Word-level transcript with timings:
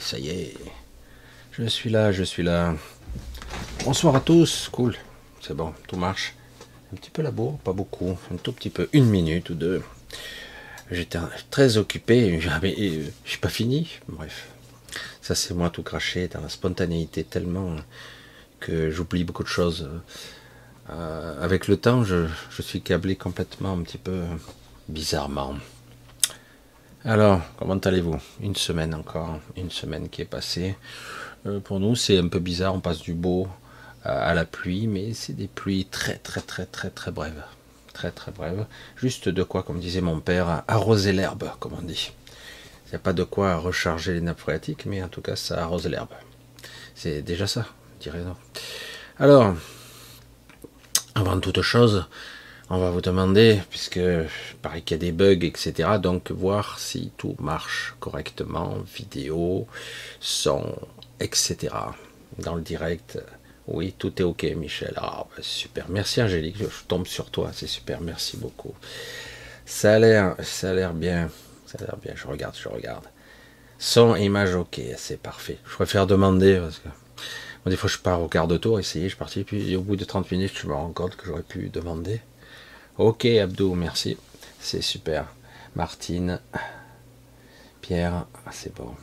Ça 0.00 0.18
y 0.18 0.30
est. 0.30 0.54
Je 1.52 1.66
suis 1.66 1.90
là, 1.90 2.10
je 2.10 2.22
suis 2.22 2.42
là. 2.42 2.74
Bonsoir 3.84 4.16
à 4.16 4.20
tous. 4.20 4.68
Cool. 4.72 4.96
C'est 5.42 5.54
bon, 5.54 5.74
tout 5.86 5.96
marche. 5.96 6.34
Un 6.92 6.96
petit 6.96 7.10
peu 7.10 7.20
la 7.20 7.30
bourre, 7.30 7.58
pas 7.58 7.74
beaucoup. 7.74 8.18
Un 8.32 8.36
tout 8.36 8.52
petit 8.52 8.70
peu. 8.70 8.88
Une 8.94 9.04
minute 9.04 9.50
ou 9.50 9.54
deux. 9.54 9.82
J'étais 10.90 11.18
très 11.50 11.76
occupé. 11.76 12.40
Mais 12.62 12.74
euh, 12.78 13.04
j'ai 13.26 13.36
pas 13.36 13.50
fini. 13.50 13.90
Bref. 14.08 14.48
Ça, 15.20 15.34
c'est 15.34 15.52
moi 15.52 15.68
tout 15.68 15.82
craché 15.82 16.28
dans 16.28 16.40
la 16.40 16.48
spontanéité 16.48 17.22
tellement 17.22 17.76
que 18.58 18.90
j'oublie 18.90 19.24
beaucoup 19.24 19.44
de 19.44 19.48
choses. 19.48 19.90
Euh, 20.88 21.44
avec 21.44 21.68
le 21.68 21.76
temps, 21.76 22.04
je, 22.04 22.26
je 22.50 22.62
suis 22.62 22.80
câblé 22.80 23.16
complètement 23.16 23.74
un 23.74 23.82
petit 23.82 23.98
peu 23.98 24.22
bizarrement. 24.88 25.56
Alors, 27.04 27.40
comment 27.56 27.78
allez-vous? 27.78 28.18
Une 28.42 28.54
semaine 28.54 28.94
encore, 28.94 29.40
une 29.56 29.70
semaine 29.70 30.10
qui 30.10 30.20
est 30.20 30.26
passée. 30.26 30.76
Euh, 31.46 31.58
pour 31.58 31.80
nous, 31.80 31.96
c'est 31.96 32.18
un 32.18 32.28
peu 32.28 32.40
bizarre, 32.40 32.74
on 32.74 32.80
passe 32.80 33.00
du 33.00 33.14
beau 33.14 33.48
à, 34.04 34.34
la 34.34 34.44
pluie, 34.44 34.86
mais 34.86 35.14
c'est 35.14 35.32
des 35.32 35.48
pluies 35.48 35.86
très 35.86 36.18
très 36.18 36.42
très 36.42 36.66
très 36.66 36.90
très 36.90 37.10
brèves. 37.10 37.42
Très 37.94 38.10
très 38.10 38.32
brèves. 38.32 38.66
Juste 38.96 39.30
de 39.30 39.42
quoi, 39.42 39.62
comme 39.62 39.80
disait 39.80 40.02
mon 40.02 40.20
père, 40.20 40.62
arroser 40.68 41.14
l'herbe, 41.14 41.50
comme 41.58 41.72
on 41.72 41.80
dit. 41.80 42.12
Il 42.86 42.90
n'y 42.90 42.96
a 42.96 42.98
pas 42.98 43.14
de 43.14 43.24
quoi 43.24 43.56
recharger 43.56 44.12
les 44.12 44.20
nappes 44.20 44.40
phréatiques, 44.40 44.84
mais 44.84 45.02
en 45.02 45.08
tout 45.08 45.22
cas, 45.22 45.36
ça 45.36 45.62
arrose 45.62 45.86
l'herbe. 45.86 46.10
C'est 46.94 47.22
déjà 47.22 47.46
ça, 47.46 47.64
dirais 47.98 48.20
non? 48.20 48.36
Alors, 49.18 49.54
avant 51.14 51.40
toute 51.40 51.62
chose, 51.62 52.04
on 52.72 52.78
va 52.78 52.90
vous 52.90 53.00
demander, 53.00 53.60
puisque 53.68 54.00
paraît 54.62 54.82
qu'il 54.82 54.94
y 54.96 55.00
a 55.00 55.04
des 55.04 55.12
bugs, 55.12 55.44
etc. 55.44 55.98
Donc 56.00 56.30
voir 56.30 56.78
si 56.78 57.10
tout 57.16 57.34
marche 57.40 57.96
correctement, 57.98 58.78
vidéo, 58.96 59.66
son, 60.20 60.76
etc. 61.18 61.74
Dans 62.38 62.54
le 62.54 62.62
direct, 62.62 63.18
oui, 63.66 63.92
tout 63.98 64.22
est 64.22 64.24
ok, 64.24 64.44
Michel. 64.56 64.94
Ah, 64.96 65.26
bah, 65.28 65.42
super. 65.42 65.86
Merci 65.88 66.22
Angélique, 66.22 66.58
je 66.58 66.66
tombe 66.86 67.08
sur 67.08 67.30
toi, 67.30 67.50
c'est 67.52 67.66
super, 67.66 68.00
merci 68.00 68.36
beaucoup. 68.36 68.74
Ça 69.66 69.94
a 69.94 69.98
l'air, 69.98 70.36
bien, 70.94 71.28
ça 71.66 71.78
a 71.78 71.82
l'air 71.82 71.96
bien. 71.96 72.12
Je 72.14 72.26
regarde, 72.28 72.56
je 72.56 72.68
regarde. 72.68 73.04
Son, 73.80 74.14
image, 74.14 74.54
ok, 74.54 74.80
c'est 74.96 75.20
parfait. 75.20 75.58
Je 75.68 75.74
préfère 75.74 76.06
demander 76.06 76.58
parce 76.60 76.78
que 76.78 76.88
des 77.68 77.76
fois 77.76 77.90
je 77.90 77.98
pars 77.98 78.22
au 78.22 78.28
quart 78.28 78.46
de 78.46 78.56
tour, 78.56 78.78
essayer, 78.78 79.08
je 79.08 79.16
parti, 79.16 79.42
puis 79.42 79.74
au 79.74 79.82
bout 79.82 79.96
de 79.96 80.04
30 80.04 80.30
minutes, 80.30 80.52
je 80.54 80.66
me 80.68 80.72
rends 80.72 80.92
compte 80.92 81.16
que 81.16 81.26
j'aurais 81.26 81.42
pu 81.42 81.68
demander. 81.68 82.20
Ok 82.98 83.24
Abdou, 83.24 83.74
merci. 83.74 84.16
C'est 84.60 84.82
super. 84.82 85.26
Martine, 85.74 86.40
Pierre, 87.80 88.26
ah, 88.46 88.50
c'est 88.52 88.74
bon. 88.74 88.94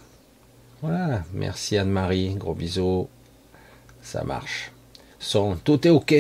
Voilà, 0.82 1.24
merci 1.34 1.78
Anne-Marie, 1.78 2.36
gros 2.36 2.54
bisous. 2.54 3.10
Ça 4.02 4.24
marche. 4.24 4.72
Son, 5.20 5.56
tout 5.56 5.88
est 5.88 5.90
ok. 5.90 6.14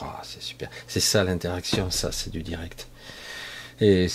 Ah, 0.00 0.20
c'est 0.22 0.42
super. 0.42 0.70
C'est 0.88 1.00
ça 1.00 1.24
l'interaction, 1.24 1.90
ça 1.90 2.10
c'est 2.12 2.30
du 2.30 2.42
direct. 2.42 2.88
Et 3.80 4.06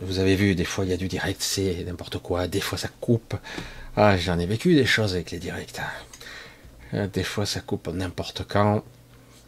vous 0.00 0.18
avez 0.18 0.36
vu, 0.36 0.54
des 0.54 0.64
fois 0.64 0.84
il 0.84 0.90
y 0.90 0.94
a 0.94 0.96
du 0.96 1.08
direct, 1.08 1.40
c'est 1.42 1.84
n'importe 1.84 2.18
quoi. 2.18 2.48
Des 2.48 2.60
fois 2.60 2.78
ça 2.78 2.88
coupe. 3.00 3.34
Ah, 3.96 4.16
j'en 4.16 4.38
ai 4.38 4.46
vécu 4.46 4.74
des 4.74 4.86
choses 4.86 5.14
avec 5.14 5.30
les 5.30 5.38
directs. 5.38 5.80
Des 6.92 7.24
fois 7.24 7.46
ça 7.46 7.60
coupe 7.60 7.88
n'importe 7.88 8.44
quand. 8.48 8.84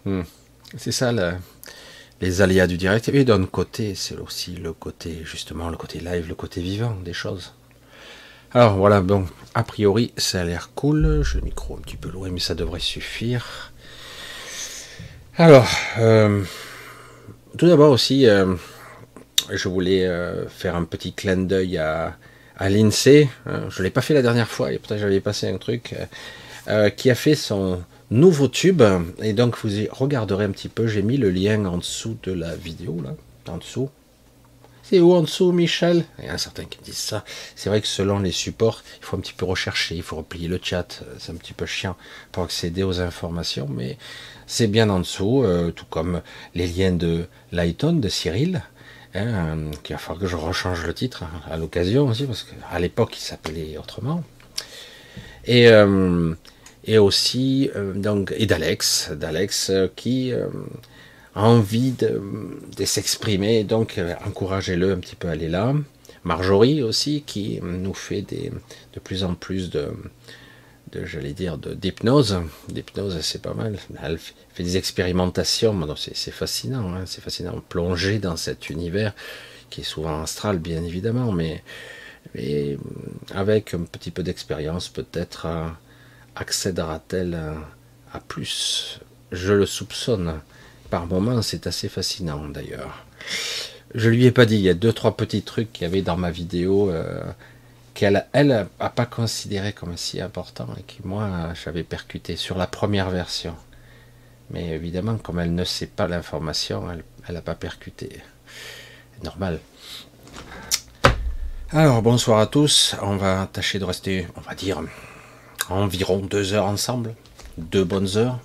Hmm. 0.05 0.23
C'est 0.77 0.93
ça 0.93 1.13
le, 1.13 1.35
les 2.21 2.43
aléas 2.43 2.67
du 2.67 2.77
direct. 2.77 3.09
Et 3.09 3.25
d'un 3.25 3.45
côté, 3.45 3.95
c'est 3.95 4.17
aussi 4.17 4.53
le 4.53 4.73
côté, 4.73 5.19
justement, 5.25 5.69
le 5.71 5.77
côté 5.77 6.01
live, 6.01 6.29
le 6.29 6.35
côté 6.35 6.61
vivant 6.61 6.97
des 7.05 7.13
choses. 7.13 7.55
Alors 8.53 8.77
voilà, 8.77 9.01
bon, 9.01 9.27
a 9.55 9.63
priori, 9.63 10.13
ça 10.17 10.41
a 10.41 10.45
l'air 10.45 10.71
cool. 10.75 11.21
Je 11.23 11.37
le 11.37 11.45
micro 11.45 11.77
un 11.77 11.81
petit 11.81 11.97
peu 11.97 12.09
loin, 12.11 12.31
mais 12.31 12.41
ça 12.41 12.55
devrait 12.55 12.81
suffire. 12.81 13.73
Alors, 15.37 15.69
euh, 15.99 16.43
tout 17.57 17.69
d'abord 17.69 17.93
aussi, 17.93 18.27
euh, 18.27 18.55
je 19.51 19.69
voulais 19.69 20.07
euh, 20.07 20.49
faire 20.49 20.75
un 20.75 20.85
petit 20.85 21.13
clin 21.13 21.37
d'œil 21.37 21.79
à, 21.79 22.17
à 22.57 22.69
l'INSEE. 22.71 23.29
je 23.47 23.79
ne 23.79 23.85
l'ai 23.85 23.91
pas 23.91 24.01
fait 24.01 24.15
la 24.15 24.23
dernière 24.23 24.49
fois, 24.49 24.73
et 24.73 24.79
peut-être 24.79 24.99
j'avais 24.99 25.21
passé 25.21 25.49
un 25.49 25.59
truc, 25.59 25.95
qui 26.97 27.11
a 27.11 27.15
fait 27.15 27.35
son, 27.35 27.81
nouveau 28.11 28.49
tube. 28.49 28.83
Et 29.23 29.33
donc 29.33 29.57
vous 29.63 29.81
y 29.81 29.89
regarderez 29.91 30.45
un 30.45 30.51
petit 30.51 30.69
peu. 30.69 30.87
J'ai 30.87 31.03
mis 31.03 31.17
le 31.17 31.31
lien 31.31 31.65
en 31.65 31.79
dessous 31.79 32.17
de 32.23 32.33
la 32.33 32.55
vidéo, 32.55 33.01
là, 33.03 33.15
en 33.53 33.59
dessous. 33.59 33.91
C'est 34.83 35.01
où 35.01 35.13
en 35.13 35.21
dessous, 35.21 35.53
Michel? 35.53 36.05
Il 36.19 36.25
y 36.25 36.31
en 36.31 36.35
a 36.35 36.39
certains 36.39 36.65
qui 36.65 36.79
disent 36.83 36.97
ça. 36.97 37.23
C'est 37.55 37.69
vrai 37.69 37.83
que 37.83 37.87
selon 37.87 38.21
les 38.21 38.33
supports, 38.33 38.83
il 39.01 39.05
faut 39.05 39.19
un 39.19 39.21
petit 39.21 39.35
peu 39.35 39.45
rechercher, 39.45 39.97
il 39.97 40.03
faut 40.03 40.17
replier 40.17 40.49
le 40.49 40.59
chat. 40.63 41.03
C'est 41.19 41.31
un 41.31 41.35
petit 41.35 41.53
peu 41.53 41.67
chiant 41.67 41.95
pour 42.33 42.43
accéder 42.45 42.83
aux 42.83 42.99
informations, 43.01 43.69
mais 43.69 43.99
c'est 44.47 44.67
bien 44.67 44.89
en 44.89 45.01
dessous, 45.01 45.43
euh, 45.45 45.73
tout 45.73 45.85
comme 45.91 46.23
les 46.55 46.67
liens 46.67 46.93
de 46.93 47.27
Lighton, 47.53 47.95
de 47.95 48.09
Cyril. 48.09 48.63
Hein, 49.15 49.71
qu'il 49.83 49.95
va 49.95 49.99
falloir 49.99 50.21
que 50.21 50.27
je 50.27 50.37
rechange 50.37 50.85
le 50.85 50.93
titre 50.95 51.23
hein, 51.23 51.41
à 51.51 51.57
l'occasion 51.57 52.07
aussi, 52.07 52.25
parce 52.25 52.45
qu'à 52.45 52.79
l'époque 52.79 53.17
il 53.17 53.23
s'appelait 53.23 53.77
autrement. 53.79 54.23
Et 55.45 55.69
euh, 55.69 56.35
et 56.89 56.99
aussi 56.99 57.71
euh, 57.77 57.93
donc 57.93 58.35
et 58.37 58.47
d'Alex, 58.47 59.11
d'Alex 59.13 59.71
euh, 59.71 59.89
qui 59.95 60.33
euh, 60.33 60.47
envie 61.35 61.93
de, 61.93 62.21
s'exprimer, 62.85 63.63
donc 63.63 64.01
encouragez-le 64.27 64.93
un 64.93 64.99
petit 64.99 65.15
peu 65.15 65.29
à 65.29 65.33
aller 65.33 65.49
là. 65.49 65.73
Marjorie 66.25 66.83
aussi, 66.83 67.23
qui 67.25 67.61
nous 67.63 67.95
fait 67.95 68.23
des, 68.23 68.51
de 68.95 68.99
plus 68.99 69.23
en 69.23 69.35
plus 69.35 69.71
de, 69.71 69.93
de 70.91 71.05
j'allais 71.05 71.35
dire, 71.35 71.57
d'hypnose. 71.57 72.41
D'hypnose, 72.69 73.21
c'est 73.21 73.41
pas 73.41 73.55
mal. 73.55 73.79
Elle 74.03 74.19
fait 74.19 74.65
des 74.65 74.77
expérimentations, 74.77 75.79
c'est 75.97 76.33
fascinant, 76.33 76.93
hein. 76.93 77.05
c'est 77.07 77.21
fascinant. 77.21 77.63
Plonger 77.69 78.19
dans 78.19 78.37
cet 78.37 78.69
univers 78.69 79.15
qui 79.71 79.83
est 79.83 79.85
souvent 79.85 80.23
astral, 80.23 80.59
bien 80.59 80.83
évidemment, 80.83 81.31
mais, 81.31 81.63
mais 82.35 82.79
avec 83.33 83.75
un 83.75 83.83
petit 83.83 84.11
peu 84.11 84.25
d'expérience, 84.25 84.89
peut-être 84.89 85.47
accédera-t-elle 86.39 87.39
à, 88.13 88.21
plus? 88.21 89.01
Je 89.33 89.53
le 89.53 89.67
soupçonne. 89.67 90.41
Par 90.91 91.07
moments, 91.07 91.43
c'est 91.43 91.67
assez 91.67 91.89
fascinant 91.89 92.49
d'ailleurs. 92.49 93.05
Je 93.95 94.09
lui 94.09 94.25
ai 94.25 94.31
pas 94.31 94.47
dit, 94.47 94.57
il 94.57 94.63
y 94.63 94.69
a 94.69 94.75
deux, 94.75 94.93
trois 94.93 95.17
petits 95.17 95.43
trucs 95.43 95.73
qu'il 95.73 95.83
y 95.83 95.87
avait 95.87 96.03
dans 96.03 96.17
ma 96.17 96.31
vidéo. 96.31 96.91
Euh, 96.91 97.23
qu'elle 97.99 98.27
elle 98.33 98.69
a 98.79 98.91
pas 98.91 99.07
considéré 99.07 99.73
comme 99.73 99.97
si 99.97 100.21
important 100.21 100.69
et 100.79 100.83
que 100.83 101.05
moi 101.05 101.53
j'avais 101.65 101.83
percuté 101.83 102.37
sur 102.37 102.57
la 102.57 102.69
première 102.69 103.11
version. 103.11 103.57
Mais 104.51 104.69
évidemment, 104.69 105.19
comme 105.19 105.41
elle 105.41 105.53
ne 105.53 105.65
sait 105.65 105.89
pas 105.89 106.07
l'information, 106.07 106.85
elle 107.27 107.35
n'a 107.35 107.43
pas 107.43 107.57
percuté. 107.57 108.23
Normal. 109.25 109.59
Alors 111.71 112.01
bonsoir 112.01 112.39
à 112.39 112.47
tous. 112.47 112.95
On 113.03 113.17
va 113.17 113.49
tâcher 113.53 113.81
de 113.81 113.85
rester, 113.85 114.29
on 114.37 114.43
va 114.43 114.55
dire, 114.55 114.81
environ 115.69 116.19
deux 116.19 116.55
heures 116.55 116.67
ensemble, 116.67 117.15
deux 117.57 117.85
bonnes 117.85 118.17
heures. 118.17 118.39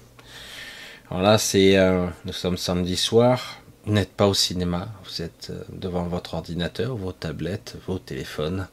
Alors 1.09 1.23
là, 1.23 1.37
c'est, 1.37 1.77
euh, 1.77 2.07
nous 2.25 2.33
sommes 2.33 2.57
samedi 2.57 2.97
soir. 2.97 3.59
Vous 3.85 3.93
n'êtes 3.93 4.13
pas 4.13 4.27
au 4.27 4.33
cinéma. 4.33 4.89
Vous 5.05 5.21
êtes 5.21 5.49
euh, 5.51 5.63
devant 5.69 6.03
votre 6.03 6.33
ordinateur, 6.33 6.95
vos 6.95 7.11
tablettes, 7.11 7.77
vos 7.87 7.99
téléphones 7.99 8.67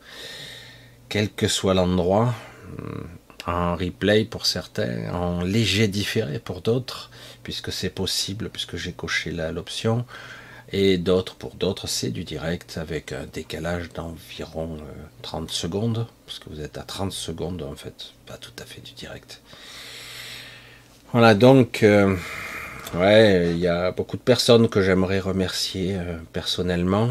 quel 1.11 1.29
que 1.29 1.49
soit 1.49 1.75
l'endroit, 1.75 2.35
euh, 2.79 3.03
en 3.47 3.75
replay 3.77 4.25
pour 4.25 4.47
certains, 4.47 5.13
en 5.13 5.43
léger 5.43 5.89
différé 5.89 6.39
pour 6.39 6.63
d'autres, 6.63 7.11
puisque 7.43 7.73
c'est 7.73 7.91
possible, 7.91 8.49
puisque 8.49 8.77
j'ai 8.77 8.93
coché 8.93 9.33
l'option, 9.33 10.07
et 10.73 10.99
d'autres, 10.99 11.35
pour 11.35 11.55
d'autres, 11.55 11.89
c'est 11.89 12.11
du 12.11 12.25
direct 12.25 12.79
avec 12.79 13.13
un 13.13 13.27
décalage 13.33 13.91
d'environ 13.93 14.79
30 15.23 15.49
euh, 15.49 15.53
secondes, 15.53 16.07
parce 16.27 16.39
que 16.39 16.49
vous 16.49 16.61
êtes 16.61 16.79
à 16.79 16.83
30 16.83 17.13
secondes 17.13 17.63
en 17.63 17.75
fait, 17.75 18.13
pas 18.27 18.37
tout 18.37 18.53
à 18.59 18.65
fait 18.65 18.81
du 18.81 18.93
direct. 18.93 19.41
Voilà, 21.13 21.35
donc, 21.35 21.83
euh, 21.83 22.15
ouais, 22.95 23.51
il 23.51 23.59
y 23.59 23.67
a 23.67 23.91
beaucoup 23.91 24.17
de 24.17 24.23
personnes 24.23 24.69
que 24.69 24.81
j'aimerais 24.81 25.19
remercier 25.19 25.99
personnellement, 26.33 27.11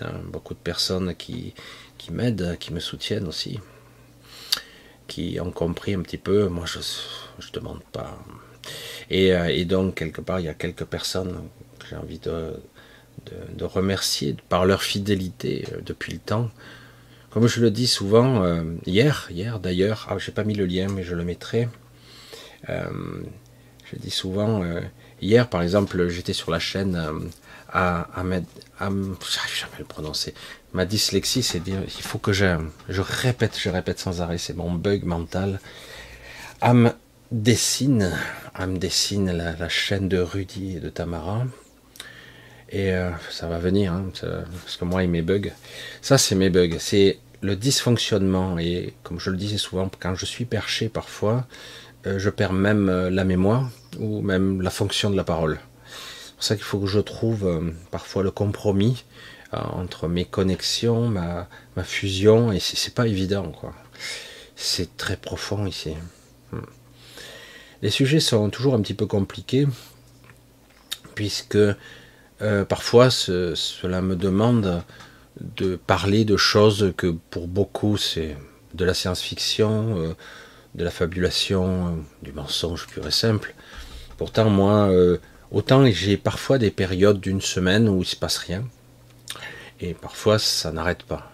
hein, 0.00 0.12
beaucoup 0.26 0.54
de 0.54 0.60
personnes 0.60 1.16
qui, 1.16 1.54
qui 1.98 2.12
m'aident, 2.12 2.56
qui 2.58 2.72
me 2.72 2.80
soutiennent 2.80 3.26
aussi, 3.26 3.58
qui 5.08 5.38
ont 5.40 5.50
compris 5.50 5.94
un 5.94 6.02
petit 6.02 6.16
peu. 6.16 6.48
Moi, 6.48 6.64
je 6.66 6.78
ne 6.78 7.52
demande 7.52 7.82
pas. 7.92 8.16
Euh, 9.12 9.46
et, 9.46 9.64
donc, 9.64 9.96
quelque 9.96 10.20
part, 10.20 10.40
il 10.40 10.46
y 10.46 10.48
a 10.48 10.54
quelques 10.54 10.84
personnes 10.84 11.48
que 11.78 11.86
j'ai 11.88 11.96
envie 11.96 12.18
de, 12.18 12.54
de, 13.56 13.64
remercier 13.64 14.36
par 14.48 14.64
leur 14.64 14.82
fidélité 14.82 15.66
euh, 15.72 15.80
depuis 15.84 16.12
le 16.12 16.18
temps. 16.18 16.50
Comme 17.30 17.46
je 17.46 17.60
le 17.60 17.70
dis 17.70 17.86
souvent, 17.86 18.42
euh, 18.42 18.64
hier, 18.86 19.28
hier 19.30 19.60
d'ailleurs, 19.60 20.08
ah, 20.10 20.18
j'ai 20.18 20.32
pas 20.32 20.44
mis 20.44 20.54
le 20.54 20.66
lien, 20.66 20.88
mais 20.88 21.02
je 21.02 21.14
le 21.14 21.24
mettrai. 21.24 21.68
je 22.68 23.96
dis 23.96 24.10
souvent, 24.10 24.62
hier 25.20 25.48
par 25.48 25.62
exemple, 25.62 26.08
j'étais 26.08 26.32
sur 26.32 26.50
la 26.50 26.58
chaîne 26.58 26.96
à, 27.72 28.08
à, 28.14 28.22
à, 28.80 28.90
j'arrive 28.90 29.56
jamais 29.56 29.76
à 29.76 29.78
le 29.78 29.84
prononcer, 29.84 30.34
Ma 30.72 30.84
dyslexie, 30.84 31.42
c'est 31.42 31.58
dire, 31.58 31.82
il 31.84 32.02
faut 32.02 32.18
que 32.18 32.32
je, 32.32 32.56
je 32.88 33.00
répète, 33.00 33.58
je 33.58 33.68
répète 33.68 33.98
sans 33.98 34.22
arrêt, 34.22 34.38
c'est 34.38 34.54
mon 34.54 34.72
bug 34.72 35.02
mental. 35.02 35.60
Âme 36.60 36.94
dessine, 37.32 38.16
âme 38.54 38.78
dessine 38.78 39.32
la, 39.32 39.68
chaîne 39.68 40.08
de 40.08 40.18
Rudy 40.18 40.76
et 40.76 40.80
de 40.80 40.88
Tamara. 40.88 41.44
Et 42.70 42.92
euh, 42.92 43.10
ça 43.30 43.48
va 43.48 43.58
venir, 43.58 43.92
hein, 43.92 44.10
parce 44.20 44.76
que 44.76 44.84
moi 44.84 45.02
et 45.02 45.08
mes 45.08 45.22
bugs, 45.22 45.50
ça 46.02 46.18
c'est 46.18 46.36
mes 46.36 46.50
bugs, 46.50 46.78
c'est 46.78 47.18
le 47.40 47.56
dysfonctionnement. 47.56 48.58
Et 48.58 48.94
comme 49.02 49.18
je 49.18 49.30
le 49.30 49.36
disais 49.36 49.58
souvent, 49.58 49.90
quand 49.98 50.14
je 50.14 50.24
suis 50.24 50.44
perché 50.44 50.88
parfois, 50.88 51.46
euh, 52.06 52.18
je 52.18 52.30
perds 52.30 52.52
même 52.52 52.88
euh, 52.88 53.10
la 53.10 53.24
mémoire 53.24 53.68
ou 53.98 54.22
même 54.22 54.62
la 54.62 54.70
fonction 54.70 55.10
de 55.10 55.16
la 55.16 55.24
parole. 55.24 55.58
C'est 56.24 56.34
pour 56.34 56.44
ça 56.44 56.54
qu'il 56.54 56.64
faut 56.64 56.78
que 56.78 56.86
je 56.86 57.00
trouve 57.00 57.72
parfois 57.90 58.22
le 58.22 58.30
compromis 58.30 59.04
entre 59.52 60.08
mes 60.08 60.24
connexions, 60.24 61.08
ma, 61.08 61.48
fusion, 61.82 62.52
et 62.52 62.60
c'est 62.60 62.94
pas 62.94 63.06
évident, 63.06 63.50
quoi. 63.50 63.74
C'est 64.56 64.96
très 64.96 65.16
profond 65.16 65.66
ici. 65.66 65.92
Hmm. 66.52 66.60
Les 67.82 67.90
sujets 67.90 68.20
sont 68.20 68.48
toujours 68.48 68.74
un 68.74 68.80
petit 68.80 68.94
peu 68.94 69.06
compliqués, 69.06 69.66
puisque 71.14 71.58
euh, 72.42 72.64
parfois 72.64 73.10
cela 73.10 74.02
me 74.02 74.16
demande 74.16 74.82
de 75.40 75.76
parler 75.76 76.24
de 76.24 76.36
choses 76.36 76.92
que 76.96 77.14
pour 77.30 77.48
beaucoup 77.48 77.96
c'est 77.96 78.36
de 78.74 78.84
la 78.84 78.94
science-fiction, 78.94 79.98
euh, 79.98 80.14
de 80.74 80.84
la 80.84 80.90
fabulation, 80.90 82.04
du 82.22 82.32
mensonge 82.32 82.86
pur 82.86 83.06
et 83.06 83.10
simple. 83.10 83.54
Pourtant, 84.16 84.50
moi, 84.50 84.90
autant 85.50 85.84
j'ai 85.90 86.16
parfois 86.16 86.58
des 86.58 86.70
périodes 86.70 87.20
d'une 87.20 87.40
semaine 87.40 87.88
où 87.88 88.02
il 88.02 88.06
se 88.06 88.16
passe 88.16 88.36
rien, 88.36 88.64
et 89.80 89.94
parfois 89.94 90.38
ça 90.38 90.70
n'arrête 90.70 91.02
pas. 91.04 91.30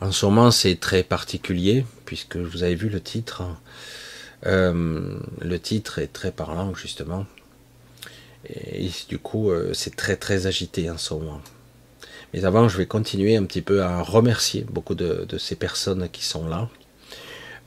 En 0.00 0.12
ce 0.12 0.26
moment, 0.26 0.50
c'est 0.50 0.76
très 0.76 1.02
particulier, 1.02 1.86
puisque 2.04 2.36
vous 2.36 2.62
avez 2.62 2.74
vu 2.74 2.88
le 2.88 3.00
titre. 3.00 3.42
Euh, 4.44 5.18
le 5.40 5.58
titre 5.58 5.98
est 5.98 6.12
très 6.12 6.32
parlant, 6.32 6.74
justement. 6.74 7.24
Et 8.48 8.90
du 9.08 9.18
coup, 9.18 9.50
euh, 9.50 9.72
c'est 9.74 9.96
très 9.96 10.16
très 10.16 10.46
agité 10.46 10.90
en 10.90 10.98
ce 10.98 11.14
moment. 11.14 11.40
Mais 12.32 12.44
avant, 12.44 12.68
je 12.68 12.76
vais 12.76 12.86
continuer 12.86 13.36
un 13.36 13.44
petit 13.44 13.62
peu 13.62 13.82
à 13.82 14.02
remercier 14.02 14.66
beaucoup 14.68 14.94
de, 14.94 15.26
ces 15.38 15.56
personnes 15.56 16.08
qui 16.10 16.24
sont 16.24 16.48
là, 16.48 16.68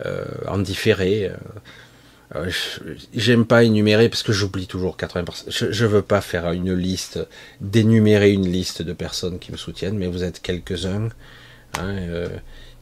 euh, 0.05 0.25
en 0.47 0.59
différé, 0.59 1.31
euh, 2.35 2.51
j'aime 3.13 3.45
pas 3.45 3.63
énumérer 3.63 4.07
parce 4.07 4.21
que 4.21 4.31
j'oublie 4.31 4.67
toujours 4.67 4.97
80%. 4.97 5.45
Je, 5.47 5.71
je 5.71 5.85
veux 5.85 6.03
pas 6.03 6.21
faire 6.21 6.51
une 6.51 6.73
liste, 6.73 7.19
d'énumérer 7.59 8.31
une 8.31 8.47
liste 8.47 8.81
de 8.81 8.93
personnes 8.93 9.39
qui 9.39 9.51
me 9.51 9.57
soutiennent, 9.57 9.97
mais 9.97 10.07
vous 10.07 10.23
êtes 10.23 10.41
quelques-uns. 10.41 11.09
Il 11.75 11.79
hein, 11.79 11.97
euh, 11.97 12.29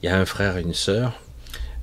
y 0.03 0.07
a 0.07 0.17
un 0.17 0.25
frère 0.25 0.57
et 0.57 0.61
une 0.61 0.73
sœur 0.73 1.21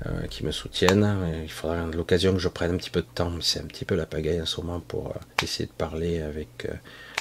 euh, 0.06 0.26
qui 0.28 0.44
me 0.44 0.50
soutiennent. 0.50 1.16
Il 1.42 1.50
faudra 1.50 1.86
l'occasion 1.86 2.32
que 2.32 2.40
je 2.40 2.48
prenne 2.48 2.74
un 2.74 2.76
petit 2.76 2.90
peu 2.90 3.00
de 3.00 3.06
temps, 3.14 3.32
c'est 3.40 3.60
un 3.60 3.66
petit 3.66 3.84
peu 3.84 3.94
la 3.94 4.06
pagaille 4.06 4.40
en 4.40 4.46
ce 4.46 4.60
moment 4.60 4.80
pour 4.80 5.14
essayer 5.42 5.66
de 5.66 5.72
parler 5.72 6.20
avec 6.20 6.68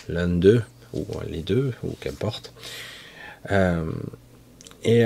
l'un 0.10 0.28
d'eux, 0.28 0.64
ou 0.94 1.06
les 1.28 1.42
deux, 1.42 1.74
ou 1.84 1.96
qu'importe. 2.00 2.54
et 4.84 5.06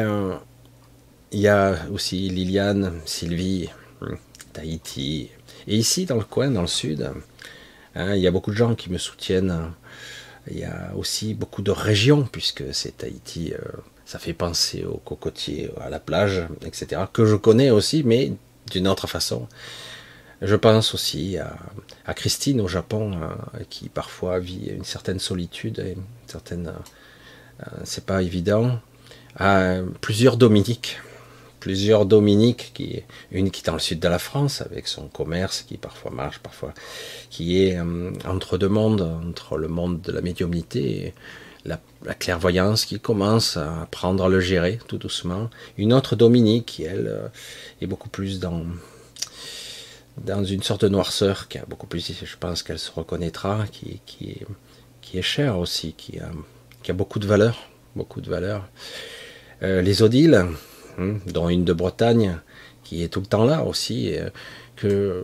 il 1.32 1.40
y 1.40 1.48
a 1.48 1.78
aussi 1.92 2.30
Liliane, 2.30 3.02
Sylvie, 3.06 3.70
Tahiti. 4.54 5.30
Et 5.68 5.76
ici, 5.76 6.06
dans 6.06 6.16
le 6.16 6.24
coin, 6.24 6.50
dans 6.50 6.62
le 6.62 6.68
sud, 6.68 7.10
hein, 7.96 8.16
il 8.16 8.22
y 8.22 8.28
a 8.28 8.32
beaucoup 8.32 8.52
de 8.52 8.56
gens 8.56 8.76
qui 8.76 8.90
me 8.90 8.98
soutiennent. 8.98 9.72
Il 10.50 10.58
y 10.58 10.64
a 10.64 10.94
aussi 10.96 11.34
beaucoup 11.34 11.62
de 11.62 11.72
régions, 11.72 12.24
puisque 12.24 12.64
c'est 12.74 12.98
Tahiti, 12.98 13.54
euh, 13.54 13.60
ça 14.08 14.20
fait 14.20 14.34
penser 14.34 14.86
aux 14.86 15.02
cocotiers, 15.04 15.70
à 15.82 15.90
la 15.90 16.00
plage, 16.00 16.48
etc., 16.66 17.02
que 17.12 17.26
je 17.26 17.36
connais 17.36 17.72
aussi, 17.72 18.04
mais 18.04 18.32
d'une 18.72 18.88
autre 18.88 19.06
façon. 19.06 19.48
Je 20.42 20.56
pense 20.56 20.94
aussi 20.94 21.38
à, 22.06 22.14
Christine 22.14 22.62
au 22.62 22.70
Japon, 22.70 23.20
euh, 23.22 23.64
qui 23.70 23.90
parfois 23.90 24.40
vit 24.40 24.68
une 24.68 24.86
certaine 24.86 25.20
solitude 25.20 25.98
certaine. 26.26 26.74
Euh, 27.60 27.66
c'est 27.84 28.06
pas 28.06 28.22
évident. 28.22 28.80
À 29.36 29.80
plusieurs 30.00 30.38
Dominiques, 30.38 31.00
plusieurs 31.60 32.06
Dominiques, 32.06 32.72
qui, 32.76 33.04
une 33.32 33.52
qui 33.52 33.62
est 33.62 33.66
dans 33.66 33.74
le 33.74 33.80
sud 33.80 34.00
de 34.00 34.08
la 34.08 34.20
France, 34.20 34.62
avec 34.62 34.88
son 34.88 35.10
commerce 35.10 35.64
qui 35.64 35.76
parfois 35.76 36.12
marche, 36.12 36.40
parfois 36.40 36.74
qui 37.30 37.62
est 37.62 37.78
euh, 37.78 38.12
entre 38.26 38.58
deux 38.58 38.70
mondes, 38.70 39.02
entre 39.02 39.58
le 39.58 39.68
monde 39.68 40.00
de 40.00 40.14
la 40.14 40.22
médiumnité 40.22 41.14
la, 41.68 41.80
clairvoyance 42.16 42.86
qui 42.86 43.00
commence 43.00 43.58
à 43.58 43.82
apprendre 43.82 44.26
à 44.26 44.30
le 44.30 44.40
gérer 44.40 44.80
tout 44.88 44.98
doucement. 44.98 45.50
Une 45.78 45.94
autre 45.94 46.16
Dominique 46.16 46.66
qui, 46.66 46.84
elle, 46.84 47.08
euh, 47.08 47.28
est 47.82 47.88
beaucoup 47.88 48.10
plus 48.10 48.40
dans, 48.40 48.64
dans 50.18 50.44
une 50.44 50.64
sorte 50.64 50.84
de 50.86 50.90
noirceur, 50.90 51.48
qui 51.48 51.58
a 51.58 51.66
beaucoup 51.68 51.88
plus, 51.88 52.14
je 52.24 52.38
pense 52.38 52.64
qu'elle 52.64 52.80
se 52.80 52.92
reconnaîtra, 52.92 53.66
qui, 53.72 54.02
qui, 54.06 54.38
est, 55.14 55.22
chère 55.22 55.60
aussi, 55.60 55.94
qui 55.94 56.20
a, 56.20 56.94
beaucoup 56.94 57.20
de 57.20 57.28
valeur, 57.28 57.70
beaucoup 57.96 58.22
de 58.22 58.30
valeur. 58.30 58.68
Euh, 59.62 59.82
les 59.82 60.02
Odiles, 60.02 60.48
Hein, 60.98 61.20
dont 61.28 61.48
une 61.50 61.64
de 61.64 61.74
Bretagne 61.74 62.40
qui 62.84 63.04
est 63.04 63.10
tout 63.10 63.20
le 63.20 63.28
temps 63.28 63.46
là 63.46 63.64
aussi, 63.64 64.16
euh, 64.16 64.30
que 64.76 65.24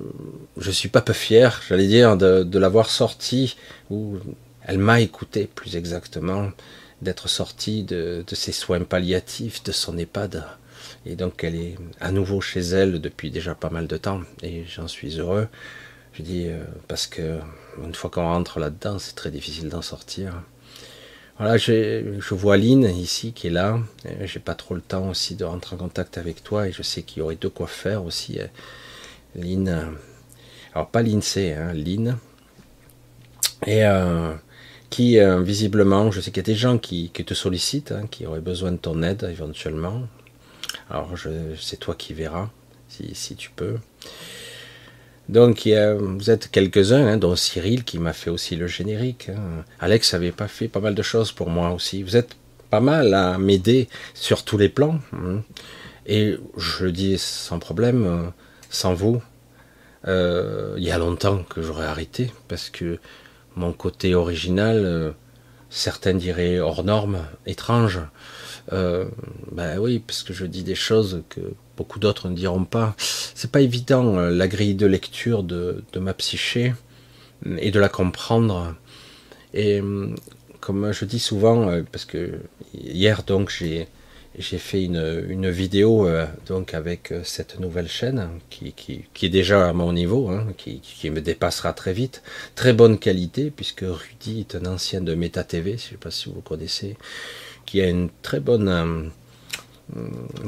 je 0.57 0.71
suis 0.71 0.89
pas 0.89 1.01
peu 1.01 1.13
fier, 1.13 1.61
j'allais 1.67 1.87
dire, 1.87 2.17
de, 2.17 2.59
l'avoir 2.59 2.89
sortie, 2.89 3.55
ou 3.89 4.17
elle 4.65 4.77
m'a 4.77 5.01
écouté 5.01 5.47
plus 5.53 5.75
exactement, 5.75 6.51
d'être 7.01 7.27
sortie 7.27 7.83
de, 7.83 8.23
ses 8.31 8.51
soins 8.51 8.81
palliatifs, 8.81 9.63
de 9.63 9.71
son 9.71 9.97
EHPAD. 9.97 10.45
Et 11.05 11.15
donc 11.15 11.43
elle 11.43 11.55
est 11.55 11.75
à 11.99 12.11
nouveau 12.11 12.41
chez 12.41 12.61
elle 12.61 13.01
depuis 13.01 13.31
déjà 13.31 13.55
pas 13.55 13.69
mal 13.69 13.87
de 13.87 13.97
temps, 13.97 14.21
et 14.41 14.63
j'en 14.65 14.87
suis 14.87 15.19
heureux. 15.19 15.47
Je 16.13 16.21
dis 16.21 16.45
euh, 16.47 16.63
parce 16.87 17.07
que 17.07 17.39
une 17.83 17.95
fois 17.95 18.09
qu'on 18.09 18.23
rentre 18.23 18.59
là-dedans, 18.59 18.99
c'est 18.99 19.15
très 19.15 19.31
difficile 19.31 19.69
d'en 19.69 19.81
sortir. 19.81 20.43
Voilà, 21.39 21.57
je 21.57 22.33
vois 22.35 22.57
Lynn 22.57 22.83
ici 22.83 23.33
qui 23.33 23.47
est 23.47 23.49
là. 23.49 23.79
J'ai 24.21 24.39
pas 24.39 24.53
trop 24.53 24.75
le 24.75 24.81
temps 24.81 25.09
aussi 25.09 25.35
de 25.35 25.43
rentrer 25.43 25.75
en 25.75 25.79
contact 25.79 26.19
avec 26.19 26.43
toi 26.43 26.67
et 26.67 26.71
je 26.71 26.83
sais 26.83 27.01
qu'il 27.01 27.19
y 27.19 27.21
aurait 27.23 27.37
de 27.37 27.47
quoi 27.47 27.65
faire 27.65 28.05
aussi. 28.05 28.37
Lynn, 29.35 29.67
euh, 29.67 29.85
alors 30.75 30.89
pas 30.89 31.01
l'INSEE, 31.01 31.53
hein, 31.53 31.73
Lynn, 31.73 32.17
et 33.65 33.85
euh, 33.85 34.33
qui 34.93 35.17
euh, 35.17 35.41
visiblement, 35.41 36.11
je 36.11 36.21
sais 36.21 36.29
qu'il 36.29 36.37
y 36.37 36.45
a 36.45 36.53
des 36.53 36.53
gens 36.53 36.77
qui, 36.77 37.09
te 37.09 37.33
sollicitent, 37.33 37.91
hein, 37.91 38.05
qui 38.11 38.27
auraient 38.27 38.41
besoin 38.41 38.71
de 38.71 38.77
ton 38.77 39.01
aide 39.01 39.27
éventuellement. 39.27 40.03
Alors 40.87 41.09
c'est 41.59 41.79
toi 41.79 41.95
qui 41.95 42.13
verras 42.13 42.51
si, 42.87 43.35
tu 43.35 43.49
peux. 43.49 43.77
Donc 45.29 45.67
vous 45.67 46.29
êtes 46.29 46.51
quelques-uns, 46.51 47.07
hein, 47.07 47.17
dont 47.17 47.35
Cyril 47.35 47.83
qui 47.83 47.97
m'a 47.97 48.13
fait 48.13 48.29
aussi 48.29 48.55
le 48.55 48.67
générique. 48.67 49.31
Alex 49.79 50.13
avait 50.13 50.31
pas 50.31 50.47
fait 50.47 50.67
pas 50.67 50.79
mal 50.79 50.93
de 50.93 51.01
choses 51.01 51.31
pour 51.31 51.49
moi 51.49 51.71
aussi. 51.71 52.03
Vous 52.03 52.15
êtes 52.15 52.35
pas 52.69 52.79
mal 52.79 53.15
à 53.15 53.39
m'aider 53.39 53.89
sur 54.13 54.43
tous 54.43 54.59
les 54.59 54.69
plans. 54.69 54.99
Et 56.05 56.37
je 56.55 56.85
le 56.85 56.91
dis 56.91 57.17
sans 57.17 57.57
problème, 57.57 58.31
sans 58.69 58.93
vous, 58.93 59.23
euh, 60.07 60.75
il 60.77 60.83
y 60.83 60.91
a 60.91 60.97
longtemps 60.97 61.43
que 61.43 61.61
j'aurais 61.61 61.85
arrêté 61.85 62.31
parce 62.47 62.69
que 62.69 62.99
mon 63.55 63.73
côté 63.73 64.15
original, 64.15 64.77
euh, 64.77 65.11
certains 65.69 66.13
diraient 66.13 66.59
hors 66.59 66.83
norme, 66.83 67.19
étrange. 67.45 67.99
Euh, 68.71 69.05
ben 69.51 69.77
oui, 69.79 69.99
parce 69.99 70.23
que 70.23 70.33
je 70.33 70.45
dis 70.45 70.63
des 70.63 70.75
choses 70.75 71.23
que 71.29 71.41
beaucoup 71.77 71.99
d'autres 71.99 72.29
ne 72.29 72.35
diront 72.35 72.65
pas. 72.65 72.95
C'est 72.97 73.51
pas 73.51 73.61
évident 73.61 74.15
la 74.15 74.47
grille 74.47 74.75
de 74.75 74.85
lecture 74.85 75.43
de, 75.43 75.83
de, 75.91 75.99
ma 75.99 76.13
psyché 76.13 76.73
et 77.57 77.71
de 77.71 77.79
la 77.79 77.89
comprendre. 77.89 78.75
Et 79.53 79.81
comme 80.59 80.91
je 80.93 81.05
dis 81.05 81.19
souvent, 81.19 81.83
parce 81.91 82.05
que 82.05 82.39
hier 82.73 83.23
donc 83.23 83.49
j'ai 83.49 83.87
j'ai 84.37 84.57
fait 84.57 84.83
une, 84.83 85.25
une 85.29 85.49
vidéo 85.49 86.07
euh, 86.07 86.25
donc 86.47 86.73
avec 86.73 87.11
euh, 87.11 87.21
cette 87.23 87.59
nouvelle 87.59 87.87
chaîne 87.87 88.29
qui, 88.49 88.73
qui, 88.73 89.25
est 89.25 89.29
déjà 89.29 89.69
à 89.69 89.73
mon 89.73 89.93
niveau, 89.93 90.29
hein, 90.29 90.47
qui, 90.57 90.79
qui, 90.79 91.09
me 91.09 91.21
dépassera 91.21 91.73
très 91.73 91.93
vite. 91.93 92.23
Très 92.55 92.73
bonne 92.73 92.97
qualité 92.97 93.51
puisque 93.51 93.85
Rudy 93.87 94.41
est 94.41 94.55
un 94.55 94.65
ancien 94.65 95.01
de 95.01 95.13
Meta 95.13 95.43
TV, 95.43 95.71
je 95.71 95.75
ne 95.75 95.89
sais 95.91 95.97
pas 95.97 96.11
si 96.11 96.29
vous 96.29 96.41
connaissez, 96.41 96.97
qui 97.65 97.81
a 97.81 97.87
une 97.87 98.09
très 98.21 98.39
bonne 98.39 98.69
euh, 98.69 99.09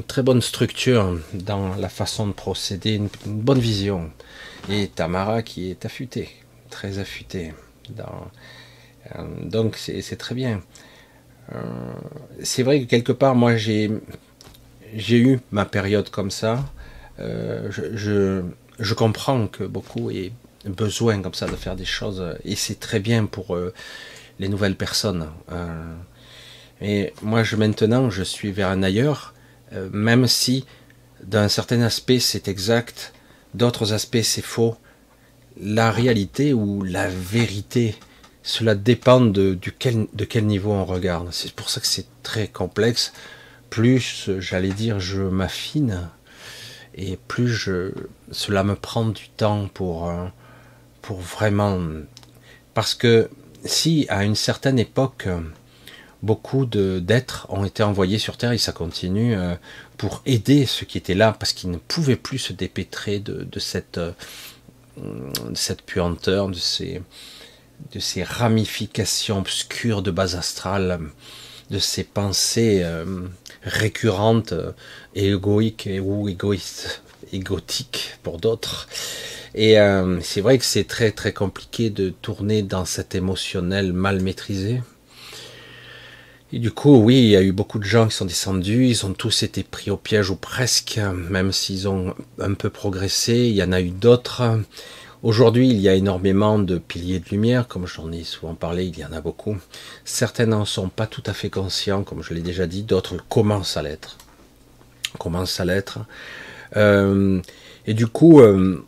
très 0.07 0.23
bonne 0.23 0.41
structure 0.41 1.19
dans 1.33 1.75
la 1.75 1.89
façon 1.89 2.27
de 2.27 2.33
procéder, 2.33 2.95
une, 2.95 3.09
bonne 3.25 3.59
vision. 3.59 4.09
Et 4.69 4.87
Tamara 4.87 5.43
qui 5.43 5.69
est 5.69 5.85
affûtée, 5.85 6.29
très 6.71 6.97
affûtée. 6.97 7.53
Donc 9.43 9.75
c'est 9.77 10.17
très 10.17 10.33
bien. 10.33 10.61
Euh, 11.53 11.61
c'est 12.43 12.63
vrai 12.63 12.81
que 12.81 12.85
quelque 12.85 13.11
part, 13.11 13.35
moi, 13.35 13.55
j'ai 13.55 13.91
j'ai 14.95 15.17
eu 15.17 15.39
ma 15.51 15.65
période 15.65 16.09
comme 16.09 16.31
ça. 16.31 16.63
Euh, 17.19 17.69
je, 17.71 18.43
je, 18.79 18.93
comprends 18.93 19.47
que 19.47 19.63
beaucoup 19.63 20.09
aient 20.11 20.31
besoin 20.65 21.21
comme 21.21 21.33
ça 21.33 21.47
de 21.47 21.55
faire 21.55 21.75
des 21.75 21.85
choses 21.85 22.23
et 22.43 22.55
c'est 22.55 22.79
très 22.79 22.99
bien 22.99 23.25
pour 23.25 23.55
euh, 23.55 23.73
les 24.39 24.47
nouvelles 24.47 24.75
personnes. 24.75 25.29
et 26.81 27.13
moi, 27.21 27.43
je 27.43 27.55
maintenant, 27.55 28.09
je 28.09 28.23
suis 28.23 28.51
vers 28.51 28.69
un 28.69 28.83
ailleurs, 28.83 29.33
même 29.91 30.27
si 30.27 30.65
d'un 31.23 31.47
certain 31.47 31.81
aspect 31.81 32.19
c'est 32.19 32.47
exact, 32.47 33.13
d'autres 33.53 33.93
aspects 33.93 34.23
c'est 34.23 34.43
faux. 34.43 34.75
La 35.57 35.89
réalité 35.89 36.53
ou 36.53 36.83
la 36.83 37.07
vérité 37.07 37.95
cela 38.45 38.75
dépend 38.75 39.21
de, 39.21 39.55
du 39.55 39.71
quel, 39.71 40.05
de 40.13 40.23
quel 40.23 40.45
niveau 40.45 40.71
on 40.71 40.85
regarde. 40.85 41.29
C'est 41.31 41.51
pour 41.51 41.69
ça 41.69 41.81
que 41.81 41.87
c'est 41.87 42.05
très 42.21 42.47
complexe. 42.47 43.11
Plus, 43.71 44.29
j'allais 44.37 44.69
dire, 44.69 44.99
je 44.99 45.23
m'affine, 45.23 46.07
et 46.93 47.17
plus 47.27 47.49
je, 47.49 47.91
cela 48.31 48.63
me 48.63 48.75
prend 48.75 49.07
du 49.07 49.29
temps 49.29 49.67
pour, 49.73 50.09
euh, 50.09 50.27
pour 51.01 51.19
vraiment... 51.19 51.79
Parce 52.75 52.93
que 52.93 53.29
si 53.65 54.05
à 54.09 54.23
une 54.23 54.35
certaine 54.35 54.77
époque, 54.77 55.27
beaucoup 56.21 56.67
d'êtres 56.67 57.47
ont 57.49 57.65
été 57.65 57.81
envoyés 57.81 58.19
sur 58.19 58.37
Terre, 58.37 58.51
et 58.51 58.59
ça 58.59 58.73
continue, 58.73 59.35
euh, 59.35 59.55
pour 59.97 60.21
aider 60.27 60.67
ceux 60.67 60.85
qui 60.85 60.99
étaient 60.99 61.15
là, 61.15 61.35
parce 61.37 61.51
qu'ils 61.51 61.71
ne 61.71 61.77
pouvaient 61.77 62.15
plus 62.15 62.37
se 62.37 62.53
dépêtrer 62.53 63.19
de, 63.19 63.43
de 63.43 63.59
cette, 63.59 63.97
euh, 63.97 64.11
de 64.97 65.55
cette 65.55 65.81
puanteur, 65.81 66.47
de 66.49 66.53
ces 66.53 67.01
de 67.93 67.99
ces 67.99 68.23
ramifications 68.23 69.39
obscures 69.39 70.01
de 70.01 70.11
base 70.11 70.35
astrale, 70.35 70.99
de 71.69 71.79
ces 71.79 72.03
pensées 72.03 72.81
euh, 72.83 73.27
récurrentes 73.63 74.53
et 75.15 75.31
égoïques 75.31 75.89
ou 76.01 76.29
égoïstes, 76.29 77.01
égotiques 77.33 78.17
pour 78.23 78.39
d'autres. 78.39 78.87
Et 79.53 79.79
euh, 79.79 80.19
c'est 80.21 80.41
vrai 80.41 80.57
que 80.57 80.65
c'est 80.65 80.83
très 80.83 81.11
très 81.11 81.31
compliqué 81.31 81.89
de 81.89 82.09
tourner 82.09 82.61
dans 82.61 82.85
cet 82.85 83.15
émotionnel 83.15 83.93
mal 83.93 84.21
maîtrisé. 84.21 84.81
Et 86.53 86.59
du 86.59 86.71
coup, 86.71 86.97
oui, 86.97 87.17
il 87.17 87.29
y 87.29 87.35
a 87.35 87.41
eu 87.41 87.51
beaucoup 87.51 87.79
de 87.79 87.85
gens 87.85 88.07
qui 88.07 88.15
sont 88.15 88.25
descendus, 88.25 88.87
ils 88.87 89.05
ont 89.05 89.13
tous 89.13 89.43
été 89.43 89.63
pris 89.63 89.89
au 89.91 89.97
piège 89.97 90.29
ou 90.29 90.35
presque, 90.35 90.99
même 91.29 91.51
s'ils 91.51 91.87
ont 91.87 92.13
un 92.39 92.53
peu 92.53 92.69
progressé. 92.69 93.33
Il 93.33 93.55
y 93.55 93.63
en 93.63 93.71
a 93.71 93.81
eu 93.81 93.89
d'autres 93.89 94.59
Aujourd'hui, 95.23 95.69
il 95.69 95.79
y 95.79 95.89
a 95.89 95.95
énormément 95.95 96.59
de 96.59 96.77
piliers 96.77 97.19
de 97.19 97.29
lumière, 97.29 97.67
comme 97.67 97.87
j'en 97.87 98.11
ai 98.11 98.23
souvent 98.23 98.53
parlé, 98.53 98.85
il 98.85 98.97
y 98.97 99.05
en 99.05 99.11
a 99.11 99.21
beaucoup. 99.21 99.57
Certains 100.03 100.45
n'en 100.45 100.65
sont 100.65 100.89
pas 100.89 101.07
tout 101.07 101.23
à 101.25 101.33
fait 101.33 101.49
conscients, 101.49 102.03
comme 102.03 102.21
je 102.21 102.33
l'ai 102.33 102.41
déjà 102.41 102.67
dit, 102.67 102.83
d'autres 102.83 103.17
commencent 103.29 103.77
à 103.77 103.81
l'être. 103.81 104.17
Commencent 105.17 105.59
à 105.59 105.65
l'être. 105.65 105.99
Euh, 106.77 107.41
et 107.87 107.93
du 107.93 108.07
coup, 108.07 108.41
euh, 108.41 108.85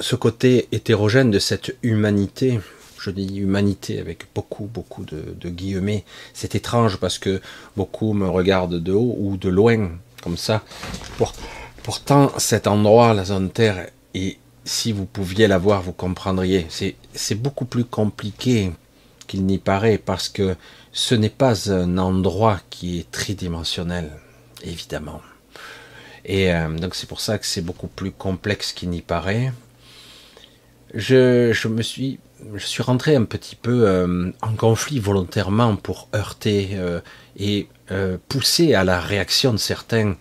ce 0.00 0.16
côté 0.16 0.68
hétérogène 0.72 1.30
de 1.30 1.38
cette 1.38 1.76
humanité, 1.82 2.60
je 3.00 3.10
dis 3.10 3.36
humanité 3.38 3.98
avec 3.98 4.26
beaucoup, 4.34 4.64
beaucoup 4.72 5.04
de, 5.04 5.34
de 5.38 5.48
guillemets, 5.50 6.04
c'est 6.32 6.54
étrange 6.54 6.98
parce 6.98 7.18
que 7.18 7.40
beaucoup 7.76 8.12
me 8.12 8.28
regardent 8.28 8.82
de 8.82 8.92
haut 8.92 9.16
ou 9.18 9.36
de 9.36 9.48
loin, 9.48 9.90
comme 10.22 10.36
ça. 10.36 10.62
Pour, 11.18 11.34
pourtant, 11.82 12.32
cet 12.38 12.66
endroit, 12.66 13.14
la 13.14 13.24
zone 13.24 13.50
Terre, 13.50 13.88
est 14.14 14.38
si 14.66 14.92
vous 14.92 15.06
pouviez 15.06 15.46
la 15.46 15.58
voir, 15.58 15.80
vous 15.80 15.92
comprendriez. 15.92 16.66
C'est 16.68 17.34
beaucoup 17.34 17.64
plus 17.64 17.84
compliqué 17.84 18.72
qu'il 19.26 19.46
n'y 19.46 19.58
paraît 19.58 19.96
parce 19.96 20.28
que 20.28 20.56
ce 20.92 21.14
n'est 21.14 21.30
pas 21.30 21.72
un 21.72 21.98
endroit 21.98 22.60
qui 22.68 22.98
est 22.98 23.10
tridimensionnel, 23.10 24.10
évidemment. 24.62 25.22
Et 26.24 26.52
euh, 26.52 26.68
donc 26.70 26.96
c'est 26.96 27.06
pour 27.06 27.20
ça 27.20 27.38
que 27.38 27.46
c'est 27.46 27.62
beaucoup 27.62 27.86
plus 27.86 28.10
complexe 28.10 28.72
qu'il 28.72 28.90
n'y 28.90 29.02
paraît. 29.02 29.52
Je, 30.94 31.68
me 31.68 31.82
suis, 31.82 32.18
je 32.54 32.66
suis 32.66 32.82
rentré 32.82 33.14
un 33.14 33.24
petit 33.24 33.56
peu 33.56 33.86
euh, 33.86 34.32
en 34.42 34.54
conflit 34.54 34.98
volontairement 34.98 35.76
pour 35.76 36.08
heurter 36.14 36.70
euh, 36.72 37.00
et 37.38 37.68
pousser 38.28 38.74
à 38.74 38.82
la 38.82 39.00
réaction 39.00 39.52
de 39.52 39.58
certains 39.58 40.16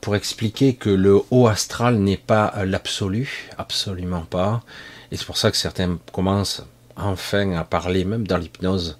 pour 0.00 0.16
expliquer 0.16 0.74
que 0.74 0.90
le 0.90 1.20
haut 1.30 1.48
astral 1.48 1.98
n'est 1.98 2.16
pas 2.16 2.64
l'absolu, 2.64 3.50
absolument 3.58 4.22
pas. 4.22 4.62
Et 5.10 5.16
c'est 5.16 5.26
pour 5.26 5.36
ça 5.36 5.50
que 5.50 5.56
certains 5.56 5.98
commencent 6.12 6.62
enfin 6.96 7.52
à 7.52 7.64
parler, 7.64 8.04
même 8.04 8.26
dans 8.26 8.38
l'hypnose, 8.38 8.98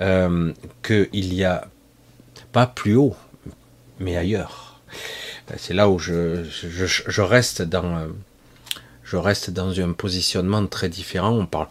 euh, 0.00 0.52
qu'il 0.82 1.34
y 1.34 1.44
a 1.44 1.68
pas 2.52 2.66
plus 2.66 2.96
haut, 2.96 3.16
mais 3.98 4.16
ailleurs. 4.16 4.80
C'est 5.56 5.74
là 5.74 5.88
où 5.88 5.98
je, 5.98 6.42
reste 7.22 7.62
dans, 7.62 8.08
je 9.04 9.16
reste 9.16 9.50
dans 9.50 9.78
un 9.80 9.92
positionnement 9.92 10.66
très 10.66 10.88
différent. 10.88 11.30
On 11.30 11.46
parle, 11.46 11.68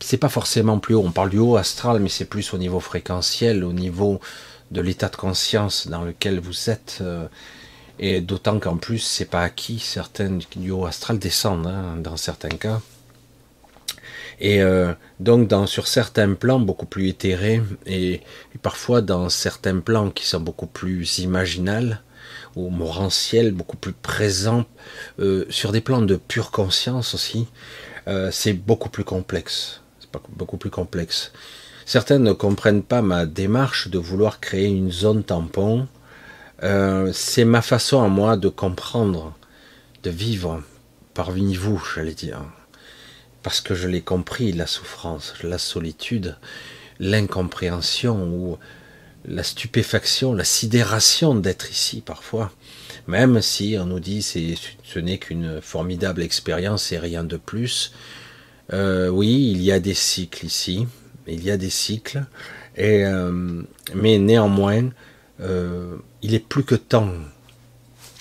c'est 0.00 0.16
pas 0.16 0.30
forcément 0.30 0.78
plus 0.78 0.94
haut. 0.94 1.04
On 1.04 1.12
parle 1.12 1.30
du 1.30 1.38
haut 1.38 1.56
astral, 1.56 2.00
mais 2.00 2.08
c'est 2.08 2.24
plus 2.24 2.54
au 2.54 2.58
niveau 2.58 2.80
fréquentiel, 2.80 3.64
au 3.64 3.74
niveau 3.74 4.20
de 4.70 4.80
l'état 4.80 5.08
de 5.08 5.16
conscience 5.16 5.88
dans 5.88 6.02
lequel 6.02 6.40
vous 6.40 6.70
êtes. 6.70 6.98
Euh, 7.02 7.28
et 7.98 8.20
d'autant 8.20 8.58
qu'en 8.60 8.76
plus, 8.76 8.98
c'est 8.98 9.24
pas 9.24 9.42
acquis, 9.42 9.78
certains 9.78 10.38
du 10.56 10.70
haut 10.70 10.86
astral 10.86 11.18
descendent, 11.18 11.66
hein, 11.66 11.96
dans 11.98 12.16
certains 12.16 12.48
cas. 12.48 12.80
Et 14.40 14.62
euh, 14.62 14.92
donc, 15.20 15.52
sur 15.66 15.88
certains 15.88 16.34
plans 16.34 16.60
beaucoup 16.60 16.86
plus 16.86 17.08
éthérés, 17.08 17.62
et, 17.86 18.20
parfois 18.62 19.02
dans 19.02 19.28
certains 19.28 19.80
plans 19.80 20.10
qui 20.10 20.26
sont 20.26 20.40
beaucoup 20.40 20.66
plus 20.66 21.18
imaginales, 21.18 22.02
ou 22.56 22.70
morantiel, 22.70 23.52
beaucoup 23.52 23.76
plus 23.76 23.92
présent, 23.92 24.64
euh, 25.18 25.44
sur 25.50 25.72
des 25.72 25.80
plans 25.80 26.02
de 26.02 26.16
pure 26.16 26.50
conscience 26.50 27.14
aussi, 27.14 27.46
euh, 28.06 28.30
c'est 28.32 28.52
beaucoup 28.52 28.88
plus 28.88 29.04
complexe. 29.04 29.80
C'est 30.00 30.08
beaucoup 30.30 30.56
plus 30.56 30.70
complexe. 30.70 31.32
Certains 31.84 32.18
ne 32.18 32.32
comprennent 32.32 32.82
pas 32.82 33.02
ma 33.02 33.26
démarche 33.26 33.88
de 33.88 33.98
vouloir 33.98 34.40
créer 34.40 34.66
une 34.66 34.90
zone 34.90 35.24
tampon. 35.24 35.88
Euh, 36.62 37.10
c'est 37.12 37.44
ma 37.44 37.62
façon 37.62 38.02
à 38.02 38.08
moi 38.08 38.36
de 38.36 38.48
comprendre, 38.48 39.36
de 40.02 40.10
vivre 40.10 40.62
parmi 41.14 41.54
vous, 41.54 41.82
j'allais 41.94 42.14
dire. 42.14 42.40
Parce 43.42 43.60
que 43.60 43.74
je 43.74 43.88
l'ai 43.88 44.02
compris, 44.02 44.52
la 44.52 44.66
souffrance, 44.66 45.34
la 45.42 45.58
solitude, 45.58 46.36
l'incompréhension 46.98 48.24
ou 48.24 48.58
la 49.24 49.42
stupéfaction, 49.42 50.32
la 50.32 50.44
sidération 50.44 51.34
d'être 51.34 51.70
ici 51.70 52.00
parfois. 52.00 52.50
Même 53.06 53.40
si 53.40 53.76
on 53.80 53.86
nous 53.86 54.00
dit 54.00 54.22
c'est 54.22 54.54
ce 54.82 54.98
n'est 54.98 55.18
qu'une 55.18 55.60
formidable 55.60 56.22
expérience 56.22 56.92
et 56.92 56.98
rien 56.98 57.24
de 57.24 57.36
plus. 57.36 57.92
Euh, 58.72 59.08
oui, 59.08 59.50
il 59.52 59.62
y 59.62 59.72
a 59.72 59.80
des 59.80 59.94
cycles 59.94 60.44
ici, 60.44 60.86
il 61.26 61.42
y 61.42 61.50
a 61.50 61.56
des 61.56 61.70
cycles, 61.70 62.24
et, 62.76 63.04
euh, 63.06 63.62
mais 63.94 64.18
néanmoins, 64.18 64.90
il 66.22 66.34
est 66.34 66.46
plus 66.46 66.64
que 66.64 66.74
temps, 66.74 67.12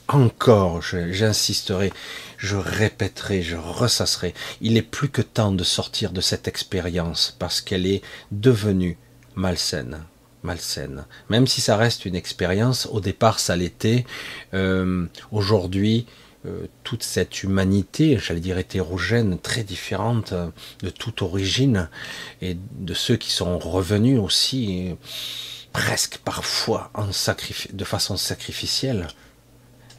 encore, 0.08 0.82
j'insisterai, 0.82 1.92
je 2.38 2.56
répéterai, 2.56 3.42
je 3.42 3.58
ressasserai, 3.58 4.34
il 4.62 4.78
est 4.78 4.82
plus 4.82 5.10
que 5.10 5.22
temps 5.22 5.52
de 5.52 5.64
sortir 5.64 6.12
de 6.12 6.22
cette 6.22 6.48
expérience 6.48 7.36
parce 7.40 7.62
qu'elle 7.62 7.86
est 7.86 8.02
devenue 8.32 8.98
malsaine 9.36 10.04
malsaine. 10.44 11.06
Même 11.30 11.48
si 11.48 11.62
ça 11.62 11.78
reste 11.78 12.06
une 12.06 12.16
expérience, 12.16 12.88
au 12.92 13.00
départ 13.02 13.40
ça 13.40 13.56
l'était. 13.56 14.06
Euh, 14.54 15.06
aujourd'hui, 15.32 16.06
euh, 16.46 16.68
toute 16.84 17.04
cette 17.04 17.44
humanité, 17.44 18.18
j'allais 18.18 18.40
dire 18.40 18.58
hétérogène, 18.58 19.40
très 19.40 19.64
différente 19.64 20.34
euh, 20.34 20.50
de 20.82 20.90
toute 20.90 21.22
origine, 21.22 21.90
et 22.42 22.56
de 22.80 22.94
ceux 22.94 23.18
qui 23.18 23.32
sont 23.32 23.60
revenus 23.60 24.20
aussi, 24.20 24.96
presque 25.78 26.18
parfois 26.26 26.90
en 26.96 27.06
de 27.06 27.84
façon 27.84 28.18
sacrificielle, 28.18 29.08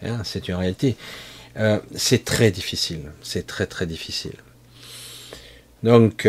hein, 0.02 0.22
c'est 0.24 0.48
une 0.48 0.56
réalité. 0.56 0.96
c'est 1.94 2.24
très 2.24 2.50
difficile, 2.50 3.12
c'est 3.22 3.46
très 3.46 3.66
très 3.66 3.86
difficile. 3.86 4.34
Donc, 5.84 6.26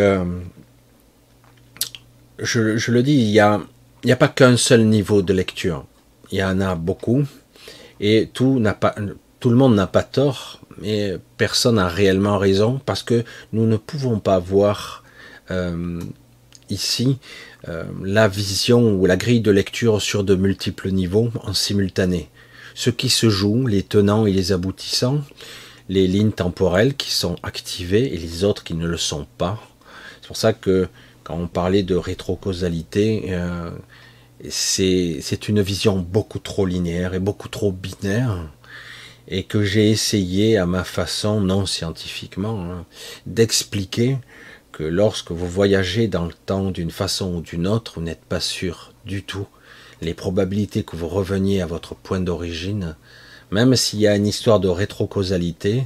je, 2.39 2.77
je, 2.77 2.91
le 2.91 3.01
dis, 3.01 3.13
il 3.13 3.31
y 3.31 3.39
a, 3.39 3.59
n'y 4.05 4.11
a 4.11 4.15
pas 4.15 4.27
qu'un 4.27 4.55
seul 4.55 4.85
niveau 4.85 5.23
de 5.23 5.33
lecture. 5.33 5.85
Il 6.31 6.37
y 6.37 6.43
en 6.43 6.61
a 6.61 6.75
beaucoup. 6.75 7.23
Et 7.99 8.29
tout, 8.31 8.59
n'a 8.59 8.75
pas, 8.75 8.93
tout 9.39 9.49
le 9.49 9.55
monde 9.55 9.73
n'a 9.73 9.87
pas 9.87 10.03
tort, 10.03 10.61
mais 10.77 11.17
personne 11.37 11.75
n'a 11.75 11.87
réellement 11.87 12.37
raison 12.37 12.79
parce 12.85 13.01
que 13.01 13.23
nous 13.51 13.65
ne 13.65 13.77
pouvons 13.77 14.19
pas 14.19 14.37
voir 14.37 15.03
euh, 15.49 15.99
ici 16.69 17.17
euh, 17.17 17.48
la 17.65 18.27
vision 18.27 18.93
ou 18.93 19.05
la 19.05 19.17
grille 19.17 19.41
de 19.41 19.51
lecture 19.51 20.01
sur 20.01 20.23
de 20.23 20.35
multiples 20.35 20.91
niveaux 20.91 21.29
en 21.43 21.53
simultané. 21.53 22.29
Ce 22.73 22.89
qui 22.89 23.09
se 23.09 23.29
joue, 23.29 23.67
les 23.67 23.83
tenants 23.83 24.25
et 24.25 24.31
les 24.31 24.51
aboutissants, 24.51 25.21
les 25.89 26.07
lignes 26.07 26.31
temporelles 26.31 26.95
qui 26.95 27.11
sont 27.11 27.35
activées 27.43 28.13
et 28.13 28.17
les 28.17 28.43
autres 28.43 28.63
qui 28.63 28.75
ne 28.75 28.87
le 28.87 28.97
sont 28.97 29.27
pas. 29.37 29.59
C'est 30.21 30.27
pour 30.27 30.37
ça 30.37 30.53
que 30.53 30.87
quand 31.23 31.35
on 31.35 31.47
parlait 31.47 31.83
de 31.83 31.95
rétrocausalité, 31.95 33.25
euh, 33.29 33.71
c'est 34.49 35.49
une 35.49 35.61
vision 35.61 35.97
beaucoup 35.97 36.39
trop 36.39 36.65
linéaire 36.65 37.13
et 37.13 37.19
beaucoup 37.19 37.49
trop 37.49 37.71
binaire, 37.71 38.49
et 39.27 39.43
que 39.43 39.63
j'ai 39.63 39.91
essayé 39.91 40.57
à 40.57 40.65
ma 40.65 40.83
façon, 40.83 41.41
non 41.41 41.65
scientifiquement, 41.65 42.63
hein, 42.63 42.85
d'expliquer 43.25 44.17
que 44.79 44.85
lorsque 44.85 45.31
vous 45.31 45.49
voyagez 45.49 46.07
dans 46.07 46.25
le 46.25 46.33
temps 46.33 46.71
d'une 46.71 46.89
façon 46.89 47.35
ou 47.35 47.41
d'une 47.41 47.67
autre, 47.67 47.95
vous 47.95 48.01
n'êtes 48.01 48.23
pas 48.23 48.39
sûr 48.39 48.93
du 49.03 49.23
tout. 49.23 49.45
Les 50.01 50.13
probabilités 50.13 50.83
que 50.83 50.95
vous 50.95 51.09
reveniez 51.09 51.61
à 51.61 51.65
votre 51.65 51.95
point 51.95 52.21
d'origine, 52.21 52.95
même 53.51 53.75
s'il 53.75 53.99
y 53.99 54.07
a 54.07 54.15
une 54.15 54.25
histoire 54.25 54.61
de 54.61 54.69
rétrocausalité, 54.69 55.83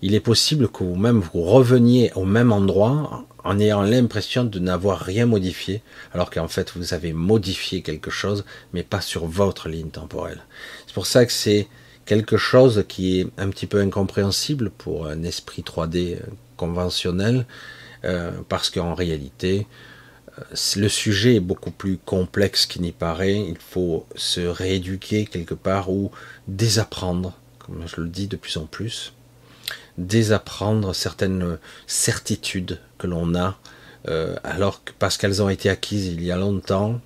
il 0.00 0.14
est 0.14 0.20
possible 0.20 0.68
que 0.68 0.84
vous-même 0.84 1.18
vous 1.18 1.42
reveniez 1.42 2.12
au 2.14 2.24
même 2.24 2.52
endroit 2.52 3.24
en 3.42 3.58
ayant 3.58 3.82
l'impression 3.82 4.44
de 4.44 4.60
n'avoir 4.60 5.00
rien 5.00 5.26
modifié, 5.26 5.82
alors 6.14 6.30
qu'en 6.30 6.46
fait 6.46 6.70
vous 6.76 6.94
avez 6.94 7.12
modifié 7.12 7.82
quelque 7.82 8.12
chose, 8.12 8.44
mais 8.72 8.84
pas 8.84 9.00
sur 9.00 9.26
votre 9.26 9.68
ligne 9.68 9.90
temporelle. 9.90 10.44
C'est 10.86 10.94
pour 10.94 11.08
ça 11.08 11.26
que 11.26 11.32
c'est 11.32 11.66
quelque 12.04 12.36
chose 12.36 12.84
qui 12.86 13.18
est 13.18 13.26
un 13.38 13.50
petit 13.50 13.66
peu 13.66 13.80
incompréhensible 13.80 14.70
pour 14.70 15.08
un 15.08 15.24
esprit 15.24 15.62
3D 15.62 16.18
conventionnel, 16.56 17.44
euh, 18.04 18.32
parce 18.48 18.70
qu'en 18.70 18.94
réalité, 18.94 19.66
euh, 20.38 20.42
le 20.76 20.88
sujet 20.88 21.36
est 21.36 21.40
beaucoup 21.40 21.70
plus 21.70 21.98
complexe 21.98 22.66
qu'il 22.66 22.82
n'y 22.82 22.92
paraît. 22.92 23.36
Il 23.36 23.58
faut 23.58 24.06
se 24.14 24.40
rééduquer 24.40 25.26
quelque 25.26 25.54
part 25.54 25.90
ou 25.90 26.10
désapprendre, 26.48 27.34
comme 27.58 27.84
je 27.86 28.00
le 28.00 28.08
dis 28.08 28.28
de 28.28 28.36
plus 28.36 28.56
en 28.56 28.66
plus, 28.66 29.12
désapprendre 29.98 30.94
certaines 30.94 31.58
certitudes 31.86 32.80
que 32.98 33.06
l'on 33.06 33.34
a, 33.34 33.58
euh, 34.08 34.36
alors 34.44 34.84
que 34.84 34.92
parce 34.98 35.16
qu'elles 35.16 35.42
ont 35.42 35.48
été 35.48 35.68
acquises 35.68 36.06
il 36.06 36.22
y 36.22 36.30
a 36.30 36.36
longtemps, 36.36 37.00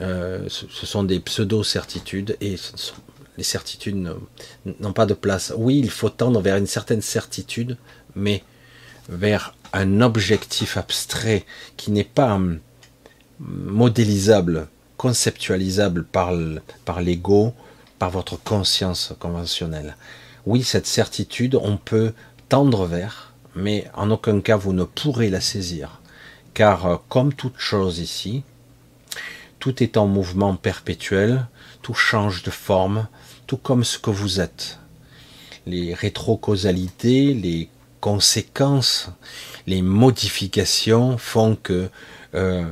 ce, 0.00 0.66
sont 0.68 1.04
des 1.04 1.20
pseudo-certitudes 1.20 2.36
et 2.40 2.56
les 3.36 3.44
certitudes 3.44 3.96
n'ont 4.64 4.92
pas 4.92 5.06
de 5.06 5.14
place. 5.14 5.52
Oui, 5.56 5.78
il 5.78 5.90
faut 5.90 6.10
tendre 6.10 6.40
vers 6.40 6.56
une 6.56 6.66
certaine 6.66 7.02
certitude, 7.02 7.76
mais 8.16 8.42
vers 9.08 9.54
un 9.74 10.00
objectif 10.00 10.76
abstrait 10.76 11.44
qui 11.76 11.90
n'est 11.90 12.04
pas 12.04 12.34
hum, 12.34 12.60
modélisable, 13.40 14.68
conceptualisable 14.96 16.04
par 16.04 16.32
l'ego, 17.00 17.52
par 17.98 18.10
votre 18.10 18.36
conscience 18.36 19.12
conventionnelle. 19.18 19.96
Oui, 20.46 20.62
cette 20.62 20.86
certitude, 20.86 21.58
on 21.60 21.76
peut 21.76 22.12
tendre 22.48 22.86
vers, 22.86 23.32
mais 23.56 23.90
en 23.94 24.10
aucun 24.10 24.40
cas 24.40 24.56
vous 24.56 24.72
ne 24.72 24.84
pourrez 24.84 25.28
la 25.28 25.40
saisir. 25.40 26.00
Car 26.54 26.86
euh, 26.86 26.96
comme 27.08 27.34
toute 27.34 27.58
chose 27.58 27.98
ici, 27.98 28.44
tout 29.58 29.82
est 29.82 29.96
en 29.96 30.06
mouvement 30.06 30.54
perpétuel, 30.54 31.46
tout 31.82 31.94
change 31.94 32.44
de 32.44 32.50
forme, 32.50 33.08
tout 33.48 33.56
comme 33.56 33.82
ce 33.82 33.98
que 33.98 34.10
vous 34.10 34.40
êtes. 34.40 34.78
Les 35.66 35.94
rétrocausalités, 35.94 37.34
les 37.34 37.68
conséquences, 38.00 39.08
les 39.66 39.82
modifications 39.82 41.18
font 41.18 41.56
que 41.56 41.88
euh, 42.34 42.64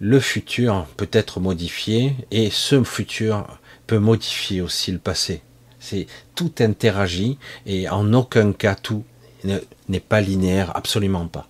le 0.00 0.20
futur 0.20 0.86
peut 0.96 1.08
être 1.12 1.40
modifié 1.40 2.16
et 2.30 2.50
ce 2.50 2.82
futur 2.84 3.46
peut 3.86 3.98
modifier 3.98 4.60
aussi 4.60 4.92
le 4.92 4.98
passé. 4.98 5.42
C'est 5.80 6.06
tout 6.34 6.52
interagit 6.60 7.38
et 7.66 7.88
en 7.88 8.12
aucun 8.12 8.52
cas 8.52 8.74
tout 8.74 9.04
n'est 9.44 10.00
pas 10.00 10.20
linéaire, 10.20 10.76
absolument 10.76 11.26
pas. 11.26 11.48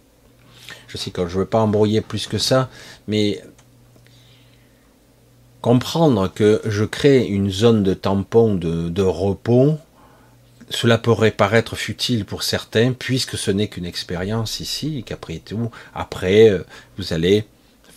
Je 0.87 0.97
sais 0.97 1.11
que 1.11 1.27
je 1.27 1.35
ne 1.35 1.41
veux 1.41 1.47
pas 1.47 1.61
embrouiller 1.61 2.01
plus 2.01 2.27
que 2.27 2.39
ça, 2.39 2.71
mais 3.07 3.43
comprendre 5.61 6.29
que 6.29 6.61
je 6.65 6.85
crée 6.85 7.27
une 7.27 7.51
zone 7.51 7.83
de 7.83 7.95
tampon 7.95 8.55
de, 8.55 9.03
repos, 9.03 9.77
cela 10.71 10.99
pourrait 10.99 11.31
paraître 11.31 11.77
futile 11.77 12.25
pour 12.25 12.43
certains, 12.43 12.93
puisque 12.93 13.39
ce 13.39 13.51
n'est 13.51 13.69
qu'une 13.69 13.87
expérience 13.87 14.61
ici, 14.61 14.99
et 14.99 15.03
qu'après 15.03 15.39
tout, 15.39 15.71
après, 15.95 16.51
euh, 16.51 16.65
vous 16.97 17.13
allez 17.13 17.47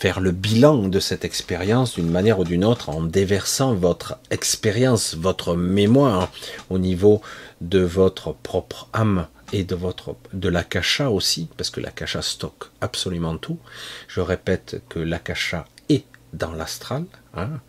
faire 0.02 0.20
le 0.20 0.32
bilan 0.32 0.88
de 0.88 1.00
cette 1.00 1.26
expérience 1.26 1.94
d'une 1.94 2.10
manière 2.10 2.40
ou 2.40 2.44
d'une 2.44 2.66
autre 2.66 2.90
en 2.90 3.04
déversant 3.04 3.76
votre 3.76 4.18
expérience, 4.32 5.14
votre 5.14 5.56
mémoire 5.56 6.32
au 6.72 6.80
niveau 6.80 7.22
de 7.62 7.80
votre 7.80 8.34
propre 8.34 8.90
âme 8.94 9.28
et 9.54 9.64
de 9.64 9.76
votre 9.76 10.16
de 10.34 10.50
l'akasha 10.50 11.12
aussi, 11.12 11.50
parce 11.56 11.70
que 11.70 11.82
l'akasha 11.82 12.24
stocke 12.24 12.72
absolument 12.82 13.38
tout. 13.38 13.60
Je 14.08 14.22
répète 14.22 14.82
que 14.90 14.98
l'akasha 14.98 15.66
est 15.90 16.06
dans 16.34 16.52
l'astral. 16.52 17.06
Hein. 17.36 17.60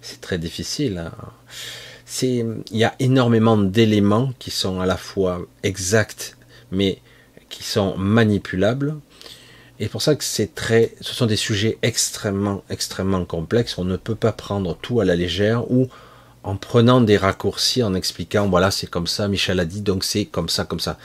C'est 0.00 0.20
très 0.20 0.38
difficile. 0.38 0.98
Hein. 0.98 1.12
Il 2.22 2.62
y 2.70 2.84
a 2.84 2.94
énormément 2.98 3.56
d'éléments 3.56 4.32
qui 4.38 4.50
sont 4.50 4.80
à 4.80 4.86
la 4.86 4.96
fois 4.96 5.42
exacts, 5.62 6.36
mais 6.70 7.00
qui 7.48 7.62
sont 7.64 7.96
manipulables. 7.96 8.94
Et 9.78 9.88
pour 9.88 10.00
ça 10.00 10.14
que 10.14 10.24
c'est 10.24 10.54
très, 10.54 10.94
ce 11.00 11.14
sont 11.14 11.26
des 11.26 11.36
sujets 11.36 11.78
extrêmement, 11.82 12.62
extrêmement 12.70 13.24
complexes. 13.24 13.76
On 13.76 13.84
ne 13.84 13.96
peut 13.96 14.14
pas 14.14 14.32
prendre 14.32 14.76
tout 14.76 15.00
à 15.00 15.04
la 15.04 15.16
légère 15.16 15.70
ou 15.70 15.88
en 16.44 16.56
prenant 16.56 17.00
des 17.00 17.16
raccourcis, 17.16 17.82
en 17.82 17.94
expliquant, 17.94 18.48
voilà, 18.48 18.70
c'est 18.70 18.86
comme 18.86 19.08
ça, 19.08 19.26
Michel 19.26 19.58
a 19.58 19.64
dit, 19.64 19.80
donc 19.80 20.04
c'est 20.04 20.26
comme 20.26 20.48
ça, 20.48 20.64
comme 20.64 20.80
ça. 20.80 20.96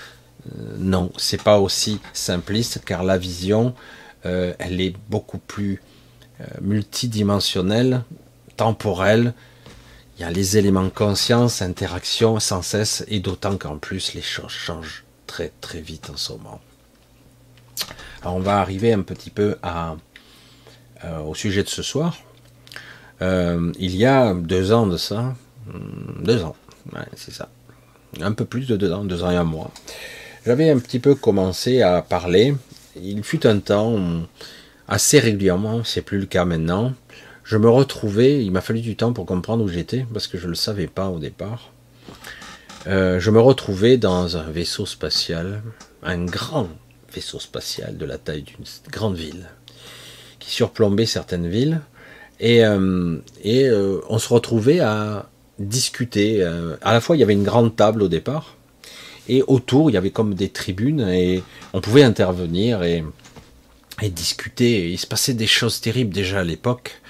Euh, 0.47 0.75
non, 0.77 1.11
c'est 1.17 1.41
pas 1.41 1.59
aussi 1.59 1.99
simpliste 2.13 2.81
car 2.85 3.03
la 3.03 3.17
vision, 3.17 3.73
euh, 4.25 4.53
elle 4.59 4.79
est 4.79 4.93
beaucoup 5.09 5.39
plus 5.39 5.81
euh, 6.39 6.45
multidimensionnelle, 6.61 8.03
temporelle. 8.55 9.33
Il 10.21 10.25
y 10.25 10.27
a 10.27 10.29
les 10.29 10.55
éléments 10.55 10.91
conscience, 10.91 11.63
interaction 11.63 12.39
sans 12.39 12.61
cesse, 12.61 13.03
et 13.07 13.19
d'autant 13.19 13.57
qu'en 13.57 13.79
plus 13.79 14.13
les 14.13 14.21
choses 14.21 14.51
changent 14.51 15.03
très 15.25 15.51
très 15.61 15.81
vite 15.81 16.11
en 16.11 16.15
ce 16.15 16.33
moment. 16.33 16.61
Alors 18.21 18.35
on 18.35 18.39
va 18.39 18.59
arriver 18.59 18.93
un 18.93 19.01
petit 19.01 19.31
peu 19.31 19.55
à, 19.63 19.95
euh, 21.05 21.21
au 21.21 21.33
sujet 21.33 21.63
de 21.63 21.69
ce 21.69 21.81
soir. 21.81 22.17
Euh, 23.23 23.71
il 23.79 23.95
y 23.95 24.05
a 24.05 24.35
deux 24.35 24.71
ans 24.71 24.85
de 24.85 24.95
ça, 24.95 25.33
hmm, 25.65 26.23
deux 26.23 26.43
ans, 26.43 26.55
c'est 27.15 27.33
ça, 27.33 27.49
un 28.21 28.33
peu 28.33 28.45
plus 28.45 28.67
de 28.67 28.77
deux 28.77 28.91
ans, 28.91 29.03
deux 29.03 29.23
ans 29.23 29.31
et 29.31 29.37
un 29.37 29.43
mois, 29.43 29.71
j'avais 30.45 30.69
un 30.69 30.77
petit 30.77 30.99
peu 30.99 31.15
commencé 31.15 31.81
à 31.81 32.03
parler. 32.03 32.53
Il 32.95 33.23
fut 33.23 33.47
un 33.47 33.57
temps 33.57 33.97
assez 34.87 35.17
régulièrement, 35.17 35.83
c'est 35.83 36.03
plus 36.03 36.19
le 36.19 36.27
cas 36.27 36.45
maintenant. 36.45 36.93
Je 37.43 37.57
me 37.57 37.69
retrouvais, 37.69 38.43
il 38.43 38.51
m'a 38.51 38.61
fallu 38.61 38.81
du 38.81 38.95
temps 38.95 39.13
pour 39.13 39.25
comprendre 39.25 39.63
où 39.63 39.67
j'étais 39.67 40.05
parce 40.13 40.27
que 40.27 40.37
je 40.37 40.45
ne 40.45 40.49
le 40.49 40.55
savais 40.55 40.87
pas 40.87 41.09
au 41.09 41.19
départ. 41.19 41.71
Euh, 42.87 43.19
je 43.19 43.31
me 43.31 43.39
retrouvais 43.39 43.97
dans 43.97 44.37
un 44.37 44.49
vaisseau 44.49 44.85
spatial, 44.85 45.61
un 46.03 46.25
grand 46.25 46.69
vaisseau 47.13 47.39
spatial 47.39 47.97
de 47.97 48.05
la 48.05 48.17
taille 48.17 48.43
d'une 48.43 48.65
grande 48.89 49.15
ville, 49.15 49.49
qui 50.39 50.49
surplombait 50.49 51.05
certaines 51.05 51.47
villes, 51.47 51.81
et, 52.39 52.65
euh, 52.65 53.17
et 53.43 53.67
euh, 53.67 53.99
on 54.09 54.17
se 54.17 54.33
retrouvait 54.33 54.79
à 54.79 55.29
discuter. 55.59 56.43
à 56.81 56.93
la 56.93 57.01
fois, 57.01 57.15
il 57.15 57.19
y 57.19 57.23
avait 57.23 57.33
une 57.33 57.43
grande 57.43 57.75
table 57.75 58.01
au 58.01 58.07
départ, 58.07 58.55
et 59.29 59.43
autour, 59.45 59.91
il 59.91 59.93
y 59.93 59.97
avait 59.97 60.09
comme 60.09 60.33
des 60.33 60.49
tribunes, 60.49 61.01
et 61.01 61.43
on 61.73 61.81
pouvait 61.81 62.03
intervenir 62.03 62.81
et, 62.81 63.03
discuter. 64.09 64.91
il 64.91 64.97
se 64.97 65.07
passait 65.07 65.33
des 65.33 65.47
choses 65.47 65.81
terribles 65.81 66.13
déjà 66.13 66.39
à 66.39 66.43
l'époque. 66.43 67.01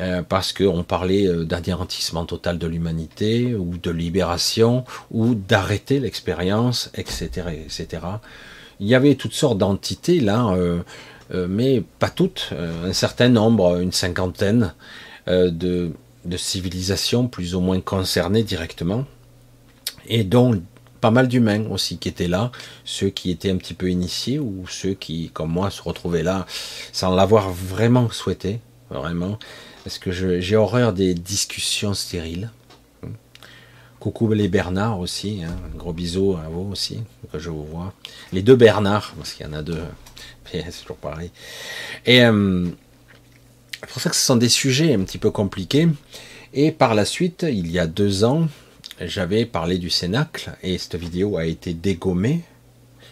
Euh, 0.00 0.22
parce 0.22 0.52
qu'on 0.52 0.84
parlait 0.84 1.26
euh, 1.26 1.44
d'anéantissement 1.44 2.24
total 2.24 2.58
de 2.58 2.68
l'humanité, 2.68 3.56
ou 3.56 3.76
de 3.78 3.90
libération, 3.90 4.84
ou 5.10 5.34
d'arrêter 5.34 5.98
l'expérience, 5.98 6.90
etc., 6.94 7.48
etc. 7.64 8.02
Il 8.78 8.86
y 8.86 8.94
avait 8.94 9.16
toutes 9.16 9.32
sortes 9.32 9.58
d'entités 9.58 10.20
là, 10.20 10.54
euh, 10.54 10.82
mais 11.48 11.82
pas 11.98 12.10
toutes, 12.10 12.52
un 12.52 12.92
certain 12.92 13.28
nombre, 13.28 13.80
une 13.80 13.92
cinquantaine 13.92 14.72
de, 15.26 15.90
de, 16.24 16.36
civilisations 16.36 17.26
plus 17.26 17.54
ou 17.54 17.60
moins 17.60 17.80
concernées 17.80 18.44
directement, 18.44 19.04
et 20.06 20.22
dont 20.22 20.62
pas 21.00 21.10
mal 21.10 21.28
d'humains 21.28 21.66
aussi 21.70 21.98
qui 21.98 22.08
étaient 22.08 22.28
là, 22.28 22.50
ceux 22.84 23.10
qui 23.10 23.30
étaient 23.30 23.50
un 23.50 23.56
petit 23.56 23.74
peu 23.74 23.90
initiés 23.90 24.38
ou 24.38 24.66
ceux 24.68 24.94
qui, 24.94 25.30
comme 25.32 25.50
moi, 25.50 25.70
se 25.70 25.82
retrouvaient 25.82 26.22
là 26.22 26.46
sans 26.92 27.14
l'avoir 27.14 27.50
vraiment 27.50 28.10
souhaité, 28.10 28.60
vraiment, 28.90 29.38
parce 29.84 29.98
que 29.98 30.10
j'ai 30.12 30.56
horreur 30.56 30.92
des 30.92 31.14
discussions 31.14 31.94
stériles. 31.94 32.50
Coucou 34.00 34.32
les 34.32 34.48
Bernard 34.48 35.00
aussi, 35.00 35.42
hein. 35.44 35.56
gros 35.76 35.92
bisous 35.92 36.36
à 36.36 36.48
vous 36.48 36.70
aussi, 36.70 37.00
que 37.32 37.38
je 37.40 37.50
vous 37.50 37.64
vois. 37.64 37.92
Les 38.32 38.42
deux 38.42 38.54
Bernard, 38.54 39.12
parce 39.16 39.32
qu'il 39.32 39.44
y 39.44 39.48
en 39.48 39.52
a 39.54 39.62
deux, 39.62 39.82
c'est 40.52 40.82
toujours 40.82 40.98
pareil. 40.98 41.32
Et 42.06 42.22
euh, 42.22 42.68
c'est 43.80 43.90
pour 43.90 44.00
ça 44.00 44.10
que 44.10 44.16
ce 44.16 44.24
sont 44.24 44.36
des 44.36 44.48
sujets 44.48 44.94
un 44.94 45.00
petit 45.00 45.18
peu 45.18 45.30
compliqués. 45.30 45.88
Et 46.54 46.72
par 46.72 46.94
la 46.94 47.04
suite, 47.04 47.44
il 47.48 47.70
y 47.70 47.78
a 47.78 47.86
deux 47.86 48.24
ans, 48.24 48.48
j'avais 49.00 49.44
parlé 49.46 49.78
du 49.78 49.90
Cénacle, 49.90 50.52
et 50.62 50.76
cette 50.78 50.96
vidéo 50.96 51.36
a 51.36 51.46
été 51.46 51.72
dégommée. 51.72 52.42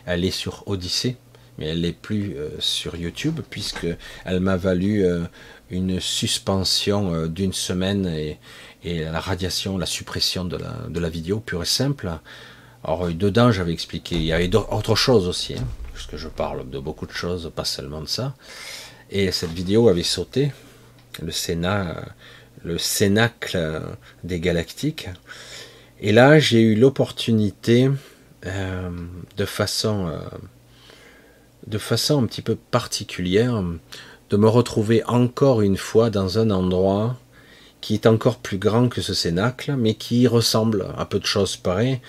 Elle 0.05 0.25
est 0.25 0.31
sur 0.31 0.65
Odyssée, 0.67 1.17
mais 1.59 1.67
elle 1.67 1.81
n'est 1.83 1.93
plus 1.93 2.37
euh, 2.37 2.51
sur 2.59 2.97
YouTube, 2.97 3.41
puisque 3.49 3.87
elle 4.25 4.41
m'a 4.41 4.57
valu 4.57 5.05
euh, 5.05 5.25
une 5.71 6.01
suspension 6.01 7.15
euh, 7.15 7.29
d'une 7.29 7.53
semaine 7.53 8.07
et, 8.07 8.39
la 8.85 9.19
radiation, 9.19 9.79
la 9.79 9.87
suppression 9.87 10.45
de 10.45 10.57
la, 11.01 11.09
vidéo 11.09 11.41
pure 11.41 11.63
et 11.63 11.67
simple. 11.67 12.09
Alors 12.85 13.09
dedans, 13.09 13.51
j'avais 13.51 13.73
expliqué, 13.73 14.15
il 14.15 14.23
y 14.23 14.33
avait 14.33 14.47
d'autres 14.47 14.95
choses 14.95 15.27
aussi, 15.27 15.55
hein, 15.55 15.67
parce 15.93 16.07
que 16.07 16.17
je 16.17 16.29
parle 16.29 16.71
de 16.71 16.79
beaucoup 16.79 17.07
de 17.07 17.13
choses, 17.13 17.51
pas 17.53 17.65
seulement 17.65 18.01
de 18.01 18.07
ça. 18.07 18.37
Et 19.11 19.33
cette 19.33 19.51
vidéo 19.51 19.89
avait 19.89 20.05
sauté, 20.05 20.53
le 21.21 21.33
Sénat, 21.33 21.97
le 22.63 22.79
Cénacle 22.79 23.83
des 24.23 24.39
Galactiques. 24.39 25.09
Et 26.01 26.13
là, 26.13 26.39
j'ai 26.39 26.61
eu 26.61 26.75
l'opportunité, 26.75 27.91
euh, 28.45 28.91
de 29.37 29.45
façon, 29.45 30.09
euh, 30.09 30.19
de 31.67 31.79
façon 31.79 32.23
un 32.23 32.27
petit 32.27 32.43
peu 32.43 32.55
particulière, 32.55 33.63
de 34.31 34.37
me 34.37 34.49
retrouver 34.49 35.05
encore 35.05 35.63
une 35.63 35.77
fois 35.77 36.11
dans 36.11 36.39
un 36.39 36.51
endroit 36.51 37.17
qui 37.81 37.95
est 37.95 38.07
encore 38.07 38.39
plus 38.39 38.59
grand 38.59 38.89
que 38.89 39.01
ce 39.01 39.15
cénacle, 39.15 39.77
mais 39.77 39.95
qui 39.95 40.27
ressemble 40.27 40.89
à 40.99 41.07
peu 41.07 41.21
de 41.21 41.27
choses 41.27 41.57
pareilles. 41.57 42.01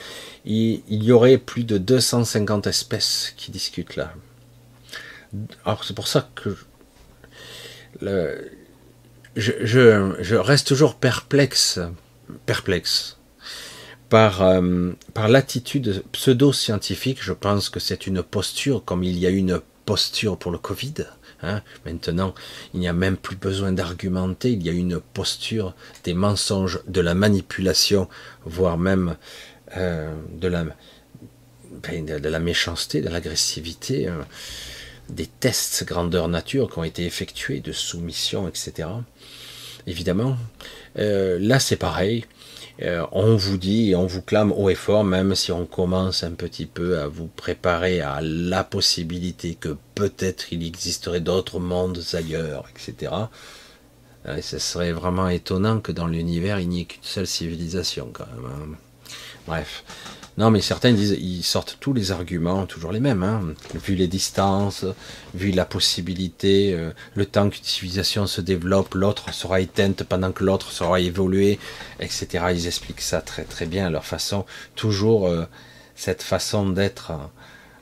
Il, 0.46 0.82
y 0.90 1.12
aurait 1.12 1.38
plus 1.38 1.64
de 1.64 1.78
250 1.78 2.68
espèces 2.68 3.34
qui 3.38 3.52
discutent 3.52 3.96
là. 3.96 4.14
Alors 5.66 5.84
c'est 5.84 5.94
pour 5.94 6.08
ça 6.08 6.30
que 6.36 6.56
je, 9.36 10.36
reste 10.36 10.68
toujours 10.68 10.96
perplexe, 10.96 11.80
perplexe 12.46 13.17
par, 14.10 14.42
euh, 14.42 14.92
par 15.14 15.28
l'attitude 15.28 16.04
pseudo-scientifique. 16.12 17.20
Je 17.22 17.34
pense 17.34 17.70
que 17.70 17.80
c'est 17.80 18.08
une 18.08 18.24
posture, 18.24 18.84
comme 18.86 19.04
il 19.04 19.18
y 19.18 19.26
a 19.26 19.30
une 19.30 19.62
posture 19.86 20.38
pour 20.38 20.52
le 20.52 20.58
Covid. 20.58 20.94
Hein. 21.44 21.62
Maintenant, 21.86 22.34
il 22.74 22.80
n'y 22.80 22.88
a 22.88 22.94
même 22.94 23.18
plus 23.18 23.36
besoin 23.36 23.72
d'argumenter, 23.72 24.52
il 24.52 24.64
y 24.64 24.70
a 24.70 24.74
une 24.74 25.00
posture 25.00 25.76
des 26.04 26.14
mensonges, 26.14 26.80
de 26.88 27.02
la 27.02 27.14
manipulation, 27.14 28.08
voire 28.46 28.78
même 28.78 29.16
euh, 29.76 30.14
de, 30.34 30.48
la, 30.48 30.66
ben, 31.84 32.06
de 32.06 32.30
la 32.30 32.40
méchanceté, 32.40 33.02
de 33.02 33.10
l'agressivité, 33.10 34.08
hein. 34.08 34.26
des 35.10 35.28
tests 35.28 35.86
grandeur 35.86 36.28
nature 36.28 36.72
qui 36.72 36.80
ont 36.80 36.84
été 36.84 37.06
effectués, 37.06 37.60
de 37.60 37.72
soumission, 37.72 38.48
etc. 38.48 38.90
Évidemment, 39.86 40.38
euh, 40.98 41.38
là 41.40 41.60
c'est 41.60 41.78
pareil. 41.78 42.26
Euh, 42.84 43.06
on 43.12 43.36
vous 43.36 43.58
dit 43.58 43.92
et 43.92 43.96
on 43.96 44.06
vous 44.06 44.22
clame 44.22 44.52
haut 44.52 44.70
et 44.70 44.76
fort, 44.76 45.04
même 45.04 45.34
si 45.34 45.52
on 45.52 45.66
commence 45.66 46.24
un 46.24 46.32
petit 46.32 46.68
peu 46.68 47.00
à 47.00 47.08
vous 47.08 47.28
préparer 47.28 48.02
à 48.02 48.20
la 48.22 48.64
possibilité 48.64 49.56
que 49.56 49.76
peut-être 49.96 50.54
il 50.54 50.66
existerait 50.66 51.22
d'autres 51.22 51.60
mondes 51.60 52.00
ailleurs, 52.14 52.66
etc. 52.70 53.14
Euh, 54.28 54.42
ce 54.42 54.60
serait 54.60 54.92
vraiment 54.92 55.30
étonnant 55.30 55.80
que 55.80 55.92
dans 55.92 56.08
l'univers 56.08 56.60
il 56.60 56.70
n'y 56.70 56.82
ait 56.82 56.86
qu'une 56.86 57.04
seule 57.04 57.28
civilisation 57.28 58.10
quand 58.14 58.28
même. 58.28 58.46
Hein. 58.46 58.78
Bref, 59.48 59.84
non, 60.38 60.52
mais 60.52 60.62
certains 60.62 60.94
disent, 60.94 61.18
ils 61.20 61.42
sortent 61.42 61.78
tous 61.80 61.94
les 61.94 62.12
arguments, 62.12 62.68
toujours 62.68 62.92
les 62.92 63.00
mêmes, 63.00 63.24
hein. 63.24 63.42
vu 63.74 63.96
les 63.96 64.08
distances, 64.08 64.86
vu 65.34 65.50
la 65.50 65.66
possibilité, 65.66 66.74
euh, 66.76 66.92
le 67.16 67.26
temps 67.26 67.50
qu'une 67.50 67.64
civilisation 67.64 68.28
se 68.28 68.42
développe, 68.42 68.94
l'autre 68.94 69.34
sera 69.34 69.62
éteinte 69.62 70.04
pendant 70.04 70.32
que 70.32 70.44
l'autre 70.44 70.72
sera 70.72 71.00
évolué, 71.00 71.58
etc. 72.00 72.46
Ils 72.52 72.68
expliquent 72.68 73.02
ça 73.02 73.22
très 73.22 73.46
très 73.46 73.66
bien 73.66 73.88
à 73.88 73.90
leur 73.90 74.06
façon, 74.06 74.46
toujours 74.76 75.28
euh, 75.28 75.46
cette 75.96 76.22
façon 76.22 76.70
d'être, 76.70 77.14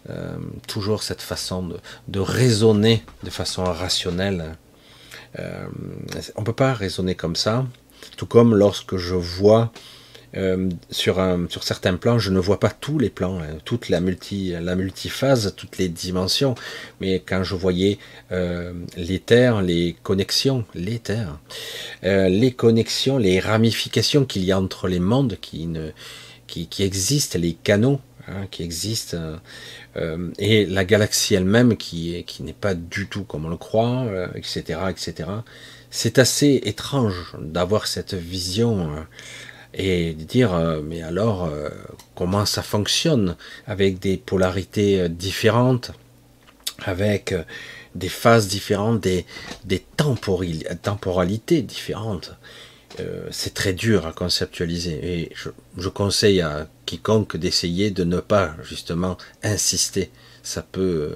euh, 0.10 0.38
toujours 0.66 1.04
cette 1.04 1.22
façon 1.22 1.64
de, 1.64 1.78
de, 2.08 2.20
raisonner 2.22 3.04
de 3.24 3.32
façon 3.32 3.66
rationnelle. 3.66 4.56
on 6.38 6.44
peut 6.44 6.54
pas 6.54 6.74
raisonner 6.74 7.16
comme 7.16 7.36
ça, 7.36 7.66
tout 8.16 8.28
comme 8.28 8.56
lorsque 8.56 8.96
je 8.96 9.16
vois 9.16 9.74
euh, 10.38 10.70
sur, 10.90 11.20
un, 11.20 11.48
sur 11.50 11.64
certains 11.64 11.96
plans, 11.96 12.20
je 12.20 12.30
ne 12.30 12.40
vois 12.40 12.60
pas 12.60 12.70
tous 12.70 13.00
les 13.00 13.10
plans, 13.10 13.40
hein, 13.40 13.58
toute 13.64 13.90
la, 13.90 14.02
multi, 14.02 14.54
la 14.60 14.76
multiphase, 14.76 15.54
toutes 15.56 15.78
les 15.78 15.88
dimensions, 15.88 16.56
mais 17.00 17.22
quand 17.26 17.44
je 17.44 17.56
voyais 17.56 18.00
euh, 18.32 18.74
l'éther, 18.98 19.62
les 19.62 19.96
connexions, 20.04 20.66
l'éther, 20.74 21.40
euh, 22.04 22.28
les 22.28 22.52
connexions, 22.52 23.18
les 23.18 23.40
ramifications 23.40 24.26
qu'il 24.26 24.44
y 24.44 24.52
a 24.52 24.60
entre 24.60 24.88
les 24.88 25.00
mondes 25.00 25.38
qui, 25.42 25.68
ne, 25.68 25.92
qui, 26.48 26.68
qui 26.68 26.84
existent, 26.84 27.40
les 27.40 27.54
canaux 27.54 28.02
hein, 28.28 28.48
qui 28.52 28.64
existent, 28.64 29.18
euh, 29.96 30.32
et 30.38 30.66
la 30.66 30.84
galaxie 30.84 31.36
elle-même 31.36 31.78
qui, 31.78 32.24
qui 32.26 32.44
n'est 32.44 32.54
pas 32.54 32.74
du 32.74 33.08
tout 33.08 33.24
comme 33.24 33.46
on 33.46 33.50
le 33.50 33.58
croit, 33.58 34.06
etc., 34.36 34.80
etc. 34.90 35.30
C'est 35.92 36.20
assez 36.20 36.60
étrange 36.66 37.38
d'avoir 37.40 37.88
cette 37.88 38.16
vision 38.16 39.06
et 39.76 40.14
dire 40.14 40.54
euh, 40.54 40.82
mais 40.82 41.02
alors 41.02 41.46
euh, 41.46 41.70
comment 42.16 42.46
ça 42.46 42.64
fonctionne 42.64 43.36
avec 43.68 44.00
des 44.00 44.18
polarités 44.18 45.02
euh, 45.02 45.10
différentes, 45.10 45.92
avec 46.84 47.36
des 47.94 48.10
phases 48.10 48.48
différentes, 48.48 49.02
des, 49.02 49.26
des 49.64 49.80
temporalités 50.82 51.62
différentes. 51.62 52.36
c'est 53.32 53.54
très 53.54 53.74
dur 53.74 54.06
à 54.06 54.12
conceptualiser 54.12 55.00
et 55.04 55.32
je, 55.34 55.50
je 55.78 55.90
conseille 55.90 56.42
à 56.42 56.68
quiconque 56.86 57.38
d'essayer 57.38 57.92
de 57.92 58.04
ne 58.04 58.20
pas 58.20 58.56
justement 58.64 59.18
insister. 59.44 60.12
Ça 60.44 60.62
peut, 60.62 61.16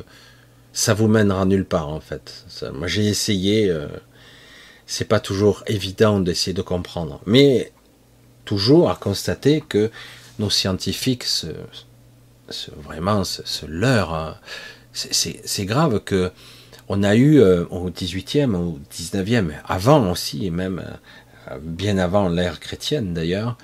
ça 0.71 0.93
vous 0.93 1.09
mènera 1.09 1.45
nulle 1.45 1.65
part 1.65 1.89
en 1.89 1.99
fait. 1.99 2.45
Moi 2.73 2.87
j'ai 2.87 3.07
essayé, 3.07 3.73
c'est 4.87 5.09
pas 5.09 5.19
toujours 5.19 5.63
évident 5.67 6.21
d'essayer 6.21 6.53
de 6.53 6.61
comprendre, 6.61 7.21
mais 7.25 7.73
toujours 8.49 8.89
à 8.89 8.95
constater 8.95 9.61
que 9.61 9.91
nos 10.39 10.49
scientifiques 10.49 11.23
se, 11.23 11.45
vraiment 12.77 13.23
se, 13.23 13.45
se 13.45 13.67
leurrent. 13.67 14.29
Hein. 14.29 14.35
C'est 14.91 15.65
grave 15.65 15.99
que 16.03 16.31
on 16.87 17.03
a 17.03 17.15
eu 17.15 17.39
euh, 17.39 17.65
au 17.69 17.91
18e, 17.91 18.55
au 18.55 18.79
19e, 18.91 19.51
avant 19.67 20.09
aussi, 20.09 20.47
et 20.47 20.49
même 20.49 20.83
euh, 21.51 21.59
bien 21.61 21.99
avant 21.99 22.27
l'ère 22.27 22.59
chrétienne 22.59 23.13
d'ailleurs, 23.13 23.55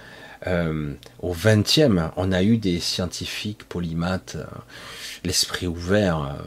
euh, 0.45 0.93
au 1.19 1.34
20e, 1.34 2.12
on 2.15 2.32
a 2.32 2.43
eu 2.43 2.58
des 2.58 2.80
scientifiques 2.80 3.63
polymathes, 3.63 4.38
l'esprit 5.24 5.65
ouvert, 5.65 6.38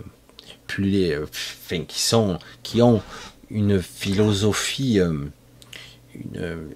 plus 0.68 1.12
enfin, 1.20 1.82
qui, 1.82 2.00
sont, 2.00 2.38
qui 2.62 2.82
ont 2.82 3.02
une 3.50 3.82
philosophie, 3.82 5.00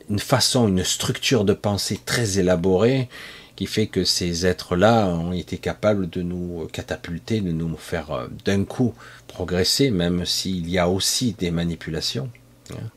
une, 0.08 0.18
façon, 0.18 0.68
une 0.68 0.84
structure 0.84 1.44
de 1.44 1.52
pensée 1.52 2.00
très 2.04 2.38
élaborée, 2.38 3.08
qui 3.56 3.66
fait 3.66 3.86
que 3.86 4.04
ces 4.04 4.46
êtres-là 4.46 5.08
ont 5.08 5.32
été 5.32 5.58
capables 5.58 6.08
de 6.08 6.22
nous 6.22 6.68
catapulter, 6.72 7.40
de 7.40 7.52
nous 7.52 7.76
faire 7.76 8.28
d'un 8.44 8.64
coup 8.64 8.94
progresser, 9.28 9.90
même 9.90 10.24
s'il 10.24 10.68
y 10.70 10.78
a 10.78 10.88
aussi 10.88 11.32
des 11.32 11.50
manipulations. 11.50 12.30
Hein. 12.72 12.88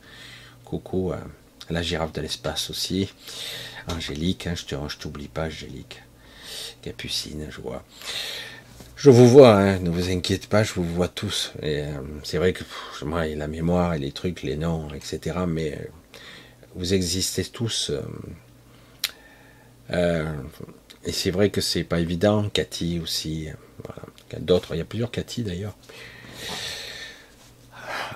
Coucou 0.64 1.12
à 1.12 1.20
la 1.70 1.82
girafe 1.82 2.14
de 2.14 2.22
l'espace 2.22 2.70
aussi. 2.70 3.10
Angélique, 3.88 4.48
hein, 4.48 4.54
je 4.56 4.98
t'oublie 4.98 5.28
pas, 5.28 5.46
Angélique. 5.46 6.02
Capucine, 6.82 7.48
je 7.50 7.62
vois. 7.62 7.84
Je 8.96 9.10
vous 9.10 9.28
vois, 9.28 9.58
hein, 9.58 9.80
ne 9.80 9.90
vous 9.90 10.10
inquiétez 10.10 10.48
pas, 10.48 10.64
je 10.64 10.74
vous 10.74 10.84
vois 10.84 11.10
tous. 11.10 11.52
Et 11.62 11.82
euh, 11.82 12.00
c'est 12.24 12.38
vrai 12.38 12.54
que 12.54 12.64
moi, 13.04 13.26
la 13.28 13.48
mémoire 13.48 13.94
et 13.94 14.00
les 14.00 14.12
trucs, 14.12 14.42
les 14.42 14.56
noms, 14.56 14.88
etc. 14.94 15.40
Mais 15.48 15.74
euh, 15.74 15.86
vous 16.76 16.94
existez 16.94 17.44
tous. 17.46 17.92
Euh, 19.92 20.34
et 21.06 21.12
c'est 21.12 21.32
vrai 21.32 21.50
que 21.50 21.62
c'est 21.62 21.84
pas 21.84 22.00
évident. 22.00 22.50
Cathy 22.50 23.00
aussi. 23.00 23.48
D'autres, 24.40 24.76
il 24.76 24.80
y 24.80 24.82
a 24.82 24.86
plusieurs 24.86 25.12
Cathy 25.12 25.44
d'ailleurs. 25.44 25.76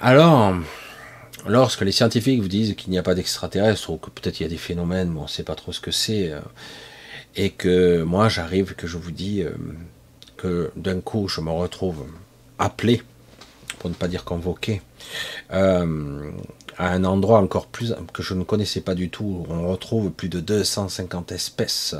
Alors, 0.01 0.55
lorsque 1.47 1.81
les 1.81 1.91
scientifiques 1.91 2.41
vous 2.41 2.47
disent 2.47 2.75
qu'il 2.75 2.91
n'y 2.91 2.97
a 2.97 3.03
pas 3.03 3.15
d'extraterrestres, 3.15 3.89
ou 3.89 3.97
que 3.97 4.09
peut-être 4.09 4.39
il 4.39 4.43
y 4.43 4.45
a 4.45 4.49
des 4.49 4.57
phénomènes, 4.57 5.11
mais 5.11 5.19
on 5.19 5.23
ne 5.23 5.27
sait 5.27 5.43
pas 5.43 5.55
trop 5.55 5.71
ce 5.71 5.79
que 5.79 5.91
c'est, 5.91 6.31
euh, 6.31 6.39
et 7.35 7.51
que 7.51 8.01
moi 8.03 8.29
j'arrive, 8.29 8.75
que 8.75 8.87
je 8.87 8.97
vous 8.97 9.11
dis 9.11 9.43
euh, 9.43 9.51
que 10.37 10.71
d'un 10.75 11.01
coup 11.01 11.27
je 11.27 11.41
me 11.41 11.51
retrouve 11.51 12.05
appelé, 12.57 13.01
pour 13.77 13.89
ne 13.89 13.95
pas 13.95 14.07
dire 14.07 14.23
convoqué, 14.25 14.81
euh, 15.51 16.31
à 16.79 16.91
un 16.91 17.03
endroit 17.03 17.39
encore 17.39 17.67
plus 17.67 17.93
que 18.13 18.23
je 18.23 18.33
ne 18.33 18.43
connaissais 18.43 18.81
pas 18.81 18.95
du 18.95 19.09
tout, 19.09 19.45
où 19.47 19.53
on 19.53 19.69
retrouve 19.69 20.09
plus 20.09 20.29
de 20.29 20.39
250 20.39 21.31
espèces 21.31 21.95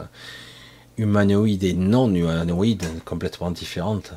humanoïdes 0.97 1.63
et 1.63 1.73
non 1.73 2.13
humanoïdes 2.13 2.85
complètement 3.05 3.51
différentes 3.51 4.13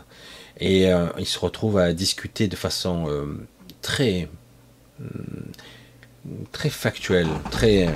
et 0.59 0.93
euh, 0.93 1.07
ils 1.19 1.27
se 1.27 1.39
retrouvent 1.39 1.79
à 1.79 1.93
discuter 1.93 2.49
de 2.49 2.57
façon 2.57 3.07
euh, 3.09 3.25
très 3.81 4.29
euh, 5.01 5.05
très 6.53 6.71
factuelle, 6.71 7.27
très 7.51 7.89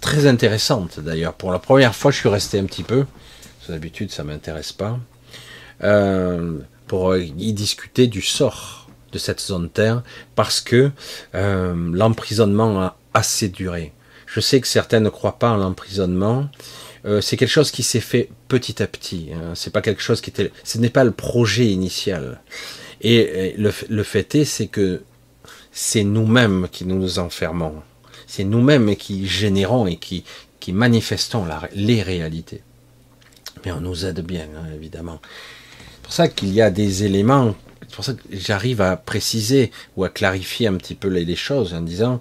très 0.00 0.26
intéressante 0.26 1.00
d'ailleurs. 1.00 1.34
Pour 1.34 1.50
la 1.50 1.58
première 1.58 1.94
fois, 1.94 2.12
je 2.12 2.18
suis 2.18 2.28
resté 2.28 2.58
un 2.58 2.66
petit 2.66 2.84
peu. 2.84 3.04
D'habitude, 3.68 4.12
ça 4.12 4.24
m'intéresse 4.24 4.72
pas. 4.72 5.00
pour 6.86 7.16
y 7.16 7.52
discuter 7.52 8.06
du 8.06 8.22
sort 8.22 8.83
de 9.14 9.18
cette 9.18 9.40
zone 9.40 9.70
Terre 9.70 10.02
parce 10.34 10.60
que 10.60 10.90
l'emprisonnement 11.32 12.80
a 12.80 12.96
assez 13.14 13.48
duré. 13.48 13.92
Je 14.26 14.40
sais 14.40 14.60
que 14.60 14.66
certains 14.66 15.00
ne 15.00 15.08
croient 15.08 15.38
pas 15.38 15.50
en 15.50 15.56
l'emprisonnement 15.56 16.48
euh, 17.06 17.20
c'est 17.20 17.36
quelque 17.36 17.50
chose 17.50 17.70
qui 17.70 17.82
s'est 17.82 18.00
fait 18.00 18.30
petit 18.48 18.82
à 18.82 18.86
petit. 18.86 19.28
Hein. 19.34 19.52
C'est 19.54 19.72
pas 19.72 19.82
quelque 19.82 20.02
chose 20.02 20.20
qui 20.20 20.30
était, 20.30 20.50
ce 20.62 20.78
n'est 20.78 20.90
pas 20.90 21.04
le 21.04 21.10
projet 21.10 21.66
initial. 21.66 22.40
Et, 23.02 23.54
le, 23.58 24.02
fait 24.02 24.34
est, 24.34 24.44
c'est 24.44 24.66
que 24.66 25.02
c'est 25.72 26.04
nous-mêmes 26.04 26.68
qui 26.72 26.86
nous 26.86 27.18
enfermons. 27.18 27.82
C'est 28.26 28.44
nous-mêmes 28.44 28.96
qui 28.96 29.26
générons 29.26 29.86
et 29.86 29.96
qui, 29.96 30.24
manifestons 30.68 31.44
les 31.74 32.02
réalités. 32.02 32.62
Mais 33.64 33.72
on 33.72 33.82
nous 33.82 34.06
aide 34.06 34.20
bien, 34.20 34.48
hein, 34.56 34.66
évidemment. 34.74 35.20
C'est 35.20 36.02
pour 36.02 36.12
ça 36.12 36.28
qu'il 36.28 36.54
y 36.54 36.62
a 36.62 36.70
des 36.70 37.04
éléments. 37.04 37.54
C'est 37.94 37.96
pour 37.98 38.04
ça 38.06 38.14
que 38.14 38.22
j'arrive 38.32 38.80
à 38.80 38.96
préciser 38.96 39.70
ou 39.96 40.02
à 40.02 40.08
clarifier 40.08 40.66
un 40.66 40.74
petit 40.74 40.96
peu 40.96 41.06
les, 41.06 41.36
choses 41.36 41.74
en 41.74 41.80
disant 41.80 42.20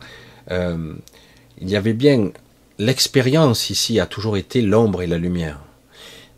euh, 0.52 0.94
il 1.60 1.68
y 1.68 1.76
avait 1.76 1.94
bien 1.94 2.30
l'expérience 2.78 3.72
ici 3.72 4.00
a 4.00 4.06
toujours 4.06 4.38
été 4.38 4.62
l'ombre 4.62 5.02
et 5.02 5.08
la 5.08 5.18
lumière. 5.18 5.60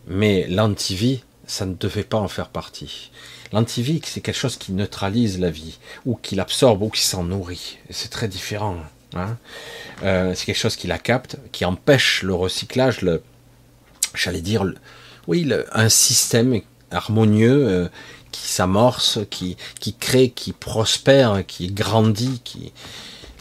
Mais 0.07 0.47
l'antivie, 0.47 1.25
ça 1.47 1.65
ne 1.65 1.73
devait 1.73 2.05
pas 2.05 2.17
en 2.17 2.29
faire 2.29 2.47
partie. 2.47 3.11
L'antivie, 3.51 3.99
c'est 4.05 4.21
quelque 4.21 4.37
chose 4.37 4.55
qui 4.55 4.71
neutralise 4.71 5.37
la 5.37 5.49
vie, 5.49 5.79
ou 6.05 6.15
qui 6.15 6.35
l'absorbe, 6.35 6.83
ou 6.83 6.89
qui 6.89 7.01
s'en 7.01 7.25
nourrit. 7.25 7.79
C'est 7.89 8.11
très 8.11 8.29
différent. 8.29 8.77
Hein. 9.15 9.35
Euh, 10.03 10.31
c'est 10.33 10.45
quelque 10.45 10.55
chose 10.55 10.77
qui 10.77 10.87
la 10.87 10.97
capte, 10.97 11.35
qui 11.51 11.65
empêche 11.65 12.23
le 12.23 12.33
recyclage, 12.33 13.01
le, 13.01 13.21
j'allais 14.13 14.39
dire, 14.39 14.63
oui, 15.27 15.51
un 15.73 15.89
système 15.89 16.61
harmonieux 16.91 17.67
euh, 17.67 17.89
qui 18.41 18.51
s'amorce, 18.51 19.19
qui, 19.29 19.57
qui 19.79 19.93
crée, 19.93 20.29
qui 20.29 20.51
prospère, 20.51 21.45
qui 21.45 21.67
grandit, 21.67 22.41
qui 22.43 22.73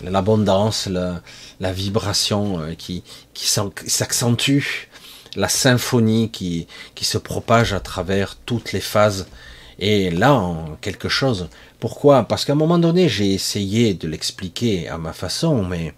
l'abondance, 0.03 0.89
la, 0.89 1.73
vibration 1.73 2.61
euh, 2.61 2.75
qui, 2.75 3.03
qui 3.33 3.47
s'accentue, 3.47 4.89
la 5.37 5.49
symphonie 5.49 6.31
qui, 6.31 6.67
qui 6.95 7.05
se 7.05 7.19
propage 7.19 7.73
à 7.73 7.81
travers 7.81 8.37
toutes 8.37 8.73
les 8.73 8.81
phases. 8.81 9.27
Et 9.79 10.11
là, 10.11 10.55
quelque 10.81 11.09
chose. 11.09 11.49
Pourquoi? 11.81 12.25
Parce 12.25 12.45
qu'à 12.45 12.53
un 12.53 12.57
moment 12.57 12.79
donné, 12.79 13.09
j'ai 13.09 13.33
essayé 13.33 13.95
de 13.95 14.07
l'expliquer 14.07 14.89
à 14.89 14.99
ma 14.99 15.13
façon, 15.13 15.65
mais 15.65 15.95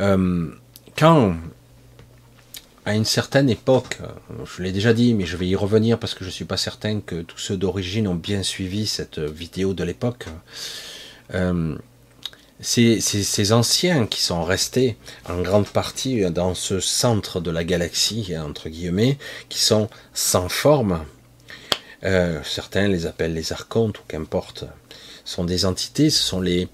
euh, 0.00 0.48
quand, 0.96 1.34
à 2.86 2.94
une 2.94 3.04
certaine 3.04 3.50
époque, 3.50 3.98
je 4.44 4.62
l'ai 4.62 4.70
déjà 4.70 4.94
dit, 4.94 5.12
mais 5.12 5.26
je 5.26 5.36
vais 5.36 5.48
y 5.48 5.56
revenir 5.56 5.98
parce 5.98 6.14
que 6.14 6.22
je 6.22 6.28
ne 6.28 6.32
suis 6.32 6.44
pas 6.44 6.56
certain 6.56 7.00
que 7.00 7.20
tous 7.22 7.38
ceux 7.38 7.56
d'origine 7.56 8.06
ont 8.06 8.14
bien 8.14 8.44
suivi 8.44 8.86
cette 8.86 9.18
vidéo 9.18 9.74
de 9.74 9.82
l'époque. 9.82 10.26
Euh, 11.34 11.76
ces, 12.60 13.00
ces, 13.00 13.52
anciens 13.52 14.06
qui 14.06 14.22
sont 14.22 14.44
restés 14.44 14.96
en 15.28 15.42
grande 15.42 15.66
partie 15.66 16.30
dans 16.30 16.54
ce 16.54 16.78
centre 16.78 17.40
de 17.40 17.50
la 17.50 17.64
galaxie, 17.64 18.32
entre 18.38 18.68
guillemets, 18.68 19.18
qui 19.48 19.58
sont 19.58 19.90
sans 20.14 20.48
forme, 20.48 21.04
euh, 22.04 22.40
certains 22.44 22.86
les 22.86 23.04
appellent 23.06 23.34
les 23.34 23.52
archontes 23.52 23.98
ou 23.98 24.02
qu'importe, 24.06 24.64
sont 25.24 25.44
des 25.44 25.66
entités, 25.66 26.08
ce 26.08 26.22
sont 26.22 26.40
les, 26.40 26.68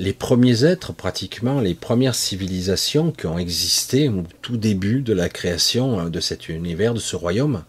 les 0.00 0.14
premiers 0.14 0.64
êtres, 0.64 0.94
pratiquement 0.94 1.60
les 1.60 1.74
premières 1.74 2.14
civilisations 2.14 3.12
qui 3.12 3.26
ont 3.26 3.38
existé 3.38 4.08
au 4.08 4.24
tout 4.40 4.56
début 4.56 5.02
de 5.02 5.12
la 5.12 5.28
création 5.28 6.08
de 6.08 6.20
cet 6.20 6.48
univers, 6.48 6.94
de 6.94 6.98
ce 6.98 7.16
royaume. 7.16 7.64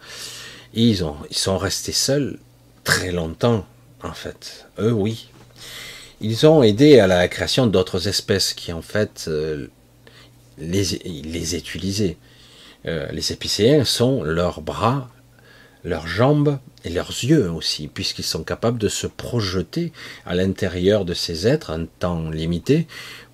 Ils, 0.74 1.04
ont, 1.04 1.17
ils 1.30 1.38
sont 1.38 1.58
restés 1.58 1.91
seuls 1.91 2.39
très 2.86 3.12
longtemps, 3.12 3.65
en 4.02 4.13
fait. 4.13 4.65
Eux, 4.80 4.94
oui, 4.94 5.28
ils 6.22 6.48
ont 6.48 6.63
aidé 6.63 7.00
à 7.00 7.08
la 7.08 7.28
création 7.28 7.67
d'autres 7.67 8.08
espèces 8.08 8.54
qui 8.54 8.72
en 8.72 8.82
fait 8.82 9.26
euh, 9.28 9.67
les, 10.58 10.84
les 11.06 11.56
utilisaient. 11.56 12.15
Euh, 12.86 13.12
les 13.12 13.34
épicéens 13.34 13.84
sont 13.84 14.24
leurs 14.24 14.62
bras, 14.62 15.10
leurs 15.84 16.08
jambes 16.08 16.58
et 16.84 16.89
leurs 16.89 17.10
yeux 17.10 17.50
aussi, 17.52 17.88
puisqu'ils 17.88 18.24
sont 18.24 18.44
capables 18.44 18.78
de 18.78 18.89
se 18.89 19.08
projeter 19.08 19.91
à 20.26 20.36
l'intérieur 20.36 21.06
de 21.06 21.13
ces 21.13 21.48
êtres 21.48 21.72
un 21.72 21.86
temps 21.86 22.30
limité 22.30 22.88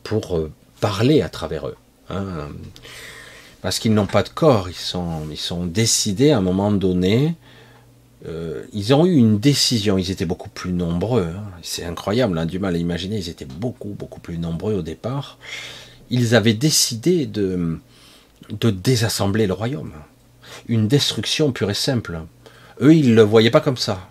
pour 0.03 0.37
euh, 0.37 0.51
parler 0.79 1.21
à 1.21 1.29
travers 1.29 1.67
eux. 1.67 1.77
Hein. 2.09 2.49
Parce 3.61 3.79
qu'ils 3.79 3.93
n'ont 3.93 4.05
pas 4.05 4.23
de 4.23 4.29
corps, 4.29 4.69
ils 4.69 4.75
sont, 4.75 5.23
ils 5.31 5.37
sont 5.37 5.65
décidés 5.65 6.31
à 6.31 6.37
un 6.37 6.41
moment 6.41 6.71
donné 6.71 7.35
euh, 8.25 8.63
ils 8.73 8.93
ont 8.93 9.05
eu 9.05 9.15
une 9.15 9.39
décision, 9.39 9.97
ils 9.97 10.09
étaient 10.09 10.25
beaucoup 10.25 10.49
plus 10.49 10.73
nombreux, 10.73 11.27
hein. 11.35 11.43
c'est 11.61 11.85
incroyable, 11.85 12.33
on 12.33 12.41
a 12.41 12.45
du 12.45 12.57
mal 12.57 12.75
à 12.75 12.77
imaginer, 12.77 13.17
ils 13.17 13.29
étaient 13.29 13.45
beaucoup, 13.45 13.89
beaucoup 13.89 14.19
plus 14.19 14.39
nombreux 14.39 14.73
au 14.73 14.81
départ. 14.81 15.37
Ils 16.09 16.35
avaient 16.35 16.53
décidé 16.53 17.25
de, 17.25 17.79
de 18.49 18.69
désassembler 18.69 19.45
le 19.45 19.53
royaume. 19.53 19.93
Une 20.67 20.87
destruction 20.87 21.51
pure 21.51 21.69
et 21.69 21.75
simple. 21.75 22.21
Eux, 22.81 22.95
ils 22.95 23.11
ne 23.11 23.15
le 23.15 23.21
voyaient 23.23 23.51
pas 23.51 23.61
comme 23.61 23.77
ça. 23.77 24.07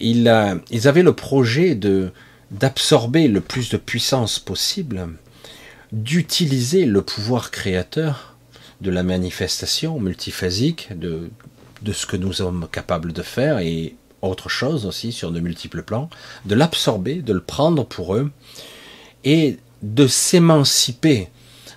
Ils, 0.00 0.28
avaient 0.28 1.02
le 1.02 1.14
projet 1.14 1.74
de 1.74 2.10
d'absorber 2.50 3.28
le 3.28 3.40
plus 3.40 3.70
de 3.70 3.78
puissance 3.78 4.38
possible, 4.38 5.08
d'utiliser 5.90 6.84
le 6.84 7.00
pouvoir 7.00 7.50
créateur 7.50 8.36
de 8.82 8.90
la 8.90 9.02
manifestation 9.02 9.98
multiphasique, 9.98 10.88
de, 10.94 11.30
de 11.80 11.92
ce 11.92 12.04
que 12.04 12.18
nous 12.18 12.34
sommes 12.34 12.68
capables 12.70 13.14
de 13.14 13.22
faire 13.22 13.58
et 13.58 13.94
autre 14.20 14.50
chose 14.50 14.84
aussi 14.84 15.12
sur 15.12 15.30
de 15.30 15.40
multiples 15.40 15.82
plans, 15.82 16.10
de 16.44 16.54
l'absorber, 16.54 17.22
de 17.22 17.32
le 17.32 17.40
prendre 17.40 17.86
pour 17.86 18.16
eux 18.16 18.30
et 19.24 19.58
de 19.82 20.06
s'émanciper 20.06 21.28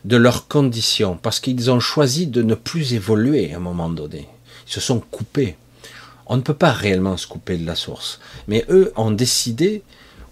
de 0.04 0.18
leurs 0.18 0.48
conditions, 0.48 1.18
parce 1.18 1.40
qu'ils 1.40 1.72
ont 1.72 1.80
choisi 1.80 2.28
de 2.28 2.44
ne 2.44 2.54
plus 2.54 2.94
évoluer 2.94 3.54
à 3.54 3.58
un 3.58 3.60
moment 3.60 3.90
donné. 3.90 4.28
Ils 4.68 4.74
se 4.74 4.80
sont 4.80 5.00
coupés. 5.00 5.56
On 6.28 6.38
ne 6.38 6.42
peut 6.42 6.54
pas 6.54 6.72
réellement 6.72 7.18
se 7.18 7.28
couper 7.28 7.58
de 7.58 7.66
la 7.66 7.76
source. 7.76 8.20
Mais 8.48 8.66
eux 8.70 8.92
ont 8.96 9.12
décidé 9.12 9.84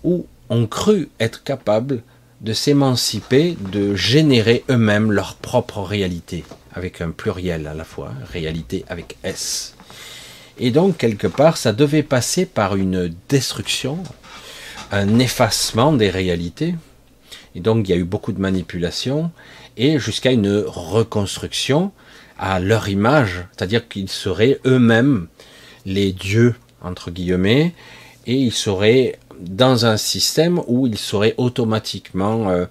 ou 0.04 0.26
ont 0.50 0.68
cru 0.68 1.10
être 1.20 1.44
capables 1.44 2.02
de 2.42 2.54
s'émanciper, 2.54 3.58
de 3.72 3.96
générer 3.96 4.66
eux-mêmes 4.70 5.12
leur 5.12 5.36
propre 5.36 5.80
réalité, 5.82 6.44
avec 6.74 7.00
un 7.00 7.12
pluriel 7.12 7.68
à 7.68 7.74
la 7.74 7.86
fois, 7.86 8.12
réalité 8.32 8.84
avec 8.90 9.18
S. 9.24 9.76
Et 10.60 10.70
donc, 10.70 10.98
quelque 10.98 11.28
part, 11.28 11.58
ça 11.58 11.72
devait 11.72 12.04
passer 12.04 12.46
par 12.46 12.76
une 12.76 13.14
destruction, 13.30 14.04
un 14.92 15.20
effacement 15.20 15.94
des 15.94 16.10
réalités. 16.10 16.76
Et 17.56 17.62
donc, 17.62 17.88
il 17.88 17.92
y 17.92 17.94
a 17.94 18.00
eu 18.00 18.04
beaucoup 18.04 18.34
de 18.34 18.42
manipulations, 18.42 19.32
et 19.78 19.98
jusqu'à 19.98 20.32
une 20.32 20.64
reconstruction 20.68 21.92
à 22.38 22.60
leur 22.60 22.90
image, 22.90 23.46
c'est-à-dire 23.56 23.88
qu'ils 23.88 24.10
seraient 24.10 24.60
eux-mêmes 24.66 25.28
les 25.86 26.12
dieux, 26.12 26.56
entre 26.82 27.12
guillemets, 27.12 27.74
et 28.26 28.36
ils 28.36 28.54
seraient 28.54 29.20
dans 29.40 29.86
un 29.86 29.98
système 29.98 30.62
où 30.68 30.88
ils 30.88 30.98
seraient 30.98 31.36
automatiquement, 31.38 32.50
euh, 32.50 32.66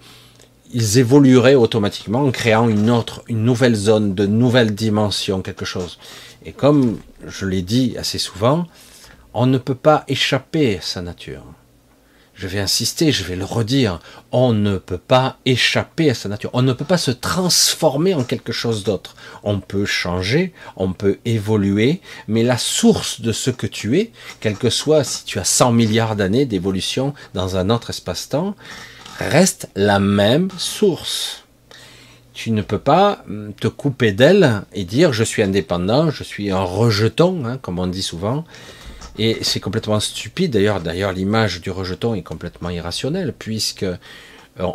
ils 0.73 0.99
évolueraient 0.99 1.55
automatiquement 1.55 2.25
en 2.25 2.31
créant 2.31 2.69
une 2.69 2.91
autre, 2.91 3.23
une 3.29 3.45
nouvelle 3.45 3.75
zone, 3.75 4.15
de 4.15 4.27
nouvelles 4.27 4.75
dimensions, 4.75 5.43
quelque 5.43 5.65
chose. 5.65 5.99
Et 6.45 6.53
comme 6.53 6.99
je 7.27 7.47
l'ai 7.47 7.63
dit 7.63 7.95
assez 7.99 8.19
souvent, 8.19 8.67
on 9.35 9.47
ne 9.47 9.59
peut 9.59 9.75
pas 9.75 10.05
échapper 10.09 10.79
à 10.79 10.81
sa 10.81 11.03
nature 11.03 11.45
je 12.43 12.49
vais 12.49 12.59
insister, 12.59 13.13
je 13.13 13.23
vais 13.23 13.37
le 13.37 13.45
redire, 13.45 14.01
on 14.33 14.53
ne 14.53 14.77
peut 14.77 14.99
pas 14.99 15.37
échapper 15.47 16.11
à 16.11 16.15
sa 16.15 16.29
nature, 16.29 16.51
on 16.55 16.63
ne 16.63 16.73
peut 16.73 16.85
pas 16.85 16.99
se 16.99 17.13
transformer 17.13 18.15
en 18.15 18.25
quelque 18.25 18.51
chose 18.51 18.83
d'autre. 18.83 19.15
On 19.45 19.61
peut 19.61 19.85
changer, 19.85 20.53
on 20.75 20.93
peut 20.93 21.21
évoluer, 21.25 22.01
mais 22.27 22.43
la 22.43 22.59
source 22.59 23.21
de 23.21 23.31
ce 23.31 23.51
que 23.51 23.69
tu 23.69 23.97
es, 23.97 24.11
quel 24.41 24.57
que 24.57 24.71
soit 24.71 25.05
si 25.05 25.25
tu 25.25 25.39
as 25.39 25.45
100 25.45 25.71
milliards 25.71 26.17
d'années 26.17 26.45
d'évolution 26.45 27.15
dans 27.33 27.57
un 27.57 27.71
autre 27.71 27.91
espace-temps, 27.91 28.57
reste 29.21 29.69
la 29.77 30.01
même 30.01 30.49
source. 30.59 31.45
Tu 32.35 32.51
ne 32.51 32.63
peux 32.63 32.81
pas 32.81 33.23
hum, 33.29 33.53
te 33.55 33.69
couper 33.69 34.11
d'elle 34.11 34.63
et 34.73 34.85
dire 34.85 35.13
je 35.13 35.23
suis 35.23 35.45
indépendant, 35.45 36.11
je 36.11 36.25
suis 36.25 36.51
un 36.51 36.65
rejeton, 36.65 37.45
hein, 37.45 37.59
comme 37.59 37.79
on 37.79 37.87
dit 37.87 38.03
souvent, 38.03 38.45
et 39.19 39.39
c'est 39.43 39.61
complètement 39.61 40.01
stupide. 40.01 40.53
D'ailleurs, 40.53 40.81
d'ailleurs, 40.81 41.13
l'image 41.13 41.61
du 41.61 41.71
rejeton 41.71 42.15
est 42.15 42.23
complètement 42.23 42.71
irrationnelle, 42.71 43.35
puisque 43.39 43.85
euh, 43.85 43.97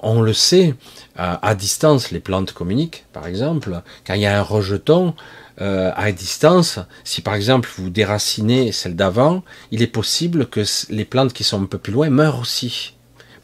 on 0.03 0.21
le 0.21 0.33
sait, 0.33 0.75
à, 1.15 1.55
distance, 1.55 2.11
les 2.11 2.19
plantes 2.19 2.51
communiquent, 2.51 3.05
par 3.13 3.27
exemple. 3.27 3.81
Quand 4.05 4.13
il 4.13 4.21
y 4.21 4.25
a 4.25 4.37
un 4.37 4.43
rejeton 4.43 5.13
euh, 5.61 5.91
à 5.95 6.11
distance, 6.11 6.79
si 7.03 7.21
par 7.21 7.33
exemple 7.33 7.69
vous 7.77 7.89
déracinez 7.89 8.71
celle 8.71 8.95
d'avant, 8.95 9.43
il 9.71 9.81
est 9.81 9.87
possible 9.87 10.47
que 10.47 10.61
les 10.89 11.05
plantes 11.05 11.33
qui 11.33 11.43
sont 11.43 11.61
un 11.61 11.65
peu 11.65 11.77
plus 11.77 11.93
loin 11.93 12.09
meurent 12.09 12.39
aussi. 12.39 12.93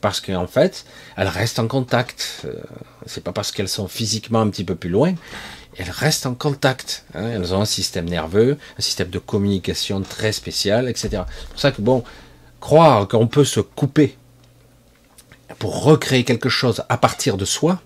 Parce 0.02 0.20
qu'en 0.20 0.48
fait, 0.48 0.86
elles 1.16 1.28
restent 1.28 1.60
en 1.60 1.68
contact. 1.68 2.42
Euh, 2.46 2.56
c'est 3.06 3.24
pas 3.24 3.32
parce 3.32 3.52
qu'elles 3.52 3.70
sont 3.70 3.88
physiquement 3.88 4.42
un 4.42 4.50
petit 4.50 4.66
peu 4.66 4.76
plus 4.76 4.90
loin, 4.90 5.14
elles 5.78 5.90
restent 5.90 6.26
en 6.26 6.36
contact. 6.36 7.06
Hein. 7.14 7.30
elles 7.34 7.54
ont 7.54 7.62
un 7.62 7.66
système 7.66 8.10
nerveux, 8.10 8.58
un 8.78 8.82
système 8.82 9.10
de 9.10 9.20
communication 9.20 10.02
très 10.02 10.32
spécial, 10.32 10.90
etc. 10.90 11.10
C'est 11.12 11.50
pour 11.50 11.60
ça 11.60 11.72
que, 11.72 11.82
bon, 11.82 12.04
croire 12.60 13.08
qu'on 13.08 13.28
peut 13.28 13.46
se 13.46 13.60
couper 13.60 14.18
pour 15.60 15.84
recréer 15.84 16.24
quelque 16.24 16.50
chose 16.50 16.84
à 16.90 16.98
partir 16.98 17.38
de 17.38 17.46
soi, 17.46 17.82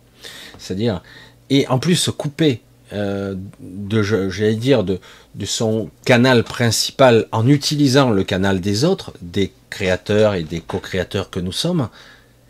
c'est-à-dire, 0.57 1.01
et 1.49 1.67
en 1.67 1.79
plus 1.79 1.95
se 1.95 2.11
couper 2.11 2.61
euh, 2.93 3.35
de, 3.59 4.01
j'allais 4.01 4.55
dire, 4.55 4.83
de, 4.83 4.99
de 5.35 5.45
son 5.45 5.89
canal 6.05 6.43
principal 6.43 7.27
en 7.31 7.47
utilisant 7.47 8.11
le 8.11 8.23
canal 8.23 8.61
des 8.61 8.85
autres, 8.85 9.13
des 9.21 9.51
créateurs 9.69 10.35
et 10.35 10.43
des 10.43 10.61
co-créateurs 10.61 11.29
que 11.29 11.39
nous 11.39 11.51
sommes, 11.51 11.89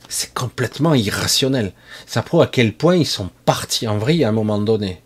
c'est 0.09 0.33
complètement 0.33 0.93
irrationnel. 0.93 1.73
Ça 2.05 2.21
prouve 2.21 2.41
à 2.41 2.47
quel 2.47 2.73
point 2.73 2.95
ils 2.95 3.07
sont 3.07 3.29
partis 3.45 3.87
en 3.87 3.97
vrille 3.97 4.23
à 4.23 4.29
un 4.29 4.33
moment 4.33 4.59
donné. 4.59 5.01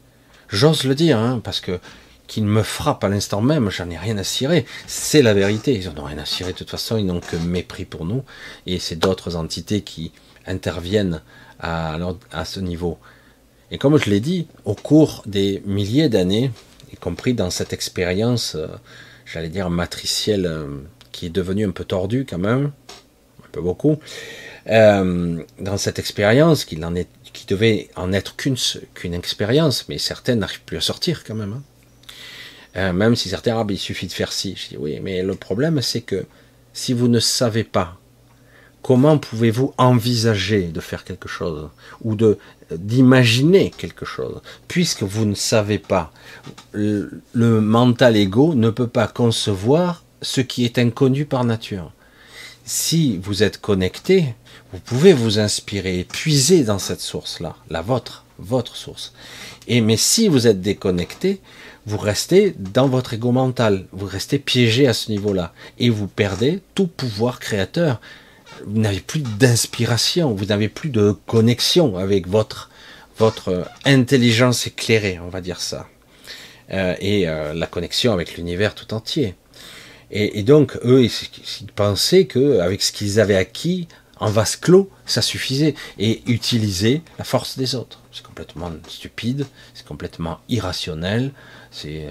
J'ose 0.51 0.83
le 0.83 0.95
dire, 0.95 1.17
hein, 1.17 1.41
parce 1.43 1.61
que 1.61 1.79
qu'ils 2.27 2.45
me 2.45 2.63
frappent 2.63 3.03
à 3.03 3.09
l'instant 3.09 3.41
même, 3.41 3.69
j'en 3.69 3.89
ai 3.89 3.97
rien 3.97 4.17
à 4.17 4.23
cirer. 4.23 4.65
C'est 4.87 5.21
la 5.21 5.33
vérité. 5.33 5.73
Ils 5.73 5.91
n'ont 5.93 6.05
rien 6.05 6.17
à 6.17 6.25
cirer 6.25 6.53
de 6.53 6.57
toute 6.57 6.69
façon, 6.69 6.95
ils 6.97 7.05
n'ont 7.05 7.19
que 7.19 7.35
mépris 7.35 7.83
pour 7.83 8.05
nous. 8.05 8.23
Et 8.65 8.79
c'est 8.79 8.95
d'autres 8.95 9.35
entités 9.35 9.81
qui 9.81 10.13
interviennent 10.47 11.21
à, 11.59 11.97
à 12.31 12.45
ce 12.45 12.59
niveau. 12.61 12.97
Et 13.69 13.77
comme 13.77 13.97
je 13.97 14.09
l'ai 14.09 14.19
dit, 14.19 14.47
au 14.65 14.75
cours 14.75 15.23
des 15.25 15.61
milliers 15.65 16.09
d'années, 16.09 16.51
y 16.93 16.95
compris 16.95 17.33
dans 17.33 17.49
cette 17.49 17.73
expérience, 17.73 18.55
euh, 18.55 18.67
j'allais 19.25 19.49
dire 19.49 19.69
matricielle, 19.69 20.45
euh, 20.45 20.67
qui 21.11 21.25
est 21.25 21.29
devenue 21.29 21.65
un 21.65 21.71
peu 21.71 21.85
tordue 21.85 22.25
quand 22.29 22.37
même, 22.37 22.71
un 23.43 23.49
peu 23.51 23.61
beaucoup, 23.61 23.97
euh, 24.69 25.43
dans 25.59 25.77
cette 25.77 25.99
expérience, 25.99 26.65
qui 26.65 26.75
devait 27.47 27.89
en 27.95 28.13
être 28.13 28.35
qu'une 28.35 29.13
expérience, 29.13 29.87
mais 29.89 29.97
certaines 29.97 30.39
n'arrivent 30.39 30.61
plus 30.61 30.77
à 30.77 30.81
sortir 30.81 31.23
quand 31.23 31.35
même. 31.35 31.53
Hein. 31.53 31.63
Euh, 32.77 32.93
même 32.93 33.15
si 33.15 33.29
certains, 33.29 33.57
ah, 33.59 33.63
ben, 33.63 33.73
il 33.73 33.79
suffit 33.79 34.07
de 34.07 34.13
faire 34.13 34.31
ci. 34.31 34.55
Je 34.55 34.69
dis 34.69 34.77
oui, 34.77 34.99
mais 35.01 35.23
le 35.23 35.35
problème 35.35 35.81
c'est 35.81 36.01
que 36.01 36.25
si 36.73 36.93
vous 36.93 37.07
ne 37.07 37.19
savez 37.19 37.63
pas, 37.63 37.97
comment 38.81 39.17
pouvez-vous 39.17 39.73
envisager 39.77 40.67
de 40.67 40.79
faire 40.79 41.03
quelque 41.03 41.27
chose 41.27 41.69
ou 42.01 42.15
de 42.15 42.37
d'imaginer 42.71 43.71
quelque 43.77 44.05
chose, 44.05 44.41
puisque 44.69 45.03
vous 45.03 45.25
ne 45.25 45.35
savez 45.35 45.77
pas, 45.77 46.13
le, 46.71 47.21
le 47.33 47.59
mental 47.59 48.15
ego 48.15 48.55
ne 48.55 48.69
peut 48.69 48.87
pas 48.87 49.07
concevoir 49.07 50.05
ce 50.21 50.39
qui 50.39 50.63
est 50.63 50.77
inconnu 50.77 51.25
par 51.25 51.43
nature. 51.43 51.91
Si 52.73 53.17
vous 53.17 53.43
êtes 53.43 53.59
connecté, 53.59 54.33
vous 54.71 54.79
pouvez 54.79 55.11
vous 55.11 55.39
inspirer, 55.39 56.05
puiser 56.09 56.63
dans 56.63 56.79
cette 56.79 57.01
source-là, 57.01 57.57
la 57.69 57.81
vôtre, 57.81 58.23
votre 58.39 58.77
source. 58.77 59.11
Et 59.67 59.81
mais 59.81 59.97
si 59.97 60.29
vous 60.29 60.47
êtes 60.47 60.61
déconnecté, 60.61 61.41
vous 61.85 61.97
restez 61.97 62.55
dans 62.57 62.87
votre 62.87 63.13
ego 63.13 63.33
mental, 63.33 63.87
vous 63.91 64.05
restez 64.05 64.39
piégé 64.39 64.87
à 64.87 64.93
ce 64.93 65.11
niveau-là, 65.11 65.51
et 65.79 65.89
vous 65.89 66.07
perdez 66.07 66.61
tout 66.73 66.87
pouvoir 66.87 67.41
créateur. 67.41 67.99
Vous 68.65 68.79
n'avez 68.79 69.01
plus 69.01 69.19
d'inspiration, 69.19 70.33
vous 70.33 70.45
n'avez 70.45 70.69
plus 70.69 70.91
de 70.91 71.13
connexion 71.27 71.97
avec 71.97 72.25
votre 72.25 72.69
votre 73.17 73.67
intelligence 73.83 74.65
éclairée, 74.65 75.19
on 75.19 75.27
va 75.27 75.41
dire 75.41 75.59
ça, 75.59 75.89
euh, 76.71 76.95
et 77.01 77.27
euh, 77.27 77.53
la 77.53 77.67
connexion 77.67 78.13
avec 78.13 78.37
l'univers 78.37 78.75
tout 78.75 78.93
entier. 78.93 79.35
Et, 80.11 80.43
donc 80.43 80.77
eux, 80.83 81.03
ils, 81.03 81.71
pensaient 81.73 82.25
que 82.25 82.59
avec 82.59 82.81
ce 82.81 82.91
qu'ils 82.91 83.19
avaient 83.19 83.37
acquis 83.37 83.87
en 84.19 84.29
vase 84.29 84.55
clos, 84.55 84.89
ça 85.05 85.21
suffisait. 85.21 85.73
Et 85.97 86.21
utiliser 86.27 87.01
la 87.17 87.23
force 87.23 87.57
des 87.57 87.75
autres. 87.75 87.99
C'est 88.11 88.23
complètement 88.23 88.71
stupide, 88.87 89.47
c'est 89.73 89.85
complètement 89.85 90.39
irrationnel. 90.49 91.31
C'est, 91.71 92.07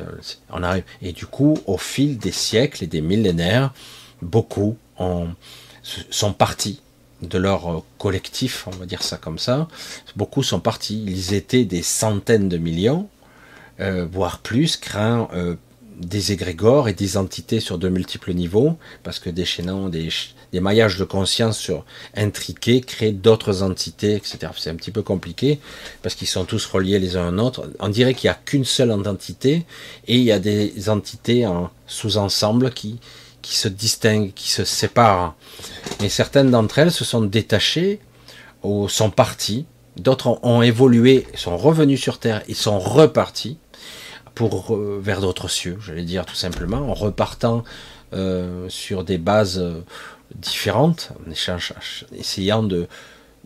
on 0.50 0.62
arrive. 0.62 0.84
Et 1.03 1.12
du 1.12 1.26
coup, 1.26 1.59
au 1.66 1.76
fil 1.76 2.18
des 2.18 2.32
siècles 2.32 2.84
et 2.84 2.86
des 2.86 3.03
millénaires, 3.03 3.72
beaucoup 4.22 4.76
ont, 4.98 5.28
sont 5.82 6.32
partis 6.32 6.80
de 7.22 7.38
leur 7.38 7.84
collectif, 7.98 8.66
on 8.66 8.70
va 8.76 8.86
dire 8.86 9.03
ça 9.03 9.16
comme 9.16 9.38
ça. 9.38 9.68
Beaucoup 10.16 10.42
sont 10.42 10.61
partis. 10.61 11.05
Ils 11.07 11.34
étaient 11.34 11.64
des 11.64 11.82
centaines 11.82 12.48
de 12.48 12.57
millions, 12.57 13.09
euh, 13.80 14.07
voire 14.11 14.38
plus, 14.38 14.76
craint 14.76 15.28
euh, 15.34 15.57
des 16.01 16.32
égrégores 16.32 16.88
et 16.88 16.92
des 16.92 17.16
entités 17.16 17.61
sur 17.61 17.78
de 17.78 17.88
multiples 17.88 18.32
niveaux, 18.32 18.76
parce 19.03 19.18
que 19.18 19.30
déchaînant 19.30 19.88
des, 19.88 20.09
des 20.53 20.61
maillages 20.61 20.98
de 20.98 21.05
conscience 21.05 21.59
sur 21.59 21.84
intriqués 22.16 22.80
créent 22.80 23.12
d'autres 23.12 23.62
entités, 23.62 24.14
etc. 24.14 24.38
C'est 24.57 24.70
un 24.70 24.74
petit 24.74 24.90
peu 24.90 25.03
compliqué, 25.03 25.61
parce 26.03 26.14
qu'ils 26.14 26.28
sont 26.28 26.44
tous 26.44 26.64
reliés 26.66 26.98
les 26.98 27.16
uns 27.16 27.38
aux 27.38 27.42
autres. 27.42 27.70
On 27.78 27.88
dirait 27.88 28.14
qu'il 28.14 28.28
n'y 28.28 28.32
a 28.32 28.38
qu'une 28.44 28.64
seule 28.64 28.90
entité, 28.90 29.66
et 30.09 30.16
il 30.16 30.24
y 30.24 30.32
a 30.32 30.38
des 30.38 30.88
entités 30.88 31.46
en 31.46 31.70
sous-ensemble 31.86 32.72
qui, 32.72 32.98
qui 33.42 33.57
se 33.57 33.68
distinguent, 33.68 34.32
qui 34.34 34.51
se 34.51 34.64
séparent. 34.64 35.34
Mais 36.01 36.09
certaines 36.09 36.51
d'entre 36.51 36.78
elles 36.78 36.92
se 36.92 37.05
sont 37.05 37.22
détachées, 37.22 38.01
ou 38.62 38.88
sont 38.88 39.11
parties, 39.11 39.66
d'autres 39.96 40.38
ont, 40.42 40.62
évolué, 40.62 41.26
sont 41.34 41.57
revenus 41.57 42.01
sur 42.01 42.18
Terre, 42.18 42.42
ils 42.48 42.57
sont 42.57 42.78
repartis 42.78 43.59
pour 44.49 44.74
euh, 44.74 44.99
vers 45.03 45.20
d'autres 45.20 45.49
cieux, 45.49 45.76
j'allais 45.84 46.03
dire 46.03 46.24
tout 46.24 46.34
simplement, 46.34 46.78
en 46.91 46.95
repartant 46.95 47.62
euh, 48.14 48.70
sur 48.70 49.05
des 49.05 49.18
bases 49.18 49.59
euh, 49.59 49.82
différentes, 50.34 51.11
en 51.26 51.30
essayant 52.16 52.62
de, 52.62 52.88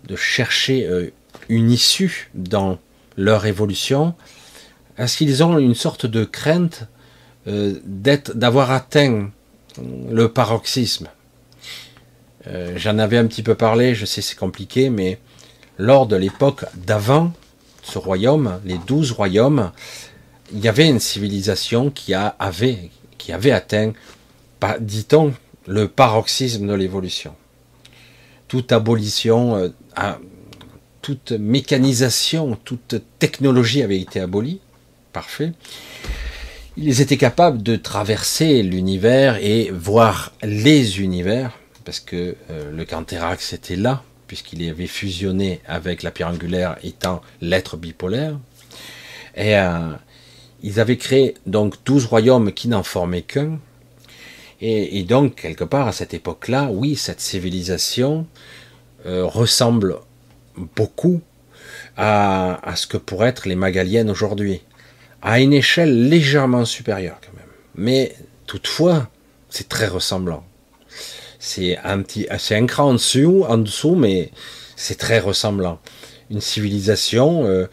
de 0.06 0.14
chercher 0.14 1.10
une 1.48 1.72
issue 1.72 2.30
dans 2.34 2.78
leur 3.16 3.44
évolution. 3.46 4.14
Est-ce 4.96 5.16
qu'ils 5.16 5.42
ont 5.42 5.58
une 5.58 5.74
sorte 5.74 6.06
de 6.06 6.24
crainte 6.24 6.84
d'être, 7.46 8.36
d'avoir 8.36 8.70
atteint 8.70 9.30
le 10.10 10.28
paroxysme? 10.28 11.08
J'en 12.76 12.98
avais 12.98 13.16
un 13.16 13.26
petit 13.26 13.42
peu 13.42 13.54
parlé, 13.54 13.94
je 13.94 14.04
sais 14.04 14.20
c'est 14.20 14.36
compliqué, 14.36 14.90
mais 14.90 15.18
lors 15.78 16.06
de 16.06 16.16
l'époque 16.16 16.66
d'avant, 16.74 17.32
ce 17.82 17.96
royaume, 17.98 18.60
les 18.66 18.78
douze 18.86 19.12
royaumes, 19.12 19.72
il 20.54 20.64
y 20.64 20.68
avait 20.68 20.88
une 20.88 21.00
civilisation 21.00 21.90
qui, 21.90 22.14
a, 22.14 22.28
avait, 22.38 22.90
qui 23.18 23.32
avait 23.32 23.50
atteint, 23.50 23.92
dit-on, 24.80 25.34
le 25.66 25.88
paroxysme 25.88 26.66
de 26.66 26.74
l'évolution. 26.74 27.34
Toute 28.48 28.70
abolition, 28.72 29.56
euh, 29.56 29.68
toute 31.02 31.32
mécanisation, 31.32 32.56
toute 32.64 32.96
technologie 33.18 33.82
avait 33.82 34.00
été 34.00 34.20
abolie. 34.20 34.60
Parfait. 35.12 35.52
Ils 36.76 37.00
étaient 37.00 37.16
capables 37.16 37.62
de 37.62 37.76
traverser 37.76 38.62
l'univers 38.62 39.36
et 39.36 39.70
voir 39.70 40.32
les 40.42 41.00
univers, 41.00 41.52
parce 41.84 42.00
que 42.00 42.36
euh, 42.50 42.70
le 42.72 42.84
Canthérax 42.84 43.52
était 43.52 43.76
là, 43.76 44.02
puisqu'il 44.26 44.68
avait 44.68 44.86
fusionné 44.86 45.60
avec 45.66 46.02
la 46.02 46.10
pierre 46.10 46.28
angulaire 46.28 46.76
étant 46.82 47.22
l'être 47.40 47.76
bipolaire. 47.76 48.38
Et 49.36 49.56
euh, 49.56 49.92
ils 50.64 50.80
avaient 50.80 50.96
créé 50.96 51.34
donc 51.44 51.74
douze 51.84 52.06
royaumes 52.06 52.50
qui 52.50 52.68
n'en 52.68 52.82
formaient 52.82 53.22
qu'un. 53.22 53.58
Et, 54.62 55.02
donc, 55.02 55.34
quelque 55.34 55.64
part, 55.64 55.86
à 55.86 55.92
cette 55.92 56.14
époque-là, 56.14 56.70
oui, 56.72 56.96
cette 56.96 57.20
civilisation 57.20 58.26
euh, 59.04 59.26
ressemble 59.26 59.96
beaucoup 60.74 61.20
à, 61.98 62.66
à, 62.66 62.74
ce 62.76 62.86
que 62.86 62.96
pourraient 62.96 63.28
être 63.28 63.46
les 63.46 63.56
Magaliennes 63.56 64.08
aujourd'hui, 64.08 64.62
à 65.20 65.38
une 65.40 65.52
échelle 65.52 66.08
légèrement 66.08 66.64
supérieure 66.64 67.18
quand 67.20 67.36
même. 67.36 67.50
Mais 67.74 68.14
toutefois, 68.46 69.10
c'est 69.50 69.68
très 69.68 69.86
ressemblant. 69.86 70.44
C'est 71.38 71.76
un 71.84 72.00
petit, 72.00 72.26
c'est 72.38 72.56
un 72.56 72.64
cran 72.64 72.88
en 72.88 72.94
dessous, 72.94 73.44
en 73.46 73.58
dessous, 73.58 73.96
mais 73.96 74.30
c'est 74.76 74.96
très 74.96 75.18
ressemblant. 75.18 75.78
Une 76.30 76.40
civilisation 76.40 77.44
euh, 77.44 77.66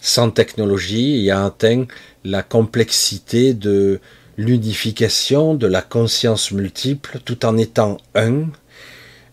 sans 0.00 0.30
technologie 0.30 1.30
a 1.30 1.44
atteint 1.44 1.86
la 2.24 2.42
complexité 2.42 3.54
de 3.54 4.00
l'unification, 4.36 5.54
de 5.54 5.66
la 5.66 5.82
conscience 5.82 6.52
multiple, 6.52 7.20
tout 7.24 7.44
en 7.44 7.56
étant 7.56 7.98
un, 8.14 8.46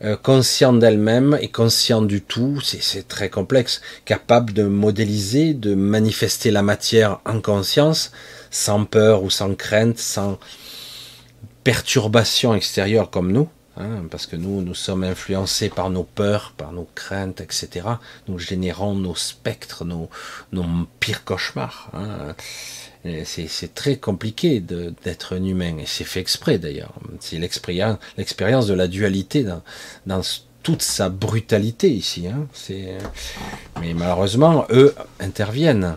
euh, 0.02 0.16
conscient 0.16 0.72
d'elle-même 0.72 1.38
et 1.42 1.50
conscient 1.50 2.02
du 2.02 2.22
tout, 2.22 2.62
c'est 2.62 3.08
très 3.08 3.30
complexe, 3.30 3.82
capable 4.06 4.54
de 4.54 4.64
modéliser, 4.64 5.54
de 5.54 5.76
manifester 5.76 6.52
la 6.52 6.62
matière 6.62 7.20
en 7.26 7.42
conscience, 7.42 8.12
sans 8.50 8.86
peur 8.86 9.24
ou 9.24 9.30
sans 9.30 9.56
crainte, 9.56 10.00
sans 10.00 10.40
perturbation 11.66 12.56
extérieure 12.56 13.10
comme 13.10 13.32
nous. 13.32 13.50
Hein, 13.76 14.08
parce 14.12 14.26
que 14.26 14.36
nous, 14.36 14.62
nous 14.62 14.76
sommes 14.76 15.04
influencés 15.04 15.70
par 15.70 15.90
nos 15.90 16.04
peurs, 16.04 16.54
par 16.58 16.74
nos 16.74 16.88
craintes, 16.96 17.40
etc. 17.40 17.88
Nous 18.28 18.38
générons 18.38 18.94
nos 18.94 19.16
spectres, 19.16 19.86
nos, 19.86 20.10
pires 21.00 21.24
cauchemars. 21.24 21.90
Hein. 21.94 22.36
C'est 23.24 23.74
très 23.74 23.95
compliqué 23.95 24.60
d'être 24.60 25.36
un 25.36 25.43
humain, 25.43 25.78
et 25.80 25.86
c'est 25.86 26.04
fait 26.04 26.20
exprès 26.20 26.58
d'ailleurs. 26.58 26.93
C'est 27.20 27.39
l'expérience 27.39 28.68
de 28.68 28.74
la 28.74 28.88
dualité 28.88 29.45
dans, 30.06 30.22
toute 30.64 30.82
sa 30.82 31.08
brutalité 31.08 31.89
ici. 31.89 32.28
Hein. 32.28 32.47
Mais 33.80 33.93
malheureusement, 33.93 34.66
eux 34.70 34.93
interviennent. 35.20 35.95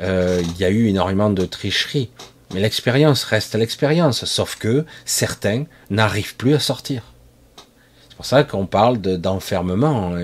Euh, 0.00 0.42
il 0.44 0.58
y 0.58 0.64
a 0.64 0.70
eu 0.70 0.88
énormément 0.88 1.30
de 1.30 1.46
tricheries. 1.46 2.10
Mais 2.52 2.60
l'expérience 2.60 3.24
reste 3.24 3.54
l'expérience, 3.54 4.24
sauf 4.26 4.56
que 4.56 4.84
certains 5.04 5.64
n'arrivent 5.90 6.36
plus 6.36 6.54
à 6.54 6.60
sortir. 6.60 7.02
C'est 8.08 8.16
pour 8.16 8.26
ça 8.26 8.44
qu'on 8.44 8.66
parle 8.66 8.98
d'enfermement 8.98 10.16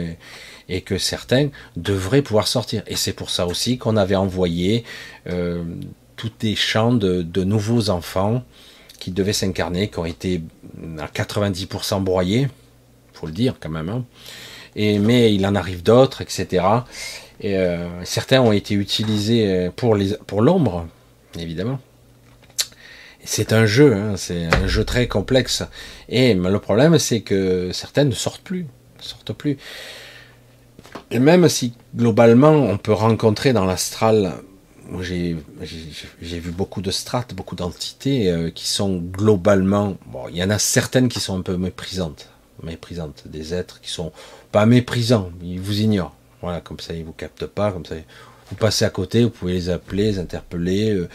et, 0.68 0.80
que 0.82 0.98
certains 0.98 1.48
devraient 1.76 2.22
pouvoir 2.22 2.48
sortir. 2.48 2.82
Et 2.86 2.96
c'est 2.96 3.12
pour 3.12 3.30
ça 3.30 3.46
aussi 3.46 3.76
qu'on 3.78 3.96
avait 3.96 4.16
envoyé 4.16 4.84
euh, 5.26 5.64
tous 6.22 6.30
des 6.38 6.54
champs 6.54 6.92
de, 6.92 7.42
nouveaux 7.42 7.90
enfants 7.90 8.44
qui 9.00 9.10
devaient 9.10 9.32
s'incarner, 9.32 9.88
qui 9.88 9.98
ont 9.98 10.04
été 10.04 10.40
à 11.00 11.06
90% 11.06 12.00
broyés, 12.04 12.48
faut 13.12 13.26
le 13.26 13.32
dire 13.32 13.56
quand 13.58 13.70
même. 13.70 13.88
Hein. 13.88 14.04
Et, 14.76 15.00
mais 15.00 15.34
il 15.34 15.44
en 15.46 15.56
arrive 15.56 15.82
d'autres, 15.82 16.22
etc. 16.22 16.64
Et 17.40 17.56
euh, 17.56 18.04
certains 18.04 18.40
ont 18.40 18.52
été 18.52 18.74
utilisés 18.74 19.68
pour 19.74 19.96
l'ombre, 19.96 20.20
pour 20.28 20.86
évidemment. 21.40 21.80
C'est 23.24 23.52
un 23.52 23.66
jeu, 23.66 23.92
hein, 23.92 24.16
c'est 24.16 24.44
un 24.44 24.68
jeu 24.68 24.84
très 24.84 25.08
complexe. 25.08 25.64
Et 26.08 26.34
le 26.34 26.58
problème, 26.60 27.00
c'est 27.00 27.22
que 27.22 27.70
certaines 27.72 28.10
ne 28.10 28.14
sortent 28.14 28.42
plus, 28.42 28.66
sortent 29.00 29.32
plus. 29.32 29.58
Et 31.10 31.18
même 31.18 31.48
si 31.48 31.74
globalement, 31.96 32.52
on 32.52 32.78
peut 32.78 32.92
rencontrer 32.92 33.52
dans 33.52 33.64
l'astral, 33.64 34.34
j'ai 35.00 35.34
vu 36.20 36.50
beaucoup 36.50 36.82
de 36.82 36.90
strates, 36.90 37.34
beaucoup 37.34 37.56
d'entités 37.56 38.30
euh, 38.30 38.50
qui 38.50 38.66
sont 38.68 38.98
globalement, 38.98 39.96
bon, 40.06 40.28
il 40.28 40.36
y 40.36 40.44
en 40.44 40.50
a 40.50 40.58
certaines 40.58 41.08
qui 41.08 41.20
sont 41.20 41.38
un 41.38 41.42
peu 41.42 41.56
méprisantes, 41.56 42.28
méprisantes, 42.62 43.24
des 43.26 43.54
êtres 43.54 43.80
qui 43.80 43.90
sont 43.90 44.12
pas 44.50 44.66
méprisants, 44.66 45.30
ils 45.42 45.60
vous 45.60 45.80
ignorent. 45.80 46.14
Voilà, 46.42 46.60
comme 46.60 46.80
ça, 46.80 46.94
ils 46.94 47.04
vous 47.04 47.12
captent 47.12 47.46
pas, 47.46 47.72
comme 47.72 47.86
ça, 47.86 47.94
vous 48.50 48.56
passez 48.56 48.84
à 48.84 48.90
côté, 48.90 49.24
vous 49.24 49.30
pouvez 49.30 49.54
les 49.54 49.70
appeler, 49.70 50.12
les 50.12 50.18
interpeller. 50.18 50.90
Euh, 50.90 51.08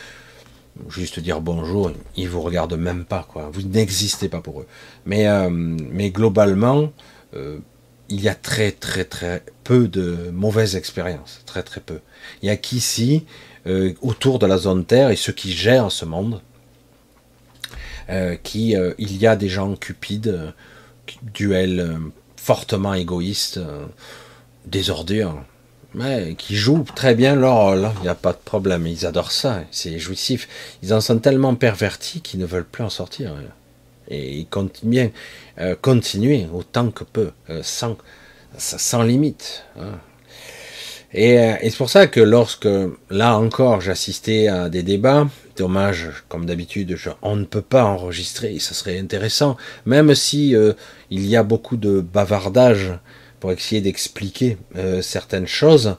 juste 0.90 1.20
dire 1.20 1.42
bonjour, 1.42 1.92
ils 2.16 2.30
vous 2.30 2.42
regardent 2.42 2.78
même 2.78 3.04
pas, 3.04 3.28
quoi. 3.28 3.50
Vous 3.52 3.64
n'existez 3.64 4.30
pas 4.30 4.42
pour 4.42 4.62
eux. 4.62 4.68
Mais, 5.06 5.28
euh, 5.28 5.50
mais 5.50 6.12
globalement, 6.12 6.92
il 8.10 8.22
y 8.22 8.30
a 8.30 8.36
très 8.36 8.72
très 8.72 9.04
très 9.04 9.44
peu 9.64 9.88
de 9.88 10.32
mauvaises 10.32 10.76
expériences, 10.76 11.42
très 11.46 11.64
très 11.64 11.82
peu. 11.82 12.00
Il 12.42 12.48
y 12.48 12.50
a 12.50 12.58
qu'ici, 12.58 13.26
euh, 13.68 13.94
autour 14.02 14.40
de 14.40 14.46
la 14.46 14.58
zone 14.58 14.86
Terre 14.86 15.10
et 15.10 15.16
ceux 15.16 15.34
qui 15.34 15.52
gèrent 15.52 15.92
ce 15.92 16.06
monde, 16.06 16.42
qui 18.42 18.74
il 18.98 19.18
y 19.18 19.28
a 19.28 19.36
des 19.36 19.50
gens 19.50 19.76
cupides, 19.76 20.54
duels 21.34 22.00
fortement 22.38 22.94
égoïstes, 22.94 23.60
des 24.66 24.90
ordures 24.90 25.44
Ouais, 25.96 26.36
qui 26.38 26.56
jouent 26.56 26.86
très 26.96 27.16
bien 27.16 27.36
leur 27.36 27.56
rôle, 27.56 27.90
il 27.98 28.04
n'y 28.04 28.10
a 28.10 28.16
pas 28.16 28.34
de 28.34 28.38
problème, 28.38 28.86
ils 28.86 29.06
adorent 29.06 29.32
ça, 29.32 29.64
c'est 29.72 29.98
jouissif. 29.98 30.48
Ils 30.84 30.94
en 30.94 31.02
sont 31.02 31.18
tellement 31.18 31.56
pervertis 31.56 32.22
qu'ils 32.22 32.40
ne 32.40 32.46
veulent 32.46 32.66
plus 32.66 32.84
en 32.84 32.90
sortir. 32.90 33.34
Et 34.10 34.38
ils 34.40 34.48
continuent 34.48 34.90
bien, 34.90 35.10
euh, 35.60 35.76
autant 36.54 36.92
que 36.92 37.04
peu, 37.04 37.32
euh, 37.50 37.62
sans, 37.64 39.04
limite. 39.04 39.64
Hein. 39.80 40.00
Et, 41.14 41.40
euh, 41.40 41.54
et 41.62 41.70
c'est 41.70 41.78
pour 41.78 41.90
ça 41.90 42.08
que 42.08 42.20
lorsque, 42.20 42.68
là 43.10 43.38
encore, 43.38 43.82
j'assistais 43.82 44.48
à 44.48 44.70
des 44.70 44.84
débats, 44.84 45.28
dommage, 45.56 46.10
comme 46.28 46.46
d'habitude, 46.46 46.98
on 47.22 47.36
ne 47.36 47.46
peut 47.46 47.62
pas 47.62 47.84
enregistrer, 47.84 48.60
ça 48.60 48.74
serait 48.74 49.00
intéressant, 49.00 49.58
même 49.86 50.14
si 50.14 50.54
il 51.10 51.26
y 51.26 51.36
a 51.36 51.44
beaucoup 51.44 51.78
de 51.78 52.02
bavardage 52.02 52.92
pour 53.40 53.52
essayer 53.52 53.82
d'expliquer 53.82 54.58
euh, 54.76 55.02
certaines 55.02 55.48
choses. 55.48 55.96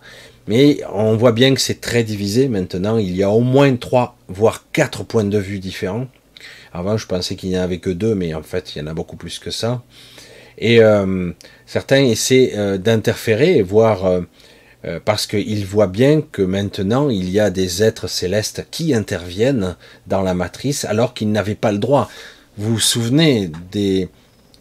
Mais 0.46 0.80
on 0.92 1.16
voit 1.16 1.32
bien 1.32 1.54
que 1.54 1.60
c'est 1.60 1.80
très 1.80 2.04
divisé 2.04 2.48
maintenant. 2.48 2.96
Il 2.96 3.14
y 3.14 3.22
a 3.22 3.30
au 3.30 3.40
moins 3.40 3.76
trois, 3.76 4.16
voire 4.28 4.64
quatre 4.72 5.04
points 5.04 5.24
de 5.24 5.38
vue 5.38 5.58
différents. 5.58 6.06
Avant, 6.72 6.96
je 6.96 7.06
pensais 7.06 7.36
qu'il 7.36 7.50
n'y 7.50 7.58
en 7.58 7.62
avait 7.62 7.78
que 7.78 7.90
deux, 7.90 8.14
mais 8.14 8.34
en 8.34 8.42
fait, 8.42 8.74
il 8.74 8.78
y 8.78 8.82
en 8.82 8.86
a 8.86 8.94
beaucoup 8.94 9.16
plus 9.16 9.38
que 9.38 9.50
ça. 9.50 9.82
Et 10.56 10.80
euh, 10.80 11.32
certains 11.66 12.02
essaient 12.02 12.52
euh, 12.56 12.78
d'interférer, 12.78 13.62
voire 13.62 14.22
parce 15.04 15.26
qu'ils 15.26 15.66
voient 15.66 15.88
bien 15.88 16.22
que 16.22 16.40
maintenant, 16.40 17.10
il 17.10 17.30
y 17.30 17.40
a 17.40 17.50
des 17.50 17.82
êtres 17.82 18.06
célestes 18.06 18.66
qui 18.70 18.94
interviennent 18.94 19.76
dans 20.06 20.22
la 20.22 20.34
matrice 20.34 20.84
alors 20.84 21.14
qu'ils 21.14 21.32
n'avaient 21.32 21.56
pas 21.56 21.72
le 21.72 21.78
droit. 21.78 22.08
Vous 22.58 22.74
vous 22.74 22.80
souvenez 22.80 23.50
des, 23.70 24.08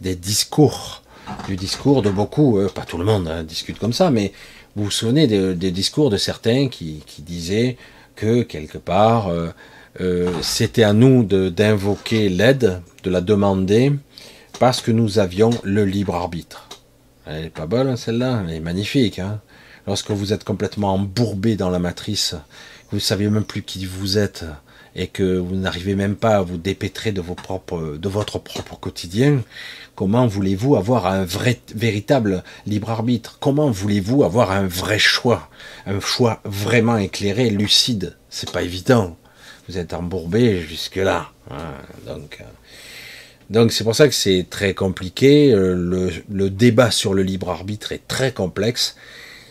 discours 0.02 1.04
du 1.48 1.56
discours 1.56 2.02
de 2.02 2.10
beaucoup, 2.10 2.58
euh, 2.58 2.70
pas 2.70 2.86
tout 2.86 2.98
le 2.98 3.06
monde 3.06 3.28
hein, 3.28 3.44
discute 3.44 3.80
comme 3.80 3.94
ça, 3.94 4.12
mais 4.12 4.32
vous 4.76 4.86
vous 4.86 4.92
souvenez 4.92 5.28
des, 5.28 5.72
discours 5.72 6.10
de 6.10 6.18
certains 6.18 6.68
qui, 6.70 7.04
disaient 7.20 7.78
que 8.16 8.44
quelque 8.44 8.78
part 8.78 9.28
euh, 9.28 9.50
euh, 10.00 10.32
c'était 10.42 10.84
à 10.84 10.94
nous 10.94 11.24
d'invoquer 11.24 12.30
l'aide, 12.30 12.82
de 13.04 13.10
la 13.10 13.22
demander, 13.22 13.92
parce 14.60 14.82
que 14.82 14.92
nous 14.92 15.20
avions 15.20 15.50
le 15.64 15.86
libre 15.86 16.16
arbitre. 16.16 16.70
Elle 17.26 17.46
est 17.46 17.50
pas 17.50 17.66
bonne 17.66 17.88
hein, 17.88 17.98
celle-là, 17.98 18.44
elle 18.48 18.56
est 18.56 18.60
magnifique. 18.60 19.20
Hein. 19.20 19.42
Lorsque 19.88 20.12
vous 20.12 20.34
êtes 20.34 20.44
complètement 20.44 20.94
embourbé 20.94 21.56
dans 21.56 21.70
la 21.70 21.80
matrice, 21.80 22.36
vous 22.92 22.98
ne 22.98 23.02
savez 23.02 23.30
même 23.30 23.46
plus 23.46 23.64
qui 23.64 23.86
vous 23.86 24.18
êtes 24.18 24.46
et 24.96 25.08
que 25.08 25.38
vous 25.38 25.56
n'arrivez 25.56 25.96
même 25.96 26.16
pas 26.16 26.38
à 26.38 26.42
vous 26.42 26.58
dépêtrer 26.58 27.12
de, 27.12 27.22
votre 27.22 28.40
propre 28.40 28.80
quotidien, 28.80 29.42
Comment 29.98 30.28
voulez-vous 30.28 30.76
avoir 30.76 31.08
un 31.08 31.26
vrai, 31.26 31.60
véritable 31.74 32.44
libre 32.68 32.92
arbitre? 32.92 33.38
Comment 33.40 33.72
voulez-vous 33.72 34.24
avoir 34.24 34.52
un 34.52 34.68
vrai 34.68 35.00
choix? 35.00 35.50
Un 35.88 36.00
choix 36.00 36.40
vraiment 36.46 36.98
éclairé, 36.98 37.50
lucide? 37.50 38.16
C'est 38.30 38.52
pas 38.52 38.62
évident. 38.62 39.18
Vous 39.68 39.80
êtes 39.80 39.96
embourbé 39.96 40.62
jusque-là. 40.62 41.32
Hein. 41.50 41.74
donc, 42.06 42.38
euh, 42.42 42.44
donc 43.50 43.72
c'est 43.72 43.84
pour 43.84 43.96
ça 43.96 44.08
que 44.08 44.14
c'est 44.14 44.46
très 44.48 44.76
compliqué. 44.76 45.52
Euh, 45.52 45.74
le, 46.30 46.50
débat 46.52 46.92
sur 46.92 47.16
le 47.16 47.24
libre 47.24 47.50
arbitre 47.50 47.92
est 47.92 48.08
très 48.08 48.32
complexe. 48.32 48.98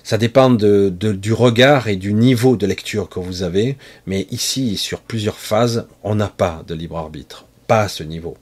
Ça 0.07 0.19
dépend 0.19 0.51
du 0.51 1.33
regard 1.33 1.89
et 1.89 1.97
du 1.97 2.13
niveau 2.13 2.57
de 2.57 2.65
lecture 2.65 3.09
que 3.09 3.19
vous 3.19 3.43
avez, 3.43 3.77
mais 4.07 4.29
ici, 4.31 4.77
sur 4.77 5.01
plusieurs 5.01 5.41
phases, 5.41 5.89
on 6.05 6.15
n'a 6.15 6.29
pas 6.29 6.63
de 6.65 6.77
libre 6.77 6.97
arbitre, 6.97 7.47
pas 7.67 7.81
à 7.81 7.89
ce 7.89 8.05
niveau. 8.05 8.37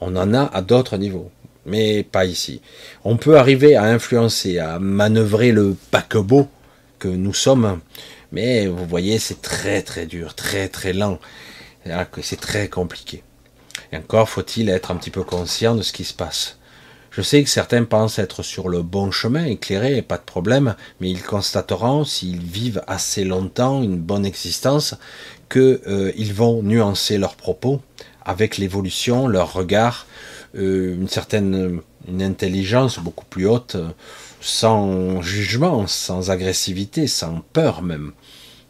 On 0.00 0.14
en 0.14 0.32
a 0.32 0.44
à 0.44 0.62
d'autres 0.62 0.96
niveaux, 0.96 1.32
mais 1.66 2.04
pas 2.04 2.24
ici. 2.24 2.62
On 3.02 3.16
peut 3.16 3.36
arriver 3.36 3.74
à 3.74 3.82
influencer, 3.82 4.60
à 4.60 4.78
manœuvrer 4.78 5.50
le 5.50 5.76
paquebot 5.90 6.46
que 7.00 7.08
nous 7.08 7.34
sommes, 7.34 7.80
mais 8.30 8.68
vous 8.68 8.86
voyez, 8.86 9.18
c'est 9.18 9.42
très 9.42 9.82
très 9.82 10.06
dur, 10.06 10.36
très 10.36 10.68
très 10.68 10.92
lent, 10.92 11.18
c'est 12.22 12.40
très 12.40 12.68
compliqué. 12.68 13.24
Et 13.90 13.96
encore 13.96 14.28
faut-il 14.28 14.68
être 14.68 14.92
un 14.92 14.96
petit 14.96 15.10
peu 15.10 15.24
conscient 15.24 15.74
de 15.74 15.82
ce 15.82 15.92
qui 15.92 16.04
se 16.04 16.14
passe. 16.14 16.57
Je 17.10 17.22
sais 17.22 17.42
que 17.42 17.48
certains 17.48 17.84
pensent 17.84 18.18
être 18.18 18.42
sur 18.42 18.68
le 18.68 18.82
bon 18.82 19.10
chemin, 19.10 19.44
éclairé, 19.44 20.02
pas 20.02 20.18
de 20.18 20.22
problème, 20.22 20.74
mais 21.00 21.10
ils 21.10 21.22
constateront, 21.22 22.04
s'ils 22.04 22.40
vivent 22.40 22.82
assez 22.86 23.24
longtemps 23.24 23.82
une 23.82 23.98
bonne 23.98 24.26
existence, 24.26 24.94
qu'ils 25.50 25.80
euh, 25.86 26.32
vont 26.34 26.62
nuancer 26.62 27.18
leurs 27.18 27.36
propos 27.36 27.80
avec 28.24 28.58
l'évolution, 28.58 29.26
leur 29.26 29.54
regard, 29.54 30.06
euh, 30.54 30.94
une 30.94 31.08
certaine 31.08 31.80
une 32.08 32.22
intelligence 32.22 32.98
beaucoup 32.98 33.24
plus 33.26 33.46
haute, 33.46 33.76
sans 34.40 35.20
jugement, 35.22 35.86
sans 35.86 36.30
agressivité, 36.30 37.06
sans 37.06 37.42
peur 37.52 37.82
même. 37.82 38.12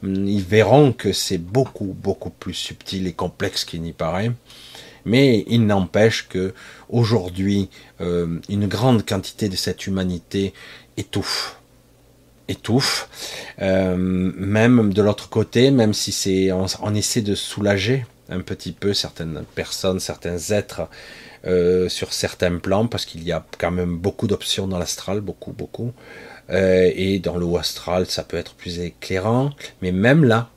Ils 0.02 0.42
verront 0.42 0.92
que 0.92 1.12
c'est 1.12 1.38
beaucoup, 1.38 1.96
beaucoup 1.96 2.30
plus 2.30 2.54
subtil 2.54 3.06
et 3.06 3.12
complexe 3.12 3.64
qu'il 3.64 3.82
n'y 3.82 3.92
paraît. 3.92 4.32
Mais 5.04 5.44
il 5.48 5.66
n'empêche 5.66 6.28
que 6.28 6.54
aujourd'hui, 6.88 7.68
euh, 8.00 8.38
une 8.48 8.66
grande 8.66 9.06
quantité 9.06 9.48
de 9.48 9.56
cette 9.56 9.86
humanité 9.86 10.52
étouffe. 10.96 11.56
Étouffe, 12.48 13.08
euh, 13.60 13.94
même 13.98 14.94
de 14.94 15.02
l'autre 15.02 15.28
côté, 15.28 15.70
même 15.70 15.92
si 15.92 16.12
c'est 16.12 16.50
on, 16.50 16.94
essaie 16.94 17.20
de 17.20 17.34
soulager 17.34 18.06
un 18.30 18.40
petit 18.40 18.72
peu 18.72 18.94
certaines 18.94 19.44
personnes, 19.54 20.00
certains 20.00 20.38
êtres 20.50 20.88
euh, 21.46 21.90
sur 21.90 22.14
certains 22.14 22.56
plans, 22.56 22.86
parce 22.86 23.04
qu'il 23.04 23.22
y 23.22 23.32
a 23.32 23.44
quand 23.58 23.70
même 23.70 23.98
beaucoup 23.98 24.26
d'options 24.26 24.66
dans 24.66 24.78
l'astral, 24.78 25.20
beaucoup, 25.20 25.52
beaucoup. 25.52 25.92
et 26.50 27.18
dans 27.18 27.36
le 27.36 27.44
haut 27.44 27.58
astral, 27.58 28.06
ça 28.06 28.24
peut 28.24 28.38
être 28.38 28.54
plus 28.54 28.80
éclairant, 28.80 29.50
mais 29.82 29.92
même 29.92 30.24
là, 30.24 30.48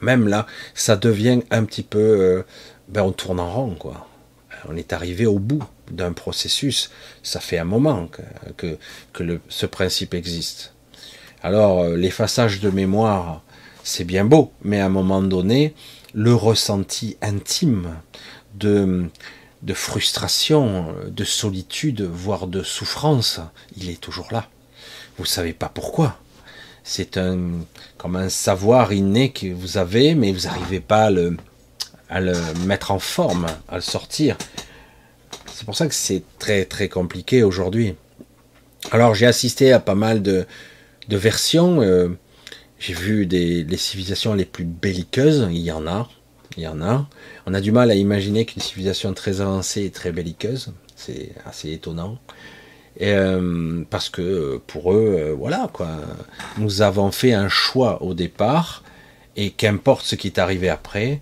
même 0.00 0.26
là, 0.26 0.44
ça 0.74 0.96
devient 0.96 1.42
un 1.52 1.64
petit 1.64 1.84
peu 1.84 2.42
ben 2.88 3.02
on 3.02 3.12
tourne 3.12 3.40
en 3.40 3.50
rond, 3.50 3.74
quoi. 3.74 4.08
On 4.68 4.76
est 4.76 4.92
arrivé 4.92 5.26
au 5.26 5.38
bout 5.38 5.62
d'un 5.90 6.12
processus. 6.12 6.90
Ça 7.22 7.40
fait 7.40 7.58
un 7.58 7.64
moment 7.64 8.08
que, 8.56 8.78
que, 9.12 9.40
ce 9.48 9.66
principe 9.66 10.14
existe. 10.14 10.74
Alors, 11.42 11.80
euh, 11.80 11.96
l'effaçage 11.96 12.60
de 12.60 12.70
mémoire, 12.70 13.42
c'est 13.84 14.04
bien 14.04 14.24
beau, 14.24 14.52
mais 14.62 14.80
à 14.80 14.86
un 14.86 14.90
moment 14.90 15.22
donné, 15.22 15.74
le 16.14 16.34
ressenti 16.34 17.16
intime 17.22 17.94
de, 18.54 19.08
de 19.62 19.74
frustration, 19.74 20.94
de 21.06 21.24
solitude, 21.24 22.02
voire 22.02 22.48
de 22.48 22.62
souffrance, 22.62 23.40
il 23.76 23.90
est 23.90 24.00
toujours 24.00 24.28
là. 24.32 24.48
Vous 25.18 25.24
savez 25.24 25.52
pas 25.52 25.68
pourquoi. 25.68 26.18
C'est 26.82 27.18
un 27.18 27.38
comme 27.98 28.16
un 28.16 28.30
savoir 28.30 28.92
inné 28.92 29.30
que 29.30 29.52
vous 29.52 29.76
avez, 29.76 30.14
mais 30.14 30.32
vous 30.32 30.46
n'arrivez 30.46 30.80
pas 30.80 31.04
à 31.04 31.10
le, 31.10 31.36
à 32.08 32.20
le 32.20 32.34
mettre 32.66 32.90
en 32.90 32.98
forme, 32.98 33.46
à 33.68 33.76
le 33.76 33.80
sortir. 33.80 34.36
C'est 35.52 35.64
pour 35.64 35.76
ça 35.76 35.86
que 35.86 35.94
c'est 35.94 36.22
très 36.38 36.64
très 36.64 36.88
compliqué 36.88 37.42
aujourd'hui. 37.42 37.94
Alors 38.92 39.14
j'ai 39.14 39.26
assisté 39.26 39.72
à 39.72 39.80
pas 39.80 39.94
mal 39.94 40.22
de, 40.22 40.46
versions. 41.08 41.82
Euh, 41.82 42.08
j'ai 42.78 42.94
vu 42.94 43.26
des 43.26 43.64
les 43.64 43.76
civilisations 43.76 44.34
les 44.34 44.44
plus 44.44 44.64
belliqueuses. 44.64 45.48
Il 45.50 45.58
y 45.58 45.72
en 45.72 45.86
a, 45.86 46.08
il 46.56 46.62
y 46.62 46.68
en 46.68 46.80
a. 46.80 47.08
On 47.46 47.54
a 47.54 47.60
du 47.60 47.72
mal 47.72 47.90
à 47.90 47.94
imaginer 47.94 48.44
qu'une 48.44 48.62
civilisation 48.62 49.12
très 49.14 49.40
avancée 49.40 49.84
est 49.84 49.94
très 49.94 50.12
belliqueuse. 50.12 50.72
C'est 50.96 51.32
assez 51.44 51.72
étonnant. 51.72 52.18
Euh, 53.00 53.84
parce 53.90 54.08
que 54.08 54.60
pour 54.66 54.92
eux, 54.92 55.16
euh, 55.18 55.34
voilà 55.36 55.70
quoi. 55.72 55.88
Nous 56.56 56.82
avons 56.82 57.12
fait 57.12 57.32
un 57.32 57.48
choix 57.48 58.02
au 58.02 58.14
départ, 58.14 58.82
et 59.36 59.50
qu'importe 59.50 60.04
ce 60.04 60.16
qui 60.16 60.26
est 60.26 60.38
arrivé 60.38 60.68
après, 60.68 61.20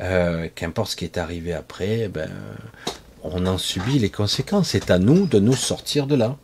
euh, 0.00 0.48
qu'importe 0.54 0.92
ce 0.92 0.96
qui 0.96 1.04
est 1.04 1.18
arrivé 1.18 1.52
après, 1.52 2.08
ben, 2.08 2.30
on 3.22 3.46
en 3.46 3.58
subit 3.58 3.98
les 3.98 4.10
conséquences. 4.10 4.68
C'est 4.68 4.90
à 4.90 4.98
nous 4.98 5.26
de 5.26 5.40
nous 5.40 5.56
sortir 5.56 6.06
de 6.06 6.14
là. 6.14 6.36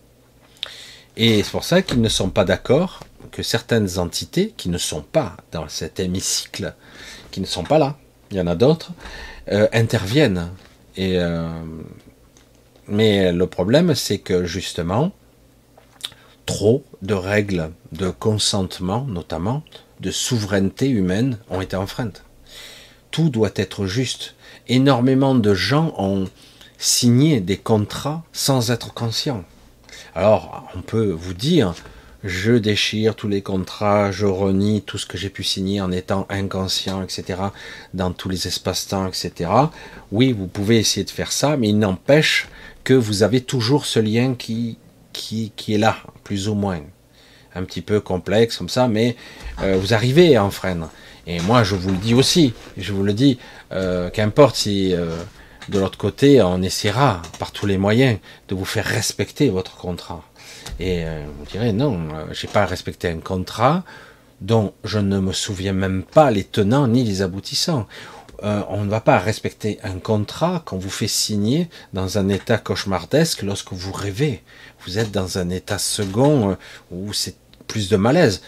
Et 1.16 1.42
c'est 1.42 1.52
pour 1.52 1.64
ça 1.64 1.82
qu'ils 1.82 2.00
ne 2.00 2.08
sont 2.08 2.30
pas 2.30 2.44
d'accord 2.44 3.00
que 3.30 3.42
certaines 3.42 3.98
entités 3.98 4.52
qui 4.56 4.68
ne 4.68 4.78
sont 4.78 5.02
pas 5.02 5.36
dans 5.52 5.68
cet 5.68 6.00
hémicycle, 6.00 6.74
qui 7.30 7.40
ne 7.40 7.46
sont 7.46 7.62
pas 7.62 7.78
là, 7.78 7.96
il 8.30 8.36
y 8.36 8.40
en 8.40 8.46
a 8.48 8.56
d'autres, 8.56 8.90
euh, 9.52 9.68
interviennent. 9.72 10.50
Euh, 10.98 11.62
mais 12.88 13.32
le 13.32 13.46
problème, 13.46 13.94
c'est 13.94 14.18
que 14.18 14.44
justement, 14.44 15.12
trop 16.44 16.84
de 17.02 17.14
règles 17.14 17.70
de 17.92 18.10
consentement, 18.10 19.04
notamment 19.08 19.62
de 20.00 20.10
souveraineté 20.10 20.88
humaine, 20.88 21.38
ont 21.50 21.60
été 21.60 21.76
enfreintes 21.76 22.23
tout 23.14 23.28
doit 23.28 23.52
être 23.54 23.86
juste. 23.86 24.34
Énormément 24.66 25.36
de 25.36 25.54
gens 25.54 25.94
ont 25.98 26.28
signé 26.78 27.38
des 27.38 27.56
contrats 27.56 28.24
sans 28.32 28.72
être 28.72 28.92
conscients. 28.92 29.44
Alors, 30.16 30.66
on 30.74 30.80
peut 30.80 31.12
vous 31.12 31.32
dire, 31.32 31.76
je 32.24 32.54
déchire 32.54 33.14
tous 33.14 33.28
les 33.28 33.40
contrats, 33.40 34.10
je 34.10 34.26
renie 34.26 34.82
tout 34.82 34.98
ce 34.98 35.06
que 35.06 35.16
j'ai 35.16 35.28
pu 35.28 35.44
signer 35.44 35.80
en 35.80 35.92
étant 35.92 36.26
inconscient, 36.28 37.04
etc., 37.04 37.38
dans 37.94 38.10
tous 38.10 38.28
les 38.28 38.48
espaces-temps, 38.48 39.06
etc. 39.06 39.48
Oui, 40.10 40.32
vous 40.32 40.48
pouvez 40.48 40.78
essayer 40.78 41.04
de 41.04 41.10
faire 41.10 41.30
ça, 41.30 41.56
mais 41.56 41.68
il 41.68 41.78
n'empêche 41.78 42.48
que 42.82 42.94
vous 42.94 43.22
avez 43.22 43.42
toujours 43.42 43.86
ce 43.86 44.00
lien 44.00 44.34
qui, 44.34 44.76
qui, 45.12 45.52
qui 45.54 45.74
est 45.74 45.78
là, 45.78 45.98
plus 46.24 46.48
ou 46.48 46.54
moins. 46.54 46.80
Un 47.54 47.62
petit 47.62 47.80
peu 47.80 48.00
complexe 48.00 48.56
comme 48.56 48.68
ça, 48.68 48.88
mais 48.88 49.14
euh, 49.62 49.78
vous 49.80 49.94
arrivez 49.94 50.34
à 50.34 50.42
enfreindre. 50.44 50.90
Et 51.26 51.40
moi, 51.40 51.64
je 51.64 51.74
vous 51.74 51.90
le 51.90 51.96
dis 51.96 52.14
aussi, 52.14 52.52
je 52.76 52.92
vous 52.92 53.02
le 53.02 53.12
dis, 53.12 53.38
euh, 53.72 54.10
qu'importe 54.10 54.56
si 54.56 54.92
euh, 54.92 55.16
de 55.70 55.78
l'autre 55.78 55.96
côté, 55.96 56.42
on 56.42 56.60
essaiera 56.62 57.22
par 57.38 57.50
tous 57.50 57.66
les 57.66 57.78
moyens 57.78 58.18
de 58.48 58.54
vous 58.54 58.66
faire 58.66 58.84
respecter 58.84 59.48
votre 59.48 59.76
contrat. 59.76 60.22
Et 60.78 61.04
euh, 61.04 61.24
vous 61.38 61.46
direz, 61.46 61.72
non, 61.72 62.08
j'ai 62.32 62.48
pas 62.48 62.66
respecté 62.66 63.08
un 63.08 63.20
contrat 63.20 63.84
dont 64.40 64.74
je 64.84 64.98
ne 64.98 65.18
me 65.18 65.32
souviens 65.32 65.72
même 65.72 66.02
pas 66.02 66.30
les 66.30 66.44
tenants 66.44 66.88
ni 66.88 67.04
les 67.04 67.22
aboutissants. 67.22 67.86
on 68.42 68.84
ne 68.84 68.90
va 68.90 69.00
pas 69.00 69.18
respecter 69.18 69.78
un 69.82 69.98
contrat 69.98 70.62
qu'on 70.66 70.76
vous 70.76 70.90
fait 70.90 71.08
signer 71.08 71.70
dans 71.94 72.18
un 72.18 72.28
état 72.28 72.58
cauchemardesque 72.58 73.42
lorsque 73.42 73.72
vous 73.72 73.92
rêvez. 73.92 74.42
Vous 74.84 74.98
êtes 74.98 75.12
dans 75.12 75.38
un 75.38 75.48
état 75.48 75.78
second 75.78 76.58
où 76.90 77.12
c'est 77.14 77.36
plus 77.66 77.88
de 77.88 77.96
malaise. 77.96 78.42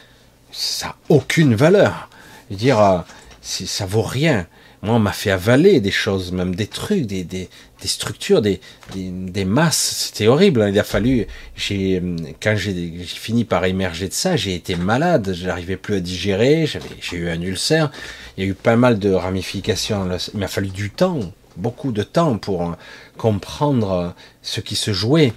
Ça 0.52 0.88
n'a 0.88 0.96
aucune 1.08 1.54
valeur 1.54 2.10
dire, 2.54 2.80
euh, 2.80 2.98
ça 3.42 3.86
vaut 3.86 4.02
rien. 4.02 4.46
Moi, 4.82 4.94
on 4.94 4.98
m'a 4.98 5.12
fait 5.12 5.30
avaler 5.30 5.80
des 5.80 5.90
choses, 5.90 6.32
même 6.32 6.54
des 6.54 6.66
trucs, 6.66 7.06
des, 7.06 7.24
des, 7.24 7.48
structures, 7.84 8.42
des, 8.42 8.60
des, 8.94 9.44
masses. 9.44 10.10
C'était 10.12 10.28
horrible. 10.28 10.62
Hein. 10.62 10.68
Il 10.68 10.78
a 10.78 10.84
fallu, 10.84 11.26
j'ai, 11.56 12.02
quand 12.40 12.54
j'ai 12.56 12.72
fini 13.04 13.44
par 13.44 13.64
émerger 13.64 14.08
de 14.08 14.12
ça, 14.12 14.36
j'ai 14.36 14.54
été 14.54 14.76
malade. 14.76 15.34
Je 15.34 15.46
n'arrivais 15.46 15.76
plus 15.76 15.96
à 15.96 16.00
digérer. 16.00 16.68
J'ai 17.00 17.16
eu 17.16 17.28
un 17.28 17.40
ulcère. 17.40 17.90
Il 18.36 18.44
y 18.44 18.46
a 18.46 18.50
eu 18.50 18.54
pas 18.54 18.76
mal 18.76 18.98
de 18.98 19.12
ramifications. 19.12 20.08
Il 20.34 20.40
m'a 20.40 20.48
fallu 20.48 20.68
du 20.68 20.90
temps, 20.90 21.20
beaucoup 21.56 21.92
de 21.92 22.02
temps 22.02 22.36
pour 22.38 22.62
euh, 22.62 22.72
comprendre 23.16 23.92
euh, 23.92 24.08
ce 24.42 24.60
qui 24.60 24.76
se 24.76 24.92
jouait. 24.92 25.32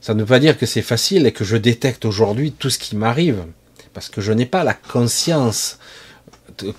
Ça 0.00 0.14
ne 0.14 0.20
veut 0.20 0.26
pas 0.26 0.38
dire 0.38 0.56
que 0.56 0.66
c'est 0.66 0.82
facile 0.82 1.26
et 1.26 1.32
que 1.32 1.44
je 1.44 1.56
détecte 1.56 2.04
aujourd'hui 2.04 2.52
tout 2.52 2.70
ce 2.70 2.78
qui 2.78 2.96
m'arrive. 2.96 3.44
Parce 3.92 4.08
que 4.08 4.20
je 4.20 4.32
n'ai 4.32 4.46
pas 4.46 4.64
la 4.64 4.74
conscience 4.74 5.78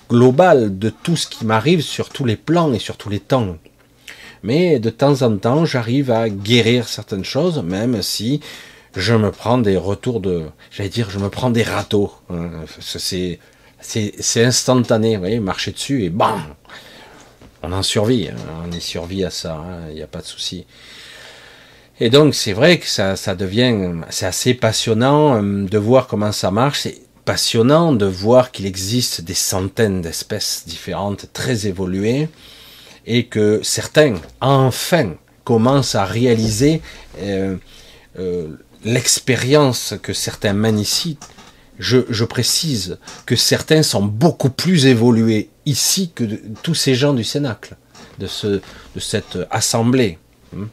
global 0.08 0.78
de 0.78 0.90
tout 0.90 1.16
ce 1.16 1.26
qui 1.26 1.44
m'arrive 1.44 1.80
sur 1.80 2.08
tous 2.08 2.24
les 2.24 2.36
plans 2.36 2.72
et 2.72 2.78
sur 2.78 2.96
tous 2.96 3.08
les 3.08 3.20
temps. 3.20 3.56
Mais 4.42 4.78
de 4.78 4.90
temps 4.90 5.22
en 5.22 5.36
temps, 5.38 5.64
j'arrive 5.64 6.10
à 6.10 6.28
guérir 6.28 6.88
certaines 6.88 7.24
choses, 7.24 7.62
même 7.62 8.02
si 8.02 8.40
je 8.94 9.14
me 9.14 9.30
prends 9.30 9.58
des 9.58 9.76
retours 9.76 10.20
de, 10.20 10.44
j'allais 10.70 10.88
dire, 10.88 11.10
je 11.10 11.18
me 11.18 11.28
prends 11.28 11.50
des 11.50 11.62
râteaux. 11.62 12.12
Hein. 12.30 12.50
C'est, 12.80 13.38
c'est, 13.80 14.44
instantané, 14.44 15.16
vous 15.16 15.20
voyez, 15.20 15.40
marcher 15.40 15.72
dessus 15.72 16.04
et 16.04 16.10
bam, 16.10 16.40
on 17.62 17.72
en 17.72 17.82
survit, 17.82 18.28
hein. 18.28 18.36
on 18.66 18.72
y 18.72 18.80
survit 18.80 19.24
à 19.24 19.30
ça, 19.30 19.54
hein. 19.54 19.88
il 19.90 19.96
n'y 19.96 20.02
a 20.02 20.06
pas 20.06 20.20
de 20.20 20.26
souci. 20.26 20.66
Et 21.98 22.10
donc 22.10 22.34
c'est 22.34 22.52
vrai 22.52 22.78
que 22.78 22.86
ça, 22.86 23.16
ça 23.16 23.34
devient, 23.34 23.74
c'est 24.10 24.26
assez 24.26 24.54
passionnant 24.54 25.42
euh, 25.42 25.66
de 25.66 25.78
voir 25.78 26.06
comment 26.06 26.32
ça 26.32 26.50
marche 26.50 26.88
passionnant 27.26 27.92
de 27.92 28.06
voir 28.06 28.52
qu'il 28.52 28.64
existe 28.64 29.20
des 29.20 29.34
centaines 29.34 30.00
d'espèces 30.00 30.62
différentes, 30.66 31.26
très 31.34 31.66
évoluées, 31.66 32.28
et 33.04 33.26
que 33.26 33.60
certains, 33.62 34.14
enfin, 34.40 35.14
commencent 35.44 35.96
à 35.96 36.04
réaliser 36.04 36.80
euh, 37.20 37.56
euh, 38.18 38.48
l'expérience 38.84 39.94
que 40.02 40.12
certains 40.12 40.54
mènent 40.54 40.78
ici, 40.78 41.18
je, 41.78 42.24
précise 42.24 42.98
que 43.26 43.36
certains 43.36 43.82
sont 43.82 44.02
beaucoup 44.02 44.48
plus 44.48 44.86
évolués 44.86 45.50
ici 45.66 46.12
que 46.14 46.24
tous 46.62 46.74
ces 46.74 46.94
gens 46.94 47.12
du 47.12 47.24
Cénacle, 47.24 47.76
de, 48.18 48.28
de 48.94 49.00
cette 49.00 49.38
assemblée. 49.50 50.18
Hmm. 50.54 50.66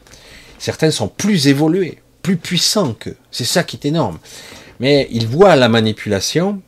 Certains 0.58 0.90
sont 0.90 1.08
plus 1.08 1.48
évolués, 1.48 1.98
plus 2.22 2.36
puissants 2.36 2.94
qu'eux. 2.94 3.16
C'est 3.30 3.44
ça 3.44 3.64
qui 3.64 3.76
est 3.76 3.86
énorme. 3.86 4.18
Mais 4.80 5.08
ils 5.10 5.26
voient 5.26 5.56
la 5.56 5.68
manipulation. 5.68 6.60